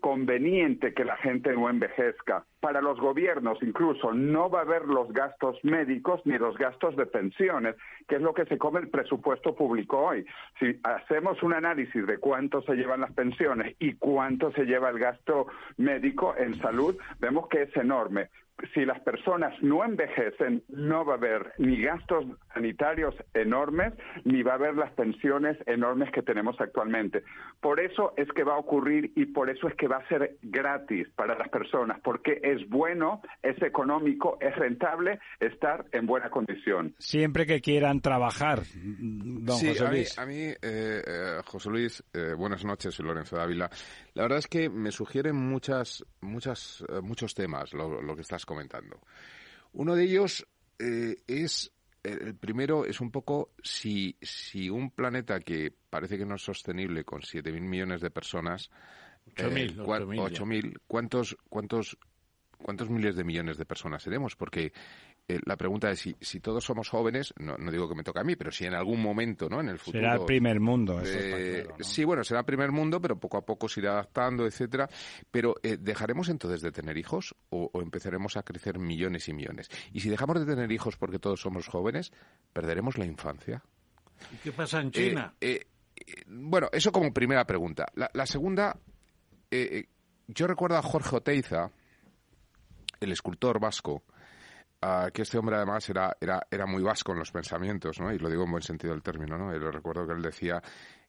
conveniente 0.00 0.94
que 0.94 1.04
la 1.04 1.16
gente 1.16 1.52
no 1.52 1.68
envejezca. 1.68 2.44
Para 2.60 2.80
los 2.80 2.98
gobiernos 3.00 3.58
incluso 3.62 4.12
no 4.12 4.50
va 4.50 4.60
a 4.60 4.62
haber 4.62 4.84
los 4.86 5.12
gastos 5.12 5.56
médicos 5.62 6.20
ni 6.24 6.38
los 6.38 6.56
gastos 6.58 6.96
de 6.96 7.06
pensiones, 7.06 7.76
que 8.08 8.16
es 8.16 8.22
lo 8.22 8.34
que 8.34 8.44
se 8.46 8.58
come 8.58 8.80
el 8.80 8.88
presupuesto 8.88 9.54
público 9.54 9.98
hoy. 9.98 10.26
Si 10.58 10.78
hacemos 10.82 11.42
un 11.42 11.54
análisis 11.54 12.06
de 12.06 12.18
cuánto 12.18 12.62
se 12.62 12.74
llevan 12.74 13.00
las 13.00 13.12
pensiones 13.12 13.76
y 13.78 13.94
cuánto 13.94 14.50
se 14.52 14.64
lleva 14.64 14.90
el 14.90 14.98
gasto 14.98 15.46
médico 15.76 16.34
en 16.36 16.58
salud, 16.58 16.96
vemos 17.20 17.48
que 17.48 17.62
es 17.62 17.76
enorme 17.76 18.28
si 18.74 18.84
las 18.84 19.00
personas 19.00 19.54
no 19.62 19.84
envejecen, 19.84 20.62
no 20.68 21.04
va 21.04 21.14
a 21.14 21.16
haber 21.16 21.52
ni 21.58 21.80
gastos 21.80 22.24
sanitarios 22.52 23.14
enormes, 23.34 23.92
ni 24.24 24.42
va 24.42 24.52
a 24.52 24.56
haber 24.56 24.74
las 24.74 24.92
pensiones 24.92 25.56
enormes 25.66 26.10
que 26.12 26.22
tenemos 26.22 26.60
actualmente. 26.60 27.22
Por 27.60 27.80
eso 27.80 28.14
es 28.16 28.28
que 28.32 28.44
va 28.44 28.54
a 28.54 28.58
ocurrir 28.58 29.12
y 29.14 29.26
por 29.26 29.50
eso 29.50 29.68
es 29.68 29.74
que 29.76 29.86
va 29.86 29.98
a 29.98 30.08
ser 30.08 30.36
gratis 30.42 31.08
para 31.14 31.36
las 31.36 31.48
personas, 31.48 32.00
porque 32.02 32.40
es 32.42 32.68
bueno, 32.68 33.22
es 33.42 33.60
económico, 33.62 34.38
es 34.40 34.54
rentable 34.56 35.20
estar 35.40 35.86
en 35.92 36.06
buena 36.06 36.30
condición. 36.30 36.94
Siempre 36.98 37.46
que 37.46 37.60
quieran 37.60 38.00
trabajar, 38.00 38.60
don 38.74 39.56
sí, 39.56 39.68
José 39.68 39.84
a 39.84 39.90
mí, 39.90 39.96
Luis. 39.96 40.18
a 40.18 40.26
mí, 40.26 40.42
eh, 40.42 40.56
eh, 40.62 41.40
José 41.44 41.70
Luis, 41.70 42.04
eh, 42.12 42.34
buenas 42.36 42.64
noches, 42.64 42.94
soy 42.94 43.06
Lorenzo 43.06 43.36
Dávila. 43.36 43.70
La 44.14 44.22
verdad 44.22 44.38
es 44.38 44.48
que 44.48 44.68
me 44.68 44.90
sugieren 44.90 45.36
muchas, 45.36 46.04
muchas, 46.20 46.84
muchos 47.02 47.34
temas 47.34 47.72
lo, 47.72 48.02
lo 48.02 48.14
que 48.16 48.22
estás 48.22 48.44
comentando. 48.48 49.00
Uno 49.74 49.94
de 49.94 50.02
ellos 50.04 50.48
eh, 50.80 51.16
es, 51.26 51.70
el 52.02 52.34
primero 52.34 52.84
es 52.86 53.00
un 53.00 53.10
poco 53.10 53.52
si, 53.62 54.16
si 54.22 54.70
un 54.70 54.90
planeta 54.90 55.38
que 55.40 55.72
parece 55.90 56.16
que 56.18 56.24
no 56.26 56.36
es 56.36 56.42
sostenible 56.42 57.04
con 57.04 57.20
7.000 57.20 57.60
millones 57.60 58.00
de 58.00 58.10
personas, 58.10 58.70
8.000, 59.36 59.76
cua- 59.76 60.00
8.000 60.06 60.16
ya. 60.16 60.44
8.000, 60.44 60.78
¿cuántos, 60.86 61.36
cuántos, 61.50 61.98
¿cuántos 62.56 62.88
miles 62.90 63.14
de 63.14 63.24
millones 63.24 63.58
de 63.58 63.66
personas 63.66 64.02
seremos? 64.02 64.34
Porque 64.36 64.72
eh, 65.30 65.40
la 65.44 65.56
pregunta 65.58 65.90
es 65.90 66.00
si, 66.00 66.16
si 66.20 66.40
todos 66.40 66.64
somos 66.64 66.88
jóvenes, 66.88 67.34
no, 67.38 67.58
no 67.58 67.70
digo 67.70 67.86
que 67.86 67.94
me 67.94 68.02
toque 68.02 68.20
a 68.20 68.24
mí, 68.24 68.34
pero 68.34 68.50
si 68.50 68.64
en 68.64 68.72
algún 68.72 69.02
momento, 69.02 69.46
¿no? 69.50 69.60
En 69.60 69.68
el 69.68 69.78
futuro. 69.78 70.00
Será 70.00 70.14
el 70.14 70.24
primer 70.24 70.58
mundo. 70.58 71.00
eso 71.00 71.18
Eh, 71.18 71.18
está 71.18 71.36
claro, 71.36 71.76
¿no? 71.78 71.84
Sí, 71.84 72.04
bueno, 72.04 72.24
será 72.24 72.42
primer 72.44 72.72
mundo, 72.72 72.98
pero 72.98 73.20
poco 73.20 73.36
a 73.36 73.44
poco 73.44 73.68
se 73.68 73.80
irá 73.80 73.92
adaptando, 73.92 74.46
etcétera. 74.46 74.88
Pero 75.30 75.56
eh, 75.62 75.76
¿dejaremos 75.78 76.30
entonces 76.30 76.62
de 76.62 76.72
tener 76.72 76.96
hijos 76.96 77.34
o, 77.50 77.70
o 77.70 77.82
empezaremos 77.82 78.38
a 78.38 78.42
crecer 78.42 78.78
millones 78.78 79.28
y 79.28 79.34
millones? 79.34 79.68
Y 79.92 80.00
si 80.00 80.08
dejamos 80.08 80.40
de 80.40 80.46
tener 80.46 80.72
hijos 80.72 80.96
porque 80.96 81.18
todos 81.18 81.42
somos 81.42 81.68
jóvenes, 81.68 82.10
¿perderemos 82.54 82.96
la 82.96 83.04
infancia? 83.04 83.62
¿Y 84.32 84.36
qué 84.38 84.52
pasa 84.52 84.80
en 84.80 84.90
China? 84.92 85.34
Eh, 85.42 85.66
eh, 85.94 86.24
bueno, 86.26 86.68
eso 86.72 86.90
como 86.90 87.12
primera 87.12 87.44
pregunta. 87.44 87.84
La, 87.94 88.10
la 88.14 88.24
segunda, 88.24 88.78
yo 90.26 90.46
recuerdo 90.46 90.78
a 90.78 90.82
Jorge 90.82 91.16
Oteiza, 91.16 91.70
el 93.00 93.12
escultor 93.12 93.60
vasco, 93.60 94.04
que 95.12 95.22
este 95.22 95.38
hombre 95.38 95.56
además 95.56 95.88
era, 95.88 96.16
era, 96.20 96.46
era 96.50 96.66
muy 96.66 96.82
vasco 96.82 97.12
en 97.12 97.18
los 97.18 97.32
pensamientos, 97.32 97.98
¿no? 98.00 98.12
Y 98.12 98.18
lo 98.18 98.28
digo 98.28 98.44
en 98.44 98.52
buen 98.52 98.62
sentido 98.62 98.92
del 98.92 99.02
término, 99.02 99.36
¿no? 99.36 99.54
Y 99.54 99.58
lo 99.58 99.70
recuerdo 99.70 100.06
que 100.06 100.12
él 100.12 100.22
decía 100.22 100.62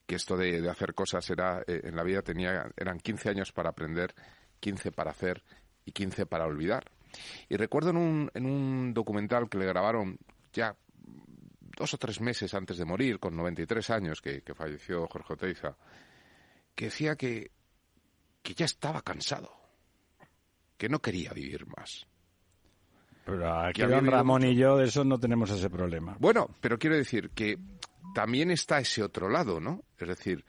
que 0.06 0.16
esto 0.16 0.36
de, 0.36 0.62
de 0.62 0.70
hacer 0.70 0.96
cosas 0.96 1.30
era, 1.30 1.62
eh, 1.68 1.82
en 1.84 1.96
la 1.96 2.04
vida 2.04 2.24
tenía, 2.24 2.72
eran 2.76 3.00
15 3.00 3.30
años 3.30 3.52
para 3.52 3.70
aprender, 3.70 4.16
15 4.60 4.92
para 4.92 5.12
hacer 5.12 5.44
y 5.86 5.92
15 5.92 6.26
para 6.26 6.46
olvidar. 6.46 6.92
Y 7.48 7.58
recuerdo 7.58 7.92
en 7.92 7.98
un, 7.98 8.32
en 8.34 8.46
un 8.46 8.94
documental 8.94 9.50
que 9.50 9.60
le 9.60 9.66
grabaron 9.66 10.18
ya 10.52 10.76
dos 11.78 11.94
o 11.94 11.98
tres 11.98 12.20
meses 12.22 12.54
antes 12.54 12.78
de 12.78 12.86
morir, 12.86 13.20
con 13.20 13.36
93 13.36 13.90
años 13.92 14.22
que, 14.22 14.42
que 14.42 14.56
falleció 14.56 15.08
Jorge 15.08 15.34
Oteiza, 15.34 15.78
que 16.76 16.86
decía 16.86 17.16
que, 17.16 17.52
que 18.42 18.54
ya 18.54 18.66
estaba 18.66 19.02
cansado, 19.02 19.52
que 20.78 20.90
no 20.90 21.00
quería 21.00 21.32
vivir 21.34 21.68
más. 21.68 22.09
Pero 23.30 23.60
aquí 23.62 23.82
don 23.82 24.06
Ramón 24.06 24.44
y 24.46 24.56
yo 24.56 24.78
de 24.78 24.86
eso 24.86 25.04
no 25.04 25.20
tenemos 25.20 25.50
ese 25.52 25.70
problema. 25.70 26.16
Bueno, 26.20 26.50
pero 26.62 26.78
quiero 26.80 26.96
decir 26.96 27.30
que 27.32 27.58
también 28.14 28.52
está 28.52 28.80
ese 28.80 29.04
otro 29.04 29.30
lado, 29.30 29.60
¿no? 29.60 29.84
Es 29.98 30.08
decir, 30.08 30.44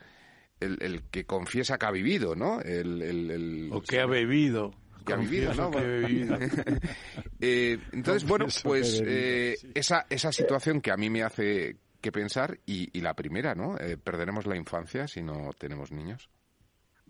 el, 0.61 0.78
el 0.82 1.02
que 1.11 1.24
confiesa 1.24 1.78
que 1.78 1.86
ha 1.86 1.90
vivido, 1.90 2.35
¿no? 2.35 2.61
El, 2.61 3.02
el- 3.02 3.31
el- 3.31 3.70
O 3.73 3.81
que 3.82 4.01
ha 4.01 4.07
bebido. 4.07 4.73
que 5.05 5.12
ha 5.12 5.16
vivido, 5.16 5.55
¿no? 5.55 5.70
que 5.70 5.78
he 5.78 5.98
vivido. 6.07 6.36
Eh, 7.43 7.78
entonces, 7.93 8.28
bueno, 8.28 8.47
pues 8.62 9.01
bebido, 9.01 9.16
eh, 9.19 9.57
esa, 9.74 10.07
esa 10.11 10.31
situación 10.31 10.81
que 10.82 10.90
a 10.93 10.97
mí 10.98 11.09
me 11.09 11.23
hace 11.23 11.77
que 12.02 12.12
pensar, 12.12 12.59
y, 12.66 12.89
y 12.97 13.01
la 13.01 13.15
primera, 13.15 13.55
¿no? 13.55 13.77
Eh, 13.78 13.97
¿Perderemos 13.97 14.47
la 14.47 14.57
infancia 14.57 15.07
si 15.09 15.23
no 15.23 15.51
tenemos 15.59 15.90
niños? 15.93 16.28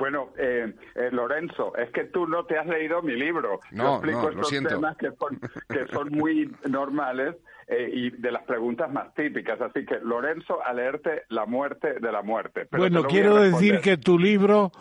Bueno, 0.01 0.31
eh, 0.39 0.73
eh, 0.95 1.11
Lorenzo, 1.13 1.77
es 1.77 1.91
que 1.91 2.05
tú 2.05 2.27
no 2.27 2.47
te 2.47 2.57
has 2.57 2.67
leído 2.67 3.03
mi 3.03 3.13
libro. 3.13 3.61
No, 3.71 3.85
Yo 3.85 3.93
explico 3.97 4.19
no, 4.19 4.25
lo 4.25 4.31
estos 4.31 4.49
siento. 4.49 4.71
temas 4.71 4.97
que 4.97 5.11
son, 5.13 5.39
que 5.69 5.87
son 5.93 6.09
muy 6.11 6.51
normales 6.67 7.37
eh, 7.69 7.91
y 7.93 8.11
de 8.11 8.33
las 8.33 8.43
preguntas 8.45 8.91
más 8.91 9.15
típicas. 9.15 9.61
Así 9.61 9.85
que, 9.85 9.99
Lorenzo, 10.03 10.65
a 10.65 10.73
leerte 10.73 11.25
La 11.29 11.45
muerte 11.45 12.01
de 12.01 12.13
la 12.13 12.23
muerte. 12.23 12.67
Pero 12.71 12.83
bueno, 12.83 13.05
quiero 13.05 13.37
decir 13.37 13.81
que 13.81 13.99
tu 13.99 14.19
libro 14.19 14.73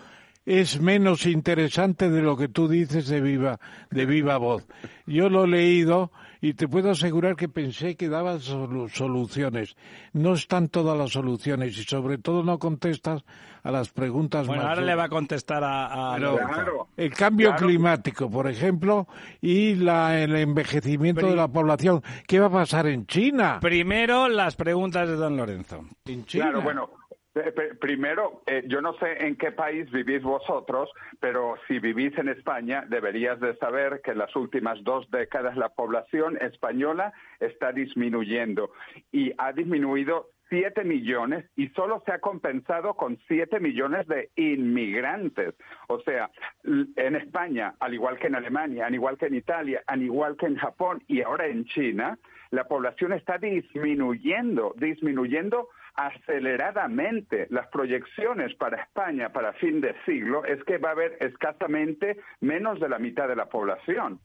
es 0.50 0.82
menos 0.82 1.28
interesante 1.28 2.10
de 2.10 2.24
lo 2.24 2.36
que 2.36 2.48
tú 2.48 2.68
dices 2.68 3.08
de 3.08 3.22
viva, 3.22 3.60
de 3.92 4.06
viva 4.08 4.38
voz. 4.38 4.66
Yo 5.06 5.30
lo 5.30 5.44
he 5.44 5.48
leído 5.48 6.12
y 6.42 6.54
te 6.56 6.68
puedo 6.68 6.90
asegurar 6.90 7.36
que 7.36 7.50
pensé 7.50 7.96
que 7.96 8.10
dabas 8.10 8.50
solu- 8.50 8.90
soluciones. 8.90 9.76
No 10.14 10.34
están 10.34 10.70
todas 10.70 10.98
las 10.98 11.12
soluciones 11.12 11.78
y 11.78 11.84
sobre 11.84 12.18
todo 12.18 12.44
no 12.44 12.58
contestas 12.58 13.24
a 13.62 13.70
las 13.72 13.90
preguntas 13.90 14.48
Bueno, 14.48 14.64
más 14.64 14.72
ahora 14.72 14.86
le 14.88 14.96
va 14.96 15.04
a 15.04 15.10
contestar 15.10 15.64
a, 15.64 16.14
a 16.14 16.16
Pero 16.16 16.32
Lorenzo. 16.32 16.88
el 16.98 17.14
cambio 17.14 17.50
Claro. 17.50 17.68
climático, 17.68 18.30
por 18.32 18.48
ejemplo, 18.50 19.08
y 19.42 19.76
la, 19.76 20.20
el 20.20 20.36
envejecimiento 20.36 21.22
Pri- 21.22 21.30
de 21.32 21.36
la 21.36 21.48
población. 21.50 22.02
¿Qué 22.26 22.40
va 22.40 22.48
a 22.48 22.52
pasar 22.52 22.88
en 22.88 23.06
China? 23.06 23.60
Primero 23.62 24.28
las 24.30 24.56
preguntas 24.56 25.08
de 25.08 25.16
don 25.16 25.38
Lorenzo. 25.38 25.86
En 26.06 26.24
Claro, 26.24 26.62
bueno, 26.64 26.90
primero, 27.80 28.42
eh, 28.48 28.64
yo 28.68 28.82
no 28.82 28.94
sé 28.94 29.26
en 29.26 29.36
qué 29.36 29.52
país 29.52 29.90
vivís 29.92 30.24
vosotros, 30.24 30.90
pero 31.20 31.56
si 31.68 31.80
vivís 31.80 32.18
en 32.18 32.30
España, 32.30 32.86
deberías 32.88 33.40
de 33.40 33.56
saber 33.58 34.02
que 34.04 34.12
en 34.12 34.18
las 34.18 34.36
últimas 34.36 34.84
dos 34.84 35.10
décadas 35.12 35.56
la 35.56 35.70
población 35.70 36.38
española 36.42 37.14
está 37.40 37.72
disminuyendo 37.72 38.72
y 39.12 39.32
ha 39.38 39.54
disminuido 39.54 40.30
7 40.50 40.84
millones 40.84 41.46
y 41.56 41.70
solo 41.70 42.02
se 42.06 42.12
ha 42.12 42.20
compensado 42.20 42.96
con 42.96 43.18
7 43.28 43.60
millones 43.60 44.08
de 44.08 44.32
inmigrantes. 44.36 45.54
O 45.88 46.00
sea, 46.02 46.30
en 46.64 47.16
España, 47.16 47.76
al 47.80 47.94
igual 47.94 48.18
que 48.18 48.28
en 48.28 48.36
Alemania, 48.36 48.88
al 48.88 48.96
igual 48.96 49.18
que 49.18 49.28
en 49.28 49.36
Italia, 49.36 49.84
al 49.86 50.02
igual 50.02 50.36
que 50.38 50.48
en 50.48 50.58
Japón 50.58 51.04
y 51.08 51.22
ahora 51.22 51.48
en 51.48 51.66
China, 51.66 52.18
la 52.52 52.68
población 52.68 53.14
está 53.14 53.38
disminuyendo, 53.38 54.74
disminuyendo 54.78 55.70
aceleradamente. 55.96 57.48
Las 57.50 57.68
proyecciones 57.68 58.56
para 58.56 58.82
España 58.82 59.32
para 59.32 59.54
fin 59.54 59.82
de 59.82 59.96
siglo 60.06 60.46
es 60.46 60.64
que 60.64 60.78
va 60.78 60.90
a 60.90 60.94
haber 60.94 61.18
escasamente 61.20 62.18
menos 62.42 62.80
de 62.80 62.90
la 62.90 63.00
mitad 63.00 63.28
de 63.28 63.36
la 63.36 63.48
población 63.48 64.20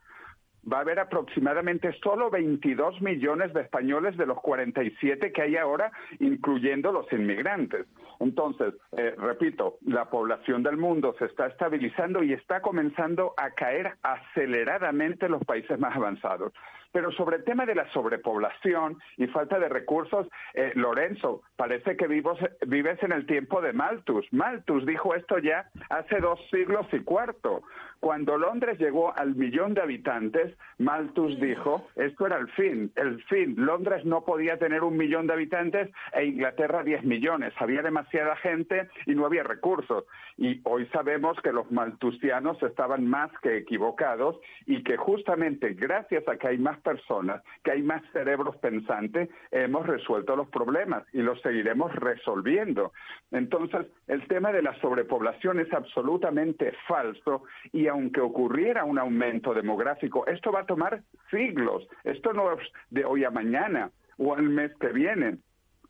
va 0.70 0.78
a 0.78 0.81
haber 0.81 0.99
aproximadamente 0.99 1.93
solo 2.03 2.31
22 2.31 3.01
millones 3.03 3.53
de 3.53 3.62
españoles 3.62 4.16
de 4.16 4.27
los 4.27 4.41
47 4.41 5.32
que 5.32 5.43
hay 5.43 5.57
ahora, 5.57 5.93
incluyendo 6.20 6.93
los 6.93 7.11
inmigrantes. 7.12 7.86
Entonces, 8.20 8.74
eh, 8.97 9.15
repito, 9.19 9.78
la 9.85 10.07
población 10.07 10.62
del 10.62 10.77
mundo 10.77 11.15
se 11.19 11.27
está 11.27 11.47
estabilizando 11.47 12.23
y 12.23 12.32
está 12.32 12.61
comenzando 12.61 13.35
a 13.36 13.51
caer 13.51 13.95
aceleradamente 14.03 15.27
en 15.27 15.32
los 15.32 15.45
países 15.45 15.78
más 15.78 15.95
avanzados. 15.97 16.53
Pero 16.95 17.11
sobre 17.11 17.39
el 17.39 17.45
tema 17.45 17.66
de 17.66 17.75
la 17.75 17.91
sobrepoblación 17.93 19.01
y 19.16 19.27
falta 19.27 19.59
de 19.59 19.69
recursos, 19.69 20.29
eh, 20.55 20.71
Lorenzo, 20.77 21.43
parece 21.57 21.97
que 21.97 22.07
vivos- 22.07 22.39
vives 22.69 23.03
en 23.03 23.11
el 23.11 23.27
tiempo 23.27 23.61
de 23.61 23.73
Malthus. 23.73 24.25
Malthus 24.31 24.87
dijo 24.87 25.12
esto 25.16 25.39
ya 25.39 25.69
hace 25.91 26.21
dos 26.21 26.39
siglos 26.53 26.87
y 26.93 27.01
cuarto. 27.01 27.65
Cuando 28.05 28.36
Londres 28.36 28.78
llegó 28.78 29.16
al 29.16 29.35
millón 29.35 29.72
de 29.72 29.81
habitantes, 29.81 30.55
Malthus 30.76 31.40
dijo, 31.40 31.89
esto 31.97 32.26
era 32.26 32.36
el 32.36 32.48
fin, 32.48 32.93
el 32.97 33.22
fin. 33.24 33.55
Londres 33.56 34.05
no 34.05 34.26
podía 34.26 34.59
tener 34.59 34.85
un 34.85 34.98
millón 34.98 35.26
de 35.26 35.32
habitantes 35.32 35.89
e 36.12 36.26
Inglaterra 36.26 36.82
10 36.82 37.02
millones. 37.05 37.55
Había 37.56 37.81
demasiada 37.81 38.36
gente 38.36 38.90
y 39.06 39.14
no 39.14 39.24
había 39.24 39.43
recursos. 39.43 40.05
Y 40.36 40.60
hoy 40.64 40.86
sabemos 40.89 41.40
que 41.43 41.51
los 41.51 41.72
maltusianos 41.72 42.62
estaban 42.62 43.06
más 43.06 43.31
que 43.43 43.56
equivocados 43.56 44.36
y 44.66 44.82
que 44.82 44.98
justamente 44.98 45.72
gracias 45.72 46.28
a 46.28 46.36
que 46.36 46.48
hay 46.48 46.59
más 46.59 46.78
personas, 46.81 47.43
que 47.62 47.70
hay 47.70 47.82
más 47.82 48.02
cerebros 48.12 48.56
pensantes, 48.56 49.31
hemos 49.51 49.86
resuelto 49.86 50.36
los 50.36 50.48
problemas 50.48 51.05
y 51.14 51.22
los 51.22 51.40
seguiremos 51.40 51.94
resolviendo. 51.94 52.93
Entonces, 53.31 53.86
el 54.09 54.28
tema 54.28 54.52
de 54.52 54.60
la 54.60 54.78
sobrepoblación 54.81 55.59
es 55.59 55.72
absolutamente 55.72 56.74
falso 56.86 57.44
y 57.72 57.86
aunque 57.95 58.21
ocurriera 58.21 58.85
un 58.85 58.99
aumento 58.99 59.55
demográfico, 59.55 60.27
esto 60.27 60.51
va 60.51 60.61
a 60.61 60.66
tomar 60.66 61.03
siglos. 61.31 61.87
Esto 62.03 62.33
no 62.33 62.53
es 62.53 62.59
de 62.91 63.05
hoy 63.05 63.23
a 63.23 63.31
mañana 63.31 63.93
o 64.19 64.35
al 64.35 64.43
mes 64.43 64.73
que 64.81 64.89
viene 64.89 65.39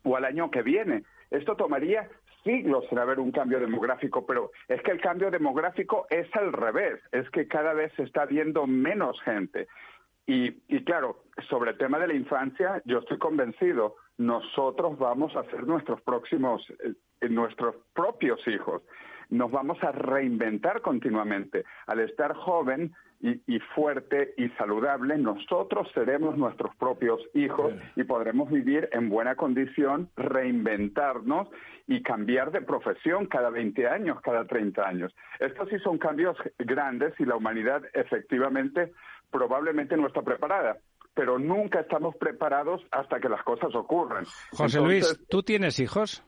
o 0.03 0.15
al 0.15 0.25
año 0.25 0.51
que 0.51 0.61
viene. 0.61 1.03
Esto 1.31 1.55
tomaría 1.55 2.07
siglos 2.43 2.85
en 2.91 2.99
haber 2.99 3.19
un 3.19 3.31
cambio 3.31 3.59
demográfico, 3.59 4.23
pero 4.23 4.51
es 4.67 4.79
que 4.83 4.91
el 4.91 5.01
cambio 5.01 5.31
demográfico 5.31 6.05
es 6.11 6.27
al 6.35 6.53
revés, 6.53 6.99
es 7.11 7.27
que 7.31 7.47
cada 7.47 7.73
vez 7.73 7.91
se 7.95 8.03
está 8.03 8.25
viendo 8.27 8.67
menos 8.67 9.19
gente. 9.21 9.67
Y, 10.27 10.61
y 10.67 10.83
claro, 10.83 11.23
sobre 11.49 11.71
el 11.71 11.77
tema 11.79 11.97
de 11.97 12.07
la 12.07 12.13
infancia, 12.13 12.83
yo 12.85 12.99
estoy 12.99 13.17
convencido, 13.17 13.95
nosotros 14.19 14.99
vamos 14.99 15.35
a 15.35 15.43
ser 15.45 15.65
nuestros 15.65 16.01
próximos, 16.01 16.61
eh, 16.83 17.29
nuestros 17.29 17.75
propios 17.95 18.47
hijos. 18.47 18.83
Nos 19.29 19.51
vamos 19.51 19.81
a 19.83 19.91
reinventar 19.91 20.81
continuamente. 20.81 21.63
Al 21.87 21.99
estar 21.99 22.33
joven, 22.33 22.93
y, 23.21 23.59
fuerte 23.73 24.33
y 24.37 24.49
saludable, 24.49 25.17
nosotros 25.17 25.87
seremos 25.93 26.37
nuestros 26.37 26.75
propios 26.75 27.19
hijos 27.33 27.73
y 27.95 28.03
podremos 28.03 28.51
vivir 28.51 28.89
en 28.91 29.09
buena 29.09 29.35
condición, 29.35 30.09
reinventarnos 30.15 31.47
y 31.87 32.03
cambiar 32.03 32.51
de 32.51 32.61
profesión 32.61 33.25
cada 33.25 33.49
20 33.49 33.87
años, 33.87 34.21
cada 34.21 34.45
30 34.45 34.87
años. 34.87 35.15
Estos 35.39 35.69
sí 35.69 35.79
son 35.79 35.97
cambios 35.97 36.37
grandes 36.59 37.13
y 37.19 37.25
la 37.25 37.35
humanidad 37.35 37.81
efectivamente 37.93 38.91
probablemente 39.31 39.97
no 39.97 40.07
está 40.07 40.21
preparada 40.21 40.77
pero 41.13 41.39
nunca 41.39 41.79
estamos 41.79 42.13
preparados 42.17 42.81
hasta 42.91 43.21
que 43.21 43.29
las 43.29 43.41
cosas 43.43 43.73
ocurran. 43.73 44.25
José 44.51 44.81
Luis, 44.81 45.17
¿tú 45.29 45.43
tienes 45.43 45.79
hijos? 45.79 46.25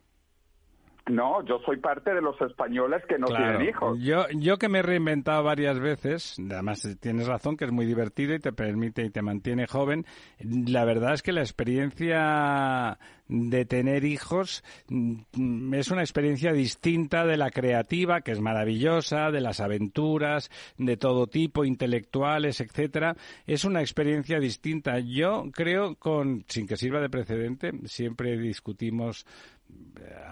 No, 1.07 1.43
yo 1.45 1.59
soy 1.65 1.77
parte 1.77 2.13
de 2.13 2.21
los 2.21 2.39
españoles 2.41 3.01
que 3.07 3.17
no 3.17 3.27
tienen 3.27 3.61
hijos. 3.61 3.97
Yo, 3.99 4.25
yo 4.35 4.57
que 4.57 4.67
me 4.67 4.79
he 4.79 4.81
reinventado 4.81 5.43
varias 5.43 5.79
veces, 5.79 6.35
además 6.51 6.87
tienes 6.99 7.27
razón 7.27 7.55
que 7.55 7.65
es 7.65 7.71
muy 7.71 7.85
divertido 7.85 8.35
y 8.35 8.39
te 8.39 8.51
permite 8.51 9.03
y 9.03 9.09
te 9.09 9.21
mantiene 9.21 9.67
joven. 9.67 10.05
La 10.39 10.83
verdad 10.85 11.13
es 11.13 11.21
que 11.21 11.31
la 11.31 11.41
experiencia 11.41 12.97
de 13.27 13.65
tener 13.65 14.05
hijos 14.05 14.63
mm, 14.87 15.73
es 15.73 15.91
una 15.91 16.01
experiencia 16.01 16.53
distinta 16.53 17.25
de 17.25 17.37
la 17.37 17.51
creativa, 17.51 18.21
que 18.21 18.31
es 18.31 18.39
maravillosa, 18.39 19.31
de 19.31 19.41
las 19.41 19.59
aventuras 19.59 20.49
de 20.77 20.97
todo 20.97 21.27
tipo, 21.27 21.65
intelectuales, 21.65 22.61
etcétera. 22.61 23.15
Es 23.45 23.65
una 23.65 23.81
experiencia 23.81 24.39
distinta. 24.39 24.99
Yo 24.99 25.45
creo, 25.51 25.95
con 25.95 26.45
sin 26.47 26.67
que 26.67 26.77
sirva 26.77 27.01
de 27.01 27.09
precedente, 27.09 27.71
siempre 27.85 28.37
discutimos 28.37 29.25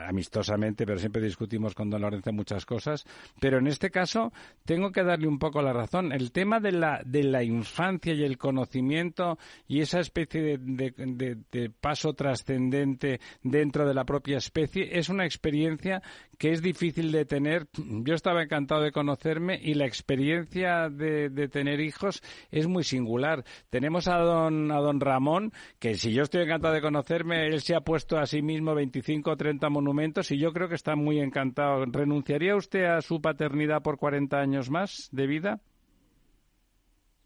amistosamente, 0.05 0.85
pero 0.85 0.99
siempre 0.99 1.21
discutimos 1.21 1.73
con 1.73 1.89
don 1.89 2.01
Lorenzo 2.01 2.31
muchas 2.31 2.65
cosas. 2.65 3.05
Pero 3.39 3.57
en 3.57 3.67
este 3.67 3.89
caso 3.89 4.31
tengo 4.65 4.91
que 4.91 5.03
darle 5.03 5.27
un 5.27 5.39
poco 5.39 5.61
la 5.61 5.73
razón. 5.73 6.11
El 6.11 6.31
tema 6.31 6.59
de 6.59 6.71
la, 6.71 7.01
de 7.05 7.23
la 7.23 7.43
infancia 7.43 8.13
y 8.13 8.23
el 8.23 8.37
conocimiento 8.37 9.37
y 9.67 9.81
esa 9.81 9.99
especie 9.99 10.57
de, 10.59 11.37
de 11.51 11.69
paso 11.69 12.13
trascendente 12.13 13.19
dentro 13.43 13.87
de 13.87 13.93
la 13.93 14.05
propia 14.05 14.37
especie 14.37 14.97
es 14.97 15.09
una 15.09 15.25
experiencia 15.25 16.01
que 16.37 16.51
es 16.51 16.61
difícil 16.61 17.11
de 17.11 17.25
tener. 17.25 17.67
Yo 17.77 18.13
estaba 18.13 18.43
encantado 18.43 18.81
de 18.81 18.91
conocerme 18.91 19.59
y 19.61 19.73
la 19.73 19.85
experiencia 19.85 20.89
de, 20.89 21.29
de, 21.29 21.47
tener 21.47 21.79
hijos 21.79 22.21
es 22.51 22.67
muy 22.67 22.83
singular. 22.83 23.43
Tenemos 23.69 24.07
a 24.07 24.17
don, 24.17 24.71
a 24.71 24.79
don 24.79 24.99
Ramón, 24.99 25.53
que 25.79 25.95
si 25.95 26.11
yo 26.13 26.23
estoy 26.23 26.43
encantado 26.43 26.73
de 26.73 26.81
conocerme, 26.81 27.47
él 27.47 27.61
se 27.61 27.75
ha 27.75 27.81
puesto 27.81 28.17
a 28.17 28.25
sí 28.25 28.41
mismo 28.41 28.75
25 28.75 29.24
o 29.31 29.37
30 29.37 29.69
monumentos 29.69 30.31
y 30.31 30.37
yo 30.37 30.51
creo 30.53 30.67
que 30.69 30.75
está 30.75 30.95
muy 30.95 31.19
encantado. 31.19 31.85
¿Renunciaría 31.85 32.55
usted 32.55 32.85
a 32.85 33.01
su 33.01 33.21
paternidad 33.21 33.81
por 33.81 33.97
40 33.97 34.37
años 34.37 34.69
más 34.69 35.09
de 35.11 35.27
vida? 35.27 35.61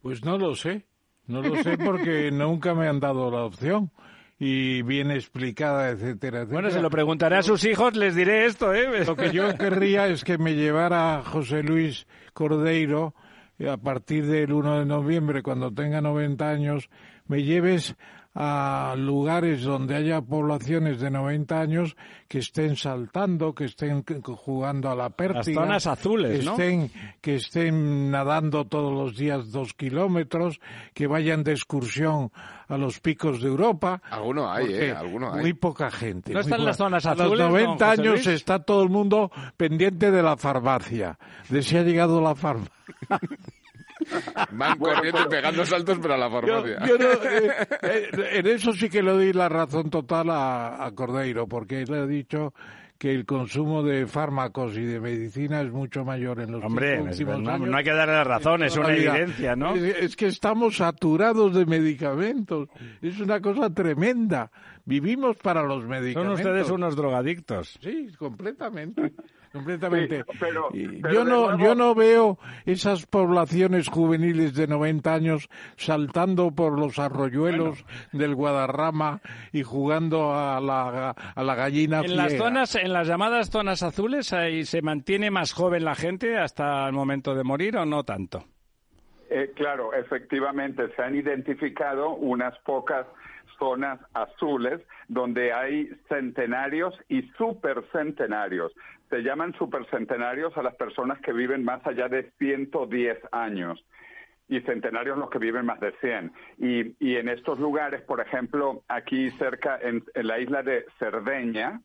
Pues 0.02 0.24
no 0.24 0.38
lo 0.38 0.56
sé. 0.56 0.86
No 1.28 1.42
lo 1.42 1.62
sé 1.62 1.78
porque 1.78 2.32
nunca 2.32 2.74
me 2.74 2.88
han 2.88 3.00
dado 3.00 3.30
la 3.30 3.44
opción 3.44 3.92
y 4.40 4.82
bien 4.84 5.12
explicada, 5.12 5.90
etcétera, 5.90 6.40
etcétera. 6.40 6.54
Bueno, 6.54 6.70
se 6.72 6.82
lo 6.82 6.90
preguntaré 6.90 7.38
a 7.38 7.44
sus 7.44 7.66
hijos, 7.66 7.96
les 7.96 8.16
diré 8.16 8.46
esto, 8.46 8.74
¿eh? 8.74 9.04
Lo 9.06 9.16
que 9.16 9.32
yo 9.32 9.54
querría 9.58 10.08
es 10.08 10.24
que 10.24 10.38
me 10.38 10.56
llevara 10.56 11.22
José 11.24 11.62
Luis 11.62 12.08
Cordeiro 12.34 13.14
a 13.68 13.76
partir 13.78 14.26
del 14.26 14.54
1 14.54 14.80
de 14.80 14.86
noviembre, 14.86 15.44
cuando 15.44 15.74
tenga 15.74 16.00
90 16.00 16.50
años, 16.50 16.90
me 17.28 17.44
lleves 17.44 17.98
a 18.36 18.96
lugares 18.98 19.64
donde 19.64 19.96
haya 19.96 20.22
poblaciones 20.22 21.00
de 21.00 21.10
90 21.10 21.60
años 21.60 21.98
que 22.28 22.40
estén 22.40 22.76
saltando, 22.76 23.54
que 23.56 23.66
estén 23.66 24.04
jugando 24.04 24.90
a 24.90 24.96
la 24.96 25.10
pértiga. 25.10 25.62
Las 25.62 25.66
zonas 25.66 25.88
azules, 25.88 26.40
que 26.40 26.52
Estén, 26.52 26.92
que 27.22 27.36
estén 27.36 28.12
nadando 28.12 28.66
todos 28.66 28.94
los 28.94 29.18
días 29.18 29.52
dos 29.52 29.74
kilómetros, 29.74 30.60
que 30.94 31.08
vayan 31.08 31.44
de 31.44 31.54
excursión 31.54 32.32
a 32.68 32.78
los 32.78 33.00
picos 33.00 33.42
de 33.42 33.48
Europa. 33.48 34.02
Alguno 34.12 34.50
hay, 34.52 34.74
¿eh? 34.74 34.92
Alguno 34.92 35.34
hay. 35.34 35.42
Muy 35.42 35.54
poca 35.54 35.90
gente. 35.90 36.32
¿No 36.32 36.42
están 36.42 36.64
las 36.64 36.78
zonas 36.78 37.06
azules? 37.06 37.42
A 37.42 37.44
los 37.44 37.52
90 37.52 37.92
años 37.92 38.28
está 38.28 38.60
todo 38.60 38.84
el 38.84 38.90
mundo 38.90 39.32
pendiente 39.58 40.12
de 40.12 40.22
la 40.22 40.38
farmacia, 40.38 41.18
de 41.50 41.64
si 41.64 41.78
ha 41.78 41.82
llegado 41.82 42.22
la 42.22 42.36
farmacia. 42.36 42.74
Van 44.52 44.78
corriendo 44.78 45.22
y 45.22 45.28
pegando 45.28 45.66
saltos 45.66 46.00
para 46.00 46.18
la 46.18 46.30
farmacia. 46.30 46.80
Eh, 46.90 48.10
eh, 48.12 48.30
en 48.34 48.48
eso 48.48 48.72
sí 48.74 48.90
que 48.90 49.02
le 49.02 49.12
doy 49.12 49.34
la 49.34 49.50
razón 49.50 49.90
total 49.90 50.30
a, 50.30 50.92
Cordeiro, 50.96 51.48
porque 51.48 51.82
él 51.82 51.94
ha 51.94 52.06
dicho 52.06 52.54
que 52.98 53.12
el 53.12 53.26
consumo 53.26 53.84
de 53.84 54.08
fármacos 54.08 54.78
y 54.78 54.84
de 54.84 55.00
medicina 55.00 55.62
es 55.62 55.72
mucho 55.72 56.04
mayor 56.04 56.42
en 56.42 56.52
los 56.52 56.64
Hombre, 56.64 57.02
últimos 57.02 57.40
no, 57.40 57.52
años. 57.52 57.70
no 57.70 57.78
hay 57.78 57.84
que 57.84 57.94
darle 57.94 58.24
razón, 58.24 58.64
es 58.64 58.76
una 58.78 58.94
evidencia, 58.94 59.56
¿no? 59.56 59.76
es, 59.76 60.16
que 60.16 60.28
estamos 60.28 60.78
saturados 60.78 61.56
de 61.56 61.66
medicamentos. 61.66 62.70
Es 63.02 63.20
una 63.20 63.40
cosa 63.40 63.70
tremenda. 63.74 64.52
Vivimos 64.86 65.38
para 65.38 65.64
los 65.64 65.86
medicamentos. 65.86 66.40
Son 66.40 66.48
ustedes 66.48 66.70
unos 66.72 66.96
drogadictos. 66.96 67.80
Sí, 67.82 68.10
completamente 68.18 69.14
completamente. 69.52 70.24
yo 71.12 71.24
no 71.24 71.58
yo 71.58 71.76
no 71.76 71.96
veo 71.96 72.38
esas 72.66 73.06
poblaciones 73.06 73.88
juveniles 73.88 74.54
de 74.54 74.68
90 74.68 75.14
años 75.14 75.50
saltando 75.78 76.52
por 76.52 76.80
los 76.80 77.00
arroyuelos 77.00 77.86
del 78.12 78.36
Guadarrama 78.36 79.22
y 79.52 79.64
jugando 79.64 80.34
a 80.34 80.60
la, 80.60 81.12
a 81.12 81.44
la 81.44 81.56
gallina 81.56 82.02
En 82.02 82.16
las 82.16 82.34
zonas 82.34 82.76
en 82.76 82.94
las 82.94 83.08
llamadas 83.08 83.50
zonas 83.50 83.84
azules 83.84 84.34
ahí 84.34 84.66
se 84.66 84.82
mantiene 84.82 85.32
más 85.32 85.54
joven 85.54 85.86
la 85.86 85.96
gente 85.96 86.38
hasta 86.38 86.88
el 86.88 86.94
momento 86.94 87.36
de 87.36 87.44
morir 87.44 87.78
o 87.78 87.86
no 87.86 88.04
tanto. 88.04 88.46
Eh, 89.30 89.52
claro, 89.56 89.94
efectivamente 89.94 90.90
se 90.96 91.02
han 91.04 91.16
identificado 91.16 92.16
unas 92.16 92.58
pocas 92.60 93.06
zonas 93.60 94.00
azules 94.14 94.82
donde 95.08 95.54
hay 95.54 95.90
centenarios 96.08 96.96
y 97.10 97.24
supercentenarios. 97.38 98.72
Se 99.10 99.22
llaman 99.22 99.54
supercentenarios 99.58 100.56
a 100.58 100.64
las 100.64 100.76
personas 100.76 101.20
que 101.20 101.34
viven 101.34 101.64
más 101.64 101.86
allá 101.86 102.08
de 102.08 102.32
110 102.38 103.20
años 103.32 103.84
y 104.48 104.62
centenarios 104.62 105.18
los 105.18 105.30
que 105.30 105.40
viven 105.40 105.66
más 105.66 105.80
de 105.80 105.94
100. 106.02 106.32
Y, 106.58 106.96
y 107.00 107.16
en 107.18 107.30
estos 107.30 107.60
lugares, 107.60 108.02
por 108.02 108.20
ejemplo, 108.20 108.84
aquí 108.88 109.30
cerca 109.32 109.80
en, 109.82 110.04
la 110.16 110.40
isla 110.40 110.64
de 110.64 110.86
Cerdeña, 110.98 111.82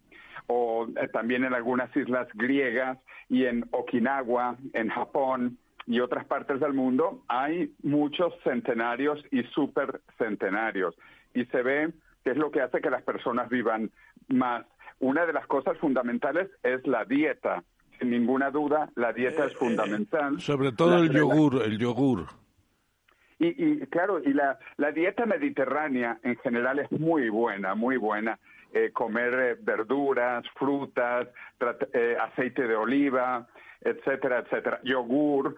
o 0.46 0.86
eh, 0.96 1.08
también 1.08 1.44
en 1.44 1.54
algunas 1.54 1.94
islas 1.96 2.28
griegas 2.34 2.98
y 3.28 3.44
en 3.44 3.66
Okinawa, 3.70 4.56
en 4.72 4.88
Japón 4.88 5.58
y 5.86 6.00
otras 6.00 6.24
partes 6.26 6.60
del 6.60 6.72
mundo, 6.72 7.22
hay 7.28 7.74
muchos 7.82 8.34
centenarios 8.42 9.22
y 9.30 9.42
supercentenarios 9.44 10.94
y 11.34 11.44
se 11.46 11.62
ve 11.62 11.92
qué 12.24 12.30
es 12.30 12.36
lo 12.36 12.50
que 12.50 12.62
hace 12.62 12.80
que 12.80 12.90
las 12.90 13.02
personas 13.02 13.48
vivan 13.48 13.90
más. 14.28 14.64
Una 15.04 15.26
de 15.26 15.34
las 15.34 15.46
cosas 15.46 15.76
fundamentales 15.76 16.48
es 16.62 16.86
la 16.86 17.04
dieta. 17.04 17.62
Sin 17.98 18.08
ninguna 18.08 18.50
duda, 18.50 18.88
la 18.94 19.12
dieta 19.12 19.44
es 19.44 19.52
eh, 19.52 19.56
fundamental. 19.56 20.40
Sobre 20.40 20.72
todo 20.72 20.96
el 20.96 21.10
yogur, 21.10 21.62
el 21.62 21.76
yogur. 21.76 22.24
Y, 23.38 23.48
y 23.48 23.86
claro, 23.88 24.18
y 24.24 24.32
la, 24.32 24.58
la, 24.78 24.92
dieta 24.92 25.26
mediterránea 25.26 26.18
en 26.22 26.36
general 26.38 26.78
es 26.78 26.90
muy 26.90 27.28
buena, 27.28 27.74
muy 27.74 27.98
buena. 27.98 28.38
Eh, 28.72 28.92
comer 28.94 29.34
eh, 29.34 29.56
verduras, 29.60 30.42
frutas, 30.54 31.28
aceite 32.22 32.66
de 32.66 32.74
oliva, 32.74 33.46
etcétera, 33.82 34.38
etcétera, 34.38 34.80
yogur. 34.84 35.54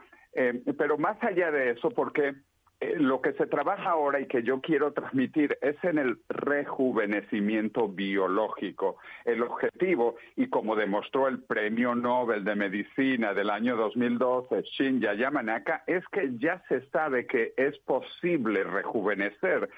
pero 0.77 0.99
más 0.99 1.23
allá 1.23 1.53
de 1.53 1.71
eso, 1.71 1.91
porque 1.91 2.35
eh, 2.79 2.97
lo 2.99 3.23
que 3.23 3.33
se 3.33 3.47
trabaja 3.47 3.91
ahora 3.91 4.21
y 4.21 4.27
que 4.27 4.43
yo 4.43 4.61
quiero 4.61 4.93
transmitir 4.93 5.57
es 5.63 5.77
en 5.83 5.99
el 5.99 6.19
rejuvenecimiento 6.29 7.89
biológico. 7.89 8.99
El 9.25 9.43
objetivo, 9.43 10.17
y 10.37 10.49
como 10.49 10.77
demostró 10.77 11.27
el 11.29 11.43
Premio 11.43 11.95
Nobel 11.95 12.45
de 12.45 12.55
Medicina 12.55 13.33
del 13.33 13.49
año 13.49 13.77
2012, 13.77 14.63
Shinya 14.63 15.15
Yamanaka, 15.15 15.85
es 15.87 16.05
que 16.09 16.37
ya 16.39 16.63
se 16.69 16.83
sabe 16.91 17.27
que 17.27 17.55
es 17.57 17.79
posible 17.79 18.63
rejuvenecer 18.65 19.71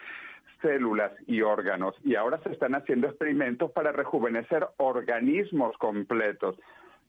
células 0.60 1.12
y 1.26 1.42
órganos. 1.42 1.94
Y 2.04 2.16
ahora 2.16 2.40
se 2.42 2.50
están 2.50 2.74
haciendo 2.74 3.06
experimentos 3.06 3.70
para 3.70 3.92
rejuvenecer 3.92 4.66
organismos 4.78 5.76
completos. 5.78 6.56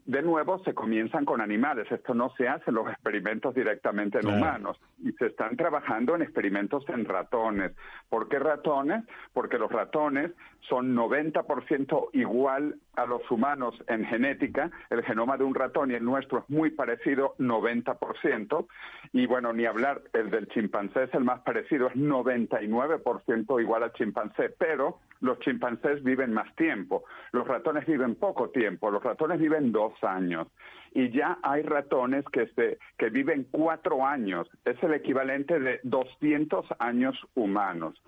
De 0.05 0.21
nuevo 0.21 0.59
se 0.63 0.73
comienzan 0.73 1.25
con 1.25 1.41
animales. 1.41 1.91
Esto 1.91 2.13
no 2.13 2.33
se 2.35 2.47
hace 2.47 2.65
en 2.67 2.75
los 2.75 2.87
experimentos 2.87 3.53
directamente 3.53 4.19
en 4.19 4.27
humanos. 4.27 4.79
Y 5.03 5.11
se 5.13 5.27
están 5.27 5.55
trabajando 5.55 6.15
en 6.15 6.21
experimentos 6.21 6.83
en 6.89 7.05
ratones. 7.05 7.73
¿Por 8.09 8.27
qué 8.27 8.39
ratones? 8.39 9.03
Porque 9.33 9.57
los 9.57 9.71
ratones 9.71 10.31
son 10.61 10.95
90% 10.95 12.09
igual 12.13 12.75
a 12.95 13.05
los 13.05 13.29
humanos 13.29 13.75
en 13.87 14.05
genética. 14.05 14.71
El 14.89 15.03
genoma 15.03 15.37
de 15.37 15.43
un 15.43 15.53
ratón 15.55 15.91
y 15.91 15.93
el 15.93 16.03
nuestro 16.03 16.39
es 16.39 16.49
muy 16.49 16.71
parecido, 16.71 17.35
90%. 17.37 18.67
Y 19.13 19.25
bueno, 19.25 19.53
ni 19.53 19.65
hablar, 19.65 20.01
el 20.13 20.29
del 20.31 20.47
chimpancé 20.47 21.03
es 21.03 21.13
el 21.13 21.23
más 21.23 21.41
parecido, 21.41 21.87
es 21.87 21.95
99% 21.95 23.61
igual 23.61 23.83
al 23.83 23.93
chimpancé. 23.93 24.49
Pero 24.49 24.99
los 25.21 25.39
chimpancés 25.39 26.03
viven 26.03 26.33
más 26.33 26.53
tiempo, 26.55 27.03
los 27.31 27.47
ratones 27.47 27.85
viven 27.85 28.15
poco 28.15 28.49
tiempo, 28.49 28.89
los 28.89 29.03
ratones 29.03 29.39
viven 29.39 29.71
dos 29.71 29.93
años 30.03 30.47
y 30.93 31.11
ya 31.11 31.39
hay 31.43 31.61
ratones 31.63 32.25
que, 32.31 32.47
se, 32.55 32.79
que 32.97 33.09
viven 33.09 33.47
cuatro 33.51 34.05
años, 34.05 34.47
es 34.65 34.81
el 34.81 34.93
equivalente 34.93 35.59
de 35.59 35.79
200 35.83 36.65
años 36.79 37.15
humanos. 37.35 38.01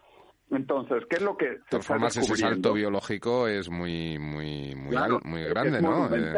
Entonces, 0.49 1.03
¿qué 1.09 1.15
es 1.15 1.21
lo 1.21 1.38
que 1.38 1.49
de 1.49 1.59
todas 1.69 1.88
formas 1.88 2.17
ese 2.17 2.35
salto 2.35 2.73
biológico 2.73 3.47
es 3.47 3.69
muy 3.69 4.19
muy 4.19 4.75
muy, 4.75 4.95
muy 5.23 5.43
grande, 5.45 5.81
¿no? 5.81 6.13
Eh, 6.13 6.33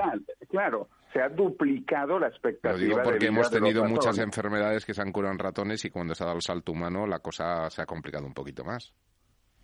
claro, 0.50 0.88
se 1.12 1.20
ha 1.20 1.30
duplicado 1.30 2.20
la 2.20 2.28
expectativa. 2.28 2.74
Lo 2.74 2.80
digo 2.80 3.02
porque 3.04 3.26
hemos 3.26 3.50
tenido 3.50 3.84
muchas 3.86 4.20
enfermedades 4.20 4.86
que 4.86 4.94
se 4.94 5.02
han 5.02 5.12
curado 5.12 5.34
en 5.34 5.40
ratones 5.40 5.84
y 5.86 5.90
cuando 5.90 6.14
se 6.14 6.24
ha 6.24 6.28
dado 6.28 6.38
el 6.38 6.44
salto 6.44 6.72
humano 6.72 7.08
la 7.08 7.20
cosa 7.20 7.70
se 7.72 7.82
ha 7.82 7.86
complicado 7.88 8.28
un 8.28 8.36
poquito 8.36 8.64
más. 8.64 8.94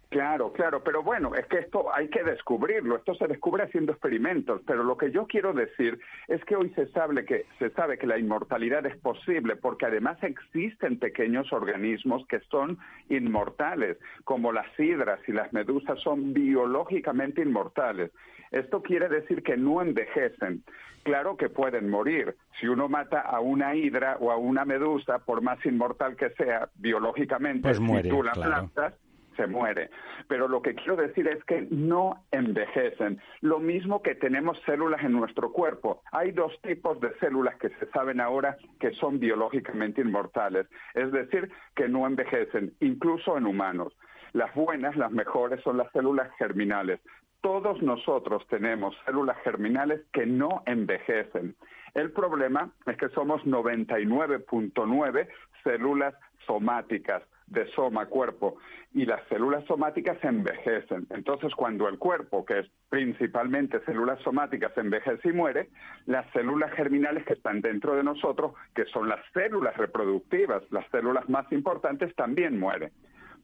Claro, 0.10 0.52
claro, 0.54 0.84
pero 0.84 1.04
bueno, 1.04 1.36
es 1.36 1.46
que 1.46 1.60
esto 1.60 1.94
hay 1.94 2.08
que 2.08 2.24
descubrirlo, 2.24 2.96
esto 2.96 3.14
se 3.14 3.28
descubre 3.28 3.62
haciendo 3.62 3.92
experimentos, 3.92 4.60
pero 4.66 4.84
lo 4.84 4.98
que 4.98 5.12
yo 5.12 5.28
quiero 5.28 5.54
decir 5.54 6.00
es 6.28 6.44
que 6.46 6.56
hoy 6.56 6.72
se 6.72 6.88
sabe 6.88 7.26
que 7.26 7.46
se 7.60 7.70
sabe 7.72 8.00
que 8.00 8.08
la 8.08 8.18
inmortalidad 8.18 8.84
es 8.88 8.98
posible 8.98 9.56
porque 9.56 9.86
además 9.86 10.18
existen 10.24 10.98
pequeños 10.98 11.54
organismos 11.54 12.26
que 12.26 12.40
son 12.50 12.80
inmortales, 13.10 13.98
como 14.24 14.52
las 14.52 14.68
hidras 14.80 15.20
y 15.28 15.32
las 15.32 15.54
medusas 15.54 16.00
son 16.00 16.34
biológicamente 16.34 17.44
inmortales. 17.44 18.12
Esto 18.50 18.82
quiere 18.82 19.10
decir 19.10 19.44
que 19.44 19.58
no 19.58 19.80
envejecen. 19.80 20.64
Claro 21.04 21.38
que 21.38 21.50
pueden 21.50 21.88
morir. 21.88 22.36
Si 22.60 22.68
uno 22.68 22.90
mata 22.90 23.22
a 23.22 23.42
una 23.42 23.76
hidra 23.76 24.18
o 24.20 24.32
a 24.32 24.38
una 24.38 24.66
medusa, 24.66 25.20
por 25.20 25.44
más 25.44 25.64
inmortal 25.68 26.16
que 26.16 26.32
sea 26.32 26.70
biológicamente, 26.76 27.62
pues 27.62 27.80
muere, 27.80 28.10
si 28.10 28.10
tú 28.10 28.24
la 28.24 28.32
plantas, 28.32 28.96
se 29.40 29.48
muere. 29.48 29.90
Pero 30.28 30.48
lo 30.50 30.62
que 30.62 30.76
quiero 30.76 30.98
decir 30.98 31.28
es 31.28 31.42
que 31.46 31.68
no 31.72 32.26
envejecen. 32.32 33.22
Lo 33.40 33.60
mismo 33.60 34.02
que 34.02 34.16
tenemos 34.16 34.60
células 34.66 35.02
en 35.04 35.14
nuestro 35.14 35.54
cuerpo. 35.54 36.02
Hay 36.12 36.32
dos 36.32 36.52
tipos 36.62 37.00
de 37.00 37.18
células 37.20 37.56
que 37.58 37.70
se 37.70 37.90
saben 37.92 38.20
ahora 38.20 38.58
que 38.80 38.92
son 38.92 39.20
biológicamente 39.20 40.02
inmortales, 40.02 40.68
es 40.94 41.12
decir, 41.14 41.50
que 41.76 41.88
no 41.88 42.06
envejecen, 42.06 42.74
incluso 42.82 43.38
en 43.38 43.46
humanos. 43.46 43.96
Las 44.34 44.54
buenas, 44.54 44.96
las 44.98 45.12
mejores, 45.12 45.62
son 45.64 45.78
las 45.78 45.90
células 45.94 46.30
germinales. 46.38 47.00
Todos 47.42 47.82
nosotros 47.82 48.46
tenemos 48.50 48.94
células 49.06 49.38
germinales 49.44 50.02
que 50.12 50.26
no 50.26 50.64
envejecen. 50.66 51.56
El 51.94 52.12
problema 52.12 52.72
es 52.86 52.98
que 52.98 53.08
somos 53.10 53.42
99.9 53.46 55.28
células 55.64 56.14
somáticas 56.46 57.24
de 57.50 57.68
soma, 57.72 58.06
cuerpo, 58.06 58.58
y 58.94 59.06
las 59.06 59.22
células 59.28 59.64
somáticas 59.66 60.18
envejecen. 60.24 61.08
Entonces, 61.10 61.54
cuando 61.56 61.88
el 61.88 61.98
cuerpo, 61.98 62.46
que 62.46 62.60
es 62.60 62.68
principalmente 62.90 63.80
células 63.86 64.20
somáticas, 64.22 64.76
envejece 64.78 65.30
y 65.30 65.34
muere, 65.34 65.70
las 66.06 66.30
células 66.32 66.72
germinales 66.74 67.26
que 67.26 67.34
están 67.34 67.62
dentro 67.62 67.96
de 67.96 68.04
nosotros, 68.04 68.54
que 68.74 68.86
son 68.86 69.10
las 69.10 69.20
células 69.34 69.76
reproductivas, 69.78 70.64
las 70.72 70.88
células 70.90 71.28
más 71.30 71.52
importantes, 71.52 72.16
también 72.16 72.60
mueren. 72.60 72.92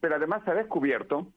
Pero 0.01 0.15
además 0.15 0.43
se 0.45 0.51
ha 0.51 0.55
descubierto 0.55 1.27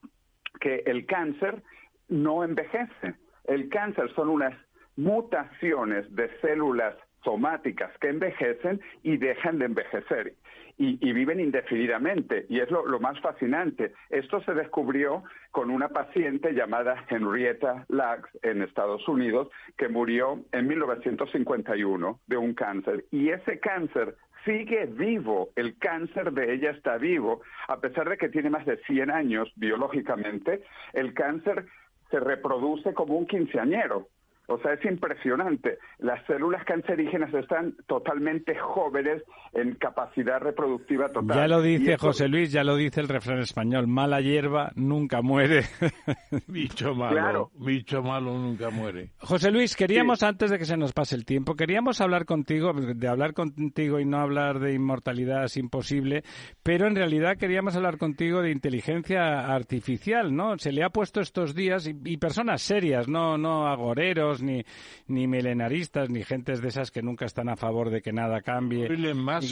que 0.61 0.83
el 0.87 1.07
cáncer 1.07 1.63
no 2.09 2.45
envejece. 2.45 3.15
El 3.45 3.69
cáncer 3.69 4.13
son 4.15 4.29
unas 4.29 4.55
mutaciones 4.97 6.13
de 6.15 6.29
células 6.41 6.95
somáticas 7.25 7.91
que 8.01 8.09
envejecen 8.09 8.81
y 9.03 9.17
dejan 9.17 9.59
de 9.59 9.67
envejecer 9.67 10.35
y, 10.79 11.13
viven 11.13 11.41
indefinidamente. 11.41 12.47
Y 12.49 12.61
es 12.61 12.71
lo, 12.71 12.85
más 13.01 13.21
fascinante. 13.21 13.93
Esto 14.11 14.41
se 14.43 14.55
descubrió 14.55 15.25
con 15.51 15.71
una 15.71 15.89
paciente 15.89 16.53
llamada 16.53 17.05
Henrietta 17.09 17.85
Lacks 17.89 18.31
en 18.43 18.63
Estados 18.63 19.07
Unidos 19.09 19.49
que 19.77 19.89
murió 19.89 20.45
en 20.53 20.69
1951 20.69 22.21
de 22.27 22.37
un 22.37 22.55
cáncer. 22.55 23.05
Y 23.11 23.31
ese 23.31 23.59
cáncer 23.59 24.17
sigue 24.45 24.87
vivo, 24.87 25.51
el 25.57 25.77
cáncer 25.79 26.33
de 26.33 26.55
ella 26.55 26.71
está 26.71 26.97
vivo, 26.97 27.43
a 27.67 27.81
pesar 27.81 28.09
de 28.09 28.17
que 28.17 28.29
tiene 28.29 28.51
más 28.51 28.65
de 28.65 28.79
100 28.85 29.11
años 29.11 29.53
biológicamente, 29.57 30.63
el 30.93 31.13
cáncer 31.13 31.67
se 32.11 32.21
reproduce 32.21 32.95
como 32.95 33.17
un 33.19 33.27
quinceañero. 33.27 34.09
O 34.49 34.59
sea, 34.59 34.73
es 34.73 34.85
impresionante. 34.87 35.79
Las 35.99 36.25
células 36.27 36.65
cancerígenas 36.65 37.33
están 37.35 37.75
totalmente 37.87 38.57
jóvenes 38.59 39.23
en 39.53 39.75
capacidad 39.75 40.41
reproductiva 40.41 41.09
total. 41.09 41.37
Ya 41.37 41.49
lo 41.49 41.61
dice 41.61 41.99
José 41.99 42.29
Luis, 42.29 42.51
ya 42.51 42.65
lo 42.65 42.75
dice 42.75 43.03
el 43.03 43.09
refrán 43.09 43.41
español, 43.41 43.87
mala 43.87 44.23
hierba 44.23 44.73
nunca 44.75 45.21
muere. 45.21 45.65
bicho 46.49 46.95
malo, 46.95 47.51
bicho 47.57 48.03
malo 48.03 48.33
nunca 48.39 48.71
muere. 48.71 49.11
José 49.19 49.51
Luis, 49.51 49.77
queríamos, 49.77 50.23
antes 50.23 50.51
de 50.51 50.59
que 50.59 50.65
se 50.65 50.79
nos 50.79 50.95
pase 50.95 51.15
el 51.15 51.27
tiempo, 51.27 51.55
queríamos 51.55 52.01
hablar 52.01 52.25
contigo, 52.25 52.73
de 52.73 53.07
hablar 53.09 53.35
contigo 53.35 54.01
y 54.01 54.07
no 54.07 54.19
hablar 54.19 54.61
de 54.61 54.73
inmortalidad 54.73 55.45
es 55.45 55.59
imposible, 55.59 56.25
pero 56.63 56.87
en 56.87 56.97
realidad 56.97 57.37
queríamos 57.37 57.77
hablar 57.77 57.99
contigo 57.99 58.41
de 58.41 58.51
inteligencia 58.51 59.55
artificial, 59.55 60.35
¿no? 60.35 60.57
Se 60.57 60.73
le 60.73 60.85
ha 60.85 60.89
puesto 60.89 61.21
estos 61.21 61.55
días, 61.55 61.87
y, 61.87 61.95
y 62.05 62.17
personas 62.17 62.63
serias, 62.63 63.09
no, 63.09 63.37
no 63.37 63.67
agoreros, 63.67 64.38
ni, 64.43 64.65
ni 65.07 65.27
milenaristas, 65.27 66.11
ni 66.11 66.23
gentes 66.23 66.61
de 66.61 66.69
esas 66.69 66.91
que 66.91 67.03
nunca 67.03 67.27
están 67.27 67.49
a 67.49 67.57
favor 67.57 67.91
de 67.91 68.03
que 68.03 68.13
nada 68.13 68.41
cambie. 68.41 68.87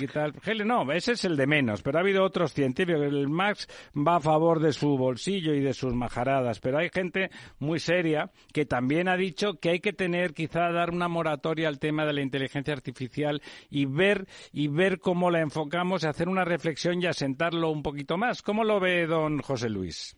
Y 0.02 0.06
tal. 0.06 0.32
No, 0.64 0.90
ese 0.92 1.12
es 1.12 1.24
el 1.24 1.36
de 1.36 1.46
menos, 1.46 1.82
pero 1.82 1.98
ha 1.98 2.00
habido 2.00 2.24
otros 2.24 2.52
científicos. 2.52 3.02
El 3.02 3.28
Max 3.28 3.68
va 3.96 4.16
a 4.16 4.20
favor 4.20 4.60
de 4.60 4.72
su 4.72 4.96
bolsillo 4.96 5.54
y 5.54 5.60
de 5.60 5.72
sus 5.72 5.94
majaradas, 5.94 6.60
pero 6.60 6.78
hay 6.78 6.90
gente 6.90 7.30
muy 7.58 7.78
seria 7.78 8.30
que 8.52 8.66
también 8.66 9.08
ha 9.08 9.16
dicho 9.16 9.54
que 9.60 9.70
hay 9.70 9.80
que 9.80 9.92
tener, 9.92 10.34
quizá 10.34 10.70
dar 10.70 10.90
una 10.90 11.08
moratoria 11.08 11.68
al 11.68 11.78
tema 11.78 12.04
de 12.04 12.12
la 12.12 12.22
inteligencia 12.22 12.74
artificial 12.74 13.42
y 13.70 13.86
ver, 13.86 14.26
y 14.52 14.68
ver 14.68 14.98
cómo 14.98 15.30
la 15.30 15.40
enfocamos, 15.40 16.04
hacer 16.04 16.28
una 16.28 16.44
reflexión 16.44 17.02
y 17.02 17.06
asentarlo 17.06 17.70
un 17.70 17.82
poquito 17.82 18.16
más. 18.16 18.42
¿Cómo 18.42 18.64
lo 18.64 18.80
ve 18.80 19.06
don 19.06 19.40
José 19.40 19.68
Luis? 19.68 20.16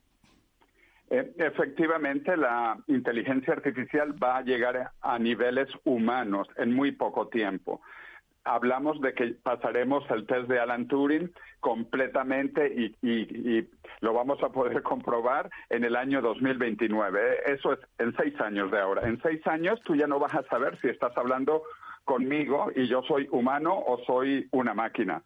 Eh, 1.10 1.32
efectivamente, 1.39 2.36
la 2.36 2.76
inteligencia 2.86 3.55
artificial 3.55 4.14
va 4.22 4.39
a 4.39 4.43
llegar 4.43 4.93
a 5.01 5.18
niveles 5.18 5.68
humanos 5.85 6.48
en 6.56 6.74
muy 6.74 6.93
poco 6.93 7.28
tiempo. 7.28 7.80
Hablamos 8.44 9.01
de 9.01 9.14
que 9.14 9.35
pasaremos 9.43 10.05
el 10.10 10.26
test 10.26 10.48
de 10.48 10.59
Alan 10.59 10.86
Turing 10.86 11.30
completamente 11.60 12.94
y, 13.02 13.68
lo 14.01 14.12
vamos 14.12 14.43
a 14.43 14.51
poder 14.51 14.82
comprobar 14.85 15.51
en 15.70 15.85
el 15.85 15.97
año 15.97 16.20
2029. 16.20 17.52
Eso 17.52 17.72
es 17.72 17.80
en 17.98 18.14
seis 18.16 18.39
años 18.40 18.70
de 18.70 18.78
ahora. 18.78 19.09
En 19.09 19.20
seis 19.22 19.44
años 19.47 19.80
tú 19.85 19.97
ya 19.97 20.06
no 20.06 20.18
vas 20.18 20.35
a 20.35 20.44
saber 20.44 20.78
si 20.80 20.89
estás 20.89 21.16
hablando 21.16 21.62
conmigo 22.05 22.70
y 22.74 22.86
yo 22.86 23.02
soy 23.02 23.28
humano 23.30 23.76
o 23.76 23.98
soy 24.05 24.48
una 24.52 24.72
máquina. 24.72 25.22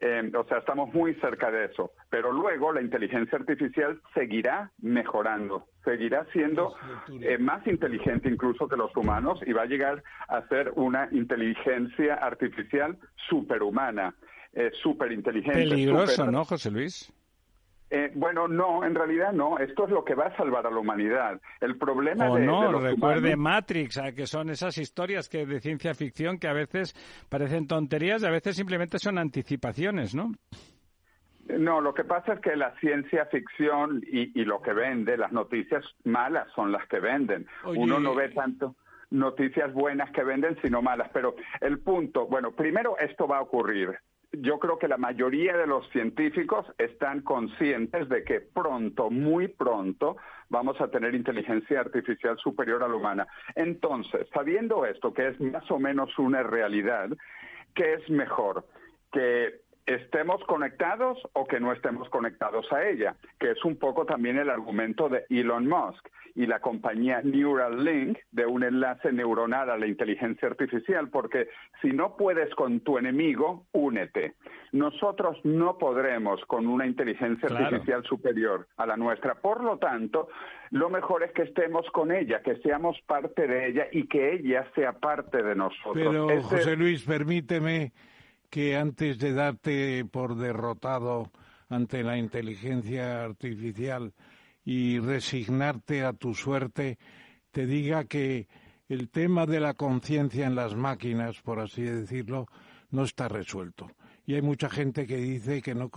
Eh, 0.00 0.30
o 0.36 0.44
sea, 0.44 0.58
estamos 0.58 0.92
muy 0.92 1.14
cerca 1.14 1.50
de 1.50 1.66
eso. 1.66 1.92
Pero 2.10 2.32
luego 2.32 2.72
la 2.72 2.82
inteligencia 2.82 3.38
artificial 3.38 4.00
seguirá 4.12 4.70
mejorando, 4.78 5.66
seguirá 5.84 6.26
siendo 6.32 6.74
eh, 7.20 7.38
más 7.38 7.66
inteligente 7.66 8.28
incluso 8.28 8.68
que 8.68 8.76
los 8.76 8.94
humanos 8.96 9.40
y 9.46 9.52
va 9.52 9.62
a 9.62 9.66
llegar 9.66 10.02
a 10.28 10.46
ser 10.48 10.72
una 10.76 11.08
inteligencia 11.12 12.14
artificial 12.14 12.98
superhumana, 13.28 14.14
eh, 14.52 14.70
superinteligente. 14.82 15.60
Peligroso, 15.60 16.30
¿no, 16.30 16.44
José 16.44 16.70
Luis? 16.70 17.12
Eh, 17.96 18.10
bueno, 18.16 18.48
no, 18.48 18.84
en 18.84 18.92
realidad 18.92 19.32
no. 19.32 19.56
Esto 19.56 19.84
es 19.84 19.90
lo 19.90 20.04
que 20.04 20.16
va 20.16 20.26
a 20.26 20.36
salvar 20.36 20.66
a 20.66 20.70
la 20.70 20.78
humanidad. 20.78 21.40
El 21.60 21.78
problema 21.78 22.28
o 22.28 22.34
de, 22.34 22.44
no, 22.44 22.72
los 22.72 22.82
recuerde 22.82 23.36
Matrix, 23.36 24.00
que 24.16 24.26
son 24.26 24.50
esas 24.50 24.76
historias 24.78 25.28
que 25.28 25.46
de 25.46 25.60
ciencia 25.60 25.94
ficción 25.94 26.40
que 26.40 26.48
a 26.48 26.52
veces 26.52 26.92
parecen 27.28 27.68
tonterías 27.68 28.20
y 28.24 28.26
a 28.26 28.30
veces 28.30 28.56
simplemente 28.56 28.98
son 28.98 29.16
anticipaciones, 29.16 30.12
¿no? 30.12 30.32
No, 31.46 31.80
lo 31.80 31.94
que 31.94 32.02
pasa 32.02 32.32
es 32.32 32.40
que 32.40 32.56
la 32.56 32.74
ciencia 32.80 33.26
ficción 33.26 34.02
y, 34.10 34.44
lo 34.44 34.60
que 34.60 34.72
vende, 34.72 35.16
las 35.16 35.30
noticias 35.30 35.84
malas 36.02 36.48
son 36.56 36.72
las 36.72 36.88
que 36.88 36.98
venden. 36.98 37.46
Uno 37.64 38.00
no 38.00 38.16
ve 38.16 38.30
tanto 38.30 38.74
noticias 39.10 39.72
buenas 39.72 40.10
que 40.10 40.24
venden, 40.24 40.58
sino 40.62 40.82
malas. 40.82 41.10
Pero 41.12 41.36
el 41.60 41.78
punto, 41.78 42.26
bueno, 42.26 42.50
primero 42.50 42.98
esto 42.98 43.28
va 43.28 43.38
a 43.38 43.42
ocurrir 43.42 43.96
yo 44.40 44.58
creo 44.58 44.78
que 44.78 44.88
la 44.88 44.96
mayoría 44.96 45.56
de 45.56 45.66
los 45.66 45.88
científicos 45.90 46.66
están 46.78 47.22
conscientes 47.22 48.08
de 48.08 48.24
que 48.24 48.40
pronto, 48.40 49.10
muy 49.10 49.48
pronto, 49.48 50.16
vamos 50.48 50.80
a 50.80 50.88
tener 50.88 51.14
inteligencia 51.14 51.80
artificial 51.80 52.38
superior 52.38 52.82
a 52.82 52.88
la 52.88 52.94
humana. 52.94 53.26
Entonces, 53.54 54.26
sabiendo 54.32 54.86
esto, 54.86 55.12
que 55.12 55.28
es 55.28 55.40
más 55.40 55.68
o 55.70 55.78
menos 55.78 56.18
una 56.18 56.42
realidad, 56.42 57.10
¿qué 57.74 57.94
es 57.94 58.10
mejor? 58.10 58.66
Que 59.12 59.62
estemos 59.86 60.42
conectados 60.44 61.18
o 61.34 61.46
que 61.46 61.60
no 61.60 61.72
estemos 61.72 62.08
conectados 62.08 62.70
a 62.72 62.88
ella, 62.88 63.16
que 63.38 63.50
es 63.50 63.64
un 63.64 63.76
poco 63.76 64.06
también 64.06 64.38
el 64.38 64.50
argumento 64.50 65.08
de 65.08 65.24
Elon 65.28 65.68
Musk 65.68 66.08
y 66.34 66.46
la 66.46 66.60
compañía 66.60 67.20
Neuralink 67.22 68.18
de 68.32 68.44
un 68.46 68.64
enlace 68.64 69.12
neuronal 69.12 69.70
a 69.70 69.78
la 69.78 69.86
inteligencia 69.86 70.48
artificial, 70.48 71.08
porque 71.08 71.48
si 71.80 71.90
no 71.90 72.16
puedes 72.16 72.52
con 72.54 72.80
tu 72.80 72.98
enemigo, 72.98 73.66
únete. 73.72 74.34
Nosotros 74.72 75.38
no 75.44 75.78
podremos 75.78 76.44
con 76.46 76.66
una 76.66 76.86
inteligencia 76.86 77.48
artificial 77.48 78.02
superior 78.04 78.66
a 78.76 78.86
la 78.86 78.96
nuestra. 78.96 79.36
Por 79.36 79.62
lo 79.62 79.78
tanto, 79.78 80.28
lo 80.70 80.90
mejor 80.90 81.22
es 81.22 81.30
que 81.32 81.42
estemos 81.42 81.86
con 81.92 82.10
ella, 82.10 82.42
que 82.42 82.56
seamos 82.56 83.00
parte 83.06 83.46
de 83.46 83.68
ella 83.68 83.86
y 83.92 84.08
que 84.08 84.34
ella 84.34 84.66
sea 84.74 84.92
parte 84.92 85.42
de 85.42 85.54
nosotros. 85.54 85.94
Pero, 85.94 86.42
José 86.42 86.76
Luis, 86.76 87.04
permíteme 87.04 87.92
que 88.50 88.76
antes 88.76 89.18
de 89.18 89.32
darte 89.32 90.04
por 90.10 90.36
derrotado 90.36 91.30
ante 91.68 92.02
la 92.02 92.16
inteligencia 92.16 93.24
artificial, 93.24 94.12
y 94.64 94.98
resignarte 94.98 96.04
a 96.04 96.12
tu 96.12 96.34
suerte, 96.34 96.98
te 97.50 97.66
diga 97.66 98.04
que 98.04 98.48
el 98.88 99.10
tema 99.10 99.46
de 99.46 99.60
la 99.60 99.74
conciencia 99.74 100.46
en 100.46 100.54
las 100.54 100.74
máquinas, 100.74 101.40
por 101.42 101.60
así 101.60 101.82
decirlo, 101.82 102.46
no 102.90 103.04
está 103.04 103.28
resuelto. 103.28 103.90
Y 104.26 104.34
hay 104.34 104.42
mucha 104.42 104.70
gente 104.70 105.06
que 105.06 105.16
dice 105.16 105.60
que 105.60 105.74
no, 105.74 105.90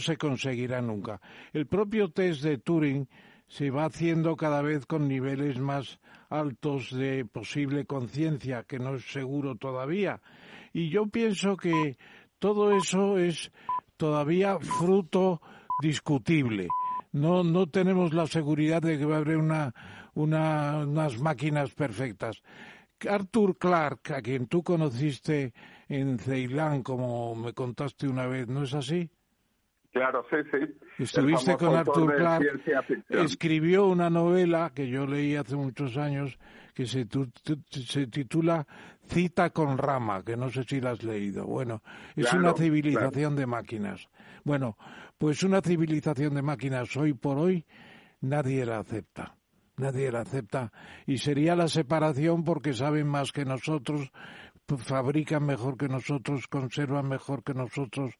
se 0.00 0.16
conseguirá 0.16 0.80
nunca. 0.80 1.20
El 1.52 1.66
propio 1.66 2.10
test 2.10 2.42
de 2.42 2.58
Turing 2.58 3.06
se 3.48 3.70
va 3.70 3.84
haciendo 3.84 4.34
cada 4.36 4.62
vez 4.62 4.86
con 4.86 5.06
niveles 5.06 5.58
más 5.58 6.00
altos 6.30 6.90
de 6.90 7.24
posible 7.26 7.84
conciencia, 7.84 8.64
que 8.64 8.78
no 8.78 8.96
es 8.96 9.12
seguro 9.12 9.56
todavía. 9.56 10.22
Y 10.72 10.88
yo 10.88 11.06
pienso 11.06 11.56
que 11.56 11.96
todo 12.38 12.74
eso 12.76 13.18
es 13.18 13.52
todavía 13.96 14.58
fruto 14.58 15.40
discutible 15.82 16.68
no, 17.12 17.44
no 17.44 17.68
tenemos 17.68 18.12
la 18.12 18.26
seguridad 18.26 18.82
de 18.82 18.98
que 18.98 19.04
va 19.04 19.16
a 19.16 19.18
haber 19.18 19.36
una, 19.36 19.72
unas 20.14 21.20
máquinas 21.20 21.70
perfectas. 21.74 22.42
Arthur 23.08 23.58
Clarke, 23.58 24.14
a 24.14 24.22
quien 24.22 24.46
tú 24.46 24.62
conociste 24.62 25.52
en 25.88 26.18
Ceilán, 26.18 26.82
como 26.82 27.34
me 27.34 27.52
contaste 27.52 28.08
una 28.08 28.26
vez, 28.26 28.48
¿no 28.48 28.62
es 28.62 28.74
así? 28.74 29.10
Claro, 29.92 30.26
sí, 30.30 30.36
sí. 30.50 31.02
Estuviste 31.02 31.56
con 31.56 31.74
Arthur 31.74 32.16
Clarke. 32.16 32.60
Escribió 33.08 33.86
una 33.86 34.10
novela 34.10 34.72
que 34.74 34.88
yo 34.88 35.06
leí 35.06 35.36
hace 35.36 35.56
muchos 35.56 35.96
años 35.96 36.38
que 36.74 36.84
se, 36.84 37.06
se 37.70 38.06
titula 38.08 38.66
Cita 39.08 39.50
con 39.50 39.78
Rama, 39.78 40.22
que 40.22 40.36
no 40.36 40.50
sé 40.50 40.64
si 40.64 40.80
la 40.82 40.90
has 40.90 41.02
leído. 41.02 41.46
Bueno, 41.46 41.82
es 42.14 42.30
una 42.34 42.52
civilización 42.52 43.36
de 43.36 43.46
máquinas. 43.46 44.08
Bueno, 44.44 44.76
pues 45.18 45.42
una 45.42 45.60
civilización 45.60 46.34
de 46.34 46.42
máquinas 46.42 46.96
hoy 46.96 47.14
por 47.14 47.38
hoy 47.38 47.64
nadie 48.20 48.64
la 48.66 48.78
acepta. 48.78 49.36
Nadie 49.76 50.10
la 50.10 50.20
acepta. 50.20 50.72
Y 51.06 51.18
sería 51.18 51.54
la 51.54 51.68
separación 51.68 52.44
porque 52.44 52.72
saben 52.72 53.06
más 53.06 53.30
que 53.32 53.44
nosotros, 53.44 54.10
fabrican 54.78 55.44
mejor 55.44 55.76
que 55.76 55.88
nosotros, 55.88 56.46
conservan 56.48 57.08
mejor 57.08 57.42
que 57.44 57.52
nosotros. 57.52 58.14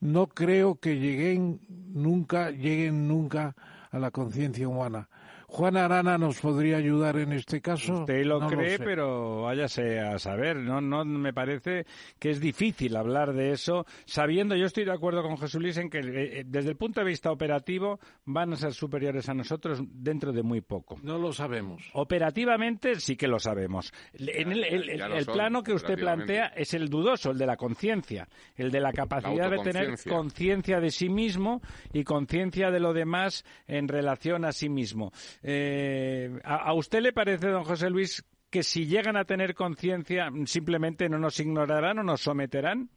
No 0.00 0.26
creo 0.26 0.76
que 0.76 0.96
lleguen 0.98 1.60
nunca, 1.68 2.50
lleguen 2.50 3.06
nunca 3.06 3.54
a 3.90 3.98
la 3.98 4.10
conciencia 4.10 4.68
humana. 4.68 5.08
Juan 5.56 5.78
Arana 5.78 6.18
nos 6.18 6.38
podría 6.38 6.76
ayudar 6.76 7.16
en 7.16 7.32
este 7.32 7.62
caso. 7.62 8.00
Usted 8.00 8.26
lo 8.26 8.46
cree, 8.46 8.78
pero 8.78 9.44
váyase 9.44 9.98
a 10.00 10.18
saber. 10.18 10.58
No, 10.58 10.82
no 10.82 11.02
me 11.06 11.32
parece 11.32 11.86
que 12.18 12.28
es 12.28 12.40
difícil 12.40 12.94
hablar 12.94 13.32
de 13.32 13.52
eso, 13.52 13.86
sabiendo, 14.04 14.54
yo 14.54 14.66
estoy 14.66 14.84
de 14.84 14.92
acuerdo 14.92 15.22
con 15.22 15.38
Jesús 15.38 15.62
Luis 15.62 15.78
en 15.78 15.88
que 15.88 16.00
eh, 16.00 16.44
desde 16.44 16.68
el 16.68 16.76
punto 16.76 17.00
de 17.00 17.06
vista 17.06 17.32
operativo 17.32 17.98
van 18.26 18.52
a 18.52 18.56
ser 18.56 18.74
superiores 18.74 19.30
a 19.30 19.34
nosotros 19.34 19.80
dentro 19.82 20.30
de 20.30 20.42
muy 20.42 20.60
poco. 20.60 20.98
No 21.02 21.16
lo 21.16 21.32
sabemos. 21.32 21.88
Operativamente 21.94 23.00
sí 23.00 23.16
que 23.16 23.26
lo 23.26 23.38
sabemos. 23.38 23.94
En 24.12 24.52
el, 24.52 25.24
plano 25.24 25.62
que 25.62 25.72
usted 25.72 25.98
plantea 25.98 26.48
es 26.48 26.74
el 26.74 26.90
dudoso, 26.90 27.30
el 27.30 27.38
de 27.38 27.46
la 27.46 27.56
conciencia, 27.56 28.28
el 28.56 28.70
de 28.70 28.80
la 28.80 28.92
capacidad 28.92 29.50
de 29.50 29.60
tener 29.60 29.94
conciencia 30.06 30.80
de 30.80 30.90
sí 30.90 31.08
mismo 31.08 31.62
y 31.94 32.04
conciencia 32.04 32.70
de 32.70 32.80
lo 32.80 32.92
demás 32.92 33.42
en 33.66 33.88
relación 33.88 34.44
a 34.44 34.52
sí 34.52 34.68
mismo. 34.68 35.12
Eh, 35.48 36.40
¿a, 36.42 36.74
usted 36.74 37.00
le 37.00 37.12
parece, 37.12 37.46
don 37.46 37.62
José 37.62 37.88
Luis, 37.88 38.24
que 38.50 38.64
si 38.64 38.86
llegan 38.86 39.16
a 39.16 39.24
tener 39.24 39.54
conciencia 39.54 40.28
simplemente 40.44 41.08
no 41.08 41.20
nos 41.20 41.38
ignorarán 41.38 42.00
o 42.00 42.02
nos 42.02 42.22
someterán? 42.22 42.90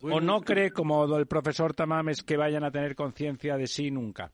¿O 0.00 0.22
no 0.22 0.40
cree, 0.40 0.70
como 0.70 1.04
el 1.18 1.26
profesor 1.26 1.74
Tamames, 1.74 2.22
que 2.22 2.38
vayan 2.38 2.64
a 2.64 2.70
tener 2.70 2.94
conciencia 2.94 3.58
de 3.58 3.66
sí 3.66 3.90
nunca? 3.90 4.32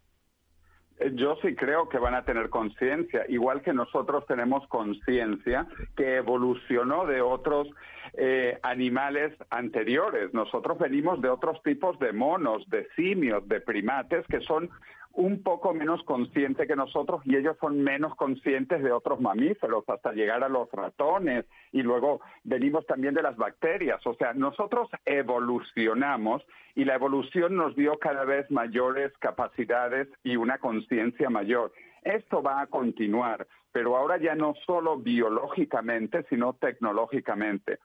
Eh, 1.01 1.11
yo 1.15 1.37
sí 1.43 1.57
creo 1.57 1.89
que 1.89 1.99
van 1.99 2.15
a 2.15 2.25
tener 2.25 2.49
conciencia, 2.49 3.25
igual 3.29 3.61
que 3.63 3.73
nosotros 3.73 4.25
tenemos 4.27 4.65
conciencia 4.69 5.67
que 5.97 6.19
evolucionó 6.19 7.07
de 7.07 7.23
otros 7.23 7.67
eh, 8.13 8.57
animales 8.63 9.33
anteriores. 9.51 10.33
Nosotros 10.33 10.79
venimos 10.79 11.21
de 11.21 11.29
otros 11.29 11.61
tipos 11.65 11.99
de 11.99 12.13
monos, 12.13 12.65
de 12.71 12.87
simios, 12.95 13.49
de 13.49 13.61
primates 13.61 14.25
que 14.29 14.39
son 14.43 14.71
un 15.17 15.43
poco 15.43 15.73
menos 15.73 16.03
conscientes 16.05 16.69
que 16.69 16.77
nosotros 16.77 17.23
y 17.25 17.37
ellos 17.37 17.57
son 17.59 17.83
menos 17.83 18.15
conscientes 18.17 18.83
de 18.83 18.93
otros 18.93 19.19
mamíferos 19.21 19.83
hasta 19.89 20.13
llegar 20.13 20.45
a 20.45 20.49
los 20.49 20.71
ratones 20.71 21.47
y 21.73 21.83
luego 21.83 22.21
venimos 22.45 22.87
también 22.87 23.15
de 23.15 23.23
las 23.23 23.37
bacterias. 23.37 24.07
O 24.07 24.15
sea, 24.15 24.35
nosotros 24.35 24.89
evolucionamos 25.07 26.43
y 26.75 26.85
la 26.85 26.95
evolución 26.95 27.57
nos 27.57 27.75
dio 27.75 27.99
cada 27.99 28.25
vez 28.25 28.51
mayores 28.51 29.11
capacidades 29.19 30.09
y 30.23 30.37
una 30.37 30.59
conciencia 30.59 31.31
mayor. 31.31 31.73
Esto 32.03 32.43
va 32.43 32.61
a 32.61 32.67
continuar, 32.67 33.47
pero 33.73 33.97
ahora 33.97 34.19
ya 34.19 34.35
no 34.35 34.55
solo 34.67 34.99
biológicamente, 34.99 36.25
sino 36.29 36.53
tecnológicamente. 36.53 37.79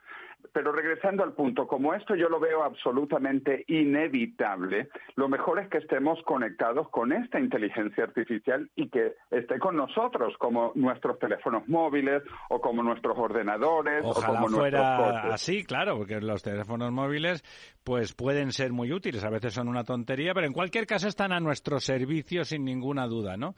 Pero 0.53 0.72
regresando 0.72 1.23
al 1.23 1.34
punto, 1.34 1.68
como 1.68 1.93
esto 1.93 2.15
yo 2.15 2.30
lo 2.30 2.39
veo 2.39 2.63
absolutamente 2.63 3.63
inevitable, 3.68 4.89
lo 5.15 5.30
mejor 5.30 5.59
es 5.59 5.69
que 5.69 5.77
estemos 5.77 6.22
conectados 6.23 6.89
con 6.89 7.11
esta 7.11 7.39
inteligencia 7.39 8.03
artificial 8.03 8.69
y 8.76 8.89
que 8.89 9.13
esté 9.30 9.59
con 9.59 9.76
nosotros, 9.76 10.34
como 10.38 10.72
nuestros 10.76 11.19
teléfonos 11.19 11.68
móviles 11.68 12.23
o 12.49 12.59
como 12.59 12.84
nuestros 12.84 13.18
ordenadores 13.18 14.03
o 14.05 14.13
como 14.13 14.47
fuera 14.49 15.34
así, 15.34 15.63
claro, 15.63 15.97
porque 15.97 16.19
los 16.19 16.43
teléfonos 16.43 16.91
móviles 16.91 17.43
pues 17.84 18.13
pueden 18.13 18.51
ser 18.51 18.72
muy 18.72 18.91
útiles, 18.93 19.23
a 19.23 19.30
veces 19.30 19.53
son 19.53 19.68
una 19.68 19.84
tontería, 19.84 20.34
pero 20.34 20.45
en 20.45 20.53
cualquier 20.53 20.85
caso 20.85 21.07
están 21.07 21.31
a 21.31 21.39
nuestro 21.39 21.80
servicio 21.80 22.45
sin 22.45 22.63
ninguna 22.63 23.07
duda, 23.07 23.38
¿no? 23.38 23.55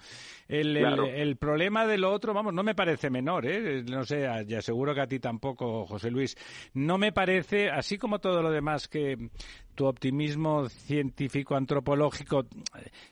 El, 0.48 0.78
el, 0.78 1.36
problema 1.36 1.86
de 1.86 1.98
lo 1.98 2.12
otro, 2.12 2.34
vamos, 2.34 2.54
no 2.54 2.64
me 2.64 2.76
parece 2.76 3.10
menor, 3.10 3.46
¿eh? 3.46 3.84
No 3.84 4.04
sé, 4.04 4.28
ya 4.48 4.62
seguro 4.62 4.94
que 4.94 5.02
a 5.02 5.08
ti 5.08 5.20
tampoco, 5.20 5.86
José 5.86 6.10
Luis 6.10 6.38
no 6.74 6.98
me 6.98 7.12
parece, 7.12 7.70
así 7.70 7.98
como 7.98 8.20
todo 8.20 8.42
lo 8.42 8.52
demás 8.52 8.88
que 8.88 9.30
tu 9.76 9.86
optimismo 9.86 10.70
científico 10.70 11.56
antropológico 11.56 12.46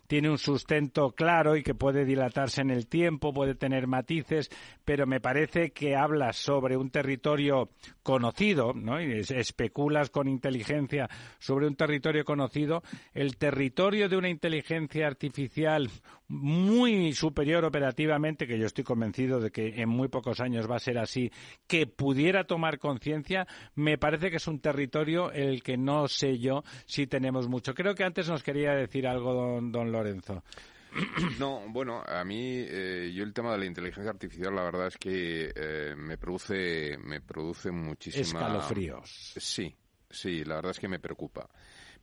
tiene 0.07 0.29
un 0.29 0.37
sustento 0.37 1.11
claro 1.11 1.55
y 1.55 1.63
que 1.63 1.73
puede 1.73 2.05
dilatarse 2.05 2.61
en 2.61 2.69
el 2.69 2.87
tiempo, 2.87 3.33
puede 3.33 3.55
tener 3.55 3.87
matices, 3.87 4.49
pero 4.85 5.07
me 5.07 5.19
parece 5.19 5.71
que 5.71 5.95
hablas 5.95 6.37
sobre 6.37 6.77
un 6.77 6.91
territorio 6.91 7.69
conocido, 8.03 8.73
¿no? 8.73 9.01
Y 9.01 9.19
especulas 9.19 10.09
con 10.09 10.27
inteligencia 10.27 11.09
sobre 11.39 11.67
un 11.67 11.75
territorio 11.75 12.25
conocido, 12.25 12.83
el 13.13 13.37
territorio 13.37 14.09
de 14.09 14.17
una 14.17 14.29
inteligencia 14.29 15.07
artificial 15.07 15.89
muy 16.27 17.13
superior 17.13 17.65
operativamente, 17.65 18.47
que 18.47 18.57
yo 18.57 18.65
estoy 18.65 18.85
convencido 18.85 19.39
de 19.39 19.51
que 19.51 19.81
en 19.81 19.89
muy 19.89 20.07
pocos 20.07 20.39
años 20.39 20.69
va 20.69 20.77
a 20.77 20.79
ser 20.79 20.97
así, 20.97 21.29
que 21.67 21.87
pudiera 21.87 22.45
tomar 22.45 22.79
conciencia, 22.79 23.47
me 23.75 23.97
parece 23.97 24.29
que 24.29 24.37
es 24.37 24.47
un 24.47 24.59
territorio 24.59 25.31
el 25.31 25.63
que 25.63 25.77
no 25.77 26.07
sé 26.07 26.39
yo 26.39 26.63
sí 26.85 27.07
tenemos 27.07 27.47
mucho. 27.47 27.73
Creo 27.73 27.95
que 27.95 28.03
antes 28.03 28.29
nos 28.29 28.43
quería 28.43 28.73
decir 28.73 29.07
algo 29.07 29.33
don, 29.33 29.71
don 29.71 29.91
Lorenzo. 29.91 30.43
No, 31.39 31.63
bueno, 31.69 32.03
a 32.05 32.23
mí 32.23 32.65
eh, 32.67 33.11
yo 33.13 33.23
el 33.23 33.33
tema 33.33 33.53
de 33.53 33.59
la 33.59 33.65
inteligencia 33.65 34.11
artificial 34.11 34.53
la 34.53 34.63
verdad 34.63 34.87
es 34.87 34.97
que 34.97 35.51
eh, 35.55 35.95
me 35.95 36.17
produce 36.17 36.97
me 36.97 37.21
produce 37.21 37.71
muchísima 37.71 38.23
escalofríos. 38.23 39.33
Sí, 39.37 39.75
sí, 40.09 40.43
la 40.43 40.55
verdad 40.55 40.71
es 40.71 40.79
que 40.79 40.87
me 40.87 40.99
preocupa. 40.99 41.47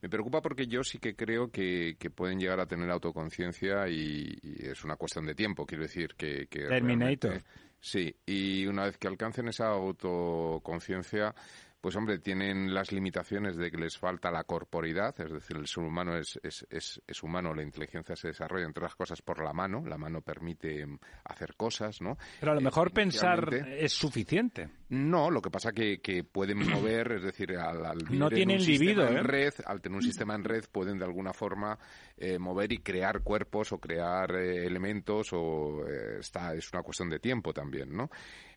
Me 0.01 0.09
preocupa 0.09 0.41
porque 0.41 0.65
yo 0.65 0.83
sí 0.83 0.97
que 0.97 1.15
creo 1.15 1.51
que, 1.51 1.95
pueden 2.15 2.39
llegar 2.39 2.59
a 2.61 2.65
tener 2.65 2.89
autoconciencia 2.89 3.87
y, 3.89 4.37
es 4.59 4.83
una 4.85 4.95
cuestión 4.95 5.25
de 5.25 5.35
tiempo, 5.35 5.65
quiero 5.65 5.83
decir 5.83 6.15
que... 6.15 6.47
Terminator. 6.47 7.43
Sí, 7.81 8.13
y 8.25 8.65
una 8.67 8.83
vez 8.85 8.97
que 8.97 9.07
alcancen 9.07 9.47
esa 9.47 9.69
autoconciencia, 9.69 11.33
pues 11.81 11.95
hombre, 11.95 12.19
tienen 12.19 12.73
las 12.73 12.91
limitaciones 12.91 13.55
de 13.55 13.71
que 13.71 13.77
les 13.77 13.97
falta 13.97 14.31
la 14.31 14.43
corporidad, 14.43 15.13
es 15.21 15.31
decir, 15.31 15.57
el 15.57 15.67
ser 15.67 15.83
humano 15.83 16.17
es, 16.17 16.39
es, 16.43 16.65
es, 16.69 17.01
es 17.07 17.23
humano, 17.23 17.53
la 17.53 17.63
inteligencia 17.63 18.15
se 18.15 18.27
desarrolla 18.29 18.65
entre 18.65 18.83
las 18.83 18.95
cosas 18.95 19.21
por 19.21 19.43
la 19.43 19.53
mano, 19.53 19.83
la 19.85 19.97
mano 19.97 20.21
permite 20.21 20.85
mm, 20.85 20.99
hacer 21.25 21.55
cosas, 21.55 22.01
¿no? 22.01 22.17
Pero 22.39 22.51
a 22.51 22.55
lo 22.55 22.61
mejor 22.61 22.89
Eh, 22.89 22.93
pensar 22.95 23.39
inicialmente- 23.43 23.85
es 23.85 23.93
suficiente. 23.93 24.69
No, 24.89 25.29
lo 25.29 25.41
que 25.41 25.51
pasa 25.51 25.71
que, 25.71 25.99
que 26.01 26.23
pueden 26.23 26.57
mover, 26.99 27.13
es 27.13 27.23
decir, 27.23 27.55
al, 27.57 27.85
al 27.85 27.97
vivir 27.99 28.19
No 28.19 28.27
en 28.27 28.35
tienen 28.35 28.57
un 28.57 28.69
en 28.69 29.17
¿eh? 29.17 29.23
red, 29.23 29.53
al 29.65 29.81
tener 29.81 29.95
un 29.97 30.01
sistema 30.03 30.35
en 30.35 30.43
red, 30.43 30.65
pueden 30.71 30.97
de 30.97 31.05
alguna 31.05 31.31
forma 31.33 31.77
eh, 32.17 32.37
mover 32.39 32.71
y 32.73 32.79
crear 32.79 33.21
cuerpos 33.21 33.71
o 33.71 33.77
crear 33.79 34.35
eh, 34.35 34.65
elementos 34.65 35.29
o 35.33 35.85
eh, 35.87 36.17
está 36.19 36.53
es 36.53 36.71
una 36.73 36.83
cuestión 36.83 37.09
de 37.09 37.19
tiempo 37.19 37.53
también, 37.53 37.95
¿no? 37.95 38.09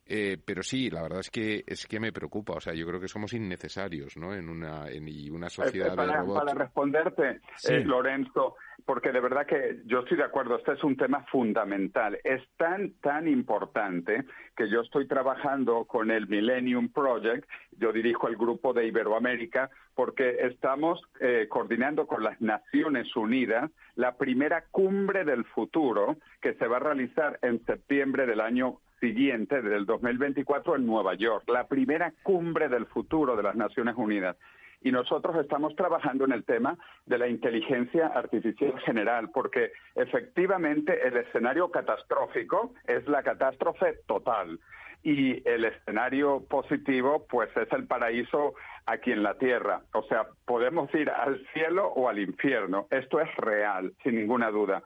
Eh, 0.04 0.36
pero 0.44 0.62
sí, 0.62 0.90
la 0.90 1.00
verdad 1.02 1.20
es 1.20 1.30
que 1.30 1.62
es 1.66 1.86
que 1.86 2.00
me 2.00 2.12
preocupa, 2.12 2.54
o 2.54 2.60
sea, 2.60 2.74
yo 2.74 2.86
creo 2.86 3.00
que 3.00 3.08
somos 3.08 3.32
innecesarios, 3.34 4.16
¿no? 4.16 4.34
En 4.34 4.48
una 4.48 4.90
en, 4.90 5.06
y 5.08 5.30
una 5.30 5.48
sociedad 5.48 5.92
Eh, 5.92 5.96
para, 5.96 6.12
de 6.12 6.18
robots. 6.18 6.44
para 6.44 6.54
responderte, 6.64 7.40
Sí. 7.56 7.74
eh, 7.74 7.84
Lorenzo, 7.84 8.56
porque 8.84 9.12
de 9.12 9.20
verdad 9.20 9.46
que 9.46 9.80
yo 9.86 10.00
estoy 10.00 10.16
de 10.18 10.24
acuerdo, 10.24 10.56
este 10.58 10.72
es 10.72 10.82
un 10.82 10.96
tema 10.96 11.24
fundamental. 11.30 12.18
Es 12.24 12.42
tan, 12.56 12.94
tan 13.00 13.28
importante 13.28 14.24
que 14.56 14.68
yo 14.68 14.80
estoy 14.80 15.06
trabajando 15.06 15.84
con 15.84 16.10
el 16.10 16.26
Millennium 16.28 16.88
Project, 16.90 17.48
yo 17.78 17.92
dirijo 17.92 18.28
el 18.28 18.36
grupo 18.36 18.72
de 18.72 18.86
Iberoamérica, 18.86 19.70
porque 19.94 20.46
estamos 20.46 21.00
eh, 21.20 21.46
coordinando 21.48 22.06
con 22.06 22.22
las 22.22 22.40
Naciones 22.40 23.14
Unidas 23.16 23.70
la 23.94 24.16
primera 24.16 24.64
cumbre 24.70 25.24
del 25.24 25.44
futuro 25.44 26.16
que 26.40 26.54
se 26.54 26.66
va 26.66 26.76
a 26.76 26.80
realizar 26.80 27.38
en 27.42 27.64
septiembre 27.64 28.26
del 28.26 28.40
año 28.40 28.78
siguiente, 29.00 29.62
del 29.62 29.84
2024, 29.84 30.76
en 30.76 30.86
Nueva 30.86 31.14
York. 31.14 31.44
La 31.48 31.66
primera 31.66 32.12
cumbre 32.22 32.68
del 32.68 32.86
futuro 32.86 33.36
de 33.36 33.42
las 33.42 33.56
Naciones 33.56 33.96
Unidas 33.96 34.36
y 34.82 34.92
nosotros 34.92 35.36
estamos 35.36 35.74
trabajando 35.76 36.24
en 36.24 36.32
el 36.32 36.44
tema 36.44 36.78
de 37.06 37.18
la 37.18 37.28
inteligencia 37.28 38.06
artificial 38.09 38.78
general, 38.80 39.30
porque 39.32 39.72
efectivamente 39.94 41.06
el 41.06 41.16
escenario 41.16 41.70
catastrófico 41.70 42.74
es 42.86 43.06
la 43.09 43.22
catástrofe 43.22 43.98
total 44.06 44.59
y 45.02 45.46
el 45.48 45.64
escenario 45.64 46.44
positivo 46.48 47.26
pues 47.28 47.50
es 47.56 47.70
el 47.72 47.86
paraíso 47.86 48.54
aquí 48.86 49.12
en 49.12 49.22
la 49.22 49.34
tierra. 49.34 49.82
O 49.92 50.02
sea, 50.04 50.26
podemos 50.44 50.92
ir 50.94 51.10
al 51.10 51.44
cielo 51.52 51.88
o 51.88 52.09
al 52.09 52.18
infierno. 52.18 52.86
Esto 52.90 53.20
es 53.20 53.34
real, 53.36 53.92
sin 54.02 54.16
ninguna 54.16 54.50
duda. 54.50 54.82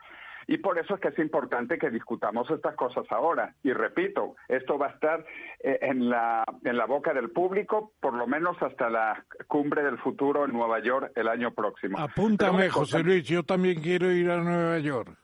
Y 0.49 0.59
por 0.59 0.79
eso 0.79 0.95
es 0.95 1.01
que 1.01 1.09
es 1.09 1.19
importante 1.19 1.79
que 1.79 1.91
discutamos 1.91 2.49
estas 2.51 2.77
cosas 2.77 3.05
ahora. 3.11 3.55
Y 3.63 3.73
repito, 3.73 4.37
esto 4.49 4.79
va 4.79 4.87
a 4.87 4.91
estar 4.91 5.25
eh, 5.61 5.79
en, 5.83 6.09
la, 6.09 6.45
en 6.65 6.77
la 6.77 6.87
boca 6.87 7.13
del 7.13 7.31
público 7.31 7.93
por 8.01 8.15
lo 8.15 8.27
menos 8.27 8.57
hasta 8.63 8.89
la 8.89 9.25
cumbre 9.49 9.83
del 9.83 9.99
futuro 9.99 10.45
en 10.45 10.53
Nueva 10.53 10.81
York 10.81 11.11
el 11.17 11.29
año 11.29 11.53
próximo. 11.53 11.99
Apúntame, 11.99 12.69
José 12.69 13.03
Luis, 13.03 13.25
yo 13.25 13.43
también 13.43 13.81
quiero 13.81 14.13
ir 14.13 14.31
a 14.31 14.37
Nueva 14.37 14.79
York. 14.79 15.17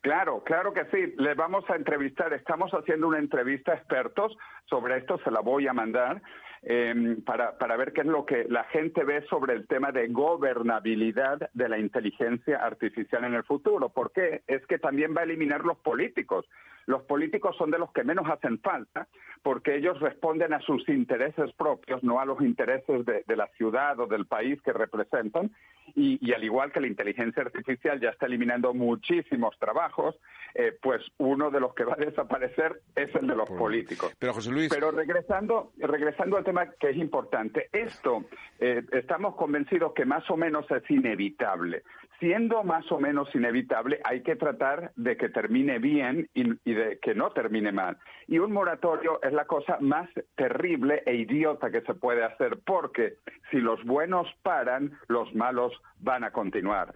Claro, 0.00 0.42
claro 0.42 0.72
que 0.72 0.84
sí. 0.86 1.14
Le 1.18 1.34
vamos 1.34 1.64
a 1.68 1.76
entrevistar. 1.76 2.32
Estamos 2.32 2.70
haciendo 2.72 3.08
una 3.08 3.18
entrevista 3.18 3.72
a 3.72 3.76
expertos 3.76 4.36
sobre 4.64 4.98
esto. 4.98 5.18
Se 5.22 5.30
la 5.30 5.40
voy 5.40 5.68
a 5.68 5.72
mandar 5.72 6.22
eh, 6.64 7.16
para, 7.26 7.58
para 7.58 7.76
ver 7.76 7.92
qué 7.92 8.02
es 8.02 8.06
lo 8.06 8.24
que 8.24 8.46
la 8.48 8.64
gente 8.64 9.02
ve 9.04 9.22
sobre 9.28 9.54
el 9.54 9.66
tema 9.66 9.90
de 9.90 10.08
gobernabilidad 10.08 11.50
de 11.52 11.68
la 11.68 11.78
inteligencia 11.78 12.58
artificial 12.58 13.24
en 13.24 13.34
el 13.34 13.42
futuro. 13.42 13.88
¿Por 13.88 14.12
qué? 14.12 14.42
Es 14.46 14.64
que 14.66 14.78
también 14.78 15.14
va 15.16 15.22
a 15.22 15.24
eliminar 15.24 15.64
los 15.64 15.78
políticos. 15.78 16.46
Los 16.86 17.02
políticos 17.02 17.56
son 17.56 17.70
de 17.70 17.78
los 17.78 17.92
que 17.92 18.04
menos 18.04 18.28
hacen 18.28 18.60
falta 18.60 19.08
porque 19.42 19.74
ellos 19.76 19.98
responden 20.00 20.52
a 20.54 20.60
sus 20.60 20.88
intereses 20.88 21.52
propios, 21.54 22.02
no 22.04 22.20
a 22.20 22.24
los 22.24 22.40
intereses 22.40 23.04
de, 23.06 23.24
de 23.26 23.36
la 23.36 23.48
ciudad 23.56 23.98
o 23.98 24.06
del 24.06 24.26
país 24.26 24.60
que 24.62 24.72
representan. 24.72 25.50
Y, 25.94 26.18
y 26.26 26.32
al 26.32 26.44
igual 26.44 26.72
que 26.72 26.80
la 26.80 26.86
inteligencia 26.86 27.42
artificial 27.42 28.00
ya 28.00 28.10
está 28.10 28.26
eliminando 28.26 28.74
muchísimos 28.74 29.58
trabajos, 29.58 30.16
eh, 30.54 30.76
pues 30.82 31.02
uno 31.18 31.50
de 31.50 31.60
los 31.60 31.74
que 31.74 31.84
va 31.84 31.94
a 31.94 32.04
desaparecer 32.04 32.82
es 32.94 33.14
el 33.14 33.26
de 33.26 33.34
los 33.34 33.48
políticos. 33.50 34.14
Pero 34.18 34.34
José 34.34 34.50
Luis, 34.50 34.68
Pero 34.68 34.90
regresando, 34.90 35.72
regresando 35.78 36.36
al 36.36 36.44
tema 36.44 36.70
que 36.78 36.90
es 36.90 36.96
importante, 36.96 37.68
esto 37.72 38.24
eh, 38.58 38.82
estamos 38.92 39.34
convencidos 39.36 39.94
que 39.94 40.04
más 40.04 40.28
o 40.30 40.36
menos 40.36 40.70
es 40.70 40.82
inevitable. 40.90 41.82
Siendo 42.22 42.62
más 42.62 42.84
o 42.92 43.00
menos 43.00 43.28
inevitable, 43.34 43.98
hay 44.04 44.22
que 44.22 44.36
tratar 44.36 44.92
de 44.94 45.16
que 45.16 45.28
termine 45.28 45.80
bien 45.80 46.28
y, 46.34 46.42
y 46.64 46.72
de 46.72 47.00
que 47.02 47.16
no 47.16 47.32
termine 47.32 47.72
mal. 47.72 47.98
Y 48.28 48.38
un 48.38 48.52
moratorio 48.52 49.20
es 49.24 49.32
la 49.32 49.44
cosa 49.46 49.78
más 49.80 50.08
terrible 50.36 51.02
e 51.04 51.16
idiota 51.16 51.72
que 51.72 51.80
se 51.80 51.94
puede 51.94 52.22
hacer, 52.22 52.60
porque 52.64 53.14
si 53.50 53.56
los 53.56 53.82
buenos 53.82 54.28
paran, 54.44 54.92
los 55.08 55.34
malos 55.34 55.72
van 55.98 56.22
a 56.22 56.30
continuar. 56.30 56.94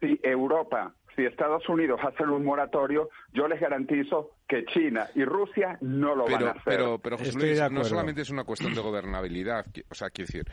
Si 0.00 0.18
Europa 0.22 0.94
si 1.14 1.26
Estados 1.26 1.68
Unidos 1.68 2.00
hacen 2.02 2.30
un 2.30 2.42
moratorio, 2.42 3.10
yo 3.34 3.46
les 3.46 3.60
garantizo 3.60 4.30
que 4.48 4.64
China 4.64 5.06
y 5.14 5.22
Rusia 5.26 5.76
no 5.82 6.14
lo 6.14 6.24
van 6.24 6.32
a 6.44 6.50
hacer. 6.52 6.62
pero, 6.64 6.98
pero 6.98 7.18
José 7.18 7.32
Luis, 7.38 7.60
no 7.70 7.80
solamente 7.84 8.22
es 8.22 8.30
una 8.30 8.44
cuestión 8.44 8.72
de 8.74 8.80
gobernabilidad, 8.80 9.66
que- 9.70 9.82
o 9.90 9.94
sea, 9.94 10.08
quiero 10.08 10.28
decir, 10.28 10.44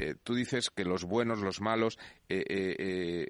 eh, 0.00 0.16
tú 0.24 0.34
dices 0.34 0.70
que 0.70 0.84
los 0.84 1.04
buenos, 1.04 1.40
los 1.40 1.60
malos, 1.60 2.00
eh, 2.28 2.42
eh, 2.48 2.76
eh, 2.80 3.26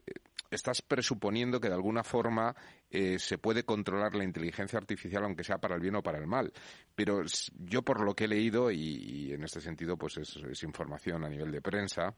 estás 0.51 0.83
presuponiendo 0.83 1.61
que 1.61 1.69
de 1.69 1.75
alguna 1.75 2.05
forma 2.05 2.55
eh, 2.91 3.19
se 3.19 3.39
puede 3.39 3.65
controlar 3.65 4.15
la 4.15 4.25
inteligencia 4.25 4.79
artificial, 4.79 5.25
aunque 5.25 5.45
sea 5.45 5.59
para 5.59 5.75
el 5.75 5.81
bien 5.81 5.97
o 5.97 6.03
para 6.03 6.19
el 6.19 6.27
mal. 6.27 6.53
Pero 6.95 7.23
yo 7.55 7.83
por 7.83 8.01
lo 8.03 8.15
que 8.15 8.25
he 8.25 8.29
leído, 8.29 8.71
y, 8.71 8.79
y 8.79 9.33
en 9.33 9.45
este 9.45 9.61
sentido 9.61 9.97
pues 9.97 10.17
es, 10.19 10.63
información 10.63 11.25
a 11.25 11.29
nivel 11.29 11.51
de 11.51 11.63
prensa, 11.63 12.15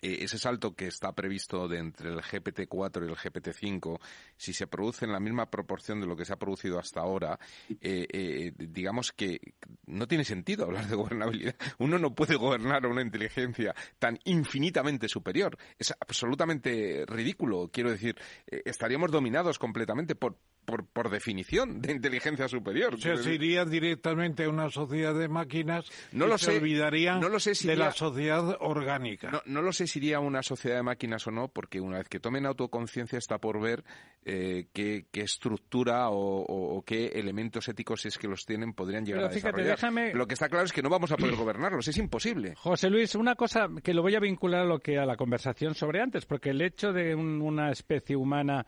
ese 0.00 0.38
salto 0.38 0.74
que 0.74 0.86
está 0.86 1.12
previsto 1.12 1.68
de 1.68 1.78
entre 1.78 2.10
el 2.10 2.20
GPT-4 2.20 3.02
y 3.06 3.08
el 3.10 3.16
GPT-5, 3.16 3.98
si 4.36 4.52
se 4.52 4.66
produce 4.66 5.04
en 5.04 5.12
la 5.12 5.20
misma 5.20 5.50
proporción 5.50 6.00
de 6.00 6.06
lo 6.06 6.16
que 6.16 6.24
se 6.24 6.32
ha 6.32 6.36
producido 6.36 6.78
hasta 6.78 7.00
ahora, 7.00 7.38
eh, 7.80 8.06
eh, 8.10 8.52
digamos 8.56 9.12
que 9.12 9.40
no 9.86 10.06
tiene 10.06 10.24
sentido 10.24 10.64
hablar 10.66 10.86
de 10.86 10.96
gobernabilidad. 10.96 11.56
Uno 11.78 11.98
no 11.98 12.14
puede 12.14 12.36
gobernar 12.36 12.84
a 12.84 12.88
una 12.88 13.02
inteligencia 13.02 13.74
tan 13.98 14.18
infinitamente 14.24 15.08
superior. 15.08 15.56
Es 15.78 15.92
absolutamente 16.00 17.04
ridículo. 17.06 17.68
Quiero 17.72 17.90
decir, 17.90 18.16
eh, 18.46 18.62
estaríamos 18.64 19.10
dominados 19.10 19.58
completamente 19.58 20.14
por, 20.14 20.36
por, 20.64 20.86
por 20.86 21.10
definición 21.10 21.80
de 21.80 21.92
inteligencia 21.92 22.46
superior. 22.46 22.94
O 22.94 22.98
sea, 22.98 23.16
se 23.16 23.34
irían 23.34 23.68
directamente 23.70 24.44
a 24.44 24.48
una 24.50 24.68
sociedad 24.70 25.14
de 25.14 25.26
máquinas 25.28 25.86
No 26.12 26.26
y 26.26 26.28
lo 26.28 26.38
se 26.38 26.52
sé. 26.52 26.58
olvidarían 26.58 27.20
No 27.20 27.28
lo 27.28 27.40
sé 27.40 27.54
si 27.54 27.66
de 27.66 27.72
iría- 27.74 27.86
la 27.86 27.92
sociedad 27.92 28.56
orgánica. 28.60 29.30
No, 29.30 29.42
no 29.46 29.62
lo 29.62 29.72
sé 29.72 29.86
si 29.88 29.98
iría 29.98 30.18
a 30.18 30.20
una 30.20 30.42
sociedad 30.44 30.76
de 30.76 30.82
máquinas 30.84 31.26
o 31.26 31.30
no, 31.32 31.48
porque 31.48 31.80
una 31.80 31.98
vez 31.98 32.08
que 32.08 32.20
tomen 32.20 32.46
autoconciencia 32.46 33.18
está 33.18 33.38
por 33.38 33.60
ver 33.60 33.82
eh, 34.24 34.66
qué, 34.72 35.06
qué 35.10 35.22
estructura 35.22 36.10
o, 36.10 36.42
o- 36.42 36.76
o 36.76 36.82
qué 36.82 37.06
elementos 37.14 37.66
éticos, 37.68 38.02
si 38.02 38.08
es 38.08 38.18
que 38.18 38.28
los 38.28 38.44
tienen, 38.44 38.74
podrían 38.74 39.04
llegar 39.04 39.20
Pero 39.22 39.28
a 39.28 39.34
fíjate, 39.34 39.62
desarrollar. 39.62 39.78
déjame- 39.78 40.14
Lo 40.14 40.26
que 40.26 40.34
está 40.34 40.48
claro 40.48 40.64
es 40.66 40.72
que 40.72 40.82
no 40.82 40.90
vamos 40.90 41.10
a 41.12 41.16
poder 41.16 41.34
gobernarlos, 41.34 41.88
es 41.88 41.96
imposible. 41.96 42.54
José 42.56 42.90
Luis, 42.90 43.14
una 43.14 43.34
cosa 43.34 43.68
que 43.82 43.94
lo 43.94 44.02
voy 44.02 44.14
a 44.14 44.20
vincular 44.20 44.60
a 44.62 44.66
lo 44.66 44.78
que 44.80 44.98
a 44.98 45.06
la 45.06 45.16
conversación 45.16 45.74
sobre 45.74 46.00
antes, 46.02 46.26
porque 46.26 46.50
el 46.50 46.60
hecho 46.60 46.92
de 46.92 47.14
un- 47.14 47.40
una 47.40 47.70
especie 47.70 48.16
humana 48.16 48.66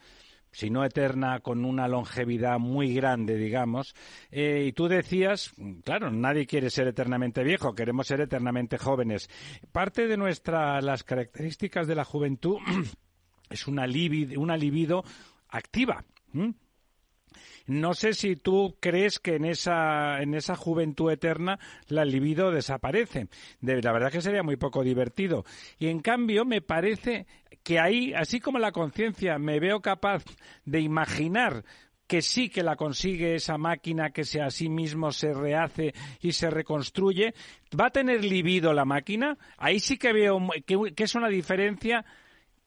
si 0.52 0.70
no 0.70 0.84
eterna, 0.84 1.40
con 1.40 1.64
una 1.64 1.88
longevidad 1.88 2.58
muy 2.58 2.94
grande, 2.94 3.36
digamos. 3.36 3.94
Eh, 4.30 4.64
y 4.68 4.72
tú 4.72 4.88
decías, 4.88 5.52
claro, 5.84 6.10
nadie 6.10 6.46
quiere 6.46 6.70
ser 6.70 6.88
eternamente 6.88 7.42
viejo, 7.42 7.74
queremos 7.74 8.06
ser 8.06 8.20
eternamente 8.20 8.78
jóvenes. 8.78 9.28
Parte 9.72 10.06
de 10.06 10.16
nuestra, 10.16 10.80
las 10.80 11.04
características 11.04 11.86
de 11.86 11.94
la 11.94 12.04
juventud 12.04 12.58
es 13.50 13.66
una 13.66 13.86
libido, 13.86 14.40
una 14.40 14.56
libido 14.56 15.04
activa. 15.48 16.04
No 17.70 17.94
sé 17.94 18.14
si 18.14 18.34
tú 18.34 18.76
crees 18.80 19.20
que 19.20 19.36
en 19.36 19.44
esa, 19.44 20.20
en 20.20 20.34
esa 20.34 20.56
juventud 20.56 21.08
eterna 21.12 21.60
la 21.86 22.04
libido 22.04 22.50
desaparece. 22.50 23.28
De, 23.60 23.80
la 23.80 23.92
verdad 23.92 24.10
que 24.10 24.20
sería 24.20 24.42
muy 24.42 24.56
poco 24.56 24.82
divertido. 24.82 25.44
Y 25.78 25.86
en 25.86 26.00
cambio 26.00 26.44
me 26.44 26.62
parece 26.62 27.28
que 27.62 27.78
ahí, 27.78 28.12
así 28.12 28.40
como 28.40 28.58
la 28.58 28.72
conciencia, 28.72 29.38
me 29.38 29.60
veo 29.60 29.78
capaz 29.78 30.24
de 30.64 30.80
imaginar 30.80 31.64
que 32.08 32.22
sí 32.22 32.48
que 32.48 32.64
la 32.64 32.74
consigue 32.74 33.36
esa 33.36 33.56
máquina 33.56 34.10
que 34.10 34.24
se 34.24 34.42
a 34.42 34.50
sí 34.50 34.68
mismo 34.68 35.12
se 35.12 35.32
rehace 35.32 35.94
y 36.20 36.32
se 36.32 36.50
reconstruye, 36.50 37.34
¿va 37.80 37.86
a 37.86 37.90
tener 37.90 38.24
libido 38.24 38.72
la 38.72 38.84
máquina? 38.84 39.38
Ahí 39.58 39.78
sí 39.78 39.96
que 39.96 40.12
veo 40.12 40.40
que 40.66 41.04
es 41.04 41.14
una 41.14 41.28
diferencia 41.28 42.04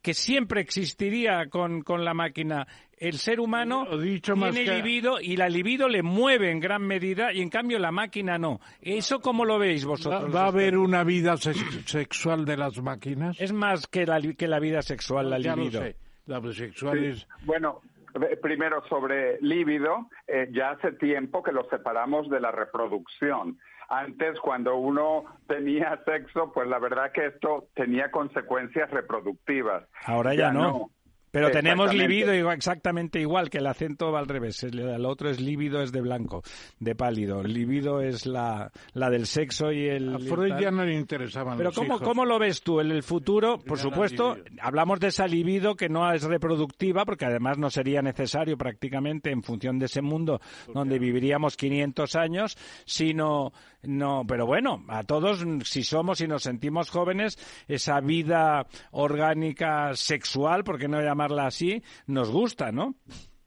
que 0.04 0.14
siempre 0.14 0.62
existiría 0.62 1.48
con, 1.50 1.82
con 1.82 2.06
la 2.06 2.14
máquina. 2.14 2.68
El 2.98 3.14
ser 3.14 3.40
humano 3.40 3.86
más 3.86 4.54
tiene 4.54 4.64
que- 4.66 4.76
libido 4.76 5.20
y 5.20 5.36
la 5.38 5.50
libido 5.50 5.88
le 5.90 6.04
mueve 6.04 6.52
en 6.52 6.60
gran 6.60 6.84
medida 6.86 7.34
y 7.34 7.42
en 7.42 7.50
cambio 7.50 7.80
la 7.80 7.92
máquina 7.92 8.38
no. 8.38 8.60
¿Eso 8.82 9.20
cómo 9.20 9.44
lo 9.46 9.58
veis 9.58 9.84
¿Va, 9.86 9.90
vosotros? 9.90 10.36
va 10.36 10.44
a 10.44 10.48
haber 10.48 10.78
una 10.78 11.04
vida 11.04 11.36
sex- 11.38 11.86
sexual 11.86 12.46
de 12.46 12.58
las 12.58 12.80
máquinas? 12.82 13.40
Es 13.42 13.52
más 13.52 13.88
que 13.88 14.06
la, 14.06 14.22
que 14.22 14.48
la 14.48 14.60
vida 14.60 14.82
sexual, 14.82 15.30
la 15.30 15.40
ya 15.40 15.56
libido. 15.56 15.80
lo 15.82 15.88
sé. 15.88 15.96
La 16.28 16.54
sexual 16.54 17.00
Sí. 17.00 17.06
es... 17.08 17.28
Bueno, 17.46 17.82
Eh, 18.16 18.38
Primero, 18.40 18.84
sobre 18.88 19.42
líbido, 19.42 20.08
eh, 20.28 20.48
ya 20.52 20.70
hace 20.70 20.92
tiempo 20.92 21.42
que 21.42 21.52
lo 21.52 21.68
separamos 21.70 22.30
de 22.30 22.40
la 22.40 22.52
reproducción. 22.52 23.58
Antes, 24.00 24.40
cuando 24.40 24.76
uno 24.76 25.24
tenía 25.48 26.02
sexo, 26.06 26.52
pues 26.52 26.68
la 26.68 26.80
verdad 26.80 27.12
que 27.12 27.28
esto 27.28 27.68
tenía 27.76 28.10
consecuencias 28.10 28.90
reproductivas. 28.90 29.84
Ahora 30.06 30.34
ya, 30.34 30.52
no. 30.52 30.90
Pero 31.34 31.50
tenemos 31.50 31.92
libido 31.96 32.32
exactamente 32.52 33.20
igual, 33.20 33.50
que 33.50 33.58
el 33.58 33.66
acento 33.66 34.12
va 34.12 34.20
al 34.20 34.28
revés. 34.28 34.62
El, 34.62 34.78
el 34.78 35.04
otro 35.04 35.32
es 35.32 35.42
líbido, 35.42 35.82
es 35.82 35.92
de 35.92 36.00
blanco, 36.00 36.44
de 36.80 36.94
pálido. 36.94 37.42
Libido 37.42 38.02
es 38.02 38.28
la, 38.28 38.72
la 38.94 39.10
del 39.10 39.26
sexo 39.26 39.72
y 39.72 39.88
el... 39.88 40.14
A 40.14 40.20
Freud 40.20 40.54
ya 40.60 40.70
no 40.70 40.86
le 40.86 40.94
interesaban 40.94 41.58
Pero 41.58 41.70
los 41.70 41.76
¿cómo, 41.76 41.96
hijos. 41.96 42.08
¿cómo 42.08 42.26
lo 42.26 42.38
ves 42.38 42.62
tú 42.62 42.80
en 42.80 42.92
el 42.92 43.02
futuro? 43.02 43.58
Por 43.58 43.80
supuesto, 43.80 44.38
hablamos 44.62 45.00
de 45.00 45.08
esa 45.08 45.26
libido 45.26 45.76
que 45.76 45.90
no 45.90 46.12
es 46.14 46.22
reproductiva, 46.22 47.04
porque 47.04 47.26
además 47.26 47.58
no 47.58 47.72
sería 47.72 48.04
necesario 48.04 48.56
prácticamente 48.56 49.32
en 49.32 49.42
función 49.42 49.80
de 49.80 49.88
ese 49.88 50.04
mundo 50.04 50.40
donde 50.72 51.00
viviríamos 51.00 51.58
500 51.58 52.16
años, 52.16 52.56
sino, 52.86 53.54
no, 53.82 54.24
pero 54.28 54.46
bueno, 54.46 54.84
a 54.88 55.02
todos, 55.04 55.44
si 55.64 55.84
somos 55.84 56.22
y 56.22 56.28
nos 56.28 56.44
sentimos 56.44 56.92
jóvenes, 56.92 57.40
esa 57.68 58.00
vida 58.02 58.68
orgánica 58.92 59.96
sexual, 59.96 60.64
por 60.64 60.78
qué 60.78 60.88
no 60.88 61.00
llamarla 61.24 61.48
así, 61.48 61.82
nos 62.08 62.30
gusta, 62.32 62.72
¿no? 62.72 62.96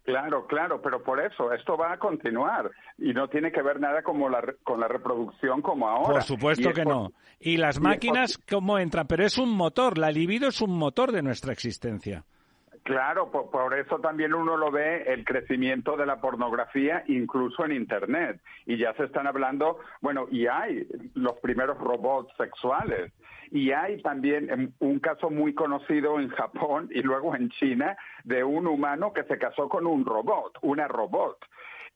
Claro, 0.05 0.47
claro, 0.47 0.81
pero 0.81 1.03
por 1.03 1.21
eso 1.21 1.53
esto 1.53 1.77
va 1.77 1.93
a 1.95 1.99
continuar 1.99 2.71
y 2.97 3.13
no 3.13 3.27
tiene 3.29 3.51
que 3.51 3.61
ver 3.61 3.81
nada 3.81 4.03
como 4.05 4.29
la 4.29 4.41
con 4.63 4.79
la 4.79 4.87
reproducción 4.87 5.63
como 5.63 5.89
ahora. 5.89 6.13
Por 6.15 6.23
supuesto 6.23 6.73
que 6.73 6.85
por- 6.85 6.95
no. 6.95 7.13
Y 7.41 7.57
las 7.57 7.79
y 7.79 7.81
máquinas, 7.81 8.39
¿cómo 8.49 8.79
entran? 8.79 9.09
Pero 9.09 9.25
es 9.27 9.37
un 9.37 9.51
motor, 9.51 9.99
la 9.99 10.13
libido 10.13 10.49
es 10.49 10.61
un 10.61 10.79
motor 10.79 11.11
de 11.11 11.23
nuestra 11.23 11.53
existencia. 11.53 12.25
Claro, 12.87 13.33
por, 13.33 13.75
eso 13.77 13.99
también 13.99 14.33
uno 14.33 14.57
lo 14.57 14.71
ve 14.71 15.03
el 15.09 15.25
crecimiento 15.25 15.97
de 15.97 16.07
la 16.07 16.21
pornografía 16.21 17.03
incluso 17.09 17.65
en 17.65 17.73
Internet. 17.73 18.41
Y 18.65 18.77
ya 18.77 18.95
se 18.95 19.07
están 19.07 19.27
hablando, 19.27 19.81
bueno, 20.01 20.29
y 20.31 20.47
hay 20.47 20.87
los 21.15 21.37
primeros 21.41 21.79
robots 21.79 22.33
sexuales. 22.37 23.13
Y 23.51 23.73
hay 23.73 24.01
también 24.03 24.49
em, 24.51 24.73
un 24.79 25.01
caso 25.01 25.31
muy 25.31 25.53
conocido 25.53 26.21
en 26.21 26.29
Japón 26.29 26.89
y 26.93 27.03
luego 27.03 27.35
en 27.35 27.51
China 27.51 27.97
de 28.23 28.45
un 28.45 28.69
humano 28.69 29.13
que 29.13 29.25
se 29.25 29.37
casó 29.37 29.69
con 29.69 29.85
un 29.85 30.05
robot, 30.05 30.57
una 30.63 30.87
robot. 30.87 31.45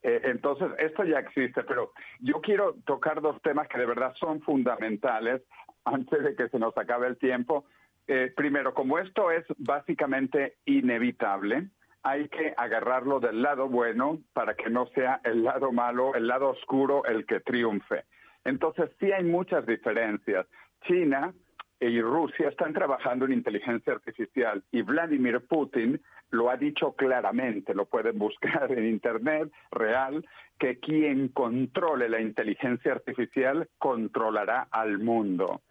Eh, 0.03 0.23
entonces, 0.25 0.73
esto 0.81 1.05
ya 1.05 1.21
existe, 1.21 1.63
pero 1.63 1.93
yo 2.19 2.41
quiero 2.41 2.75
tocar 2.85 3.21
dos 3.21 3.41
temas 3.43 3.69
que 3.69 3.79
de 3.79 3.87
verdad 3.87 4.13
son 4.19 4.41
fundamentales 4.41 5.41
antes 5.85 6.21
de 6.21 6.35
que 6.35 6.49
se 6.49 6.59
nos 6.59 6.77
acabe 6.77 7.07
el 7.07 7.17
tiempo. 7.17 7.65
Eh, 8.07 8.33
primero, 8.35 8.75
como 8.75 8.99
esto 8.99 9.31
es 9.31 9.45
básicamente 9.59 10.57
inevitable, 10.65 11.69
hay 12.03 12.29
que 12.29 12.55
agarrarlo 12.57 13.21
del 13.21 13.43
lado 13.43 13.69
bueno 13.69 14.19
para 14.33 14.55
que 14.55 14.71
no 14.71 14.87
sea 14.95 15.21
el 15.25 15.45
lado 15.45 15.71
malo, 15.71 16.15
el 16.15 16.27
lado 16.27 16.51
oscuro 16.51 17.05
el 17.05 17.27
que 17.27 17.41
triunfe. 17.41 18.05
Entonces, 18.45 18.91
sí 18.99 19.13
hay 19.13 19.25
muchas 19.25 19.67
diferencias. 19.67 20.47
China 20.87 21.35
y 21.79 22.01
Rusia 22.01 22.49
están 22.49 22.73
trabajando 22.73 23.25
en 23.25 23.33
inteligencia 23.33 23.93
artificial 23.93 24.63
y 24.71 24.83
Vladimir 24.83 25.47
Putin 25.47 26.01
lo 26.31 26.51
ha 26.51 26.57
dicho 26.57 26.93
claramente, 26.93 27.75
lo 27.75 27.87
pueden 27.87 28.19
buscar 28.19 28.71
en 28.71 28.87
Internet, 28.87 29.51
real, 29.71 30.25
que 30.59 30.79
quien 30.79 31.29
controle 31.29 32.09
la 32.09 32.21
inteligencia 32.21 32.93
artificial 32.93 33.69
controlará 33.79 34.69
al 34.71 34.99
mundo. 34.99 35.63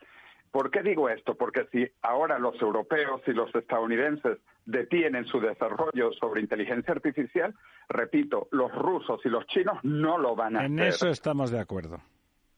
¿Por 0.52 0.72
qué 0.72 0.82
digo 0.82 1.10
esto? 1.10 1.36
Porque 1.36 1.66
si 1.72 1.88
ahora 2.02 2.40
los 2.40 2.60
europeos 2.62 3.22
y 3.28 3.32
los 3.34 3.54
estadounidenses 3.54 4.38
detienen 4.66 5.26
su 5.26 5.40
desarrollo 5.40 6.12
sobre 6.14 6.42
inteligencia 6.42 6.94
artificial, 6.94 7.54
repito, 7.88 8.48
los 8.52 8.74
rusos 8.74 9.20
y 9.26 9.30
los 9.30 9.46
chinos 9.48 9.78
no 9.84 10.18
lo 10.18 10.36
van 10.36 10.58
a 10.58 10.66
En 10.66 10.80
hacer. 10.80 10.88
eso 10.90 11.10
estamos 11.10 11.52
de 11.52 11.60
acuerdo. 11.60 12.00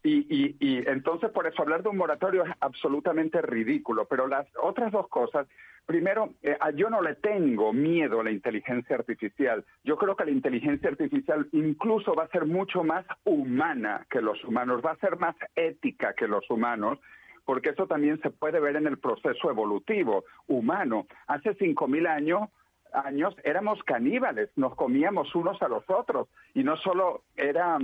Y, 0.04 0.26
y, 0.36 0.56
y 0.60 0.78
entonces, 0.88 1.30
por 1.30 1.46
eso, 1.46 1.62
hablar 1.62 1.84
de 1.84 1.90
un 1.90 1.98
moratorio 1.98 2.44
es 2.44 2.52
absolutamente 2.60 3.40
ridículo. 3.42 4.06
Pero 4.06 4.26
las 4.28 4.48
otras 4.60 4.92
dos 4.92 5.08
cosas, 5.10 5.48
primero, 5.86 6.34
eh, 6.42 6.58
yo 6.76 6.90
no 6.90 7.02
le 7.04 7.14
tengo 7.16 7.72
miedo 7.72 8.20
a 8.20 8.24
la 8.24 8.32
inteligencia 8.32 8.96
artificial. 8.96 9.64
Yo 9.84 9.98
creo 9.98 10.16
que 10.16 10.26
la 10.26 10.32
inteligencia 10.32 10.90
artificial 10.90 11.48
incluso 11.52 12.16
va 12.16 12.24
a 12.24 12.30
ser 12.30 12.48
mucho 12.48 12.84
más 12.84 13.06
humana 13.26 14.08
que 14.10 14.22
los 14.22 14.44
humanos, 14.44 14.82
va 14.84 14.94
a 14.94 14.98
ser 14.98 15.18
más 15.20 15.36
ética 15.56 16.14
que 16.16 16.28
los 16.28 16.50
humanos. 16.50 16.98
Porque 17.46 17.70
eso 17.70 17.88
también 17.88 18.20
se 18.22 18.30
puede 18.30 18.60
ver 18.60 18.76
en 18.76 18.88
el 18.88 18.98
proceso 19.00 19.50
evolutivo 19.50 20.24
humano. 20.48 21.06
Hace 21.28 21.52
5.000 21.58 22.08
años 22.08 22.50
años 22.94 23.34
éramos 23.46 23.82
caníbales, 23.84 24.50
nos 24.58 24.76
comíamos 24.76 25.34
unos 25.34 25.62
a 25.62 25.70
los 25.70 25.90
otros 25.90 26.28
y 26.54 26.62
no 26.64 26.76
solo 26.76 27.24
era 27.38 27.78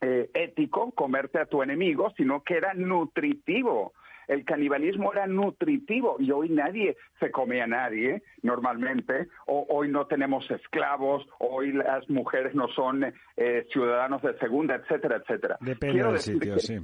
eh, 0.00 0.30
ético 0.32 0.92
comerte 0.92 1.38
a 1.38 1.44
tu 1.44 1.62
enemigo, 1.62 2.10
sino 2.16 2.42
que 2.42 2.54
era 2.56 2.72
nutritivo. 2.74 3.92
El 4.28 4.44
canibalismo 4.44 5.12
era 5.12 5.26
nutritivo 5.26 6.16
y 6.20 6.30
hoy 6.30 6.48
nadie 6.50 6.96
se 7.18 7.30
come 7.30 7.60
a 7.60 7.66
nadie 7.66 8.22
normalmente. 8.42 9.28
O, 9.46 9.66
hoy 9.68 9.88
no 9.88 10.06
tenemos 10.06 10.48
esclavos, 10.50 11.26
hoy 11.38 11.72
las 11.72 12.08
mujeres 12.08 12.54
no 12.54 12.68
son 12.68 13.12
eh, 13.36 13.66
ciudadanos 13.72 14.22
de 14.22 14.38
segunda, 14.38 14.76
etcétera, 14.76 15.16
etcétera. 15.16 15.58
Depende 15.60 15.94
Quiero 15.94 16.06
del 16.08 16.16
decir 16.16 16.34
sitio, 16.34 16.54
que- 16.54 16.60
sí. 16.60 16.78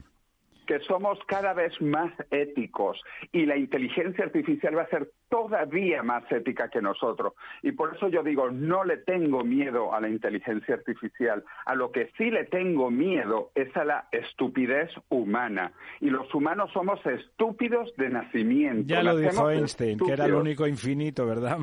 Que 0.67 0.81
somos 0.81 1.19
cada 1.27 1.55
vez 1.55 1.81
más 1.81 2.13
éticos 2.31 3.01
y 3.33 3.47
la 3.47 3.57
inteligencia 3.57 4.25
artificial 4.25 4.77
va 4.77 4.83
a 4.83 4.89
ser 4.89 5.11
todavía 5.29 6.03
más 6.03 6.31
ética 6.31 6.69
que 6.69 6.81
nosotros. 6.83 7.35
Y 7.63 7.73
por 7.73 7.97
eso 7.97 8.09
yo 8.09 8.23
digo, 8.23 8.51
no 8.51 8.85
le 8.85 8.99
tengo 8.99 9.43
miedo 9.45 9.95
a 9.95 10.01
la 10.01 10.09
inteligencia 10.09 10.75
artificial. 10.75 11.45
A 11.65 11.75
lo 11.75 11.91
que 11.91 12.11
sí 12.17 12.31
le 12.31 12.45
tengo 12.45 12.91
miedo 12.91 13.51
es 13.55 13.75
a 13.77 13.85
la 13.85 14.09
estupidez 14.13 14.91
humana. 15.09 15.73
Y 16.01 16.11
los 16.11 16.33
humanos 16.35 16.71
somos 16.73 17.05
estúpidos 17.07 17.93
de 17.97 18.11
nacimiento. 18.11 18.87
Ya 18.87 19.03
lo 19.03 19.17
dijo 19.17 19.51
Einstein, 19.51 19.99
que 19.99 20.13
era 20.13 20.27
el 20.27 20.35
único 20.35 20.67
infinito, 20.67 21.27
¿verdad? 21.27 21.59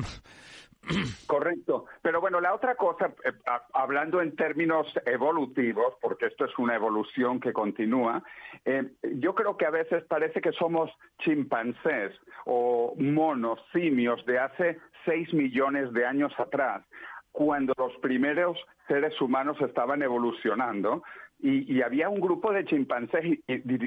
Correcto. 1.26 1.86
Pero 2.02 2.20
bueno, 2.20 2.40
la 2.40 2.54
otra 2.54 2.74
cosa, 2.74 3.12
eh, 3.24 3.32
hablando 3.72 4.20
en 4.20 4.36
términos 4.36 4.86
evolutivos, 5.06 5.94
porque 6.00 6.26
esto 6.26 6.44
es 6.44 6.58
una 6.58 6.74
evolución 6.74 7.40
que 7.40 7.52
continúa, 7.52 8.22
eh, 8.64 8.90
yo 9.16 9.34
creo 9.34 9.56
que 9.56 9.66
a 9.66 9.70
veces 9.70 10.04
parece 10.04 10.40
que 10.40 10.52
somos 10.52 10.90
chimpancés 11.20 12.12
o 12.46 12.94
monos, 12.98 13.60
simios 13.72 14.24
de 14.26 14.38
hace 14.38 14.78
seis 15.04 15.32
millones 15.32 15.92
de 15.92 16.06
años 16.06 16.32
atrás, 16.38 16.82
cuando 17.32 17.74
los 17.76 17.96
primeros 17.98 18.58
seres 18.86 19.20
humanos 19.20 19.56
estaban 19.60 20.02
evolucionando. 20.02 21.02
Y, 21.40 21.82
había 21.82 22.08
un 22.08 22.20
grupo 22.20 22.52
de 22.52 22.64
chimpancés 22.64 23.38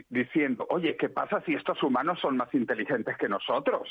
diciendo, 0.10 0.68
oye, 0.69 0.95
¿qué 0.95 1.10
pasa 1.10 1.41
si 1.41 1.56
estos 1.56 1.82
humanos 1.82 2.19
son 2.19 2.38
más 2.38 2.53
inteligentes 2.53 3.18
que 3.18 3.28
nosotros? 3.28 3.90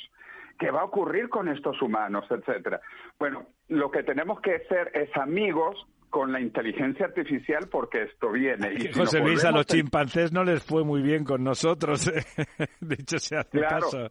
¿Qué 0.58 0.70
va 0.70 0.80
a 0.80 0.84
ocurrir 0.84 1.28
con 1.28 1.48
estos 1.48 1.80
humanos, 1.82 2.24
etcétera? 2.30 2.80
Bueno, 3.18 3.46
lo 3.68 3.90
que 3.90 4.02
tenemos 4.02 4.40
que 4.40 4.60
ser 4.68 4.90
es 4.94 5.14
amigos 5.16 5.86
con 6.10 6.32
la 6.32 6.40
inteligencia 6.40 7.06
artificial 7.06 7.68
porque 7.70 8.04
esto 8.04 8.32
viene. 8.32 8.72
Y 8.74 8.80
si 8.80 8.92
José 8.92 9.20
Luis, 9.20 9.44
a 9.44 9.50
los 9.50 9.66
chimpancés 9.66 10.32
no 10.32 10.44
les 10.44 10.62
fue 10.64 10.84
muy 10.84 11.02
bien 11.02 11.24
con 11.24 11.44
nosotros. 11.44 12.06
¿eh? 12.58 12.66
Dicho 12.80 13.18
sea 13.18 13.42
de 13.52 13.58
Claro. 13.60 13.80
paso. 13.80 14.10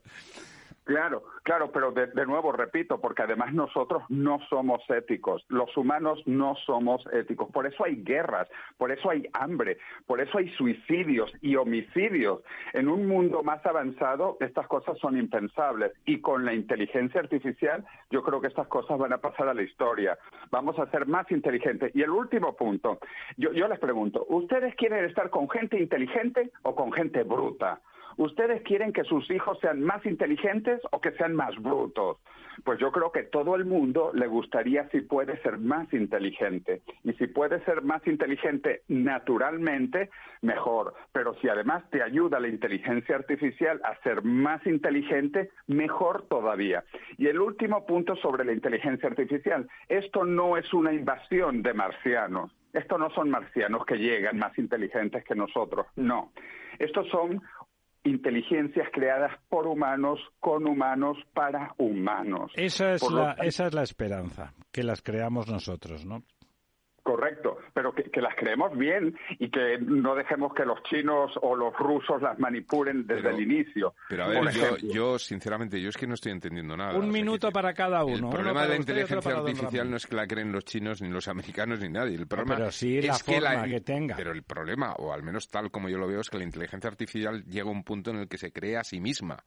Claro, 0.86 1.24
claro, 1.42 1.72
pero 1.72 1.92
de, 1.92 2.26
nuevo 2.28 2.52
repito, 2.52 3.02
porque 3.02 3.24
además 3.24 3.52
nosotros 3.56 4.04
no 4.10 4.38
somos 4.50 4.88
éticos, 4.88 5.44
los 5.50 5.76
humanos 5.76 6.22
no 6.28 6.56
somos 6.58 7.04
éticos, 7.12 7.50
por 7.52 7.66
eso 7.66 7.86
hay 7.86 8.04
guerras, 8.04 8.48
por 8.78 8.92
eso 8.92 9.10
hay 9.10 9.28
hambre, 9.34 9.80
por 10.06 10.22
eso 10.22 10.38
hay 10.38 10.48
suicidios 10.50 11.34
y 11.42 11.56
homicidios. 11.56 12.44
En 12.74 12.88
un 12.88 13.08
mundo 13.08 13.42
más 13.42 13.66
avanzado 13.66 14.38
estas 14.40 14.68
cosas 14.68 15.00
son 15.00 15.18
impensables 15.18 15.92
y 16.06 16.22
con 16.22 16.46
la 16.46 16.54
inteligencia 16.54 17.20
artificial 17.20 17.84
yo 18.12 18.22
creo 18.22 18.40
que 18.40 18.48
estas 18.48 18.68
cosas 18.68 19.00
van 19.00 19.14
a 19.14 19.18
pasar 19.18 19.48
a 19.48 19.56
la 19.56 19.64
historia. 19.64 20.20
Vamos 20.52 20.78
a 20.78 20.86
ser 20.92 21.08
más 21.08 21.32
inteligentes. 21.32 21.96
Y 21.96 22.04
el 22.04 22.12
último 22.12 22.56
punto, 22.56 23.00
yo, 23.38 23.52
yo 23.54 23.68
les 23.68 23.80
pregunto, 23.80 24.24
¿ustedes 24.30 24.76
quieren 24.76 25.06
estar 25.06 25.32
con 25.32 25.50
gente 25.50 25.80
inteligente 25.80 26.52
o 26.62 26.76
con 26.76 26.92
gente 26.92 27.24
bruta? 27.24 27.82
¿Ustedes 28.18 28.62
quieren 28.64 28.94
que 28.94 29.04
sus 29.04 29.30
hijos 29.30 29.60
sean 29.60 29.82
más 29.82 30.06
inteligentes 30.06 30.80
o 30.92 31.02
que 31.02 31.12
sean 31.12 31.36
más 31.36 31.56
brutos? 31.62 32.18
Pues 32.64 32.80
yo 32.80 32.92
creo 32.92 33.12
que 33.12 33.24
todo 33.24 33.56
el 33.56 33.66
mundo 33.66 34.12
le 34.14 34.28
gustaría 34.28 34.88
si 34.90 35.02
puede 35.02 35.42
ser 35.42 35.58
más 35.58 35.92
inteligente. 35.94 36.82
Y 37.04 37.12
si 37.14 37.28
puede 37.28 37.64
ser 37.66 37.82
más 37.82 38.06
inteligente 38.08 38.84
naturalmente, 38.88 40.10
mejor. 40.42 40.94
Pero 41.12 41.34
si 41.36 41.50
además 41.50 41.84
te 41.90 42.02
ayuda 42.02 42.40
la 42.40 42.48
inteligencia 42.48 43.16
artificial 43.16 43.82
a 43.84 43.96
ser 44.02 44.24
más 44.24 44.66
inteligente, 44.66 45.50
mejor 45.68 46.26
todavía. 46.30 46.86
Y 47.18 47.28
el 47.28 47.40
último 47.40 47.86
punto 47.86 48.16
sobre 48.16 48.46
la 48.46 48.54
inteligencia 48.54 49.10
artificial. 49.10 49.68
Esto 49.90 50.24
no 50.24 50.56
es 50.56 50.74
una 50.74 50.94
invasión 50.94 51.62
de 51.62 51.74
marcianos. 51.74 52.52
Estos 52.72 53.00
no 53.00 53.10
son 53.12 53.30
marcianos 53.30 53.86
que 53.86 53.98
llegan 53.98 54.38
más 54.38 54.58
inteligentes 54.58 55.24
que 55.24 55.36
nosotros. 55.36 55.88
No. 55.96 56.32
Estos 56.78 57.08
son 57.08 57.42
inteligencias 58.06 58.88
creadas 58.94 59.32
por 59.50 59.68
humanos, 59.68 60.20
con 60.40 60.68
humanos, 60.68 61.18
para 61.34 61.74
humanos. 61.78 62.52
Esa 62.56 62.94
es, 62.94 63.02
Por 63.02 63.14
la, 63.14 63.34
esa 63.34 63.68
es 63.68 63.74
la 63.74 63.84
esperanza, 63.84 64.54
que 64.72 64.84
las 64.84 65.02
creamos 65.02 65.48
nosotros, 65.48 66.06
¿no? 66.06 66.24
Correcto, 67.06 67.60
pero 67.72 67.94
que, 67.94 68.06
que 68.06 68.20
las 68.20 68.34
creemos 68.36 68.76
bien 68.76 69.16
y 69.38 69.52
que 69.52 69.78
no 69.80 70.16
dejemos 70.16 70.56
que 70.56 70.66
los 70.66 70.82
chinos 70.90 71.32
o 71.44 71.56
los 71.56 71.72
rusos 71.78 72.20
las 72.20 72.40
manipulen 72.40 73.06
desde 73.06 73.22
Pero- 73.22 73.36
el 73.38 73.44
inicio. 73.44 73.94
Pero 74.10 74.24
a 74.24 74.28
ver, 74.30 74.50
yo, 74.52 74.78
yo 74.78 75.20
sinceramente, 75.20 75.80
yo 75.80 75.90
es 75.90 75.98
que 75.98 76.08
no 76.08 76.16
estoy 76.16 76.32
entendiendo 76.32 76.76
nada. 76.76 76.94
Un 76.94 76.98
O 76.98 77.02
sea, 77.04 77.12
minuto 77.12 77.52
para 77.52 77.76
cada 77.76 78.04
uno. 78.04 78.16
El 78.16 78.24
uno 78.24 78.30
problema 78.32 78.64
de 78.64 78.70
la 78.70 78.76
inteligencia 78.78 79.36
artificial 79.38 79.88
no 79.92 79.98
es 79.98 80.08
que 80.08 80.16
la 80.16 80.26
creen 80.26 80.52
los 80.52 80.66
chinos, 80.66 81.00
ni 81.04 81.10
los 81.10 81.28
americanos, 81.28 81.80
ni 81.80 81.90
nadie. 81.90 82.16
El 82.16 82.26
problema 82.26 82.56
pero 82.56 82.72
sí 82.72 82.98
es 82.98 83.06
la 83.06 83.20
que 83.24 83.40
la, 83.40 83.64
que 83.66 83.82
tenga. 83.82 84.16
Pero 84.16 84.32
el 84.32 84.42
problema, 84.42 84.94
o 84.98 85.14
al 85.14 85.22
menos 85.22 85.48
tal 85.48 85.70
como 85.70 85.90
yo 85.90 86.00
lo 86.00 86.08
veo, 86.08 86.22
es 86.22 86.30
que 86.32 86.40
la 86.40 86.44
inteligencia 86.44 86.90
artificial 86.90 87.44
llega 87.46 87.68
a 87.70 87.72
un 87.72 87.84
punto 87.84 88.10
en 88.10 88.18
el 88.18 88.28
que 88.28 88.40
se 88.40 88.52
crea 88.52 88.80
a 88.80 88.84
sí 88.84 89.00
misma. 89.00 89.38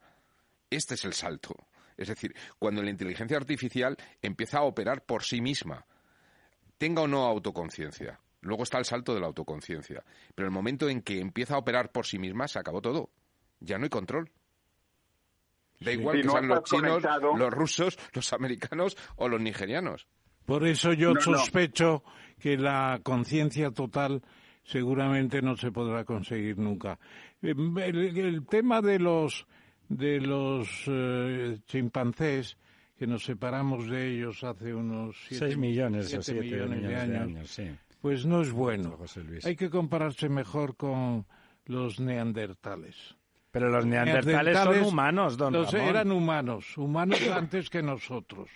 Este 0.69 0.93
es 0.93 1.03
el 1.03 1.11
salto. 1.11 1.53
Es 1.97 2.07
decir, 2.07 2.33
cuando 2.57 2.81
la 2.81 2.89
inteligencia 2.89 3.35
artificial 3.35 3.97
empieza 4.21 4.59
a 4.59 4.63
operar 4.63 5.01
por 5.05 5.23
sí 5.23 5.41
misma, 5.41 5.83
tenga 6.79 7.03
o 7.03 7.07
no 7.07 7.25
autoconciencia. 7.27 8.19
Luego 8.41 8.63
está 8.63 8.79
el 8.79 8.85
salto 8.85 9.13
de 9.13 9.19
la 9.19 9.27
autoconciencia. 9.27 10.03
Pero 10.33 10.47
el 10.47 10.51
momento 10.53 10.89
en 10.89 11.01
que 11.03 11.19
empieza 11.19 11.53
a 11.55 11.59
operar 11.59 11.91
por 11.91 12.07
sí 12.07 12.17
misma, 12.17 12.47
se 12.47 12.57
acabó 12.57 12.81
todo. 12.81 13.09
Ya 13.59 13.77
no 13.77 13.83
hay 13.83 13.89
control. 13.89 14.31
Da 15.81 15.91
igual 15.91 16.17
que 16.17 16.23
no 16.23 16.31
sean 16.31 16.47
los 16.47 16.63
chinos, 16.63 16.89
conectado- 17.03 17.37
los 17.37 17.51
rusos, 17.53 17.97
los 18.13 18.33
americanos 18.33 18.97
o 19.17 19.29
los 19.29 19.39
nigerianos. 19.41 20.07
Por 20.45 20.65
eso 20.65 20.93
yo 20.93 21.09
No, 21.09 21.13
no. 21.15 21.21
sospecho 21.21 22.03
que 22.39 22.57
la 22.57 22.99
conciencia 23.03 23.71
total 23.71 24.23
seguramente 24.63 25.41
no 25.41 25.55
se 25.55 25.71
podrá 25.71 26.03
conseguir 26.05 26.57
nunca. 26.57 26.99
El, 27.41 27.77
el 27.77 28.45
tema 28.47 28.81
de 28.81 28.99
los 28.99 29.45
de 29.89 30.19
los 30.21 30.83
eh, 30.87 31.59
chimpancés 31.65 32.57
que 32.99 33.07
nos 33.07 33.23
separamos 33.23 33.87
de 33.89 34.13
ellos 34.13 34.43
hace 34.43 34.73
unos 34.75 35.15
siete, 35.29 35.45
Seis 35.45 35.57
millones 35.57 36.05
o 36.07 36.09
siete 36.09 36.23
siete 36.23 36.41
millones 36.41 36.81
de 36.83 36.95
años, 36.97 37.49
sí. 37.49 37.71
pues 38.01 38.25
no 38.25 38.41
es 38.41 38.51
bueno. 38.51 38.91
José 38.97 39.23
Luis. 39.23 39.45
Hay 39.45 39.55
que 39.55 39.69
compararse 39.69 40.27
mejor 40.27 40.75
con 40.75 41.25
los 41.65 42.01
neandertales. 42.01 43.15
Pero 43.51 43.69
los 43.69 43.85
neandertales 43.85 44.57
son 44.57 44.83
humanos, 44.83 45.37
don 45.37 45.53
los- 45.53 45.71
Ramón. 45.71 45.87
Eran 45.87 46.11
humanos, 46.11 46.77
humanos 46.77 47.21
antes 47.33 47.69
que 47.69 47.81
nosotros. 47.81 48.49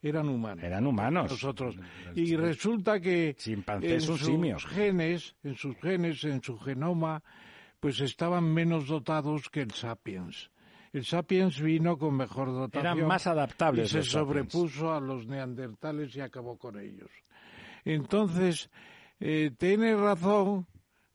Eran 0.00 0.28
humanos. 0.28 0.62
Eran 0.64 0.86
humanos. 0.86 1.30
Nosotros. 1.32 1.76
Y 2.14 2.36
resulta 2.36 3.00
que 3.00 3.36
en 3.44 4.00
sus 4.00 4.20
simio. 4.20 4.58
genes, 4.60 5.34
en 5.42 5.56
sus 5.56 5.76
genes, 5.78 6.22
en 6.22 6.40
su 6.40 6.56
genoma, 6.56 7.22
pues 7.80 8.00
estaban 8.00 8.44
menos 8.44 8.86
dotados 8.86 9.50
que 9.50 9.62
el 9.62 9.72
sapiens. 9.72 10.51
El 10.92 11.04
sapiens 11.04 11.60
vino 11.60 11.96
con 11.96 12.14
mejor 12.16 12.48
dotación. 12.52 12.98
Eran 12.98 13.08
más 13.08 13.26
adaptables 13.26 13.86
Y 13.86 13.88
se 13.88 14.02
sapiens. 14.02 14.12
sobrepuso 14.12 14.92
a 14.92 15.00
los 15.00 15.26
neandertales 15.26 16.14
y 16.16 16.20
acabó 16.20 16.58
con 16.58 16.78
ellos. 16.78 17.10
Entonces, 17.84 18.70
eh, 19.18 19.50
tiene 19.56 19.96
razón 19.96 20.66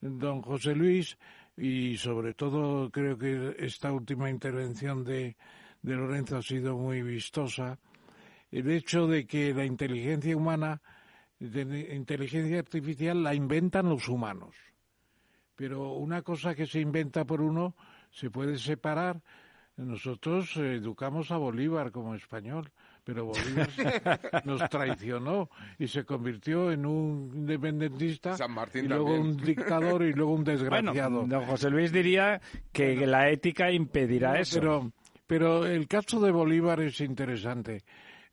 don 0.02 0.42
José 0.42 0.74
Luis 0.76 1.18
y 1.56 1.98
sobre 1.98 2.34
todo 2.34 2.90
creo 2.90 3.18
que 3.18 3.56
esta 3.60 3.92
última 3.92 4.30
intervención 4.30 5.04
de, 5.04 5.36
de 5.82 5.96
Lorenzo 5.96 6.38
ha 6.38 6.42
sido 6.42 6.76
muy 6.76 7.02
vistosa. 7.04 7.78
El 8.52 8.72
hecho 8.72 9.08
de 9.08 9.28
que 9.28 9.54
la 9.54 9.66
inteligencia 9.66 10.36
humana, 10.36 10.82
de 11.40 11.94
inteligencia 11.96 12.60
artificial, 12.60 13.22
la 13.22 13.36
inventan 13.36 13.90
los 13.90 14.08
humanos. 14.08 14.56
Pero 15.56 15.94
una 15.94 16.22
cosa 16.22 16.56
que 16.56 16.66
se 16.66 16.80
inventa 16.80 17.26
por 17.26 17.42
uno 17.42 17.76
se 18.10 18.32
puede 18.32 18.58
separar. 18.58 19.22
Nosotros 19.78 20.58
eh, 20.58 20.76
educamos 20.76 21.30
a 21.32 21.38
Bolívar 21.38 21.92
como 21.92 22.16
español, 22.16 22.70
pero 23.04 23.26
Bolívar 23.26 23.70
nos 24.46 24.68
traicionó 24.70 25.50
y 25.78 25.88
se 25.88 26.04
convirtió 26.04 26.72
en 26.72 26.86
un 26.86 27.32
independentista 27.36 28.36
San 28.36 28.52
Martín 28.54 28.86
y 28.86 28.88
luego 28.88 29.14
también. 29.14 29.28
un 29.28 29.38
dictador 29.38 30.04
y 30.04 30.14
luego 30.14 30.34
un 30.34 30.44
Bueno, 30.44 30.60
desgraciado. 30.60 31.26
don 31.28 31.46
José 31.46 31.70
Luis 31.70 31.92
diría 31.92 32.42
que 32.72 33.06
la 33.06 33.30
ética 33.30 33.72
impedirá 33.72 34.34
No, 34.34 34.36
eso. 34.40 34.60
Pero, 34.60 34.92
pero 35.28 35.66
el 35.68 35.88
caso 35.88 36.20
de 36.20 36.32
Bolívar 36.32 36.82
es 36.82 37.00
interesante. 37.02 37.84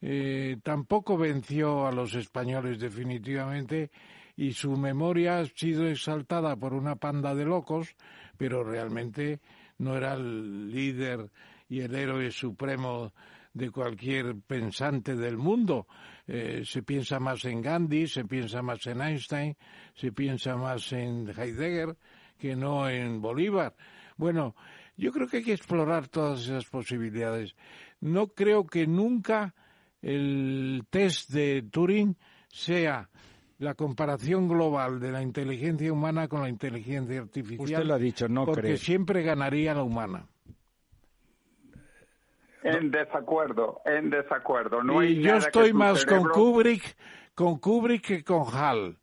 Eh, 0.01 0.57
tampoco 0.63 1.17
venció 1.17 1.87
a 1.87 1.93
los 1.93 2.15
españoles 2.15 2.79
definitivamente 2.81 3.91
y 4.37 4.53
su 4.53 4.77
memoria 4.77 5.39
ha 5.39 5.47
sido 5.47 5.87
exaltada 5.89 6.57
por 6.57 6.75
una 6.75 6.97
panda 6.97 7.35
de 7.35 7.45
locos, 7.45 7.95
pero 8.37 8.65
realmente 8.65 9.41
no 9.79 9.97
era 9.97 10.15
el 10.15 10.71
líder 10.71 11.31
y 11.69 11.81
el 11.81 11.95
héroe 11.95 12.31
supremo 12.31 13.13
de 13.53 13.71
cualquier 13.71 14.37
pensante 14.41 15.15
del 15.15 15.37
mundo. 15.37 15.87
Eh, 16.27 16.63
se 16.65 16.83
piensa 16.83 17.21
más 17.21 17.45
en 17.45 17.63
Gandhi, 17.63 18.07
se 18.07 18.25
piensa 18.25 18.63
más 18.63 18.87
en 18.87 19.01
Einstein, 19.01 19.57
se 19.95 20.13
piensa 20.13 20.57
más 20.57 20.93
en 20.93 21.29
Heidegger 21.29 21.97
que 22.39 22.57
no 22.57 22.89
en 22.89 23.21
Bolívar. 23.21 23.75
Bueno, 24.17 24.55
yo 24.97 25.13
creo 25.13 25.29
que 25.29 25.39
hay 25.39 25.45
que 25.45 25.53
explorar 25.53 26.09
todas 26.09 26.43
esas 26.43 26.67
posibilidades. 26.67 27.55
No 28.01 28.29
creo 28.29 28.67
que 28.67 28.87
nunca 28.87 29.55
el 30.03 30.85
test 30.91 31.31
de 31.31 31.63
Turing 31.63 32.17
sea 32.49 33.09
la 33.59 33.75
comparación 33.75 34.49
global 34.49 35.01
de 35.01 35.13
la 35.13 35.23
inteligencia 35.23 35.93
humana 35.93 36.29
con 36.29 36.43
la 36.43 36.49
inteligencia 36.49 37.21
artificial. 37.21 37.61
Usted 37.61 37.85
lo 37.85 37.95
ha 37.95 37.99
dicho, 37.99 38.29
no 38.29 38.45
porque 38.45 38.61
cree. 38.63 38.77
siempre 38.77 39.23
ganaría 39.23 39.75
la 39.75 39.83
humana. 39.83 40.27
En 42.63 42.91
desacuerdo, 42.91 43.83
en 43.85 44.11
desacuerdo. 44.11 44.83
No 44.83 45.01
hay 45.01 45.19
y 45.19 45.23
yo 45.23 45.37
estoy 45.37 45.73
más 45.73 46.07
con 46.07 46.25
Kubrick, 46.25 46.97
con 47.35 47.59
Kubrick 47.59 48.07
que 48.07 48.25
con 48.25 48.45
Hal. 48.55 48.97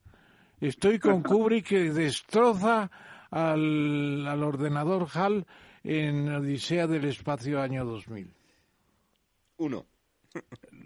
Estoy 0.60 1.00
con 1.00 1.22
Kubrick 1.24 1.68
que 1.68 1.92
destroza 1.92 2.90
al, 3.30 4.28
al 4.28 4.44
ordenador 4.44 5.08
HAL 5.14 5.46
en 5.84 6.30
Odisea 6.34 6.88
del 6.88 7.06
Espacio 7.06 7.62
año 7.62 7.86
2000. 7.86 8.34
Uno. 9.58 9.86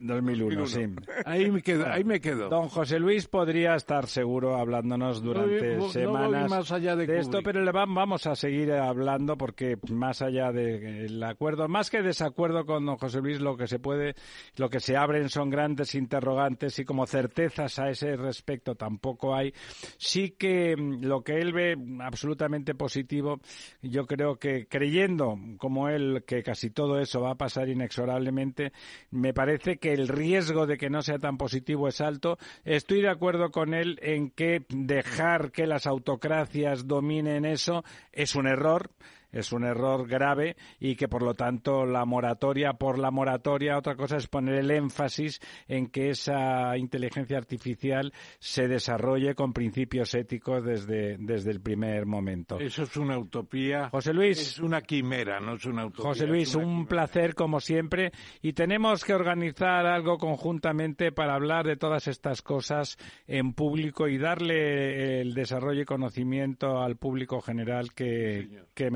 2001, 0.08 0.66
sí. 0.68 0.86
Ahí 1.26 1.50
me 1.52 1.62
quedo, 1.62 1.86
ahí 1.88 2.04
me 2.04 2.20
quedo. 2.22 2.50
Don 2.50 2.68
José 2.70 3.00
Luis 3.00 3.28
podría 3.28 3.76
estar 3.76 4.08
seguro 4.08 4.56
hablándonos 4.58 5.22
durante 5.22 5.76
No 5.76 5.78
voy- 5.78 5.88
no 5.88 5.90
semanas 5.92 6.42
voy 6.50 6.58
más 6.58 6.72
allá 6.72 6.96
de 6.96 7.18
esto, 7.20 7.40
pero 7.44 7.62
le 7.64 7.72
va- 7.72 7.86
vamos 7.88 8.26
a 8.28 8.36
seguir 8.36 8.72
hablando 8.74 9.38
porque 9.38 9.78
más 9.92 10.22
allá 10.22 10.52
del 10.52 11.22
acuerdo, 11.24 11.68
más 11.68 11.90
que 11.90 12.02
desacuerdo 12.02 12.66
con 12.66 12.86
don 12.86 12.98
José 12.98 13.20
Luis, 13.22 13.40
lo 13.42 13.58
que 13.58 13.68
se 13.68 13.80
puede, 13.80 14.16
lo 14.58 14.70
que 14.70 14.80
se 14.80 14.96
abren 14.98 15.30
son 15.30 15.50
grandes 15.50 15.96
interrogantes 15.96 16.78
y 16.80 16.86
como 16.86 17.06
certezas 17.06 17.80
a 17.80 17.90
ese 17.90 18.16
respecto 18.16 18.76
tampoco 18.76 19.36
hay. 19.36 19.54
Sí 19.98 20.32
que 20.32 20.76
mm, 20.78 21.04
lo 21.06 21.24
que 21.24 21.40
él 21.40 21.54
ve 21.54 21.76
absolutamente 22.02 22.76
positivo, 22.76 23.40
yo 23.82 24.06
creo 24.06 24.36
que 24.38 24.68
creyendo 24.68 25.38
como 25.58 25.90
él 25.90 26.24
que 26.28 26.44
casi 26.44 26.70
todo 26.70 27.00
eso 27.00 27.22
va 27.22 27.32
a 27.32 27.36
pasar 27.36 27.70
inexorablemente, 27.70 28.72
me 29.12 29.34
parece 29.34 29.78
que 29.78 29.94
el 29.96 30.08
riesgo 30.08 30.68
de 30.68 30.78
que 30.78 30.90
no 30.90 31.02
sea 31.02 31.18
tan 31.18 31.38
positivo 31.38 31.88
es 31.88 32.02
alto. 32.02 32.38
Estoy 32.64 33.02
de 33.02 33.10
acuerdo 33.10 33.52
con 33.52 33.74
él 33.74 33.98
en 34.02 34.30
que 34.30 34.66
dejar 34.70 35.52
que 35.52 35.66
las 35.66 35.88
autocracias 35.88 36.88
dominen 36.88 37.46
eso 37.46 37.84
es 38.12 38.36
un 38.36 38.48
error. 38.48 38.92
Es 39.36 39.52
un 39.52 39.66
error 39.66 40.08
grave 40.08 40.56
y 40.80 40.96
que 40.96 41.08
por 41.08 41.22
lo 41.22 41.34
tanto 41.34 41.86
la 41.86 42.06
moratoria 42.06 42.74
por 42.74 42.98
la 42.98 43.12
moratoria, 43.12 43.78
otra 43.78 43.96
cosa 43.96 44.18
es 44.18 44.28
poner 44.28 44.56
el 44.56 44.72
énfasis 44.72 45.40
en 45.68 45.88
que 45.88 46.10
esa 46.10 46.78
inteligencia 46.78 47.38
artificial 47.38 48.14
se 48.40 48.68
desarrolle 48.68 49.36
con 49.36 49.54
principios 49.54 50.16
éticos 50.16 50.64
desde, 50.64 51.18
desde 51.20 51.52
el 51.52 51.62
primer 51.62 52.06
momento. 52.06 52.60
Eso 52.60 52.84
es 52.84 52.98
una 52.98 53.18
utopía. 53.20 53.90
José 53.90 54.14
Luis. 54.14 54.40
Es 54.40 54.60
una 54.60 54.82
quimera, 54.82 55.40
no 55.40 55.56
es 55.56 55.66
una 55.66 55.86
utopía. 55.86 56.06
José 56.06 56.26
Luis, 56.26 56.56
un 56.56 56.88
placer 56.88 57.36
como 57.36 57.60
siempre 57.60 58.12
y 58.42 58.54
tenemos 58.54 59.04
que 59.04 59.14
organizar 59.14 59.86
algo 59.86 60.18
conjuntamente 60.18 61.12
para 61.12 61.36
hablar 61.36 61.66
de 61.66 61.76
todas 61.76 62.08
estas 62.08 62.42
cosas 62.42 62.98
en 63.28 63.54
público 63.54 64.08
y 64.08 64.18
darle 64.18 65.22
el 65.22 65.34
desarrollo 65.34 65.82
y 65.82 65.86
conocimiento 65.86 66.80
al 66.80 66.96
público 66.96 67.42
general 67.42 67.94
que, 67.94 68.64
que 68.74 68.92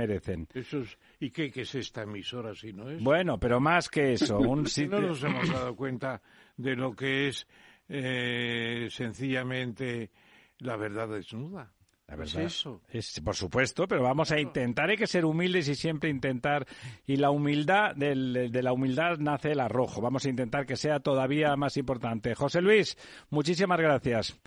Eso 0.54 0.80
es- 0.80 0.98
¿Y 1.20 1.32
qué, 1.32 1.52
qué 1.52 1.62
es 1.62 1.76
esta 1.76 2.04
emisora 2.04 2.54
si 2.56 2.74
no 2.74 2.90
es? 2.90 3.02
Bueno, 3.04 3.40
pero 3.40 3.60
más 3.60 3.90
que 3.90 4.14
eso, 4.14 4.38
un 4.40 4.66
sitio... 4.68 5.00
no 5.02 5.08
nos 5.08 5.24
hemos 5.24 5.50
dado 5.50 5.76
cuenta 5.76 6.22
de 6.58 6.76
lo 6.76 6.96
que 6.96 7.28
es 7.30 7.48
eh, 7.88 8.88
sencillamente 8.92 10.12
la 10.60 10.76
verdad 10.78 11.08
desnuda. 11.10 11.72
La 12.08 12.16
Es 12.16 12.34
verdad. 12.34 12.42
eso. 12.48 12.82
Es, 12.90 13.20
por 13.22 13.36
supuesto, 13.36 13.88
pero 13.88 14.02
vamos 14.02 14.32
a 14.32 14.40
intentar, 14.40 14.90
hay 14.90 14.98
que 14.98 15.06
ser 15.06 15.26
humildes 15.26 15.68
y 15.70 15.76
siempre 15.76 16.10
intentar. 16.10 16.66
Y 17.06 17.18
la 17.18 17.30
humildad, 17.30 17.96
del- 17.96 18.50
de 18.52 18.64
la 18.64 18.74
humildad 18.74 19.18
nace 19.20 19.52
el 19.52 19.60
arrojo. 19.60 20.02
Vamos 20.02 20.26
a 20.26 20.30
intentar 20.30 20.66
que 20.66 20.76
sea 20.76 21.00
todavía 21.00 21.56
más 21.56 21.78
importante. 21.78 22.34
José 22.34 22.62
Luis, 22.62 22.98
muchísimas 23.30 23.80
gracias. 23.80 24.40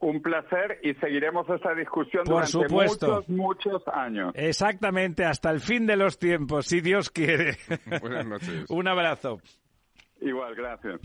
Un 0.00 0.22
placer 0.22 0.78
y 0.82 0.94
seguiremos 0.94 1.48
esta 1.48 1.74
discusión 1.74 2.24
Por 2.24 2.46
durante 2.46 2.52
supuesto. 2.52 3.06
muchos, 3.06 3.28
muchos 3.28 3.82
años. 3.92 4.32
Exactamente, 4.34 5.24
hasta 5.24 5.50
el 5.50 5.60
fin 5.60 5.86
de 5.86 5.96
los 5.96 6.18
tiempos, 6.18 6.66
si 6.66 6.80
Dios 6.80 7.10
quiere. 7.10 7.56
Buenas 8.00 8.26
noches. 8.26 8.70
Un 8.70 8.86
abrazo. 8.88 9.40
Igual, 10.20 10.54
gracias. 10.54 11.00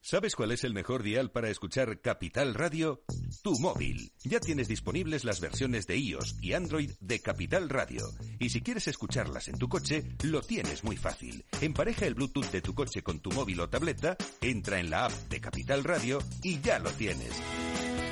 ¿Sabes 0.00 0.36
cuál 0.36 0.52
es 0.52 0.62
el 0.62 0.72
mejor 0.72 1.02
dial 1.02 1.32
para 1.32 1.48
escuchar 1.48 2.00
Capital 2.00 2.54
Radio? 2.54 3.02
Tu 3.42 3.58
móvil. 3.58 4.12
Ya 4.22 4.38
tienes 4.38 4.68
disponibles 4.68 5.24
las 5.24 5.40
versiones 5.40 5.88
de 5.88 5.96
iOS 5.96 6.40
y 6.40 6.52
Android 6.52 6.92
de 7.00 7.20
Capital 7.20 7.68
Radio. 7.68 8.04
Y 8.38 8.50
si 8.50 8.60
quieres 8.62 8.86
escucharlas 8.86 9.48
en 9.48 9.58
tu 9.58 9.68
coche, 9.68 10.04
lo 10.22 10.42
tienes 10.42 10.84
muy 10.84 10.96
fácil. 10.96 11.44
Empareja 11.60 12.06
el 12.06 12.14
Bluetooth 12.14 12.52
de 12.52 12.62
tu 12.62 12.72
coche 12.72 13.02
con 13.02 13.18
tu 13.18 13.32
móvil 13.32 13.58
o 13.58 13.68
tableta, 13.68 14.16
entra 14.40 14.78
en 14.78 14.90
la 14.90 15.06
app 15.06 15.12
de 15.28 15.40
Capital 15.40 15.82
Radio 15.82 16.18
y 16.44 16.60
ya 16.60 16.78
lo 16.78 16.90
tienes. 16.90 17.42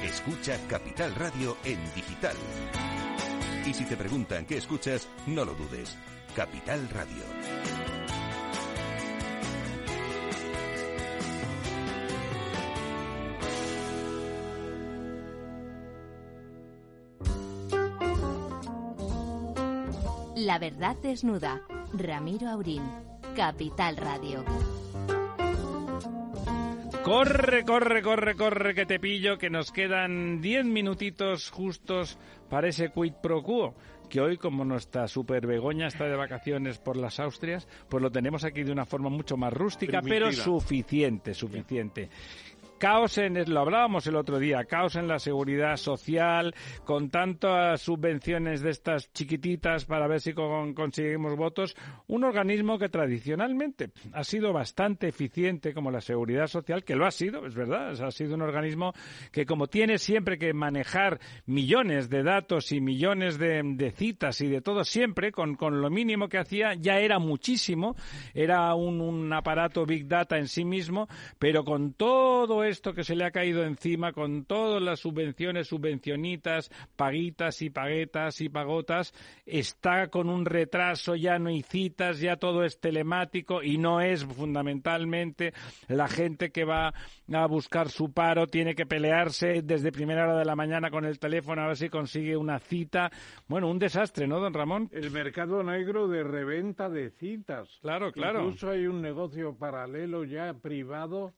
Escucha 0.04 0.58
Capital 0.68 1.14
Radio 1.14 1.56
en 1.64 1.78
digital. 1.94 2.36
Y 3.64 3.72
si 3.72 3.86
te 3.86 3.96
preguntan 3.96 4.44
qué 4.44 4.58
escuchas, 4.58 5.08
no 5.26 5.46
lo 5.46 5.54
dudes. 5.54 5.96
Capital 6.36 6.86
Radio. 6.90 7.24
La 20.36 20.58
verdad 20.58 20.96
desnuda. 20.96 21.62
Ramiro 21.94 22.50
Aurín. 22.50 22.82
Capital 23.34 23.96
Radio. 23.96 24.44
Corre, 27.04 27.64
corre, 27.64 28.00
corre, 28.00 28.34
corre, 28.34 28.74
que 28.74 28.86
te 28.86 28.98
pillo, 28.98 29.36
que 29.36 29.50
nos 29.50 29.70
quedan 29.72 30.40
diez 30.40 30.64
minutitos 30.64 31.50
justos 31.50 32.18
para 32.48 32.68
ese 32.68 32.92
quid 32.92 33.12
pro 33.22 33.42
quo. 33.42 33.74
Que 34.08 34.22
hoy, 34.22 34.38
como 34.38 34.64
nuestra 34.64 35.06
super 35.06 35.46
Begoña 35.46 35.88
está 35.88 36.04
de 36.06 36.16
vacaciones 36.16 36.78
por 36.78 36.96
las 36.96 37.20
Austrias, 37.20 37.68
pues 37.90 38.02
lo 38.02 38.10
tenemos 38.10 38.42
aquí 38.44 38.62
de 38.62 38.72
una 38.72 38.86
forma 38.86 39.10
mucho 39.10 39.36
más 39.36 39.52
rústica, 39.52 40.00
pero 40.00 40.32
suficiente, 40.32 41.34
suficiente. 41.34 42.08
Caos 42.78 43.16
en, 43.18 43.34
lo 43.52 43.60
hablábamos 43.60 44.06
el 44.08 44.16
otro 44.16 44.38
día, 44.38 44.64
caos 44.64 44.96
en 44.96 45.08
la 45.08 45.18
seguridad 45.18 45.76
social, 45.76 46.54
con 46.84 47.08
tantas 47.08 47.80
subvenciones 47.80 48.60
de 48.60 48.70
estas 48.70 49.10
chiquititas 49.12 49.84
para 49.86 50.06
ver 50.06 50.20
si 50.20 50.34
con- 50.34 50.74
conseguimos 50.74 51.36
votos, 51.36 51.76
un 52.08 52.24
organismo 52.24 52.78
que 52.78 52.88
tradicionalmente 52.88 53.90
ha 54.12 54.24
sido 54.24 54.52
bastante 54.52 55.08
eficiente 55.08 55.72
como 55.72 55.90
la 55.90 56.00
seguridad 56.00 56.46
social, 56.48 56.84
que 56.84 56.96
lo 56.96 57.06
ha 57.06 57.10
sido, 57.10 57.46
es 57.46 57.54
verdad, 57.54 57.98
ha 58.02 58.10
sido 58.10 58.34
un 58.34 58.42
organismo 58.42 58.92
que 59.32 59.46
como 59.46 59.66
tiene 59.68 59.96
siempre 59.96 60.36
que 60.36 60.52
manejar 60.52 61.20
millones 61.46 62.10
de 62.10 62.22
datos 62.22 62.72
y 62.72 62.80
millones 62.80 63.38
de, 63.38 63.62
de 63.64 63.92
citas 63.92 64.40
y 64.40 64.48
de 64.48 64.60
todo 64.60 64.84
siempre, 64.84 65.32
con, 65.32 65.54
con 65.54 65.80
lo 65.80 65.88
mínimo 65.90 66.28
que 66.28 66.38
hacía, 66.38 66.74
ya 66.74 66.98
era 66.98 67.18
muchísimo, 67.18 67.94
era 68.34 68.74
un, 68.74 69.00
un 69.00 69.32
aparato 69.32 69.86
Big 69.86 70.06
Data 70.06 70.36
en 70.36 70.48
sí 70.48 70.64
mismo, 70.64 71.08
pero 71.38 71.64
con 71.64 71.94
todo 71.94 72.63
esto 72.64 72.94
que 72.94 73.04
se 73.04 73.14
le 73.14 73.24
ha 73.24 73.30
caído 73.30 73.64
encima, 73.64 74.12
con 74.12 74.44
todas 74.44 74.82
las 74.82 75.00
subvenciones, 75.00 75.68
subvencionitas, 75.68 76.70
paguitas 76.96 77.62
y 77.62 77.70
paguetas 77.70 78.40
y 78.40 78.48
pagotas, 78.48 79.12
está 79.46 80.08
con 80.08 80.28
un 80.28 80.44
retraso, 80.44 81.14
ya 81.14 81.38
no 81.38 81.50
hay 81.50 81.62
citas, 81.62 82.20
ya 82.20 82.36
todo 82.36 82.64
es 82.64 82.80
telemático 82.80 83.62
y 83.62 83.78
no 83.78 84.00
es 84.00 84.24
fundamentalmente 84.24 85.52
la 85.88 86.08
gente 86.08 86.50
que 86.50 86.64
va 86.64 86.92
a 87.32 87.46
buscar 87.46 87.88
su 87.88 88.12
paro, 88.12 88.46
tiene 88.46 88.74
que 88.74 88.86
pelearse 88.86 89.62
desde 89.62 89.92
primera 89.92 90.24
hora 90.24 90.38
de 90.38 90.44
la 90.44 90.56
mañana 90.56 90.90
con 90.90 91.04
el 91.04 91.18
teléfono 91.18 91.62
a 91.62 91.68
ver 91.68 91.76
si 91.76 91.88
consigue 91.88 92.36
una 92.36 92.58
cita. 92.58 93.10
Bueno, 93.48 93.68
un 93.68 93.78
desastre, 93.78 94.26
¿no, 94.26 94.40
don 94.40 94.54
Ramón? 94.54 94.88
El 94.92 95.10
mercado 95.10 95.62
negro 95.62 96.08
de 96.08 96.22
reventa 96.22 96.88
de 96.88 97.10
citas. 97.10 97.78
Claro, 97.80 98.12
claro. 98.12 98.40
Incluso 98.40 98.70
hay 98.70 98.86
un 98.86 99.00
negocio 99.02 99.56
paralelo 99.56 100.24
ya 100.24 100.54
privado 100.54 101.34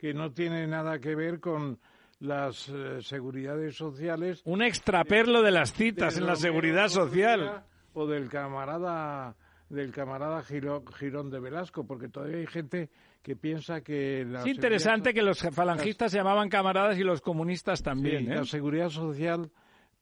que 0.00 0.14
no 0.14 0.32
tiene 0.32 0.66
nada 0.66 0.98
que 0.98 1.14
ver 1.14 1.40
con 1.40 1.78
las 2.20 2.70
eh, 2.70 3.02
seguridades 3.02 3.76
sociales. 3.76 4.40
Un 4.46 4.62
extraperlo 4.62 5.42
de 5.42 5.50
las 5.50 5.74
citas 5.74 6.16
en 6.16 6.26
la 6.26 6.36
seguridad 6.36 6.88
social. 6.88 7.64
O 7.92 8.06
del 8.06 8.28
camarada 8.30 9.36
del 9.68 9.92
camarada 9.92 10.42
Girón, 10.42 10.84
Girón 10.86 11.30
de 11.30 11.38
Velasco, 11.38 11.84
porque 11.86 12.08
todavía 12.08 12.38
hay 12.38 12.46
gente 12.46 12.88
que 13.22 13.36
piensa 13.36 13.82
que 13.82 14.24
la 14.24 14.40
Es 14.40 14.46
interesante 14.46 15.12
que 15.12 15.22
los 15.22 15.40
falangistas 15.52 16.10
se 16.10 16.18
llamaban 16.18 16.48
camaradas 16.48 16.98
y 16.98 17.04
los 17.04 17.20
comunistas 17.20 17.82
también. 17.82 18.24
sí, 18.24 18.32
¿eh? 18.32 18.34
la 18.36 18.44
seguridad 18.44 18.88
social 18.88 19.50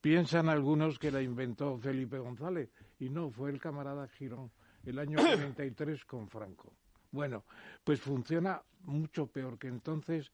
piensan 0.01 0.49
algunos 0.49 0.97
que 0.97 1.11
la 1.11 1.21
inventó 1.21 1.77
Felipe 1.77 2.17
González 2.19 2.69
y 2.99 3.09
no, 3.09 3.29
fue 3.31 3.51
el 3.51 3.59
camarada 3.59 4.07
Girón 4.07 4.49
el 4.85 4.97
año 4.97 5.17
43 5.35 6.05
con 6.05 6.29
Franco. 6.29 6.73
Bueno, 7.11 7.43
pues 7.83 7.99
funciona 7.99 8.61
mucho 8.83 9.27
peor 9.27 9.57
que 9.57 9.67
entonces 9.67 10.31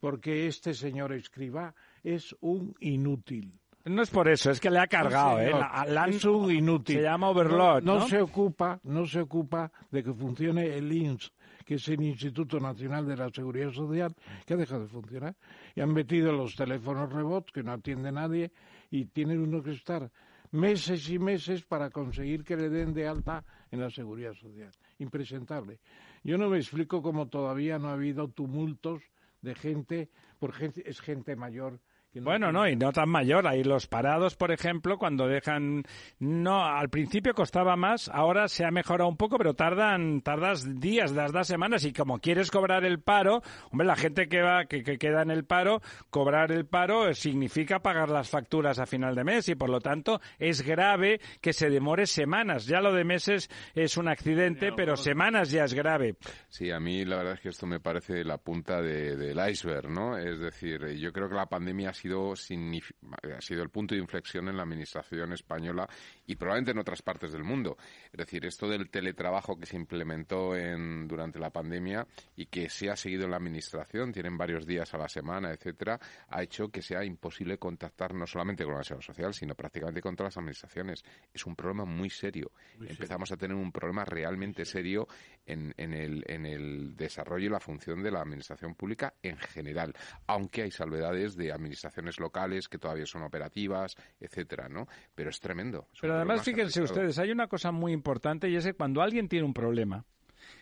porque 0.00 0.46
este 0.46 0.74
señor 0.74 1.12
Escribá 1.12 1.74
es 2.04 2.34
un 2.40 2.74
inútil. 2.80 3.52
No 3.86 4.02
es 4.02 4.10
por 4.10 4.28
eso, 4.28 4.50
es 4.50 4.58
que 4.60 4.68
le 4.68 4.80
ha 4.80 4.86
cargado, 4.88 5.38
¿eh? 5.40 5.50
La- 5.50 5.86
la 5.88 6.06
es 6.06 6.24
un 6.24 6.50
inútil. 6.50 6.96
Se 6.96 7.02
llama 7.02 7.30
Overlord, 7.30 7.84
no, 7.84 8.00
¿no? 8.00 8.08
se 8.08 8.20
ocupa, 8.20 8.80
no 8.82 9.06
se 9.06 9.20
ocupa 9.20 9.70
de 9.92 10.02
que 10.02 10.12
funcione 10.12 10.76
el 10.76 10.90
INS, 10.92 11.32
que 11.64 11.76
es 11.76 11.88
el 11.88 12.02
Instituto 12.02 12.58
Nacional 12.58 13.06
de 13.06 13.16
la 13.16 13.30
Seguridad 13.30 13.70
Social, 13.70 14.12
que 14.44 14.54
ha 14.54 14.56
dejado 14.56 14.82
de 14.82 14.88
funcionar. 14.88 15.36
Y 15.76 15.80
han 15.80 15.92
metido 15.92 16.32
los 16.32 16.56
teléfonos 16.56 17.12
rebot, 17.12 17.50
que 17.52 17.62
no 17.62 17.72
atiende 17.72 18.10
nadie, 18.10 18.50
y 18.90 19.04
tienen 19.06 19.40
uno 19.40 19.62
que 19.62 19.70
estar 19.72 20.10
meses 20.50 21.08
y 21.08 21.18
meses 21.20 21.62
para 21.64 21.90
conseguir 21.90 22.42
que 22.42 22.56
le 22.56 22.68
den 22.68 22.92
de 22.92 23.06
alta 23.06 23.44
en 23.70 23.80
la 23.80 23.90
Seguridad 23.90 24.34
Social. 24.34 24.70
Impresentable. 24.98 25.78
Yo 26.26 26.38
no 26.38 26.50
me 26.50 26.58
explico 26.58 27.02
cómo 27.02 27.28
todavía 27.28 27.78
no 27.78 27.88
ha 27.88 27.92
habido 27.92 28.26
tumultos 28.26 29.00
de 29.42 29.54
gente, 29.54 30.10
porque 30.40 30.72
es 30.84 31.00
gente 31.00 31.36
mayor. 31.36 31.78
Que 32.18 32.24
Bueno, 32.24 32.52
no, 32.52 32.68
y 32.68 32.76
no 32.76 32.92
tan 32.92 33.08
mayor. 33.08 33.46
Ahí 33.46 33.62
los 33.64 33.86
parados, 33.86 34.36
por 34.36 34.52
ejemplo, 34.52 34.98
cuando 34.98 35.26
dejan... 35.26 35.82
No, 36.18 36.64
al 36.64 36.88
principio 36.88 37.34
costaba 37.34 37.76
más, 37.76 38.08
ahora 38.08 38.48
se 38.48 38.64
ha 38.64 38.70
mejorado 38.70 39.08
un 39.08 39.16
poco, 39.16 39.38
pero 39.38 39.54
tardan 39.54 40.20
tardas 40.22 40.80
días, 40.80 41.14
das 41.14 41.46
semanas. 41.46 41.84
Y 41.84 41.92
como 41.92 42.18
quieres 42.18 42.50
cobrar 42.50 42.84
el 42.84 43.00
paro, 43.00 43.42
hombre, 43.70 43.86
la 43.86 43.96
gente 43.96 44.28
que 44.28 44.40
va 44.40 44.64
que, 44.66 44.82
que 44.82 44.98
queda 44.98 45.22
en 45.22 45.30
el 45.30 45.44
paro, 45.44 45.80
cobrar 46.10 46.52
el 46.52 46.66
paro 46.66 47.12
significa 47.14 47.80
pagar 47.80 48.08
las 48.08 48.30
facturas 48.30 48.78
a 48.78 48.86
final 48.86 49.14
de 49.14 49.24
mes 49.24 49.48
y, 49.48 49.54
por 49.54 49.68
lo 49.68 49.80
tanto, 49.80 50.20
es 50.38 50.62
grave 50.62 51.20
que 51.40 51.52
se 51.52 51.68
demore 51.70 52.06
semanas. 52.06 52.66
Ya 52.66 52.80
lo 52.80 52.92
de 52.92 53.04
meses 53.04 53.48
es 53.74 53.96
un 53.96 54.08
accidente, 54.08 54.70
pero 54.74 54.96
semanas 54.96 55.50
ya 55.50 55.64
es 55.64 55.74
grave. 55.74 56.16
Sí, 56.48 56.70
a 56.70 56.80
mí 56.80 57.04
la 57.04 57.16
verdad 57.16 57.34
es 57.34 57.40
que 57.40 57.48
esto 57.50 57.66
me 57.66 57.80
parece 57.80 58.24
la 58.24 58.38
punta 58.38 58.80
de- 58.80 59.16
del 59.16 59.50
iceberg, 59.50 59.90
¿no? 59.90 60.16
Es 60.16 60.38
decir, 60.38 60.86
yo 60.96 61.12
creo 61.12 61.28
que 61.28 61.34
la 61.34 61.46
pandemia 61.46 61.90
ha 61.90 61.94
sido, 61.94 62.05
signif- 62.34 62.94
ha 63.36 63.40
sido 63.40 63.62
el 63.62 63.70
punto 63.70 63.94
de 63.94 64.00
inflexión 64.00 64.48
en 64.48 64.56
la 64.56 64.62
administración 64.62 65.32
española 65.32 65.88
y 66.26 66.36
probablemente 66.36 66.72
en 66.72 66.78
otras 66.78 67.02
partes 67.02 67.32
del 67.32 67.44
mundo. 67.44 67.76
Es 68.12 68.18
decir, 68.18 68.44
esto 68.46 68.68
del 68.68 68.90
teletrabajo 68.90 69.58
que 69.58 69.66
se 69.66 69.76
implementó 69.76 70.56
en, 70.56 71.06
durante 71.08 71.38
la 71.38 71.50
pandemia 71.50 72.06
y 72.36 72.46
que 72.46 72.68
se 72.68 72.90
ha 72.90 72.96
seguido 72.96 73.24
en 73.24 73.30
la 73.30 73.36
administración, 73.36 74.12
tienen 74.12 74.36
varios 74.36 74.66
días 74.66 74.92
a 74.94 74.98
la 74.98 75.08
semana, 75.08 75.52
etcétera, 75.52 75.98
ha 76.28 76.42
hecho 76.42 76.68
que 76.68 76.82
sea 76.82 77.04
imposible 77.04 77.58
contactar 77.58 78.14
no 78.14 78.26
solamente 78.26 78.64
con 78.64 78.74
la 78.74 78.84
seguridad 78.84 79.06
social, 79.06 79.34
sino 79.34 79.54
prácticamente 79.54 80.00
con 80.00 80.16
todas 80.16 80.34
las 80.34 80.38
administraciones. 80.38 81.04
Es 81.32 81.46
un 81.46 81.56
problema 81.56 81.84
muy 81.84 82.10
serio. 82.10 82.52
Muy 82.78 82.88
Empezamos 82.88 83.30
a 83.32 83.36
tener 83.36 83.56
un 83.56 83.72
problema 83.72 84.04
realmente 84.04 84.64
serio 84.64 85.06
en, 85.46 85.72
en 85.76 85.94
el, 85.94 86.24
en 86.26 86.44
el 86.46 86.96
desarrollo 86.96 87.46
y 87.46 87.50
la 87.50 87.60
función 87.60 88.02
de 88.02 88.10
la 88.10 88.20
administración 88.20 88.74
pública 88.74 89.14
en 89.22 89.36
general, 89.38 89.94
aunque 90.26 90.62
hay 90.62 90.70
salvedades 90.70 91.36
de 91.36 91.52
administraciones 91.52 92.18
locales 92.20 92.68
que 92.68 92.78
todavía 92.78 93.06
son 93.06 93.22
operativas, 93.22 93.96
etcétera, 94.20 94.68
¿no? 94.68 94.86
Pero 95.14 95.30
es 95.30 95.40
tremendo. 95.40 95.88
es 95.92 96.00
Pero 96.00 96.14
además, 96.16 96.42
fíjense 96.42 96.82
ustedes, 96.82 97.18
hay 97.18 97.30
una 97.30 97.46
cosa 97.46 97.72
muy 97.72 97.92
importante 97.92 98.48
y 98.48 98.56
es 98.56 98.64
que 98.64 98.74
cuando 98.74 99.02
alguien 99.02 99.28
tiene 99.28 99.46
un 99.46 99.54
problema, 99.54 100.04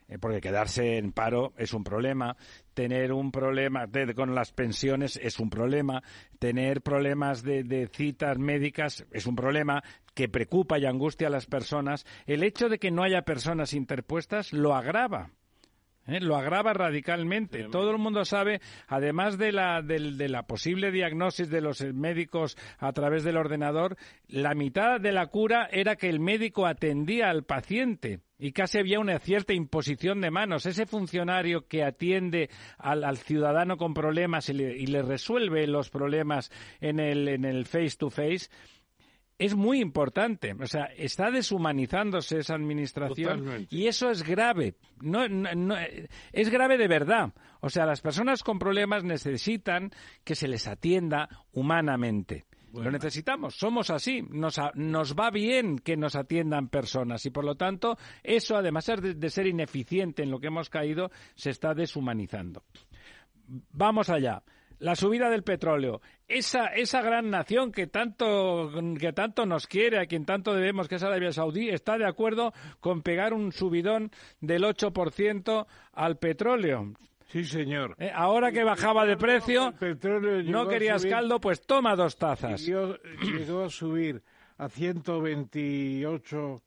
eh, 0.08 0.18
porque 0.18 0.40
quedarse 0.40 0.96
en 0.98 1.12
paro 1.12 1.52
es 1.58 1.72
un 1.74 1.84
problema, 1.84 2.36
tener 2.72 3.12
un 3.12 3.30
problema 3.30 3.86
de- 3.86 4.14
con 4.14 4.34
las 4.34 4.52
pensiones 4.52 5.18
es 5.22 5.38
un 5.38 5.50
problema, 5.50 6.02
tener 6.38 6.80
problemas 6.82 7.42
de, 7.42 7.64
de 7.64 7.88
citas 7.88 8.38
médicas 8.38 9.04
es 9.10 9.26
un 9.26 9.36
problema 9.36 9.82
que 10.14 10.28
preocupa 10.28 10.78
y 10.78 10.86
angustia 10.86 11.28
a 11.28 11.30
las 11.30 11.46
personas, 11.46 12.06
el 12.26 12.42
hecho 12.42 12.68
de 12.68 12.78
que 12.78 12.90
no 12.90 13.02
haya 13.02 13.22
personas 13.22 13.74
interpuestas 13.74 14.52
lo 14.52 14.74
agrava. 14.74 15.30
¿eh? 16.06 16.20
Lo 16.20 16.36
agrava 16.36 16.72
radicalmente. 16.72 17.64
Todo 17.64 17.90
el 17.90 17.98
mundo 17.98 18.24
sabe, 18.24 18.60
además 18.86 19.38
de 19.38 19.52
la, 19.52 19.82
de 19.82 20.28
la 20.28 20.44
posible 20.44 20.90
diagnosis 20.90 21.50
de 21.50 21.60
los 21.60 21.80
médicos 21.80 22.56
a 22.78 22.92
través 22.92 23.24
del 23.24 23.36
ordenador, 23.36 23.96
la 24.28 24.54
mitad 24.54 25.00
de 25.00 25.12
la 25.12 25.26
cura 25.26 25.68
era 25.70 25.96
que 25.96 26.08
el 26.08 26.20
médico 26.20 26.66
atendía 26.66 27.30
al 27.30 27.44
paciente. 27.44 28.20
y 28.38 28.52
casi 28.52 28.78
había 28.78 29.00
una 29.00 29.18
cierta 29.18 29.54
imposición 29.54 30.20
de 30.20 30.30
manos. 30.30 30.66
Ese 30.66 30.86
funcionario 30.86 31.66
que 31.66 31.82
atiende 31.82 32.50
al, 32.78 33.16
ciudadano 33.16 33.76
con 33.76 33.94
problemas 33.94 34.48
y 34.48 34.52
le, 34.52 35.02
resuelve 35.02 35.66
los 35.66 35.88
problemas 35.88 36.50
en 36.80 37.00
el, 37.00 37.28
en 37.28 37.44
el 37.44 37.64
face 37.64 37.96
to 37.96 38.10
face, 38.10 38.50
es 39.38 39.54
muy 39.54 39.80
importante. 39.80 40.52
O 40.52 40.66
sea, 40.66 40.84
está 40.96 41.30
deshumanizándose 41.30 42.38
esa 42.38 42.54
administración 42.54 43.66
y 43.70 43.86
eso 43.86 44.10
es 44.10 44.22
grave. 44.22 44.76
No, 45.00 45.28
no, 45.28 45.76
es 46.32 46.50
grave 46.50 46.78
de 46.78 46.88
verdad. 46.88 47.32
O 47.60 47.70
sea, 47.70 47.86
las 47.86 48.00
personas 48.00 48.42
con 48.42 48.58
problemas 48.58 49.04
necesitan 49.04 49.90
que 50.22 50.34
se 50.34 50.48
les 50.48 50.66
atienda 50.66 51.28
humanamente. 51.52 52.44
Lo 52.72 52.90
necesitamos, 52.90 53.54
somos 53.54 53.90
así, 53.90 54.22
nos, 54.22 54.60
nos, 54.74 55.14
va 55.14 55.30
bien 55.30 55.78
que 55.78 55.96
nos 55.96 56.16
atiendan 56.16 56.68
personas 56.68 57.24
y 57.24 57.30
por 57.30 57.44
lo 57.44 57.54
tanto 57.54 57.96
eso, 58.24 58.56
además 58.56 58.86
de, 58.86 59.30
ser 59.30 59.46
ineficiente 59.46 60.24
en 60.24 60.30
lo 60.32 60.40
que 60.40 60.48
hemos 60.48 60.70
caído, 60.70 61.12
se 61.36 61.50
está 61.50 61.72
deshumanizando. 61.72 62.64
Vamos 63.46 64.10
allá 64.10 64.42
la 64.78 64.96
subida 64.96 65.30
del 65.30 65.42
petróleo, 65.42 66.00
esa, 66.28 66.66
esa 66.66 67.02
gran 67.02 67.30
nación 67.30 67.72
que 67.72 67.86
tanto, 67.86 68.70
que 68.98 69.12
tanto 69.12 69.46
nos 69.46 69.66
quiere, 69.66 69.98
a 69.98 70.06
quien 70.06 70.24
tanto 70.24 70.54
debemos, 70.54 70.88
que 70.88 70.96
es 70.96 71.02
Arabia 71.02 71.32
Saudí, 71.32 71.68
está 71.68 71.98
de 71.98 72.06
acuerdo 72.06 72.52
con 72.80 73.02
pegar 73.02 73.32
un 73.32 73.52
subidón 73.52 74.10
del 74.40 74.64
8% 74.64 75.66
al 75.92 76.18
petróleo. 76.18 76.92
Sí, 77.28 77.44
señor. 77.44 77.96
Eh, 77.98 78.12
ahora 78.14 78.52
que 78.52 78.62
bajaba 78.62 79.06
de 79.06 79.16
precio, 79.16 79.74
no 80.44 80.68
querías 80.68 81.04
caldo, 81.04 81.40
pues 81.40 81.62
toma 81.66 81.96
dos 81.96 82.16
tazas. 82.16 82.64
llegó 82.64 83.64
a 83.64 83.70
subir 83.70 84.22
a 84.56 84.68
128 84.68 86.62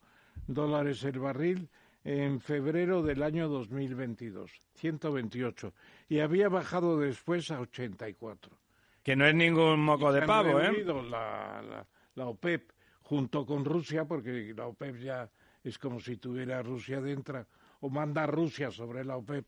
dólares 0.47 1.03
el 1.03 1.19
barril 1.19 1.69
en 2.07 2.39
febrero 2.39 3.03
del 3.03 3.21
año 3.21 3.49
2022, 3.49 4.49
128, 4.75 5.73
y 6.07 6.19
había 6.19 6.47
bajado 6.47 6.97
después 6.97 7.51
a 7.51 7.59
84. 7.59 8.57
Que 9.03 9.17
no 9.17 9.25
es 9.25 9.35
ningún 9.35 9.81
moco 9.81 10.13
de 10.13 10.21
pavo, 10.21 10.57
¿eh? 10.61 10.85
La, 10.85 11.61
la, 11.61 11.85
la 12.15 12.25
OPEP 12.27 12.71
junto 13.01 13.45
con 13.45 13.65
Rusia, 13.65 14.05
porque 14.05 14.53
la 14.55 14.67
OPEP 14.67 14.95
ya 14.99 15.29
es 15.61 15.77
como 15.77 15.99
si 15.99 16.15
tuviera 16.15 16.63
Rusia 16.63 17.01
dentro, 17.01 17.45
o 17.81 17.89
manda 17.89 18.25
Rusia 18.25 18.71
sobre 18.71 19.03
la 19.03 19.17
OPEP, 19.17 19.45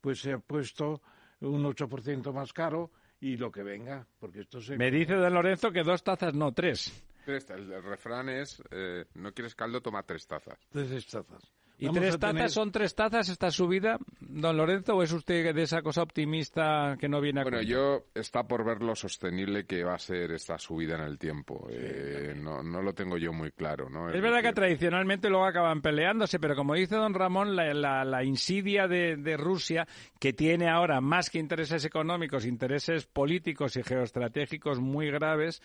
pues 0.00 0.20
se 0.20 0.32
ha 0.32 0.38
puesto 0.38 1.00
un 1.38 1.62
8% 1.62 2.32
más 2.32 2.52
caro 2.52 2.90
y 3.20 3.36
lo 3.36 3.52
que 3.52 3.62
venga, 3.62 4.04
porque 4.18 4.40
esto 4.40 4.60
se... 4.60 4.76
Me 4.76 4.90
dice 4.90 5.14
don 5.14 5.32
Lorenzo 5.32 5.70
que 5.70 5.84
dos 5.84 6.02
tazas, 6.02 6.34
no 6.34 6.52
tres. 6.52 7.04
El, 7.24 7.82
refrán 7.84 8.28
es, 8.28 8.60
eh, 8.72 9.04
no 9.14 9.32
quieres 9.32 9.54
caldo, 9.54 9.80
toma 9.80 10.02
tres 10.02 10.26
tazas. 10.26 10.58
Tres 10.72 11.06
tazas. 11.06 11.52
¿Y 11.80 11.90
tres 11.90 12.18
tazas 12.18 12.52
son 12.52 12.70
tres 12.70 12.94
tazas 12.94 13.30
esta 13.30 13.50
subida, 13.50 13.98
don 14.20 14.56
Lorenzo, 14.56 14.96
o 14.96 15.02
es 15.02 15.12
usted 15.12 15.54
de 15.54 15.62
esa 15.62 15.80
cosa 15.80 16.02
optimista 16.02 16.96
que 17.00 17.08
no 17.08 17.22
viene 17.22 17.40
a 17.40 17.44
Bueno, 17.44 17.62
yo 17.62 18.04
está 18.14 18.46
por 18.46 18.64
ver 18.64 18.82
lo 18.82 18.94
sostenible 18.94 19.64
que 19.64 19.82
va 19.82 19.94
a 19.94 19.98
ser 19.98 20.30
esta 20.32 20.58
subida 20.58 20.96
en 20.96 21.02
el 21.02 21.18
tiempo. 21.18 21.66
Eh, 21.70 22.34
no, 22.36 22.62
no 22.62 22.82
lo 22.82 22.92
tengo 22.92 23.16
yo 23.16 23.32
muy 23.32 23.50
claro. 23.50 23.88
¿no? 23.88 24.10
Es, 24.10 24.20
verdad 24.20 24.42
que 24.42 24.52
tradicionalmente 24.52 25.30
luego 25.30 25.46
acaban 25.46 25.80
peleándose, 25.80 26.38
pero 26.38 26.54
como 26.54 26.74
dice 26.74 26.96
don 26.96 27.14
Ramón, 27.14 27.56
la, 27.56 28.04
la, 28.04 28.24
insidia 28.24 28.86
de, 28.86 29.16
de 29.16 29.36
Rusia, 29.38 29.88
que 30.18 30.34
tiene 30.34 30.68
ahora 30.68 31.00
más 31.00 31.30
que 31.30 31.38
intereses 31.38 31.86
económicos, 31.86 32.44
intereses 32.44 33.06
políticos 33.06 33.76
y 33.76 33.82
geoestratégicos 33.82 34.80
muy 34.80 35.10
graves, 35.10 35.62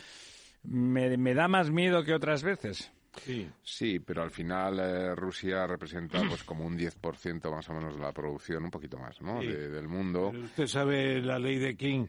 me, 0.63 1.17
me 1.17 1.33
da 1.33 1.49
más 1.49 1.69
miedo 1.69 2.03
que 2.03 2.13
otras 2.13 2.41
veces. 2.41 2.94
Sí. 3.23 3.49
sí, 3.63 3.99
pero 3.99 4.23
al 4.23 4.31
final 4.31 4.79
eh, 4.79 5.15
Rusia 5.15 5.65
representa 5.65 6.21
pues 6.27 6.43
como 6.43 6.65
un 6.65 6.77
10% 6.77 7.51
más 7.51 7.69
o 7.69 7.73
menos 7.73 7.95
de 7.95 8.01
la 8.01 8.11
producción, 8.11 8.63
un 8.63 8.71
poquito 8.71 8.97
más, 8.97 9.21
¿no? 9.21 9.39
del 9.41 9.87
mundo. 9.87 10.29
usted 10.29 10.67
sabe 10.67 11.21
la 11.21 11.39
ley 11.39 11.57
de 11.57 11.75
King, 11.75 12.07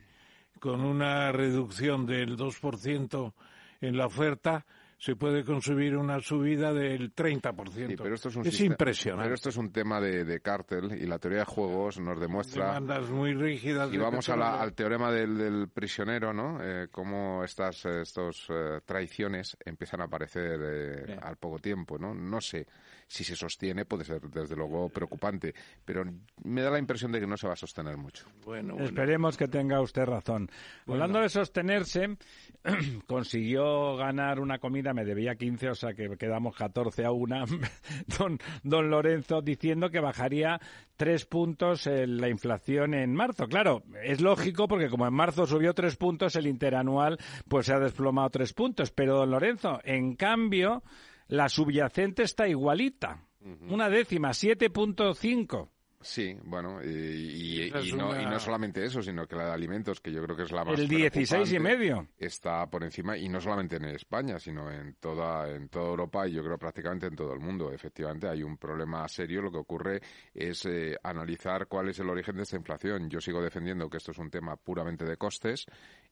con 0.60 0.80
una 0.80 1.32
reducción 1.32 2.06
del 2.06 2.36
2% 2.36 3.32
en 3.80 3.96
la 3.96 4.06
oferta, 4.06 4.66
se 4.98 5.14
puede 5.14 5.44
consumir 5.44 5.96
una 5.96 6.20
subida 6.20 6.72
del 6.72 7.14
30%. 7.14 7.96
pero 8.02 8.14
esto 8.14 8.28
es, 8.28 8.36
un 8.36 8.46
impresionante. 8.46 9.24
Pero 9.24 9.34
esto 9.34 9.48
es 9.50 9.56
un 9.56 9.70
tema 9.70 10.00
de, 10.00 10.40
cártel 10.40 10.92
y 10.92 11.06
la 11.06 11.18
teoría 11.18 11.40
de 11.40 11.44
juegos 11.44 12.00
nos 12.00 12.18
demuestra... 12.18 12.66
Demandas 12.66 13.10
muy 13.10 13.34
rígidas. 13.34 13.92
Y 13.92 13.98
vamos 13.98 14.28
al 14.28 14.72
teorema 14.74 15.12
del, 15.12 15.68
prisionero, 15.68 16.32
¿no? 16.32 16.58
Eh, 16.62 16.88
cómo 16.90 17.44
estas 17.44 17.84
estos, 17.84 18.46
eh, 18.48 18.80
traiciones 18.84 19.56
empiezan 19.64 20.00
a 20.00 20.04
aparecer 20.04 20.60
eh, 20.62 21.18
al 21.20 21.36
poco 21.36 21.58
tiempo, 21.58 21.98
¿no? 21.98 22.14
No 22.14 22.40
sé 22.40 22.66
si 23.08 23.24
se 23.24 23.36
sostiene, 23.36 23.84
puede 23.84 24.04
ser 24.04 24.20
desde 24.22 24.56
luego 24.56 24.88
preocupante, 24.88 25.54
pero 25.84 26.04
me 26.42 26.62
da 26.62 26.70
la 26.70 26.78
impresión 26.78 27.12
de 27.12 27.20
que 27.20 27.26
no 27.26 27.36
se 27.36 27.46
va 27.46 27.52
a 27.52 27.56
sostener 27.56 27.96
mucho. 27.96 28.26
Bueno, 28.44 28.76
Esperemos 28.78 29.36
que 29.36 29.46
tenga 29.46 29.80
usted 29.80 30.04
razón. 30.04 30.50
Hablando 30.86 31.20
de 31.20 31.28
sostenerse, 31.28 32.16
consiguió 33.06 33.96
ganar 33.96 34.40
una 34.40 34.58
comida, 34.58 34.92
me 34.92 35.04
debía 35.04 35.36
15, 35.36 35.70
o 35.70 35.74
sea 35.74 35.94
que 35.94 36.16
quedamos 36.16 36.56
14 36.56 37.04
a 37.04 37.12
una, 37.12 37.44
don, 38.18 38.38
don 38.64 38.90
Lorenzo, 38.90 39.40
diciendo 39.40 39.90
que 39.90 40.00
bajaría 40.00 40.60
tres 40.96 41.26
puntos 41.26 41.86
la 41.86 42.28
inflación 42.28 42.94
en 42.94 43.14
marzo. 43.14 43.46
Claro, 43.46 43.82
es 44.02 44.20
lógico 44.20 44.66
porque 44.66 44.88
como 44.88 45.06
en 45.06 45.14
marzo 45.14 45.46
subió 45.46 45.74
tres 45.74 45.96
puntos, 45.96 46.34
el 46.36 46.46
interanual 46.46 47.18
pues 47.48 47.66
se 47.66 47.74
ha 47.74 47.78
desplomado 47.78 48.30
tres 48.30 48.52
puntos. 48.52 48.90
Pero, 48.90 49.18
don 49.18 49.30
Lorenzo, 49.30 49.80
en 49.84 50.16
cambio 50.16 50.82
la 51.28 51.48
subyacente 51.48 52.22
está 52.22 52.48
igualita. 52.48 53.22
Una 53.68 53.88
décima, 53.88 54.30
7.5. 54.30 55.68
Sí, 56.06 56.36
bueno, 56.44 56.80
y, 56.84 57.70
no, 57.96 58.38
solamente 58.38 58.84
eso, 58.84 59.02
sino 59.02 59.26
que 59.26 59.34
la 59.34 59.46
de 59.46 59.52
alimentos, 59.52 60.00
que 60.00 60.12
yo 60.12 60.22
creo 60.22 60.36
que 60.36 60.44
es 60.44 60.52
la 60.52 60.64
más. 60.64 60.78
El 60.78 60.86
16 60.86 61.52
y 61.52 61.58
medio. 61.58 62.06
Está 62.16 62.68
por 62.68 62.84
encima, 62.84 63.16
y 63.16 63.28
no 63.28 63.40
solamente 63.40 63.76
en 63.76 63.86
España, 63.86 64.38
sino 64.38 64.70
en 64.70 64.94
toda, 65.00 65.50
en 65.50 65.68
toda 65.68 65.88
Europa 65.88 66.28
y 66.28 66.32
yo 66.32 66.44
creo 66.44 66.58
prácticamente 66.58 67.06
en 67.06 67.16
todo 67.16 67.32
el 67.32 67.40
mundo. 67.40 67.72
Efectivamente, 67.72 68.28
hay 68.28 68.44
un 68.44 68.56
problema 68.56 69.08
serio. 69.08 69.42
Lo 69.42 69.50
que 69.50 69.58
ocurre 69.58 70.00
es 70.32 70.64
eh, 70.66 70.96
analizar 71.02 71.66
cuál 71.66 71.88
es 71.88 71.98
el 71.98 72.08
origen 72.08 72.36
de 72.36 72.42
esta 72.42 72.56
inflación. 72.56 73.10
Yo 73.10 73.20
sigo 73.20 73.42
defendiendo 73.42 73.90
que 73.90 73.96
esto 73.96 74.12
es 74.12 74.18
un 74.18 74.30
tema 74.30 74.56
puramente 74.56 75.04
de 75.04 75.16
costes 75.16 75.66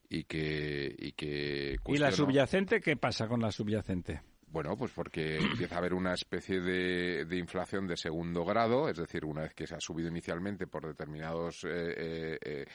y 0.09 0.25
que. 0.25 0.93
¿Y, 0.99 1.13
que 1.13 1.77
¿Y 1.87 1.99
la 1.99 2.11
subyacente? 2.11 2.81
¿Qué 2.81 2.97
pasa 2.97 3.29
con 3.29 3.41
la 3.41 3.53
subyacente? 3.53 4.23
Bueno, 4.55 4.77
pues 4.77 4.93
porque 4.93 5.39
empieza 5.39 5.75
a 5.75 5.79
haber 5.79 5.95
una 5.95 6.15
especie 6.15 6.61
de, 6.61 7.37
inflación 7.37 7.89
de 7.89 7.97
segundo 7.97 8.45
grado, 8.45 8.89
es 8.89 8.97
decir, 8.97 9.25
una 9.25 9.43
vez 9.43 9.53
que 9.53 9.67
se 9.67 9.75
ha 9.75 9.81
subido 9.81 10.09
inicialmente 10.09 10.69
por 10.69 10.87
determinados 10.87 11.65
eh, 11.65 11.69
eh, 11.97 12.39
eh, 12.41 12.67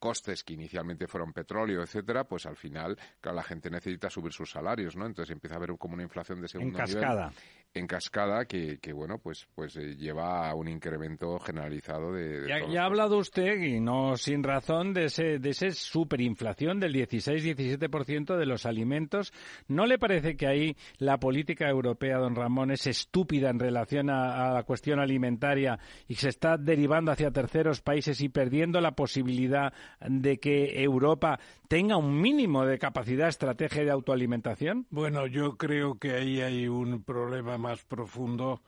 costes 0.00 0.42
que 0.42 0.54
inicialmente 0.54 1.06
fueron 1.06 1.32
petróleo, 1.32 1.84
etcétera, 1.84 2.24
pues 2.24 2.46
al 2.46 2.56
final, 2.56 2.98
claro, 3.20 3.36
la 3.36 3.44
gente 3.44 3.70
necesita 3.70 4.10
subir 4.10 4.32
sus 4.32 4.50
salarios, 4.50 4.96
¿no? 4.96 5.06
Entonces 5.06 5.32
empieza 5.32 5.54
a 5.54 5.58
haber 5.58 5.78
como 5.78 5.94
una 5.94 6.02
inflación 6.02 6.40
de 6.40 6.48
segundo 6.48 6.76
en 6.80 6.84
cascada 6.84 7.32
en 7.72 7.86
cascada 7.86 8.46
que, 8.46 8.78
que 8.78 8.92
bueno 8.92 9.18
pues 9.18 9.46
pues 9.54 9.76
eh, 9.76 9.94
lleva 9.96 10.48
a 10.48 10.54
un 10.54 10.68
incremento 10.68 11.38
generalizado 11.38 12.12
de, 12.12 12.48
ya, 12.48 12.68
ya 12.68 12.82
ha 12.82 12.86
hablado 12.86 13.18
usted 13.18 13.62
y 13.62 13.80
no 13.80 14.16
sin 14.16 14.42
razón 14.42 14.92
de 14.92 15.04
ese 15.04 15.38
de 15.38 15.50
ese 15.50 15.70
superinflación 15.70 16.80
del 16.80 16.94
16-17% 16.94 18.36
de 18.36 18.46
los 18.46 18.66
alimentos. 18.66 19.32
No 19.68 19.86
le 19.86 19.98
parece 19.98 20.36
que 20.36 20.46
ahí 20.46 20.76
la 20.98 21.18
política 21.18 21.68
europea 21.68 22.18
don 22.18 22.34
Ramón 22.34 22.70
es 22.70 22.86
estúpida 22.86 23.50
en 23.50 23.58
relación 23.58 24.10
a, 24.10 24.48
a 24.48 24.54
la 24.54 24.62
cuestión 24.64 24.98
alimentaria 24.98 25.78
y 26.08 26.14
se 26.14 26.28
está 26.28 26.56
derivando 26.56 27.12
hacia 27.12 27.30
terceros 27.30 27.80
países 27.80 28.20
y 28.20 28.28
perdiendo 28.28 28.80
la 28.80 28.92
posibilidad 28.92 29.72
de 30.00 30.38
que 30.38 30.82
Europa 30.82 31.38
tenga 31.70 31.96
un 31.96 32.20
mínimo 32.20 32.66
de 32.66 32.80
capacidad 32.80 33.28
estrategia 33.28 33.84
de 33.84 33.92
autoalimentación 33.92 34.88
bueno 34.90 35.28
yo 35.28 35.56
creo 35.56 36.00
que 36.00 36.14
ahí 36.14 36.40
hay 36.40 36.66
un 36.66 37.04
problema 37.04 37.58
más 37.58 37.84
profundo, 37.84 38.60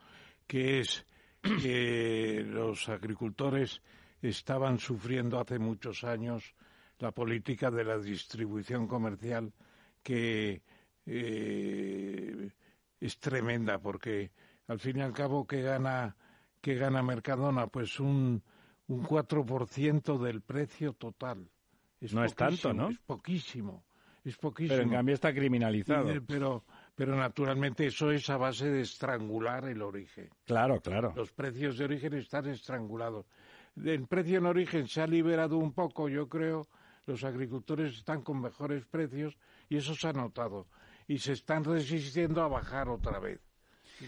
que 0.47 0.79
es 0.79 1.05
que 1.41 2.45
los 2.47 2.87
agricultores 2.87 3.81
estaban 4.21 4.79
sufriendo 4.79 5.37
hace 5.37 5.59
muchos 5.59 6.05
años 6.05 6.55
la 6.97 7.11
política 7.11 7.69
de 7.69 7.83
la 7.83 7.97
distribución 7.97 8.87
comercial 8.87 9.51
que 10.01 10.61
eh, 11.05 12.51
es 13.01 13.19
tremenda 13.19 13.79
porque 13.79 14.31
al 14.67 14.79
fin 14.79 14.99
y 14.99 15.01
al 15.01 15.11
cabo 15.11 15.45
que 15.45 15.61
gana 15.61 16.15
que 16.61 16.75
gana 16.75 17.03
Mercadona 17.03 17.67
pues 17.67 17.99
un 17.99 18.41
un 18.87 19.03
4% 19.03 20.17
del 20.19 20.41
precio 20.41 20.93
total. 20.93 21.49
No 22.11 22.25
es 22.25 22.35
tanto, 22.35 22.73
¿no? 22.73 22.89
Es 22.89 22.99
poquísimo. 22.99 23.83
Es 24.23 24.37
poquísimo. 24.37 24.75
Pero 24.75 24.83
en 24.83 24.89
cambio 24.89 25.15
está 25.15 25.33
criminalizado. 25.33 26.07
pero 26.27 26.63
pero 26.95 27.15
naturalmente 27.15 27.87
eso 27.87 28.11
es 28.11 28.29
a 28.29 28.37
base 28.37 28.69
de 28.69 28.81
estrangular 28.81 29.65
el 29.65 29.81
origen. 29.81 30.29
Claro, 30.45 30.79
claro. 30.79 31.13
Los 31.15 31.31
precios 31.31 31.77
de 31.77 31.85
origen 31.85 32.13
están 32.13 32.47
estrangulados. 32.47 33.25
El 33.83 34.05
precio 34.05 34.37
en 34.37 34.45
origen 34.45 34.87
se 34.87 35.01
ha 35.01 35.07
liberado 35.07 35.57
un 35.57 35.73
poco, 35.73 36.07
yo 36.07 36.29
creo. 36.29 36.67
Los 37.05 37.23
agricultores 37.23 37.97
están 37.97 38.21
con 38.21 38.39
mejores 38.39 38.85
precios 38.85 39.37
y 39.69 39.77
eso 39.77 39.95
se 39.95 40.07
ha 40.07 40.13
notado. 40.13 40.67
Y 41.07 41.17
se 41.17 41.33
están 41.33 41.63
resistiendo 41.63 42.43
a 42.43 42.47
bajar 42.47 42.87
otra 42.89 43.19
vez. 43.19 43.41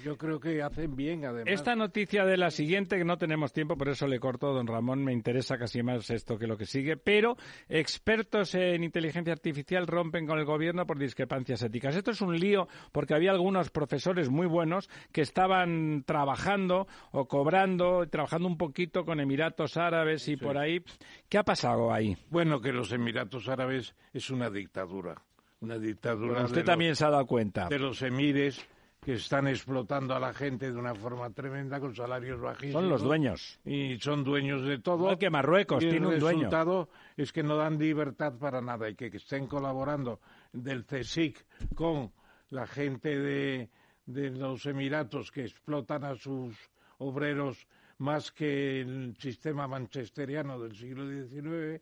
Yo 0.04 0.18
creo 0.18 0.40
que 0.40 0.62
hacen 0.62 0.96
bien, 0.96 1.24
además. 1.26 1.46
Esta 1.54 1.76
noticia 1.76 2.26
de 2.26 2.38
la 2.38 2.50
siguiente, 2.52 2.98
que 2.98 3.06
no 3.06 3.18
tenemos 3.18 3.54
tiempo, 3.54 3.78
por 3.78 3.88
eso 3.88 4.08
le 4.08 4.20
corto, 4.20 4.52
don 4.52 4.68
Ramón, 4.68 5.04
me 5.04 5.14
interesa 5.14 5.58
casi 5.58 5.84
más 5.84 6.10
esto 6.10 6.38
que 6.38 6.48
lo 6.48 6.58
que 6.58 6.66
sigue, 6.66 6.98
pero 6.98 7.38
expertos 7.70 8.56
en 8.56 8.84
inteligencia 8.84 9.32
artificial 9.32 9.86
rompen 9.88 10.26
con 10.26 10.40
el 10.40 10.46
gobierno 10.46 10.86
por 10.86 10.98
discrepancias 10.98 11.62
éticas. 11.62 11.96
Esto 11.96 12.12
es 12.12 12.22
un 12.22 12.36
lío 12.38 12.68
porque 12.92 13.14
había 13.14 13.32
algunos 13.32 13.70
profesores 13.70 14.30
muy 14.30 14.48
buenos 14.48 14.90
que 15.12 15.22
estaban 15.22 16.04
trabajando 16.06 16.88
o 17.12 17.28
cobrando, 17.28 18.08
trabajando 18.10 18.48
un 18.48 18.58
poquito 18.58 19.06
con 19.06 19.20
Emiratos 19.20 19.78
Árabes 19.78 20.28
y 20.28 20.36
por 20.36 20.58
ahí. 20.58 20.84
¿Qué 21.30 21.38
ha 21.38 21.44
pasado 21.44 21.94
ahí? 21.94 22.18
Bueno, 22.30 22.60
que 22.60 22.72
los 22.74 22.92
Emiratos 22.92 23.48
Árabes 23.48 23.96
es 24.14 24.30
una 24.30 24.50
dictadura. 24.50 25.16
Una 25.62 25.78
dictadura. 25.78 26.34
Bueno, 26.34 26.46
usted 26.48 26.66
también 26.66 26.92
los- 26.92 26.98
se 26.98 27.06
ha 27.06 27.10
dado 27.12 27.26
cuenta. 27.26 27.68
De 27.70 27.80
los 27.80 28.02
emires 28.02 28.66
que 29.06 29.14
están 29.14 29.48
explotando 29.48 30.16
a 30.16 30.20
la 30.20 30.34
gente 30.34 30.72
de 30.72 30.80
una 30.80 30.96
forma 30.96 31.30
tremenda 31.30 31.80
con 31.80 31.96
salarios 31.96 32.42
bajísimos. 32.42 32.82
Son 32.82 32.90
los 32.90 33.04
dueños. 33.04 33.60
Y 33.64 34.00
son 34.00 34.24
dueños 34.24 34.64
de 34.64 34.80
todo. 34.80 35.02
Igual 35.02 35.20
que 35.20 35.30
Marruecos, 35.30 35.84
y 35.84 35.90
tiene 35.90 36.08
un 36.08 36.14
el 36.14 36.20
dueño. 36.20 36.40
resultado 36.40 36.90
es 37.16 37.32
que 37.32 37.44
no 37.44 37.56
dan 37.56 37.78
libertad 37.78 38.34
para 38.34 38.62
nada 38.62 38.90
y 38.90 38.96
que, 38.96 39.12
que 39.12 39.18
estén 39.18 39.46
colaborando 39.46 40.20
del 40.52 40.86
CSIC 40.86 41.46
con 41.76 42.12
la 42.50 42.66
gente 42.66 43.16
de, 43.20 43.70
de 44.08 44.32
los 44.32 44.66
Emiratos 44.66 45.32
que 45.32 45.44
explotan 45.44 46.04
a 46.04 46.16
sus 46.16 46.58
obreros 46.98 47.68
más 48.00 48.32
que 48.32 48.82
el 48.82 49.16
sistema 49.20 49.68
manchesteriano 49.68 50.60
del 50.60 50.76
siglo 50.76 51.08
XIX, 51.08 51.80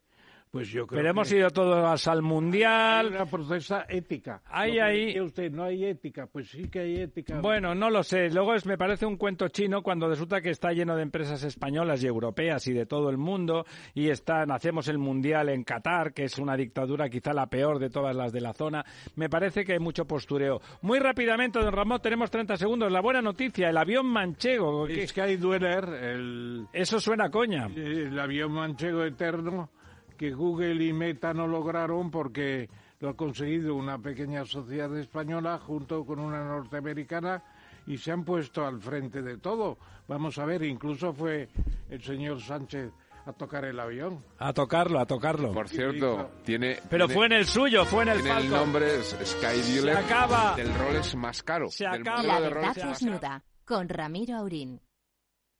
pues 0.54 0.70
yo 0.70 0.86
creo 0.86 1.00
Pero 1.00 1.10
hemos 1.10 1.28
que 1.30 1.38
ido 1.38 1.50
todos 1.50 2.08
al 2.08 2.18
hay 2.20 2.22
Mundial. 2.24 3.08
una 3.08 3.26
protesta 3.26 3.88
ética. 3.90 4.44
Hay 4.46 4.78
ahí- 4.78 5.20
usted, 5.20 5.52
no 5.52 5.64
hay 5.64 5.84
ética, 5.84 6.28
pues 6.28 6.48
sí 6.52 6.70
que 6.70 6.80
hay 6.82 6.98
ética. 7.02 7.40
Bueno, 7.42 7.74
no 7.74 7.90
lo 7.90 8.04
sé. 8.04 8.30
Luego 8.30 8.54
es, 8.54 8.64
me 8.68 8.78
parece 8.78 9.08
un 9.08 9.18
cuento 9.18 9.48
chino 9.48 9.82
cuando 9.82 10.08
resulta 10.08 10.42
que 10.42 10.52
está 10.52 10.72
lleno 10.72 10.96
de 10.96 11.02
empresas 11.02 11.44
españolas 11.44 12.04
y 12.04 12.08
europeas 12.08 12.68
y 12.68 12.74
de 12.74 12.86
todo 12.86 13.10
el 13.10 13.18
mundo 13.18 13.66
y 13.96 14.10
están, 14.10 14.52
hacemos 14.52 14.88
el 14.90 15.00
mundial 15.00 15.50
en 15.50 15.64
Qatar, 15.64 16.14
que 16.14 16.26
es 16.26 16.38
una 16.38 16.56
dictadura 16.56 17.10
quizá 17.10 17.34
la 17.34 17.48
peor 17.48 17.80
de 17.80 17.90
todas 17.90 18.16
las 18.16 18.32
de 18.32 18.42
la 18.42 18.54
zona. 18.54 18.86
Me 19.16 19.30
parece 19.30 19.66
que 19.66 19.74
hay 19.74 19.80
mucho 19.80 20.06
postureo. 20.06 20.62
Muy 20.84 21.00
rápidamente, 21.00 21.58
don 21.58 21.74
Ramón, 21.74 22.00
tenemos 22.00 22.30
30 22.30 22.58
segundos. 22.58 22.92
La 22.92 23.02
buena 23.02 23.24
noticia, 23.24 23.72
el 23.72 23.78
avión 23.78 24.06
manchego. 24.06 24.86
que- 24.86 25.08
Sky 25.08 25.38
Dweller, 25.38 25.84
el, 25.86 26.68
Eso 26.72 27.00
suena 27.00 27.26
a 27.26 27.30
coña. 27.32 27.66
el 27.76 28.20
avión 28.20 28.52
manchego 28.52 29.04
eterno 29.04 29.72
que 30.18 30.31
Google 30.31 30.84
y 30.84 30.94
Meta 30.94 31.34
no 31.34 31.48
lograron 31.48 32.10
porque 32.11 32.69
lo 32.99 33.10
ha 33.10 33.15
conseguido 33.15 33.76
una 33.76 33.98
pequeña 33.99 34.45
sociedad 34.45 34.95
española 34.98 35.60
junto 35.60 36.06
con 36.06 36.19
una 36.19 36.44
norteamericana 36.45 37.44
y 37.85 37.98
se 37.98 38.11
han 38.11 38.23
puesto 38.23 38.65
al 38.65 38.80
frente 38.81 39.22
de 39.22 39.38
todo. 39.38 39.77
Vamos 40.07 40.38
a 40.38 40.45
ver, 40.45 40.64
incluso 40.64 41.14
fue 41.14 41.49
el 41.90 42.02
señor 42.02 42.41
Sánchez 42.41 42.91
a 43.26 43.34
tocar 43.34 43.64
el 43.65 43.80
avión. 43.80 44.23
A 44.40 44.52
tocarlo, 44.53 44.99
a 44.99 45.06
tocarlo. 45.06 45.53
Por 45.53 45.69
cierto, 45.69 46.31
tiene... 46.44 46.77
Pero 46.90 47.06
tiene- 47.07 47.14
fue 47.14 47.26
en 47.27 47.31
el 47.34 47.45
suyo, 47.45 47.85
fue 47.85 48.03
en 48.03 48.10
el 48.10 48.22
tiene 48.22 48.31
el 48.38 48.44
Falcon. 48.44 48.60
nombre 48.60 48.95
es 48.99 49.15
Sky 49.23 49.61
Dealer 49.73 49.95
Se 49.98 50.03
acaba. 50.03 50.56
del 50.56 50.73
Rolex 50.73 51.15
más 51.15 51.41
caro. 51.44 51.69
Se 51.69 51.85
acaba. 51.88 52.22
La 52.23 52.40
verdad 52.40 52.76
desnuda 52.76 53.44
con 53.65 53.88
Ramiro 53.88 54.35
Aurín. 54.38 54.81